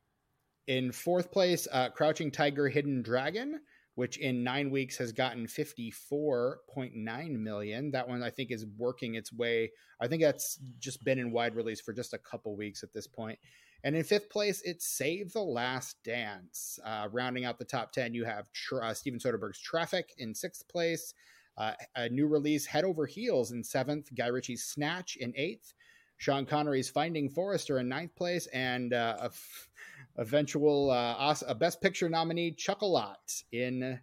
in 0.67 0.91
fourth 0.91 1.31
place, 1.31 1.67
uh, 1.71 1.89
Crouching 1.89 2.31
Tiger, 2.31 2.67
Hidden 2.67 3.01
Dragon, 3.01 3.61
which 3.95 4.17
in 4.17 4.43
nine 4.43 4.69
weeks 4.69 4.97
has 4.97 5.11
gotten 5.11 5.47
fifty 5.47 5.91
four 5.91 6.59
point 6.69 6.93
nine 6.95 7.41
million. 7.41 7.91
That 7.91 8.07
one 8.07 8.21
I 8.21 8.29
think 8.29 8.51
is 8.51 8.65
working 8.77 9.15
its 9.15 9.31
way. 9.31 9.71
I 10.01 10.07
think 10.07 10.21
that's 10.21 10.59
just 10.79 11.03
been 11.03 11.19
in 11.19 11.31
wide 11.31 11.55
release 11.55 11.81
for 11.81 11.93
just 11.93 12.13
a 12.13 12.19
couple 12.19 12.55
weeks 12.55 12.83
at 12.83 12.93
this 12.93 13.07
point. 13.07 13.39
And 13.83 13.95
in 13.95 14.03
fifth 14.03 14.29
place, 14.29 14.61
it's 14.65 14.85
Save 14.87 15.33
the 15.33 15.41
Last 15.41 15.97
Dance. 16.03 16.79
Uh, 16.83 17.07
rounding 17.11 17.45
out 17.45 17.59
the 17.59 17.65
top 17.65 17.91
10, 17.91 18.13
you 18.13 18.25
have 18.25 18.51
Tr- 18.51 18.81
uh, 18.81 18.93
Steven 18.93 19.19
Soderbergh's 19.19 19.59
Traffic 19.59 20.13
in 20.17 20.33
sixth 20.33 20.67
place. 20.67 21.13
Uh, 21.57 21.73
a 21.95 22.09
new 22.09 22.27
release, 22.27 22.65
Head 22.65 22.83
Over 22.83 23.05
Heels 23.05 23.51
in 23.51 23.63
seventh. 23.63 24.13
Guy 24.15 24.27
Ritchie's 24.27 24.65
Snatch 24.65 25.15
in 25.15 25.33
eighth. 25.35 25.73
Sean 26.17 26.45
Connery's 26.45 26.89
Finding 26.89 27.29
Forrester 27.29 27.79
in 27.79 27.87
ninth 27.87 28.15
place. 28.15 28.47
And 28.47 28.93
uh, 28.93 29.17
a 29.19 29.25
f- 29.25 29.69
eventual 30.17 30.91
uh, 30.91 31.35
a 31.47 31.55
Best 31.55 31.81
Picture 31.81 32.09
nominee, 32.09 32.51
Chocolat 32.51 33.43
in 33.51 33.99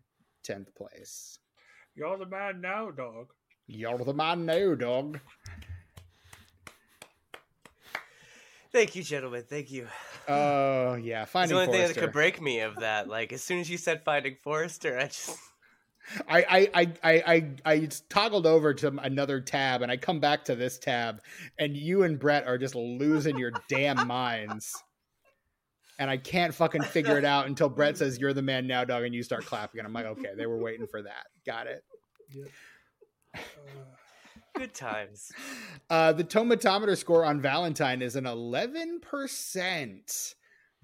10th 0.47 0.75
place. 0.75 1.39
You're 1.95 2.19
the 2.19 2.27
man 2.27 2.61
now, 2.61 2.91
dog. 2.91 3.33
You're 3.67 3.99
the 3.99 4.15
man 4.15 4.47
now, 4.47 4.75
dog. 4.75 5.21
Thank 8.73 8.97
you, 8.97 9.05
gentlemen. 9.05 9.45
Thank 9.49 9.71
you. 9.71 9.87
Oh, 10.27 10.95
yeah. 10.95 11.23
It's 11.23 11.31
Finding 11.31 11.57
the 11.57 11.63
only 11.63 11.79
thing 11.79 11.87
that 11.87 11.97
could 11.97 12.13
break 12.13 12.43
me 12.43 12.61
of 12.61 12.77
that. 12.77 13.09
Like 13.09 13.33
as 13.33 13.43
soon 13.43 13.61
as 13.61 13.71
you 13.71 13.79
said 13.79 14.03
Finding 14.05 14.37
Forrester, 14.43 14.99
I 14.99 15.05
just 15.05 15.39
I, 16.29 16.43
I, 16.43 16.71
I, 16.75 16.93
I, 17.03 17.23
I, 17.27 17.51
I 17.65 17.89
toggled 18.09 18.47
over 18.47 18.75
to 18.75 18.89
another 19.03 19.41
tab 19.41 19.83
and 19.83 19.91
I 19.91 19.97
come 19.97 20.21
back 20.21 20.45
to 20.47 20.55
this 20.55 20.79
tab 20.79 21.21
and 21.59 21.77
you 21.77 22.03
and 22.03 22.19
Brett 22.19 22.47
are 22.47 22.59
just 22.59 22.75
losing 22.75 23.39
your 23.39 23.53
damn 23.69 24.07
minds. 24.07 24.83
And 25.99 26.11
I 26.11 26.17
can't 26.17 26.53
fucking 26.53 26.83
figure 26.83 27.19
it 27.19 27.25
out 27.25 27.47
until 27.47 27.69
Brett 27.69 27.99
says, 27.99 28.19
You're 28.19 28.33
the 28.33 28.43
man 28.43 28.67
now, 28.67 28.85
dog, 28.85 29.05
and 29.05 29.15
you 29.15 29.23
start 29.23 29.47
clapping. 29.47 29.79
And 29.79 29.87
I'm 29.87 29.93
like, 29.93 30.07
Okay, 30.07 30.31
they 30.37 30.47
were 30.47 30.59
waiting 30.59 30.89
for 30.89 31.03
that. 31.03 31.27
Got 31.47 31.69
it. 31.69 31.85
Uh, 33.35 33.39
good 34.57 34.75
times. 34.75 35.31
Uh, 35.89 36.13
the 36.13 36.25
tomatometer 36.25 36.97
score 36.97 37.25
on 37.25 37.41
Valentine 37.41 38.03
is 38.03 38.17
an 38.17 38.25
11%. 38.25 40.35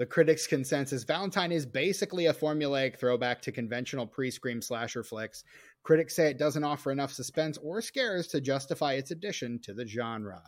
The 0.01 0.07
critics' 0.07 0.47
consensus 0.47 1.05
Valentine 1.05 1.53
is 1.53 1.67
basically 1.67 2.25
a 2.25 2.33
formulaic 2.33 2.97
throwback 2.97 3.43
to 3.43 3.53
conventional 3.53 4.07
pre 4.07 4.31
scream 4.31 4.63
slasher 4.63 5.05
flicks. 5.05 5.45
Critics 5.83 6.17
say 6.17 6.31
it 6.31 6.39
doesn't 6.39 6.65
offer 6.65 6.91
enough 6.91 7.13
suspense 7.13 7.59
or 7.59 7.83
scares 7.83 8.27
to 8.29 8.41
justify 8.41 8.95
its 8.95 9.11
addition 9.11 9.59
to 9.59 9.75
the 9.75 9.87
genre. 9.87 10.41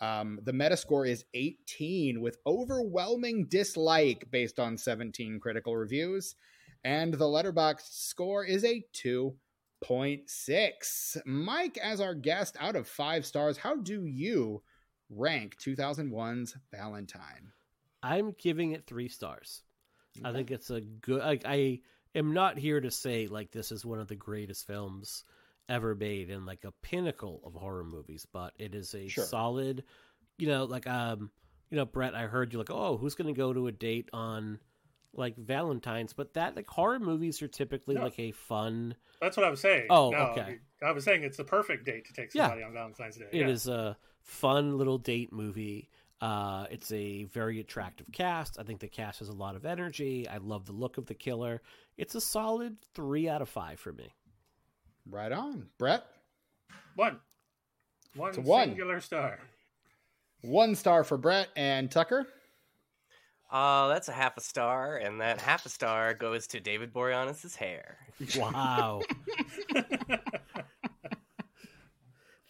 Um, 0.00 0.38
the 0.44 0.52
Metascore 0.52 1.08
is 1.08 1.24
18 1.34 2.20
with 2.20 2.38
overwhelming 2.46 3.46
dislike 3.46 4.30
based 4.30 4.60
on 4.60 4.78
17 4.78 5.40
critical 5.40 5.76
reviews. 5.76 6.36
And 6.84 7.12
the 7.12 7.24
Letterboxd 7.24 7.90
score 7.90 8.44
is 8.44 8.64
a 8.64 8.84
2.6. 8.94 11.16
Mike, 11.26 11.76
as 11.78 12.00
our 12.00 12.14
guest, 12.14 12.56
out 12.60 12.76
of 12.76 12.86
five 12.86 13.26
stars, 13.26 13.56
how 13.56 13.74
do 13.74 14.04
you 14.04 14.62
rank 15.10 15.56
2001's 15.60 16.54
Valentine? 16.70 17.50
I'm 18.04 18.34
giving 18.38 18.72
it 18.72 18.86
three 18.86 19.08
stars. 19.08 19.62
I 20.24 20.32
think 20.32 20.50
it's 20.50 20.70
a 20.70 20.80
good. 20.80 21.20
Like, 21.22 21.42
I 21.44 21.80
am 22.14 22.34
not 22.34 22.58
here 22.58 22.80
to 22.80 22.90
say 22.90 23.26
like 23.26 23.50
this 23.50 23.72
is 23.72 23.84
one 23.84 23.98
of 23.98 24.06
the 24.08 24.14
greatest 24.14 24.66
films 24.66 25.24
ever 25.68 25.94
made 25.94 26.30
and 26.30 26.44
like 26.46 26.64
a 26.64 26.72
pinnacle 26.82 27.40
of 27.44 27.54
horror 27.54 27.82
movies, 27.84 28.26
but 28.32 28.52
it 28.58 28.74
is 28.74 28.94
a 28.94 29.08
Sure. 29.08 29.24
solid. 29.24 29.82
You 30.38 30.48
know, 30.48 30.64
like 30.64 30.86
um, 30.86 31.30
you 31.70 31.76
know, 31.76 31.84
Brett, 31.86 32.14
I 32.14 32.26
heard 32.26 32.52
you 32.52 32.58
like, 32.58 32.70
oh, 32.70 32.96
who's 32.96 33.14
going 33.14 33.32
to 33.34 33.36
go 33.38 33.52
to 33.52 33.66
a 33.66 33.72
date 33.72 34.08
on 34.12 34.60
like 35.16 35.36
Valentine's, 35.36 36.12
but 36.12 36.34
that 36.34 36.54
like 36.54 36.68
horror 36.68 36.98
movies 37.00 37.40
are 37.42 37.48
typically 37.48 37.94
No. 37.94 38.02
like 38.02 38.18
a 38.18 38.32
fun. 38.32 38.94
That's 39.20 39.36
what 39.36 39.46
I 39.46 39.50
was 39.50 39.60
saying. 39.60 39.86
Oh, 39.90 40.10
No, 40.10 40.18
okay. 40.32 40.58
I 40.82 40.92
was 40.92 41.04
saying 41.04 41.22
it's 41.22 41.36
the 41.38 41.44
perfect 41.44 41.84
date 41.86 42.04
to 42.06 42.12
take 42.12 42.34
Yeah. 42.34 42.42
somebody 42.48 42.62
on 42.64 42.72
Valentine's 42.72 43.16
Day. 43.16 43.26
It 43.32 43.40
yeah. 43.40 43.48
is 43.48 43.66
a 43.68 43.96
fun 44.22 44.76
little 44.76 44.98
date 44.98 45.32
movie. 45.32 45.88
Uh, 46.20 46.66
it's 46.70 46.90
a 46.92 47.24
very 47.24 47.60
attractive 47.60 48.06
cast. 48.12 48.58
I 48.58 48.62
think 48.62 48.80
the 48.80 48.88
cast 48.88 49.18
has 49.18 49.28
a 49.28 49.32
lot 49.34 49.56
of 49.56 49.66
energy. 49.66 50.26
I 50.28 50.38
love 50.38 50.64
the 50.66 50.72
look 50.72 50.96
of 50.96 51.06
the 51.06 51.14
killer. 51.14 51.60
It's 51.98 52.14
a 52.14 52.20
solid 52.20 52.76
three 52.94 53.28
out 53.28 53.42
of 53.42 53.48
five 53.48 53.78
for 53.78 53.92
me. 53.92 54.14
Right 55.10 55.32
on, 55.32 55.66
Brett. 55.78 56.04
one. 56.94 57.18
One 58.16 58.28
It's 58.30 58.38
a 58.38 58.42
one. 58.42 58.68
singular 58.68 59.00
star. 59.00 59.38
One 60.40 60.74
star 60.74 61.04
for 61.04 61.16
Brett 61.18 61.48
and 61.56 61.90
Tucker. 61.90 62.26
Uh, 63.50 63.88
that's 63.88 64.08
a 64.08 64.12
half 64.12 64.36
a 64.36 64.40
star, 64.40 64.96
and 64.96 65.20
that 65.20 65.40
half 65.40 65.66
a 65.66 65.68
star 65.68 66.14
goes 66.14 66.46
to 66.48 66.60
David 66.60 66.92
Boreanaz's 66.92 67.54
hair. 67.54 67.98
Wow, 68.36 69.02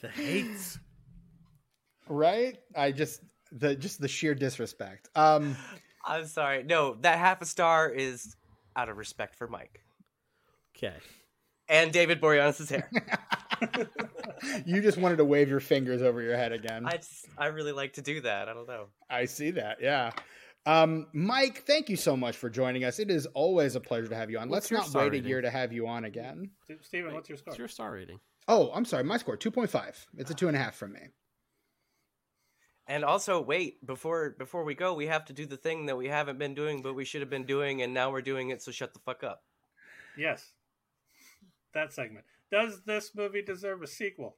the 0.01 0.09
hates. 0.09 0.79
Right? 2.09 2.59
I 2.77 2.93
just 2.93 3.21
the 3.55 3.75
just 3.75 4.01
the 4.01 4.09
sheer 4.09 4.35
disrespect. 4.35 5.09
Um, 5.15 5.57
I'm 6.05 6.27
sorry. 6.27 6.63
No, 6.63 6.97
that 7.01 7.19
half 7.19 7.41
a 7.41 7.47
star 7.47 7.89
is 7.89 8.37
out 8.77 8.89
of 8.89 8.97
respect 8.97 9.37
for 9.37 9.49
Mike 9.49 9.81
Okay, 10.77 10.95
and 11.69 11.93
David 11.93 12.21
Boreanaz's 12.21 12.69
hair. 12.69 12.91
you 14.67 14.83
just 14.83 14.99
wanted 14.99 15.17
to 15.17 15.25
wave 15.25 15.49
your 15.49 15.61
fingers 15.61 16.03
over 16.03 16.21
your 16.21 16.37
head 16.37 16.53
again. 16.53 16.85
I 16.87 16.97
just, 16.97 17.27
I 17.39 17.47
really 17.47 17.73
like 17.73 17.95
to 17.95 18.03
do 18.03 18.21
that. 18.23 18.49
I 18.49 18.55
don't 18.55 18.69
know. 18.69 18.87
I 19.09 19.25
see 19.27 19.53
that. 19.53 19.79
Yeah. 19.81 20.11
Um, 20.67 21.07
Mike, 21.13 21.65
thank 21.67 21.89
you 21.89 21.97
so 21.97 22.17
much 22.17 22.37
for 22.37 22.49
joining 22.49 22.85
us. 22.85 22.99
It 22.99 23.11
is 23.11 23.27
always 23.27 23.77
a 23.77 23.81
pleasure 23.81 24.09
to 24.09 24.17
have 24.17 24.31
you 24.31 24.39
on. 24.39 24.49
What's 24.49 24.71
Let's 24.71 24.83
not 24.83 24.91
star 24.91 25.11
wait 25.11 25.25
a 25.25 25.29
year 25.29 25.41
to 25.43 25.51
have 25.51 25.73
you 25.73 25.87
on 25.87 26.05
again. 26.07 26.51
Stephen, 26.81 27.13
what's 27.15 27.29
your 27.29 27.37
score? 27.39 27.51
what's 27.51 27.59
your 27.59 27.69
star 27.69 27.93
rating? 27.93 28.19
Oh, 28.49 28.71
I'm 28.75 28.85
sorry. 28.85 29.05
My 29.05 29.19
score, 29.19 29.37
2.5. 29.37 30.07
It's 30.17 30.31
a 30.31 30.35
two 30.35 30.49
and 30.49 30.57
a 30.57 30.61
half 30.61 30.75
from 30.75 30.93
me. 30.93 31.01
And 32.87 33.05
also, 33.05 33.41
wait 33.41 33.85
before 33.87 34.35
before 34.39 34.65
we 34.65 34.75
go, 34.75 34.93
we 34.95 35.07
have 35.07 35.25
to 35.27 35.33
do 35.33 35.47
the 35.47 35.57
thing 35.57 35.87
that 35.87 35.97
we 35.97 36.09
haven't 36.09 36.39
been 36.39 36.55
doing, 36.55 36.83
but 36.83 36.95
we 36.95 37.05
should 37.05 37.23
have 37.23 37.31
been 37.31 37.47
doing, 37.47 37.81
and 37.83 37.95
now 37.95 38.11
we're 38.11 38.21
doing 38.23 38.51
it. 38.51 38.63
So 38.63 38.71
shut 38.73 38.93
the 38.93 39.01
fuck 39.01 39.25
up. 39.25 39.43
Yes. 40.19 40.53
That 41.73 41.93
segment. 41.93 42.27
Does 42.53 42.83
this 42.85 43.13
movie 43.15 43.43
deserve 43.43 43.83
a 43.83 43.87
sequel? 43.87 44.37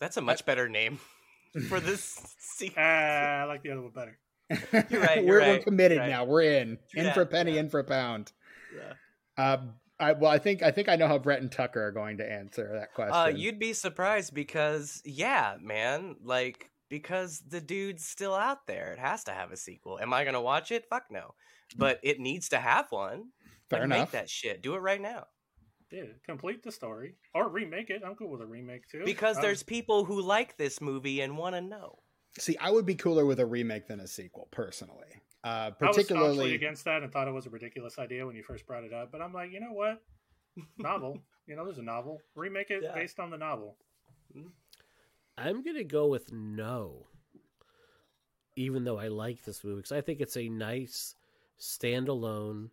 That's 0.00 0.16
a 0.16 0.20
much 0.20 0.44
better 0.44 0.68
name 0.68 0.98
for 1.68 1.80
this 1.80 2.20
Uh. 2.76 2.80
I 2.80 3.44
like 3.44 3.62
the 3.62 3.70
other 3.70 3.82
one 3.82 3.92
better. 3.92 4.18
You're 4.90 5.02
right, 5.02 5.22
you're 5.22 5.40
we're, 5.40 5.40
we're 5.40 5.58
committed 5.58 5.98
right. 5.98 6.08
now. 6.08 6.24
We're 6.24 6.40
in. 6.40 6.78
True 6.90 7.00
in 7.00 7.04
that, 7.04 7.14
for 7.14 7.20
a 7.20 7.26
penny, 7.26 7.54
yeah. 7.54 7.60
in 7.60 7.68
for 7.68 7.80
a 7.80 7.84
pound. 7.84 8.32
Yeah. 8.74 9.52
Um, 9.52 9.74
I, 10.00 10.12
well, 10.12 10.30
I 10.30 10.38
think 10.38 10.62
I 10.62 10.70
think 10.70 10.88
I 10.88 10.96
know 10.96 11.06
how 11.06 11.18
Brett 11.18 11.42
and 11.42 11.52
Tucker 11.52 11.86
are 11.86 11.92
going 11.92 12.16
to 12.18 12.32
answer 12.32 12.70
that 12.72 12.94
question. 12.94 13.14
Uh, 13.14 13.26
you'd 13.26 13.58
be 13.58 13.74
surprised 13.74 14.32
because, 14.32 15.02
yeah, 15.04 15.56
man, 15.60 16.16
like 16.24 16.70
because 16.88 17.40
the 17.48 17.60
dude's 17.60 18.06
still 18.06 18.34
out 18.34 18.66
there. 18.66 18.92
It 18.92 18.98
has 18.98 19.24
to 19.24 19.32
have 19.32 19.52
a 19.52 19.56
sequel. 19.56 19.98
Am 20.00 20.12
I 20.12 20.24
gonna 20.24 20.40
watch 20.40 20.70
it? 20.72 20.86
Fuck 20.88 21.04
no. 21.10 21.34
But 21.76 22.00
it 22.02 22.18
needs 22.18 22.48
to 22.50 22.58
have 22.58 22.86
one. 22.90 23.30
Fair 23.68 23.80
like, 23.80 23.84
enough. 23.86 23.98
Make 23.98 24.10
that 24.12 24.30
shit. 24.30 24.62
Do 24.62 24.74
it 24.74 24.78
right 24.78 25.00
now. 25.00 25.26
Yeah, 25.90 26.04
complete 26.26 26.62
the 26.62 26.72
story 26.72 27.14
or 27.34 27.48
remake 27.48 27.90
it. 27.90 28.02
I'm 28.04 28.14
cool 28.14 28.30
with 28.30 28.42
a 28.42 28.46
remake 28.46 28.86
too. 28.88 29.02
Because 29.04 29.36
Um, 29.36 29.42
there's 29.42 29.62
people 29.62 30.04
who 30.04 30.20
like 30.20 30.56
this 30.56 30.80
movie 30.80 31.20
and 31.22 31.36
want 31.38 31.54
to 31.54 31.60
know. 31.60 32.00
See, 32.38 32.56
I 32.58 32.70
would 32.70 32.84
be 32.84 32.94
cooler 32.94 33.24
with 33.24 33.40
a 33.40 33.46
remake 33.46 33.88
than 33.88 34.00
a 34.00 34.06
sequel, 34.06 34.48
personally. 34.50 35.22
Uh, 35.44 35.48
I 35.48 35.68
was 35.68 35.74
staunchly 35.76 36.04
particularly, 36.04 36.54
against 36.54 36.84
that 36.84 37.02
and 37.02 37.12
thought 37.12 37.26
it 37.26 37.32
was 37.32 37.46
a 37.46 37.50
ridiculous 37.50 37.98
idea 37.98 38.26
when 38.26 38.36
you 38.36 38.42
first 38.42 38.66
brought 38.66 38.84
it 38.84 38.92
up. 38.92 39.10
But 39.10 39.22
I'm 39.22 39.32
like, 39.32 39.50
you 39.50 39.60
know 39.60 39.72
what? 39.72 40.02
Novel. 40.76 41.22
you 41.46 41.56
know, 41.56 41.64
there's 41.64 41.78
a 41.78 41.82
novel. 41.82 42.20
Remake 42.34 42.70
it 42.70 42.82
Yeah. 42.82 42.94
based 42.94 43.18
on 43.18 43.30
the 43.30 43.38
novel. 43.38 43.76
I'm 45.38 45.62
gonna 45.62 45.84
go 45.84 46.06
with 46.06 46.32
no. 46.32 47.06
Even 48.56 48.84
though 48.84 48.98
I 48.98 49.08
like 49.08 49.44
this 49.44 49.62
movie, 49.62 49.76
because 49.76 49.92
I 49.92 50.00
think 50.00 50.20
it's 50.20 50.36
a 50.36 50.48
nice 50.48 51.14
standalone 51.60 52.70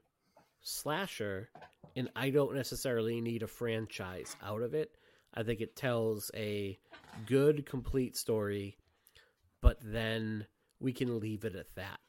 slasher, 0.62 1.50
and 1.96 2.10
I 2.16 2.32
don't 2.32 2.56
necessarily 2.56 3.22
need 3.22 3.44
a 3.44 3.48
franchise 3.48 4.36
out 4.44 4.64
of 4.64 4.74
it. 4.74 4.92
I 5.34 5.44
think 5.44 5.62
it 5.62 5.76
tells 5.76 6.32
a 6.36 6.80
good, 7.28 7.66
complete 7.66 8.18
story, 8.18 8.78
but 9.62 9.78
then 9.84 10.48
we 10.80 10.92
can 10.92 11.20
leave 11.20 11.46
it 11.46 11.56
at 11.56 11.76
that. 11.76 12.00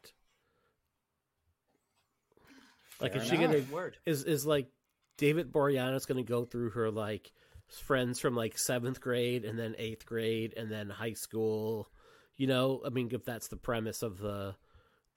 Like, 3.00 3.12
Fair 3.12 3.22
is 3.22 3.28
she 3.28 3.36
gonna 3.36 3.62
Word. 3.70 3.98
is 4.06 4.24
is 4.24 4.46
like 4.46 4.68
David 5.16 5.52
Boreanaz 5.52 6.06
going 6.06 6.22
to 6.22 6.28
go 6.28 6.44
through 6.44 6.70
her 6.70 6.90
like 6.90 7.32
friends 7.68 8.20
from 8.20 8.34
like 8.36 8.58
seventh 8.58 9.00
grade 9.00 9.44
and 9.44 9.58
then 9.58 9.74
eighth 9.78 10.06
grade 10.06 10.54
and 10.56 10.70
then 10.70 10.88
high 10.90 11.14
school? 11.14 11.88
You 12.36 12.46
know, 12.46 12.82
I 12.84 12.90
mean, 12.90 13.08
if 13.12 13.24
that's 13.24 13.48
the 13.48 13.56
premise 13.56 14.02
of 14.02 14.18
the 14.18 14.54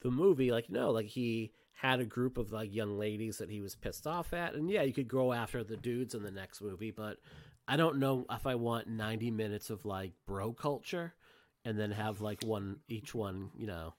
the 0.01 0.11
movie, 0.11 0.51
like 0.51 0.69
no, 0.69 0.91
like 0.91 1.07
he 1.07 1.51
had 1.73 1.99
a 1.99 2.05
group 2.05 2.37
of 2.37 2.51
like 2.51 2.73
young 2.73 2.97
ladies 2.97 3.37
that 3.37 3.49
he 3.49 3.61
was 3.61 3.75
pissed 3.75 4.07
off 4.07 4.33
at, 4.33 4.53
and 4.53 4.69
yeah, 4.69 4.83
you 4.83 4.93
could 4.93 5.07
go 5.07 5.33
after 5.33 5.63
the 5.63 5.77
dudes 5.77 6.13
in 6.13 6.23
the 6.23 6.31
next 6.31 6.61
movie, 6.61 6.91
but 6.91 7.17
I 7.67 7.77
don't 7.77 7.99
know 7.99 8.25
if 8.29 8.47
I 8.47 8.55
want 8.55 8.87
ninety 8.87 9.31
minutes 9.31 9.69
of 9.69 9.85
like 9.85 10.13
bro 10.25 10.53
culture 10.53 11.13
and 11.65 11.79
then 11.79 11.91
have 11.91 12.21
like 12.21 12.43
one 12.43 12.77
each 12.87 13.13
one, 13.13 13.51
you 13.55 13.67
know, 13.67 13.93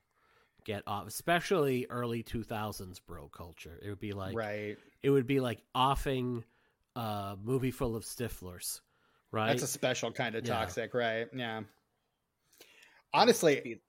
get 0.65 0.83
off, 0.87 1.07
especially 1.07 1.87
early 1.91 2.23
two 2.23 2.43
thousands 2.43 3.01
bro 3.01 3.29
culture. 3.29 3.79
It 3.83 3.89
would 3.89 4.01
be 4.01 4.13
like 4.13 4.37
right? 4.37 4.77
it 5.03 5.11
would 5.11 5.27
be 5.27 5.41
like 5.41 5.63
offing 5.75 6.45
a 7.01 7.37
movie 7.43 7.71
full 7.71 7.97
of 7.97 8.05
stiflers, 8.05 8.81
right? 9.33 9.49
That's 9.49 9.63
a 9.63 9.67
special 9.67 10.13
kind 10.13 10.35
of 10.35 10.47
Yeah. 10.47 10.55
toxic, 10.55 10.93
right? 10.95 11.27
Yeah. 11.35 11.63
Honestly, 13.13 13.81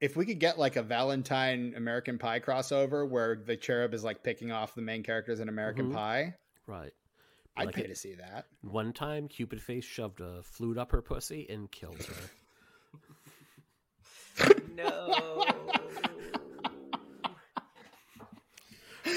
if 0.00 0.16
we 0.16 0.24
could 0.26 0.38
get 0.38 0.58
like 0.58 0.76
a 0.76 0.82
Valentine 0.82 1.74
American 1.76 2.18
Pie 2.18 2.40
crossover 2.40 3.08
where 3.08 3.36
the 3.36 3.56
cherub 3.56 3.94
is 3.94 4.04
like 4.04 4.22
picking 4.22 4.50
off 4.52 4.74
the 4.74 4.82
main 4.82 5.02
characters 5.02 5.40
in 5.40 5.48
American 5.48 5.90
Mhm. 5.90 5.94
Pie, 5.94 6.34
right. 6.66 6.92
I'd 7.56 7.66
Like 7.66 7.74
pay 7.74 7.84
it- 7.84 7.88
to 7.88 7.94
see 7.96 8.14
that. 8.14 8.46
One 8.62 8.92
time, 8.92 9.28
Cupid 9.28 9.60
Face 9.62 9.84
shoved 9.84 10.20
a 10.20 10.42
flute 10.42 10.78
up 10.78 10.90
her 10.92 11.02
pussy 11.02 11.48
and 11.50 11.70
killed 11.70 12.02
her. 12.02 12.30
No. 14.74 15.44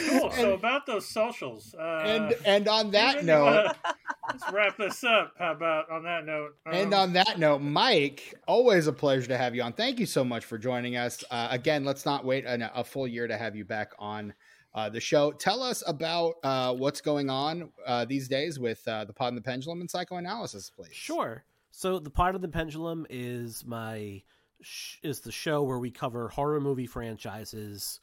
Cool. 0.10 0.32
so 0.32 0.54
about 0.54 0.86
those 0.86 1.08
socials. 1.08 1.74
Uh, 1.78 2.04
and 2.06 2.36
and 2.46 2.68
on 2.68 2.92
that 2.92 3.24
note, 3.26 3.46
wanna- 3.46 3.76
let's 4.30 4.52
wrap 4.52 4.78
this 4.78 5.04
up. 5.04 5.34
How 5.38 5.52
about 5.54 5.90
on 5.90 6.04
that 6.04 6.26
note? 6.26 6.56
And 6.66 6.94
um, 6.94 7.02
on 7.02 7.14
that 7.14 7.40
note, 7.40 7.60
Mike, 7.60 8.34
always 8.48 8.88
a 8.88 8.94
pleasure 8.94 9.28
to 9.28 9.38
have 9.38 9.56
you 9.56 9.62
on. 9.64 9.74
Thank 9.74 10.00
you 10.00 10.06
so 10.06 10.24
much 10.24 10.46
for 10.46 10.58
joining 10.58 10.96
us. 10.96 11.24
Uh, 11.30 11.48
again, 11.52 11.86
let's 11.86 12.06
not 12.06 12.26
wait 12.26 12.46
a, 12.46 12.80
a 12.80 12.84
full 12.84 13.08
year 13.08 13.28
to 13.28 13.38
have 13.38 13.56
you 13.56 13.66
back 13.66 13.92
on 14.00 14.34
uh, 14.74 14.90
the 14.90 15.00
show. 15.00 15.32
Tell 15.32 15.64
us 15.64 15.84
about 15.88 16.34
uh, 16.44 16.74
what's 16.74 17.02
going 17.02 17.30
on 17.30 17.70
uh, 17.86 18.06
these 18.06 18.28
days 18.28 18.60
with 18.60 18.86
uh, 18.88 19.06
the 19.06 19.14
Pod 19.14 19.30
and 19.30 19.38
the 19.38 19.42
Pendulum 19.42 19.80
and 19.82 19.90
psychoanalysis, 19.90 20.70
please. 20.70 20.94
Sure. 20.94 21.44
So 21.72 22.00
the 22.00 22.10
Pod 22.10 22.36
and 22.36 22.44
the 22.44 22.50
Pendulum 22.50 23.06
is 23.10 23.64
my 23.66 24.22
sh- 24.62 24.98
is 25.04 25.22
the 25.22 25.32
show 25.32 25.64
where 25.64 25.80
we 25.80 25.92
cover 25.92 26.28
horror 26.30 26.60
movie 26.60 26.88
franchises, 26.88 28.00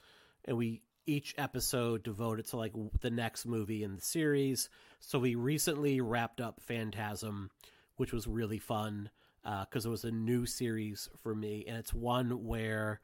and 0.47 0.57
we 0.57 0.83
each 1.07 1.35
episode 1.39 2.03
devoted 2.03 2.47
to 2.49 2.57
like 2.57 2.73
the 3.01 3.11
next 3.11 3.47
movie 3.47 3.83
in 3.83 3.97
the 3.97 4.03
series. 4.03 4.69
So 5.01 5.19
we 5.19 5.35
recently 5.35 6.01
wrapped 6.01 6.41
up 6.41 6.61
Phantasm, 6.61 7.51
which 7.97 8.13
was 8.13 8.27
really 8.27 8.59
fun 8.59 9.11
uh, 9.45 9.65
because 9.65 9.87
it 9.87 9.91
was 9.91 10.05
a 10.05 10.11
new 10.11 10.47
series 10.47 11.09
for 11.23 11.35
me, 11.35 11.65
and 11.67 11.77
it's 11.77 11.93
one 11.93 12.45
where 12.45 13.01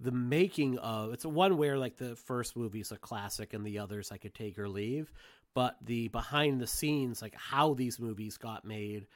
the 0.00 0.10
making 0.10 0.78
of 0.78 1.12
it's 1.12 1.24
one 1.24 1.56
where 1.56 1.78
like 1.78 1.96
the 1.96 2.16
first 2.16 2.56
movie 2.56 2.80
is 2.80 2.90
a 2.90 2.98
classic 2.98 3.54
and 3.54 3.64
the 3.64 3.78
others 3.78 4.10
I 4.10 4.18
could 4.18 4.34
take 4.34 4.58
or 4.58 4.68
leave, 4.68 5.12
but 5.54 5.76
the 5.80 6.08
behind 6.08 6.60
the 6.60 6.66
scenes 6.66 7.22
like 7.22 7.36
how 7.36 7.74
these 7.74 8.00
movies 8.00 8.36
got 8.36 8.64
made 8.64 9.06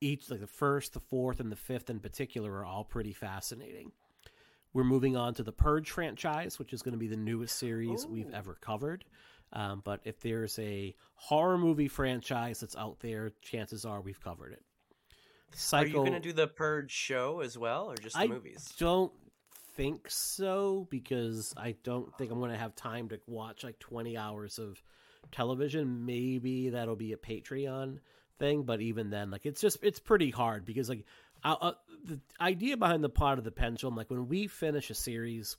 each 0.00 0.30
like 0.30 0.40
the 0.40 0.46
first 0.46 0.94
the 0.94 1.00
fourth 1.00 1.38
and 1.38 1.52
the 1.52 1.56
fifth 1.56 1.90
in 1.90 2.00
particular 2.00 2.50
are 2.52 2.64
all 2.64 2.84
pretty 2.84 3.12
fascinating 3.12 3.92
we're 4.72 4.84
moving 4.84 5.16
on 5.16 5.34
to 5.34 5.42
the 5.42 5.52
purge 5.52 5.90
franchise 5.90 6.58
which 6.58 6.72
is 6.72 6.82
going 6.82 6.92
to 6.92 6.98
be 6.98 7.08
the 7.08 7.16
newest 7.16 7.58
series 7.58 8.06
we've 8.06 8.32
ever 8.32 8.56
covered 8.60 9.04
um, 9.54 9.82
but 9.84 10.00
if 10.04 10.18
there's 10.20 10.58
a 10.58 10.94
horror 11.14 11.58
movie 11.58 11.88
franchise 11.88 12.60
that's 12.60 12.76
out 12.76 12.98
there 13.00 13.32
chances 13.42 13.84
are 13.84 14.00
we've 14.00 14.20
covered 14.22 14.52
it 14.52 14.62
Are 15.84 15.86
you 15.86 16.10
going 16.10 16.22
to 16.22 16.28
do 16.28 16.32
the 16.32 16.46
Purge 16.46 16.90
show 16.90 17.40
as 17.40 17.58
well, 17.58 17.90
or 17.90 17.96
just 17.96 18.16
the 18.16 18.22
I 18.22 18.26
movies? 18.26 18.72
don't 18.78 19.12
think 19.76 20.08
so 20.08 20.86
because 20.90 21.52
I 21.56 21.76
don't 21.84 22.16
think 22.16 22.30
I'm 22.30 22.38
going 22.38 22.52
to 22.52 22.56
have 22.58 22.74
time 22.74 23.08
to 23.10 23.20
watch 23.26 23.64
like 23.64 23.78
20 23.78 24.16
hours 24.16 24.58
of 24.58 24.82
television. 25.30 26.04
Maybe 26.06 26.70
that'll 26.70 26.96
be 26.96 27.12
a 27.12 27.16
Patreon 27.16 27.98
thing, 28.38 28.62
but 28.62 28.80
even 28.80 29.10
then, 29.10 29.30
like 29.30 29.44
it's 29.46 29.60
just 29.60 29.78
it's 29.82 30.00
pretty 30.00 30.30
hard 30.30 30.64
because 30.64 30.88
like 30.88 31.04
uh, 31.44 31.72
the 32.04 32.20
idea 32.40 32.76
behind 32.76 33.02
the 33.02 33.08
Pod 33.08 33.38
and 33.38 33.46
the 33.46 33.50
Pendulum, 33.50 33.96
like 33.96 34.10
when 34.10 34.28
we 34.28 34.46
finish 34.46 34.90
a 34.90 34.94
series, 34.94 35.56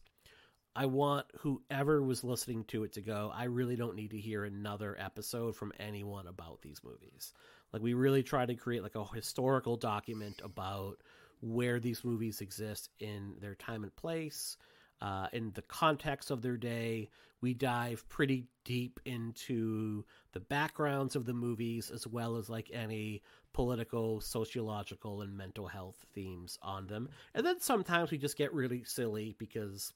I 0.75 0.87
want 0.87 1.27
whoever 1.39 2.01
was 2.01 2.23
listening 2.23 2.63
to 2.65 2.83
it 2.83 2.93
to 2.93 3.01
go, 3.01 3.31
I 3.33 3.45
really 3.45 3.75
don't 3.75 3.95
need 3.95 4.11
to 4.11 4.19
hear 4.19 4.43
another 4.43 4.97
episode 4.99 5.55
from 5.55 5.71
anyone 5.79 6.27
about 6.27 6.61
these 6.61 6.81
movies. 6.83 7.33
Like 7.71 7.81
we 7.81 7.93
really 7.93 8.23
try 8.23 8.45
to 8.45 8.55
create 8.55 8.83
like 8.83 8.95
a 8.95 9.03
historical 9.03 9.77
document 9.77 10.41
about 10.43 10.97
where 11.41 11.79
these 11.79 12.03
movies 12.03 12.41
exist 12.41 12.89
in 12.99 13.35
their 13.39 13.55
time 13.55 13.83
and 13.83 13.95
place, 13.95 14.57
uh, 15.01 15.27
in 15.33 15.51
the 15.53 15.61
context 15.63 16.31
of 16.31 16.41
their 16.41 16.57
day. 16.57 17.09
We 17.41 17.53
dive 17.53 18.07
pretty 18.07 18.47
deep 18.63 18.99
into 19.05 20.05
the 20.31 20.39
backgrounds 20.39 21.15
of 21.15 21.25
the 21.25 21.33
movies 21.33 21.91
as 21.91 22.07
well 22.07 22.37
as 22.37 22.49
like 22.49 22.71
any 22.73 23.21
political, 23.53 24.19
sociological, 24.19 25.21
and 25.21 25.37
mental 25.37 25.67
health 25.67 26.05
themes 26.13 26.57
on 26.61 26.87
them. 26.87 27.09
And 27.33 27.45
then 27.45 27.59
sometimes 27.59 28.11
we 28.11 28.17
just 28.17 28.37
get 28.37 28.53
really 28.53 28.83
silly 28.83 29.35
because, 29.37 29.93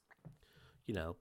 you 0.86 0.94
know, 0.94 1.16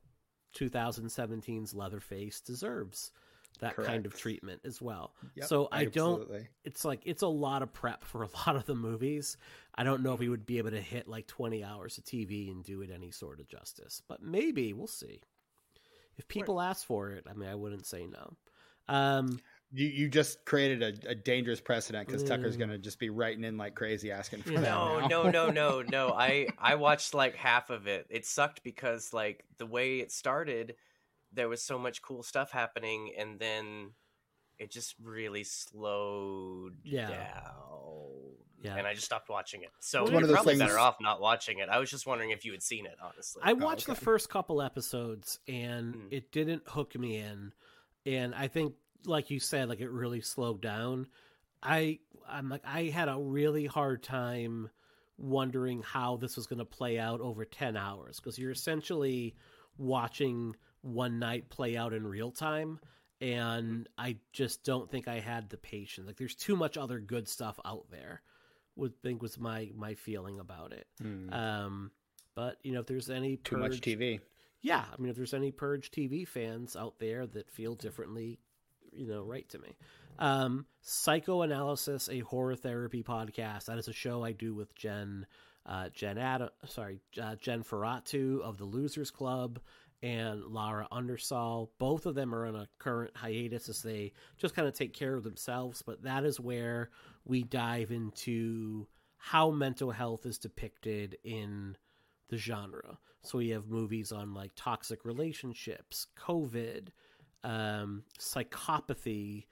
2017's 0.55 1.73
Leatherface 1.73 2.41
deserves 2.41 3.11
that 3.59 3.75
kind 3.75 4.05
of 4.05 4.15
treatment 4.15 4.61
as 4.65 4.81
well. 4.81 5.13
Yep, 5.35 5.47
so 5.47 5.67
I 5.71 5.85
don't 5.85 6.29
it's 6.63 6.85
like 6.85 7.01
it's 7.05 7.23
a 7.23 7.27
lot 7.27 7.63
of 7.63 7.73
prep 7.73 8.03
for 8.03 8.23
a 8.23 8.29
lot 8.45 8.55
of 8.55 8.65
the 8.65 8.75
movies. 8.75 9.37
I 9.75 9.83
don't 9.83 10.03
know 10.03 10.13
if 10.13 10.19
we 10.19 10.29
would 10.29 10.45
be 10.45 10.57
able 10.59 10.71
to 10.71 10.81
hit 10.81 11.07
like 11.07 11.27
20 11.27 11.63
hours 11.63 11.97
of 11.97 12.03
TV 12.03 12.51
and 12.51 12.63
do 12.63 12.81
it 12.81 12.91
any 12.93 13.11
sort 13.11 13.39
of 13.39 13.47
justice, 13.47 14.01
but 14.07 14.21
maybe 14.21 14.73
we'll 14.73 14.87
see. 14.87 15.21
If 16.17 16.27
people 16.27 16.59
ask 16.59 16.85
for 16.85 17.11
it, 17.11 17.25
I 17.29 17.33
mean, 17.33 17.49
I 17.49 17.55
wouldn't 17.55 17.85
say 17.85 18.07
no. 18.07 18.33
Um, 18.89 19.39
You 19.71 19.85
you 19.87 20.07
just 20.09 20.45
created 20.45 20.81
a, 21.05 21.09
a 21.11 21.15
dangerous 21.15 21.59
precedent 21.59 22.07
because 22.07 22.23
Tucker's 22.23 22.55
Mm. 22.55 22.59
going 22.59 22.69
to 22.71 22.77
just 22.77 22.99
be 22.99 23.09
writing 23.09 23.43
in 23.43 23.57
like 23.57 23.75
crazy 23.75 24.11
asking 24.11 24.43
for 24.43 24.53
Yeah. 24.53 24.61
that. 24.61 25.09
No, 25.09 25.23
no, 25.23 25.29
no, 25.29 25.49
no, 25.51 25.81
no. 25.81 26.13
I 26.13 26.47
I 26.57 26.75
watched 26.75 27.13
like 27.13 27.35
half 27.35 27.69
of 27.69 27.85
it. 27.87 28.07
It 28.09 28.25
sucked 28.25 28.63
because 28.63 29.11
like 29.13 29.43
the 29.57 29.65
way 29.65 29.99
it 29.99 30.11
started, 30.11 30.75
there 31.33 31.49
was 31.49 31.61
so 31.61 31.77
much 31.77 32.01
cool 32.01 32.23
stuff 32.23 32.51
happening, 32.51 33.11
and 33.17 33.39
then 33.39 33.91
it 34.57 34.71
just 34.71 34.95
really 35.03 35.43
slowed 35.43 36.77
Yeah. 36.83 37.09
down. 37.09 37.53
Yeah. 38.59 38.75
and 38.75 38.87
I 38.87 38.95
just 38.95 39.05
stopped 39.05 39.29
watching 39.29 39.61
it. 39.61 39.69
So 39.79 40.01
It's 40.01 40.09
you're 40.09 40.15
one 40.15 40.23
of 40.23 40.29
those 40.29 40.35
probably 40.37 40.53
things- 40.57 40.61
better 40.67 40.79
off 40.79 40.97
not 40.99 41.21
watching 41.21 41.59
it. 41.59 41.69
I 41.69 41.77
was 41.77 41.91
just 41.91 42.07
wondering 42.07 42.31
if 42.31 42.43
you 42.43 42.51
had 42.53 42.63
seen 42.63 42.87
it, 42.87 42.95
honestly. 42.99 43.43
I 43.45 43.53
watched 43.53 43.85
the 43.85 43.91
okay. 43.91 44.03
first 44.03 44.29
couple 44.29 44.63
episodes 44.63 45.39
and 45.47 45.93
Mm. 45.93 46.07
it 46.11 46.31
didn't 46.31 46.63
hook 46.67 46.95
me 46.97 47.17
in. 47.17 47.53
And 48.07 48.33
I 48.33 48.47
think, 48.47 48.73
like 49.05 49.29
you 49.29 49.39
said, 49.39 49.69
like 49.69 49.79
it 49.79 49.89
really 49.89 50.21
slowed 50.21 50.61
down. 50.61 51.07
I 51.61 51.99
I'm 52.29 52.49
like 52.49 52.63
I 52.65 52.85
had 52.85 53.09
a 53.09 53.17
really 53.17 53.65
hard 53.65 54.03
time 54.03 54.69
wondering 55.17 55.81
how 55.81 56.17
this 56.17 56.35
was 56.35 56.45
going 56.45 56.59
to 56.59 56.65
play 56.65 56.99
out 56.99 57.21
over 57.21 57.43
10 57.43 57.75
hours 57.75 58.19
because 58.19 58.37
you're 58.37 58.51
essentially 58.51 59.35
watching 59.77 60.55
one 60.81 61.17
night 61.17 61.49
play 61.49 61.75
out 61.75 61.91
in 61.93 62.05
real 62.05 62.31
time 62.31 62.79
and 63.19 63.89
I 63.97 64.17
just 64.31 64.63
don't 64.63 64.91
think 64.91 65.07
I 65.07 65.19
had 65.19 65.49
the 65.49 65.57
patience. 65.57 66.05
Like 66.05 66.17
there's 66.17 66.35
too 66.35 66.55
much 66.55 66.77
other 66.77 66.99
good 66.99 67.27
stuff 67.27 67.59
out 67.65 67.85
there. 67.89 68.21
Would 68.75 69.01
think 69.01 69.23
was 69.23 69.39
my 69.39 69.71
my 69.75 69.95
feeling 69.95 70.39
about 70.39 70.71
it. 70.71 70.85
Hmm, 71.01 71.33
Um 71.33 71.91
but 72.35 72.57
you 72.61 72.73
know 72.73 72.81
if 72.81 72.85
there's 72.85 73.09
any 73.09 73.37
too 73.37 73.57
much 73.57 73.81
TV. 73.81 74.19
yeah, 74.61 74.85
I 74.91 75.01
mean, 75.01 75.09
if 75.09 75.15
there's 75.15 75.33
any 75.33 75.51
Purge 75.51 75.89
TV 75.89 76.27
fans 76.27 76.75
out 76.75 76.99
there 76.99 77.25
that 77.25 77.49
feel 77.49 77.73
differently, 77.73 78.39
you 78.97 79.07
know, 79.07 79.21
write 79.21 79.49
to 79.49 79.59
me. 79.59 79.77
Um, 80.19 80.65
Psychoanalysis, 80.81 82.09
a 82.09 82.19
horror 82.19 82.55
therapy 82.55 83.03
podcast. 83.03 83.65
That 83.65 83.77
is 83.77 83.87
a 83.87 83.93
show 83.93 84.23
I 84.23 84.31
do 84.31 84.55
with 84.55 84.73
Jen, 84.75 85.25
uh, 85.65 85.89
Jen 85.89 86.17
Adam, 86.17 86.49
sorry, 86.65 86.99
uh, 87.21 87.35
Jen 87.35 87.63
Ferratu 87.63 88.41
of 88.41 88.57
the 88.57 88.65
Losers 88.65 89.11
Club 89.11 89.59
and 90.01 90.43
Lara 90.45 90.87
Undersall. 90.91 91.69
Both 91.79 92.05
of 92.05 92.15
them 92.15 92.33
are 92.33 92.47
on 92.47 92.55
a 92.55 92.67
current 92.79 93.15
hiatus 93.15 93.69
as 93.69 93.81
they 93.81 94.13
just 94.37 94.55
kind 94.55 94.67
of 94.67 94.73
take 94.73 94.93
care 94.93 95.15
of 95.15 95.23
themselves. 95.23 95.81
But 95.81 96.03
that 96.03 96.23
is 96.23 96.39
where 96.39 96.89
we 97.25 97.43
dive 97.43 97.91
into 97.91 98.87
how 99.17 99.51
mental 99.51 99.91
health 99.91 100.25
is 100.25 100.37
depicted 100.37 101.17
in 101.23 101.75
the 102.29 102.37
genre. 102.37 102.97
So 103.23 103.39
we 103.39 103.49
have 103.49 103.67
movies 103.67 104.11
on 104.11 104.33
like 104.33 104.51
toxic 104.55 105.03
relationships, 105.03 106.07
COVID, 106.17 106.89
um, 107.43 108.03
psychopathy, 108.19 109.45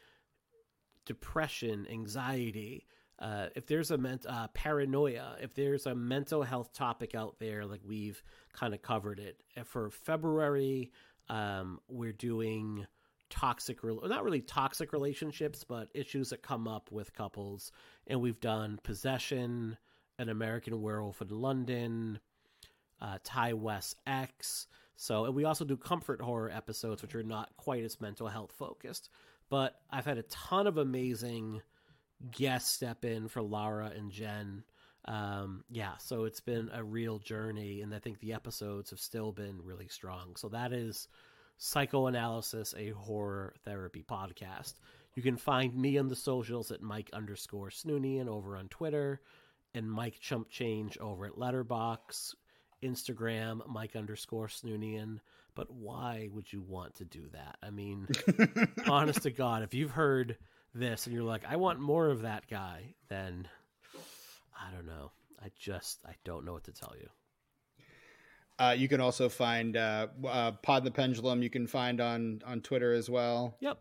depression, 1.05 1.87
anxiety. 1.89 2.85
Uh, 3.17 3.47
if 3.55 3.65
there's 3.65 3.91
a 3.91 3.97
ment- 3.97 4.25
uh, 4.27 4.47
paranoia, 4.53 5.37
if 5.41 5.53
there's 5.53 5.85
a 5.85 5.95
mental 5.95 6.43
health 6.43 6.73
topic 6.73 7.15
out 7.15 7.37
there, 7.39 7.65
like 7.65 7.81
we've 7.85 8.21
kind 8.53 8.73
of 8.73 8.81
covered 8.81 9.19
it. 9.19 9.41
And 9.55 9.65
for 9.65 9.89
February, 9.89 10.91
um, 11.29 11.79
we're 11.87 12.11
doing 12.11 12.85
toxic, 13.29 13.83
rel 13.83 14.01
not 14.03 14.23
really 14.23 14.41
toxic 14.41 14.93
relationships, 14.93 15.63
but 15.63 15.89
issues 15.93 16.29
that 16.29 16.41
come 16.41 16.67
up 16.67 16.91
with 16.91 17.13
couples. 17.13 17.71
And 18.07 18.21
we've 18.21 18.39
done 18.39 18.79
possession, 18.83 19.77
an 20.19 20.29
American 20.29 20.81
Werewolf 20.81 21.21
in 21.21 21.29
London, 21.29 22.19
uh, 23.01 23.17
Ti 23.23 23.53
West 23.53 23.95
X. 24.05 24.67
So, 24.95 25.25
and 25.25 25.35
we 25.35 25.43
also 25.43 25.65
do 25.65 25.77
comfort 25.77 26.21
horror 26.21 26.49
episodes, 26.49 27.01
which 27.01 27.15
are 27.15 27.23
not 27.23 27.55
quite 27.57 27.83
as 27.83 27.99
mental 27.99 28.27
health 28.27 28.53
focused. 28.57 29.09
But 29.49 29.75
I've 29.91 30.05
had 30.05 30.17
a 30.17 30.23
ton 30.23 30.67
of 30.67 30.77
amazing 30.77 31.61
guests 32.31 32.71
step 32.71 33.05
in 33.05 33.27
for 33.27 33.41
Lara 33.41 33.91
and 33.95 34.11
Jen. 34.11 34.63
Um, 35.05 35.63
yeah, 35.69 35.97
so 35.97 36.23
it's 36.23 36.39
been 36.39 36.69
a 36.73 36.83
real 36.83 37.19
journey, 37.19 37.81
and 37.81 37.93
I 37.93 37.99
think 37.99 38.19
the 38.19 38.33
episodes 38.33 38.89
have 38.89 38.99
still 38.99 39.31
been 39.31 39.59
really 39.63 39.87
strong. 39.87 40.35
So 40.35 40.49
that 40.49 40.73
is 40.73 41.07
Psychoanalysis, 41.57 42.73
a 42.77 42.89
horror 42.89 43.53
therapy 43.63 44.03
podcast. 44.03 44.73
You 45.13 45.21
can 45.21 45.37
find 45.37 45.75
me 45.75 45.97
on 45.97 46.07
the 46.07 46.15
socials 46.15 46.71
at 46.71 46.81
Mike 46.81 47.09
underscore 47.13 47.69
Snoonian 47.69 48.27
over 48.27 48.57
on 48.57 48.67
Twitter, 48.67 49.21
and 49.73 49.91
Mike 49.91 50.19
Chump 50.19 50.49
Change 50.49 50.97
over 50.97 51.25
at 51.25 51.33
Letterboxd. 51.33 52.35
Instagram, 52.85 53.67
Mike 53.67 53.95
underscore 53.95 54.47
Snoonian. 54.47 55.19
But 55.55 55.71
why 55.71 56.29
would 56.33 56.51
you 56.51 56.61
want 56.61 56.95
to 56.95 57.05
do 57.05 57.23
that? 57.31 57.57
I 57.63 57.69
mean, 57.69 58.07
honest 58.87 59.23
to 59.23 59.31
God, 59.31 59.63
if 59.63 59.73
you've 59.73 59.91
heard 59.91 60.37
this 60.73 61.07
and 61.07 61.15
you're 61.15 61.23
like, 61.23 61.45
I 61.47 61.55
want 61.55 61.79
more 61.79 62.09
of 62.09 62.23
that 62.23 62.47
guy, 62.49 62.93
then 63.07 63.47
I 64.59 64.73
don't 64.75 64.85
know. 64.85 65.11
I 65.41 65.51
just, 65.57 65.99
I 66.05 66.13
don't 66.23 66.45
know 66.45 66.53
what 66.53 66.65
to 66.65 66.73
tell 66.73 66.93
you. 66.99 67.07
Uh, 68.57 68.75
you 68.77 68.87
can 68.87 69.01
also 69.01 69.27
find 69.27 69.75
uh, 69.75 70.07
uh, 70.25 70.51
Pod 70.51 70.83
the 70.83 70.91
Pendulum. 70.91 71.41
You 71.43 71.49
can 71.49 71.67
find 71.67 71.99
on 71.99 72.41
on 72.45 72.61
Twitter 72.61 72.93
as 72.93 73.09
well. 73.09 73.57
Yep. 73.59 73.79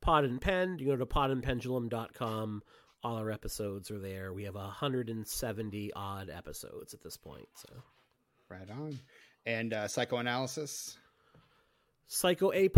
Pod 0.00 0.24
and 0.24 0.40
Pen. 0.40 0.78
You 0.78 0.86
go 0.86 0.96
to 0.96 1.06
podandpendulum.com. 1.06 2.62
All 3.04 3.16
our 3.16 3.30
episodes 3.30 3.90
are 3.90 4.00
there. 4.00 4.32
We 4.32 4.44
have 4.44 4.56
170 4.56 5.92
odd 5.94 6.28
episodes 6.28 6.92
at 6.92 7.02
this 7.02 7.16
point. 7.16 7.48
So 7.54 7.68
Right 8.48 8.70
on. 8.70 8.98
And 9.44 9.72
uh, 9.72 9.88
psychoanalysis. 9.88 10.96
Psycho 12.06 12.52
A 12.52 12.68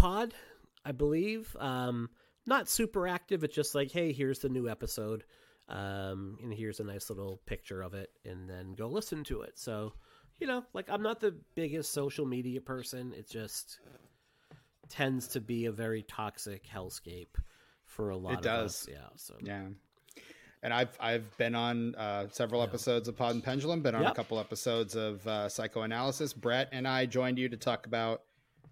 I 0.84 0.92
believe. 0.92 1.54
Um, 1.58 2.08
not 2.46 2.68
super 2.68 3.06
active. 3.06 3.44
It's 3.44 3.54
just 3.54 3.74
like, 3.74 3.90
hey, 3.90 4.12
here's 4.12 4.38
the 4.38 4.48
new 4.48 4.68
episode. 4.68 5.24
Um, 5.68 6.38
and 6.42 6.52
here's 6.52 6.80
a 6.80 6.84
nice 6.84 7.10
little 7.10 7.42
picture 7.44 7.82
of 7.82 7.92
it, 7.92 8.08
and 8.24 8.48
then 8.48 8.72
go 8.72 8.88
listen 8.88 9.22
to 9.24 9.42
it. 9.42 9.58
So, 9.58 9.92
you 10.40 10.46
know, 10.46 10.64
like 10.72 10.88
I'm 10.88 11.02
not 11.02 11.20
the 11.20 11.36
biggest 11.54 11.92
social 11.92 12.24
media 12.24 12.62
person. 12.62 13.12
It 13.12 13.28
just 13.28 13.78
tends 14.88 15.28
to 15.28 15.40
be 15.42 15.66
a 15.66 15.72
very 15.72 16.02
toxic 16.02 16.64
hellscape 16.66 17.36
for 17.84 18.08
a 18.08 18.16
lot 18.16 18.32
It 18.32 18.36
of 18.38 18.42
does. 18.44 18.84
us. 18.84 18.88
Yeah. 18.90 19.08
So 19.16 19.34
Yeah. 19.42 19.66
And 20.62 20.74
I've 20.74 20.96
I've 21.00 21.36
been 21.38 21.54
on 21.54 21.94
uh, 21.94 22.26
several 22.30 22.62
episodes 22.62 23.06
of 23.08 23.16
Pod 23.16 23.34
and 23.34 23.44
Pendulum. 23.44 23.80
Been 23.80 23.94
on 23.94 24.04
a 24.04 24.14
couple 24.14 24.38
episodes 24.40 24.96
of 24.96 25.24
uh, 25.26 25.48
psychoanalysis. 25.48 26.32
Brett 26.32 26.68
and 26.72 26.86
I 26.88 27.06
joined 27.06 27.38
you 27.38 27.48
to 27.48 27.56
talk 27.56 27.86
about 27.86 28.22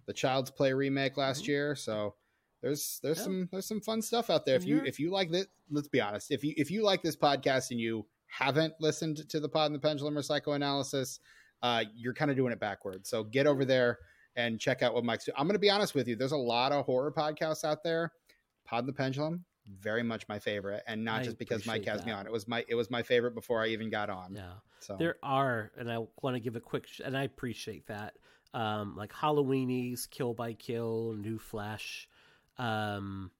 the 0.05 0.13
Child's 0.13 0.51
Play 0.51 0.73
remake 0.73 1.15
last 1.17 1.47
year. 1.47 1.75
So 1.75 2.15
there's 2.61 2.99
there's 3.03 3.19
Yeah. 3.19 3.23
some 3.23 3.49
there's 3.51 3.65
some 3.67 3.79
fun 3.81 4.01
stuff 4.01 4.29
out 4.29 4.45
there. 4.45 4.55
If 4.55 4.65
you 4.65 4.81
if 4.85 4.99
you 4.99 5.11
like 5.11 5.31
this, 5.31 5.47
let's 5.71 5.87
be 5.87 6.01
honest. 6.01 6.29
If 6.31 6.43
you 6.43 6.53
if 6.57 6.69
you 6.69 6.83
like 6.83 7.01
this 7.03 7.15
podcast 7.15 7.71
and 7.71 7.79
you 7.79 8.05
haven't 8.27 8.73
listened 8.81 9.27
to 9.29 9.39
the 9.39 9.47
Pod 9.47 9.67
and 9.67 9.75
the 9.75 9.79
Pendulum 9.79 10.17
or 10.17 10.21
psychoanalysis, 10.21 11.21
uh, 11.63 11.83
you're 11.95 12.13
kind 12.13 12.29
of 12.29 12.35
doing 12.35 12.51
it 12.51 12.59
backwards. 12.59 13.09
So 13.09 13.23
get 13.23 13.47
over 13.47 13.63
there 13.63 13.99
and 14.35 14.59
check 14.59 14.83
out 14.83 14.93
what 14.93 15.05
Mike's 15.05 15.23
doing. 15.25 15.35
I'm 15.37 15.47
going 15.47 15.55
to 15.55 15.59
be 15.59 15.69
honest 15.69 15.95
with 15.95 16.07
you. 16.09 16.17
There's 16.17 16.33
a 16.33 16.37
lot 16.37 16.73
of 16.73 16.85
horror 16.85 17.13
podcasts 17.13 17.63
out 17.63 17.81
there. 17.83 18.11
Pod 18.65 18.79
and 18.79 18.89
the 18.89 18.93
Pendulum, 18.93 19.45
very 19.67 20.03
much 20.03 20.27
my 20.27 20.39
favorite, 20.39 20.83
and 20.87 21.03
not 21.03 21.21
I 21.21 21.23
just 21.25 21.37
because 21.37 21.65
Mike 21.65 21.85
has 21.85 22.05
me 22.05 22.11
on. 22.11 22.25
It 22.25 22.31
was 22.31 22.47
my 22.47 22.63
it 22.67 22.75
was 22.75 22.89
my 22.89 23.03
favorite 23.03 23.35
before 23.35 23.61
I 23.61 23.67
even 23.67 23.89
got 23.89 24.09
on. 24.09 24.33
yeah. 24.35 24.53
So 24.79 24.95
There 24.97 25.17
are, 25.23 25.71
and 25.77 25.91
I 25.91 25.97
want 26.21 26.35
to 26.35 26.39
give 26.39 26.55
a 26.55 26.59
quick, 26.59 26.87
sh- 26.87 27.01
and 27.03 27.17
I 27.17 27.23
appreciate 27.23 27.87
that. 27.87 28.13
Um, 28.53 28.95
like 28.95 29.11
Halloweenies, 29.11 30.09
Kill 30.09 30.33
by 30.33 30.53
Kill, 30.53 31.13
New 31.17 31.37
Flesh, 31.39 32.07
um, 32.57 33.31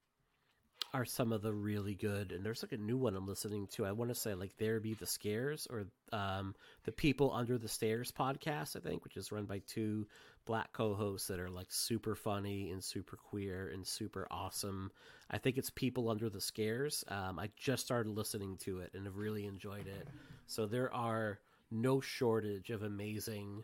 are 0.93 1.05
some 1.05 1.31
of 1.31 1.41
the 1.41 1.53
really 1.53 1.95
good. 1.95 2.31
And 2.31 2.45
there's 2.45 2.63
like 2.63 2.71
a 2.71 2.77
new 2.77 2.97
one 2.97 3.15
I'm 3.15 3.27
listening 3.27 3.67
to. 3.73 3.85
I 3.85 3.91
want 3.91 4.09
to 4.09 4.15
say 4.15 4.33
like 4.33 4.57
There 4.57 4.79
Be 4.79 4.93
the 4.93 5.05
Scares 5.05 5.67
or 5.69 5.85
um, 6.11 6.55
the 6.85 6.91
People 6.91 7.31
Under 7.33 7.57
the 7.57 7.67
Stairs 7.67 8.11
podcast, 8.11 8.75
I 8.75 8.79
think, 8.79 9.03
which 9.03 9.17
is 9.17 9.31
run 9.31 9.45
by 9.45 9.61
two 9.67 10.07
black 10.47 10.71
co-hosts 10.73 11.27
that 11.27 11.39
are 11.39 11.49
like 11.49 11.67
super 11.69 12.15
funny 12.15 12.71
and 12.71 12.83
super 12.83 13.17
queer 13.17 13.69
and 13.73 13.85
super 13.85 14.25
awesome. 14.31 14.89
I 15.29 15.37
think 15.37 15.57
it's 15.57 15.69
People 15.69 16.09
Under 16.09 16.29
the 16.29 16.41
Scares. 16.41 17.03
Um, 17.09 17.37
I 17.37 17.49
just 17.55 17.85
started 17.85 18.15
listening 18.15 18.57
to 18.61 18.79
it 18.79 18.91
and 18.95 19.05
have 19.05 19.17
really 19.17 19.45
enjoyed 19.45 19.85
it. 19.85 20.07
So 20.47 20.65
there 20.65 20.91
are 20.93 21.39
no 21.69 21.99
shortage 21.99 22.69
of 22.69 22.81
amazing 22.81 23.63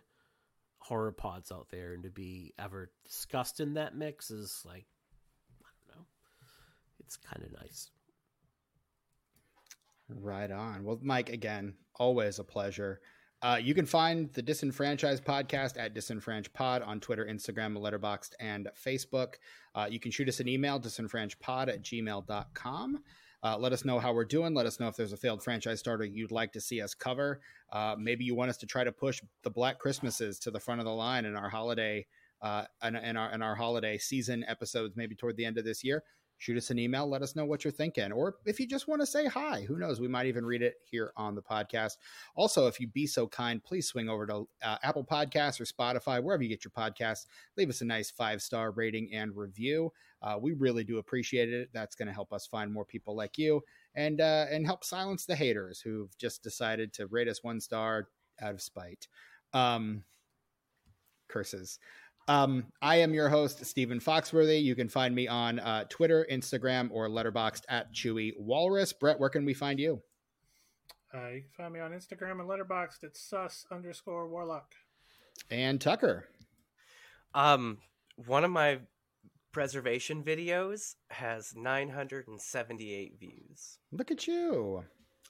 horror 0.80 1.14
pods 1.14 1.51
out 1.51 1.68
there, 1.72 1.93
and 1.93 2.03
to 2.03 2.10
be 2.10 2.53
ever 2.60 2.91
discussed 3.05 3.61
in 3.61 3.73
that 3.76 3.95
mix 3.95 4.30
is 4.30 4.61
like 4.65 4.85
I 5.61 5.69
don't 5.88 5.97
know. 5.97 6.05
It's 6.99 7.15
kind 7.15 7.43
of 7.43 7.53
nice. 7.53 7.89
Right 10.10 10.51
on. 10.51 10.84
Well, 10.84 10.99
Mike, 11.01 11.30
again, 11.30 11.76
always 11.95 12.39
a 12.39 12.43
pleasure. 12.43 12.99
Uh, 13.44 13.57
you 13.61 13.74
can 13.74 13.86
find 13.86 14.32
the 14.32 14.41
Disenfranchised 14.41 15.26
podcast 15.26 15.78
at 15.78 15.94
disenfranchised 15.94 16.82
on 16.88 17.02
Twitter, 17.02 17.26
Instagram, 17.26 17.78
Letterboxd, 17.78 18.32
and 18.40 18.70
Facebook. 18.82 19.34
Uh, 19.76 19.86
you 19.90 19.99
can 19.99 20.11
shoot 20.11 20.30
us 20.30 20.40
an 20.40 20.48
email, 20.48 20.80
disenfranchised 20.80 21.68
at 21.68 21.84
gmail.com. 21.84 23.03
Uh, 23.44 23.57
let 23.57 23.74
us 23.74 23.84
know 23.84 23.99
how 23.99 24.14
we're 24.14 24.24
doing. 24.24 24.53
Let 24.53 24.65
us 24.65 24.80
know 24.80 24.88
if 24.88 24.95
there's 24.95 25.11
a 25.11 25.18
failed 25.18 25.44
franchise 25.44 25.82
starter 25.82 26.06
you'd 26.06 26.32
like 26.32 26.53
to 26.53 26.61
see 26.61 26.82
us 26.82 26.94
cover. 26.94 27.41
Uh, 27.70 27.98
maybe 27.99 28.24
you 28.24 28.34
want 28.34 28.49
us 28.49 28.57
to 28.57 28.65
try 28.65 28.86
to 28.86 28.94
push 28.94 29.22
the 29.44 29.49
Black 29.49 29.78
Christmases 29.78 30.40
to 30.40 30.49
the 30.49 30.61
front 30.61 30.80
of 30.80 30.86
the 30.86 30.94
line 30.94 31.26
in 31.26 31.36
our 31.36 31.49
holiday 31.49 32.06
uh, 32.41 32.64
in, 32.82 32.95
in 32.95 33.18
our 33.18 33.34
in 33.34 33.41
our 33.41 33.56
holiday 33.56 33.98
season 33.98 34.45
episodes, 34.48 34.95
maybe 34.95 35.15
toward 35.15 35.36
the 35.36 35.45
end 35.45 35.57
of 35.57 35.65
this 35.65 35.84
year 35.84 36.03
shoot 36.38 36.57
us 36.57 36.69
an 36.69 36.80
email. 36.80 37.07
Let 37.07 37.22
us 37.22 37.35
know 37.35 37.45
what 37.45 37.64
you're 37.64 37.72
thinking. 37.72 38.11
Or 38.11 38.35
if 38.45 38.60
you 38.60 38.68
just 38.68 38.88
want 38.88 39.01
to 39.01 39.05
say 39.05 39.27
hi, 39.27 39.64
who 39.68 39.77
knows? 39.77 39.99
We 39.99 40.07
might 40.07 40.26
even 40.26 40.45
read 40.45 40.61
it 40.61 40.76
here 40.84 41.14
on 41.15 41.35
the 41.35 41.41
podcast. 41.41 41.97
Also, 42.35 42.68
if 42.68 42.80
you 42.80 42.88
be 42.88 43.07
so 43.07 43.27
kind, 43.27 43.64
please 43.64 43.88
swing 43.88 44.10
over 44.10 44.26
to 44.27 44.47
uh, 44.61 44.77
Apple 44.84 45.05
Podcasts 45.05 45.60
or 45.61 45.65
Spotify, 45.65 46.22
wherever 46.22 46.43
you 46.43 46.49
get 46.49 46.65
your 46.65 46.72
podcasts. 46.72 47.26
Leave 47.57 47.69
us 47.69 47.81
a 47.81 47.85
nice 47.85 48.11
five 48.11 48.41
star 48.41 48.72
rating 48.72 49.14
and 49.14 49.35
review. 49.35 49.91
Uh, 50.22 50.38
we 50.39 50.53
really 50.53 50.84
do 50.84 50.97
appreciate 50.99 51.51
it. 51.51 51.69
That's 51.73 51.95
going 51.95 52.07
to 52.07 52.14
help 52.14 52.31
us 52.34 52.47
find 52.47 52.72
more 52.72 52.85
people 52.85 53.15
like 53.15 53.38
you 53.38 53.61
and 53.95 54.22
uh, 54.22 54.45
and 54.49 54.65
help 54.65 54.84
silence 54.84 55.26
the 55.26 55.35
haters 55.35 55.80
who've 55.81 56.18
just 56.18 56.43
decided 56.43 56.93
to 56.93 57.07
rate 57.07 57.27
us 57.27 57.43
one 57.43 57.60
star 57.60 58.07
out 58.41 58.53
of 58.53 58.61
spite. 58.61 59.07
Um, 59.53 60.03
curses. 61.27 61.80
Um, 62.28 62.66
I 62.82 62.98
am 62.98 63.14
your 63.14 63.30
host, 63.30 63.66
Stephen 63.66 64.00
Foxworthy. 64.00 64.64
You 64.64 64.76
can 64.76 64.88
find 64.88 65.14
me 65.14 65.28
on 65.28 65.60
uh, 65.60 65.84
Twitter, 65.90 66.26
Instagram, 66.32 66.90
or 66.91 67.10
Letterboxd 67.10 67.64
at 67.68 67.94
Chewy 67.94 68.32
Walrus. 68.38 68.94
Brett, 68.94 69.20
where 69.20 69.30
can 69.30 69.45
we 69.45 69.54
find 69.54 69.80
you? 69.80 70.02
Uh, 71.14 71.28
you 71.28 71.41
can 71.41 71.52
find 71.52 71.74
me 71.74 71.80
on 71.80 71.91
Instagram 71.91 72.40
and 72.40 72.50
Letterboxd 72.50 73.04
at 73.04 73.18
sus 73.18 73.66
underscore 73.72 74.28
warlock. 74.30 74.74
And 75.52 75.82
Tucker. 75.82 76.28
Um, 77.36 77.80
one 78.26 78.44
of 78.44 78.52
my 78.52 78.80
preservation 79.52 80.24
videos 80.24 80.95
has 81.10 81.54
978 81.56 83.20
views. 83.20 83.80
Look 83.91 84.12
at 84.12 84.28
you. 84.28 84.84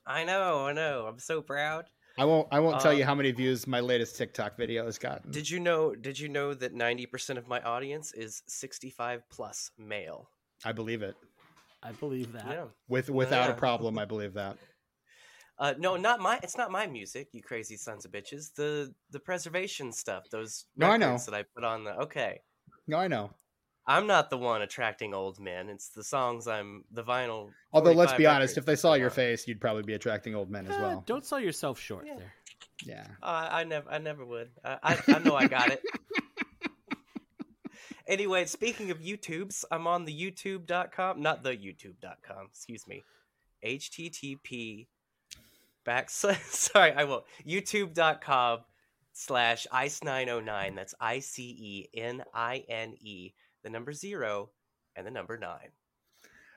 I 0.05 0.23
know, 0.23 0.67
I 0.67 0.73
know. 0.73 1.05
I'm 1.07 1.19
so 1.19 1.41
proud. 1.41 1.85
I 2.17 2.25
won't. 2.25 2.47
I 2.51 2.59
won't 2.59 2.79
tell 2.79 2.91
Uh, 2.91 2.95
you 2.95 3.05
how 3.05 3.15
many 3.15 3.31
views 3.31 3.65
my 3.65 3.79
latest 3.79 4.17
TikTok 4.17 4.55
video 4.57 4.85
has 4.85 4.97
gotten. 4.99 5.31
Did 5.31 5.49
you 5.49 5.59
know? 5.59 5.95
Did 5.95 6.19
you 6.19 6.29
know 6.29 6.53
that 6.53 6.73
90% 6.75 7.37
of 7.37 7.47
my 7.47 7.59
audience 7.61 8.13
is 8.13 8.43
65 8.47 9.27
plus 9.29 9.71
male? 9.77 10.29
I 10.63 10.71
believe 10.71 11.01
it 11.01 11.15
I 11.81 11.91
believe 11.91 12.31
that. 12.33 12.45
Yeah. 12.47 12.65
with 12.87 13.09
without 13.09 13.49
a 13.49 13.53
problem. 13.55 13.97
I 13.97 14.05
believe 14.05 14.33
that. 14.33 14.57
Uh, 15.59 15.75
no, 15.77 15.95
not 15.95 16.19
my. 16.19 16.39
It's 16.41 16.57
not 16.57 16.71
my 16.71 16.87
music, 16.87 17.27
you 17.31 17.43
crazy 17.43 17.77
sons 17.77 18.05
of 18.05 18.11
bitches. 18.11 18.53
The 18.55 18.91
the 19.11 19.19
preservation 19.19 19.91
stuff. 19.91 20.23
Those 20.31 20.65
No, 20.75 20.87
I 20.87 20.97
know. 20.97 21.15
that 21.17 21.33
I 21.35 21.43
put 21.55 21.63
on 21.63 21.83
the. 21.83 21.91
Okay, 21.99 22.41
No, 22.87 22.97
I 22.97 23.07
know. 23.07 23.29
I'm 23.85 24.07
not 24.07 24.29
the 24.29 24.37
one 24.37 24.61
attracting 24.61 25.13
old 25.13 25.39
men. 25.39 25.67
It's 25.69 25.89
the 25.89 26.03
songs 26.03 26.47
I'm 26.47 26.85
the 26.91 27.03
vinyl. 27.03 27.49
Although, 27.73 27.91
let's 27.91 28.13
be 28.13 28.25
honest, 28.25 28.57
if 28.57 28.65
they 28.65 28.75
saw 28.77 28.93
your 28.93 29.09
face, 29.09 29.45
you'd 29.47 29.59
probably 29.59 29.83
be 29.83 29.93
attracting 29.93 30.35
old 30.35 30.49
men 30.49 30.65
as 30.67 30.75
Eh, 30.75 30.81
well. 30.81 31.03
Don't 31.05 31.25
sell 31.25 31.39
yourself 31.39 31.79
short 31.79 32.05
Yeah. 32.07 32.15
there. 32.17 32.33
Yeah. 32.85 33.07
Uh, 33.21 33.47
I 33.51 33.63
never, 33.65 33.89
I 33.89 33.97
never 33.97 34.25
would. 34.25 34.49
I, 34.63 34.77
I, 34.83 34.97
I 35.15 35.19
know 35.19 35.35
I 35.35 35.47
got 35.47 35.69
it. 35.71 35.81
anyway, 38.07 38.45
speaking 38.45 38.91
of 38.91 38.99
YouTubes, 38.99 39.63
I'm 39.71 39.87
on 39.87 40.05
the 40.05 40.13
YouTube.com, 40.13 41.21
not 41.21 41.43
the 41.43 41.51
YouTube.com. 41.51 42.47
Excuse 42.49 42.87
me, 42.87 43.03
HTTP 43.65 44.87
back. 45.85 46.09
Sorry, 46.09 46.91
I 46.93 47.03
will. 47.03 47.25
YouTube.com 47.45 48.59
slash 49.13 49.67
ice 49.71 50.03
nine 50.03 50.29
oh 50.29 50.39
nine. 50.39 50.75
That's 50.75 50.95
I 50.99 51.19
C 51.19 51.43
E 51.93 51.99
N 51.99 52.23
I 52.33 52.63
N 52.69 52.95
E. 53.01 53.31
The 53.63 53.69
number 53.69 53.93
zero 53.93 54.49
and 54.95 55.07
the 55.07 55.11
number 55.11 55.37
nine. 55.37 55.69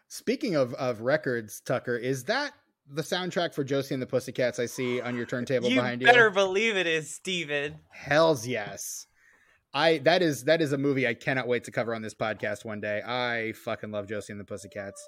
Speaking 0.08 0.54
of 0.54 0.74
of 0.74 1.00
records, 1.00 1.60
Tucker, 1.60 1.96
is 1.96 2.24
that 2.24 2.52
the 2.88 3.02
soundtrack 3.02 3.54
for 3.54 3.64
Josie 3.64 3.94
and 3.94 4.02
the 4.02 4.06
Pussycats 4.06 4.58
I 4.58 4.66
see 4.66 5.00
on 5.00 5.16
your 5.16 5.26
turntable 5.26 5.68
you 5.70 5.76
behind 5.76 6.00
better 6.00 6.12
you? 6.12 6.18
Better 6.18 6.30
believe 6.30 6.76
it 6.76 6.86
is, 6.86 7.12
Stephen. 7.12 7.80
Hell's 7.90 8.46
yes. 8.46 9.06
I 9.74 9.98
that 9.98 10.22
is 10.22 10.44
that 10.44 10.62
is 10.62 10.72
a 10.72 10.78
movie 10.78 11.06
I 11.06 11.14
cannot 11.14 11.48
wait 11.48 11.64
to 11.64 11.70
cover 11.70 11.94
on 11.94 12.02
this 12.02 12.14
podcast 12.14 12.64
one 12.64 12.80
day. 12.80 13.02
I 13.02 13.52
fucking 13.64 13.90
love 13.90 14.08
Josie 14.08 14.32
and 14.32 14.40
the 14.40 14.44
Pussycats. 14.44 15.06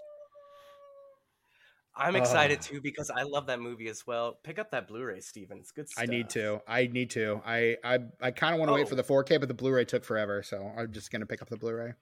I'm 1.98 2.16
excited 2.16 2.58
Ugh. 2.58 2.64
too 2.64 2.80
because 2.80 3.10
I 3.10 3.22
love 3.24 3.46
that 3.46 3.60
movie 3.60 3.88
as 3.88 4.06
well. 4.06 4.38
Pick 4.44 4.58
up 4.58 4.70
that 4.70 4.86
Blu-ray, 4.88 5.20
Stephen. 5.20 5.58
It's 5.58 5.72
good 5.72 5.88
stuff. 5.88 6.02
I 6.02 6.06
need 6.06 6.28
to. 6.30 6.60
I 6.68 6.86
need 6.86 7.10
to. 7.10 7.40
I 7.44 7.76
I, 7.84 7.98
I 8.20 8.30
kind 8.30 8.54
of 8.54 8.60
want 8.60 8.68
to 8.70 8.74
wait 8.74 8.86
Oh. 8.86 8.88
for 8.90 8.94
the 8.94 9.02
4K, 9.02 9.38
but 9.40 9.48
the 9.48 9.54
Blu-ray 9.54 9.84
took 9.84 10.04
forever, 10.04 10.42
so 10.42 10.70
I'm 10.78 10.92
just 10.92 11.10
gonna 11.10 11.26
pick 11.26 11.42
up 11.42 11.48
the 11.48 11.56
Blu-ray. 11.56 11.92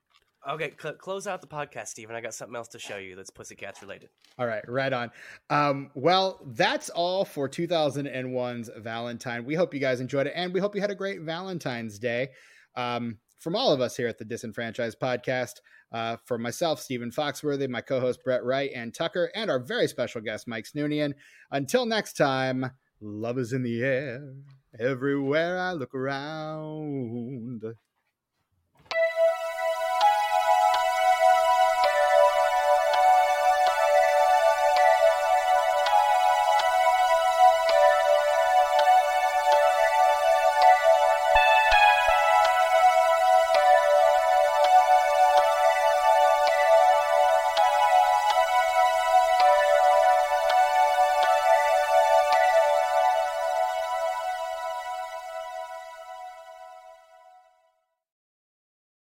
Okay, 0.48 0.74
cl- 0.80 0.94
close 0.94 1.26
out 1.26 1.40
the 1.40 1.46
podcast, 1.48 1.88
Stephen. 1.88 2.14
I 2.14 2.20
got 2.20 2.32
something 2.32 2.54
else 2.54 2.68
to 2.68 2.78
show 2.78 2.98
you 2.98 3.16
that's 3.16 3.30
Pussycats 3.30 3.82
related. 3.82 4.10
All 4.38 4.46
right, 4.46 4.62
right 4.68 4.92
on. 4.92 5.10
Um, 5.50 5.90
well, 5.94 6.40
that's 6.46 6.88
all 6.90 7.24
for 7.24 7.48
2001's 7.48 8.70
Valentine. 8.76 9.44
We 9.44 9.54
hope 9.56 9.74
you 9.74 9.80
guys 9.80 9.98
enjoyed 10.00 10.28
it, 10.28 10.34
and 10.36 10.54
we 10.54 10.60
hope 10.60 10.74
you 10.76 10.80
had 10.80 10.90
a 10.92 10.94
great 10.94 11.22
Valentine's 11.22 11.98
Day. 11.98 12.28
Um, 12.76 13.18
from 13.38 13.54
all 13.56 13.72
of 13.72 13.80
us 13.80 13.96
here 13.96 14.08
at 14.08 14.18
the 14.18 14.24
Disenfranchised 14.24 14.98
Podcast, 15.00 15.60
uh, 15.92 16.16
for 16.24 16.38
myself, 16.38 16.80
Stephen 16.80 17.10
Foxworthy, 17.10 17.68
my 17.68 17.80
co-host 17.80 18.20
Brett 18.24 18.44
Wright, 18.44 18.70
and 18.74 18.94
Tucker, 18.94 19.30
and 19.34 19.50
our 19.50 19.58
very 19.58 19.88
special 19.88 20.20
guest 20.20 20.48
Mike 20.48 20.66
Snoonian. 20.66 21.14
Until 21.50 21.86
next 21.86 22.14
time, 22.14 22.70
love 23.00 23.38
is 23.38 23.52
in 23.52 23.62
the 23.62 23.82
air 23.82 24.34
everywhere 24.78 25.58
I 25.58 25.72
look 25.72 25.94
around. 25.94 27.62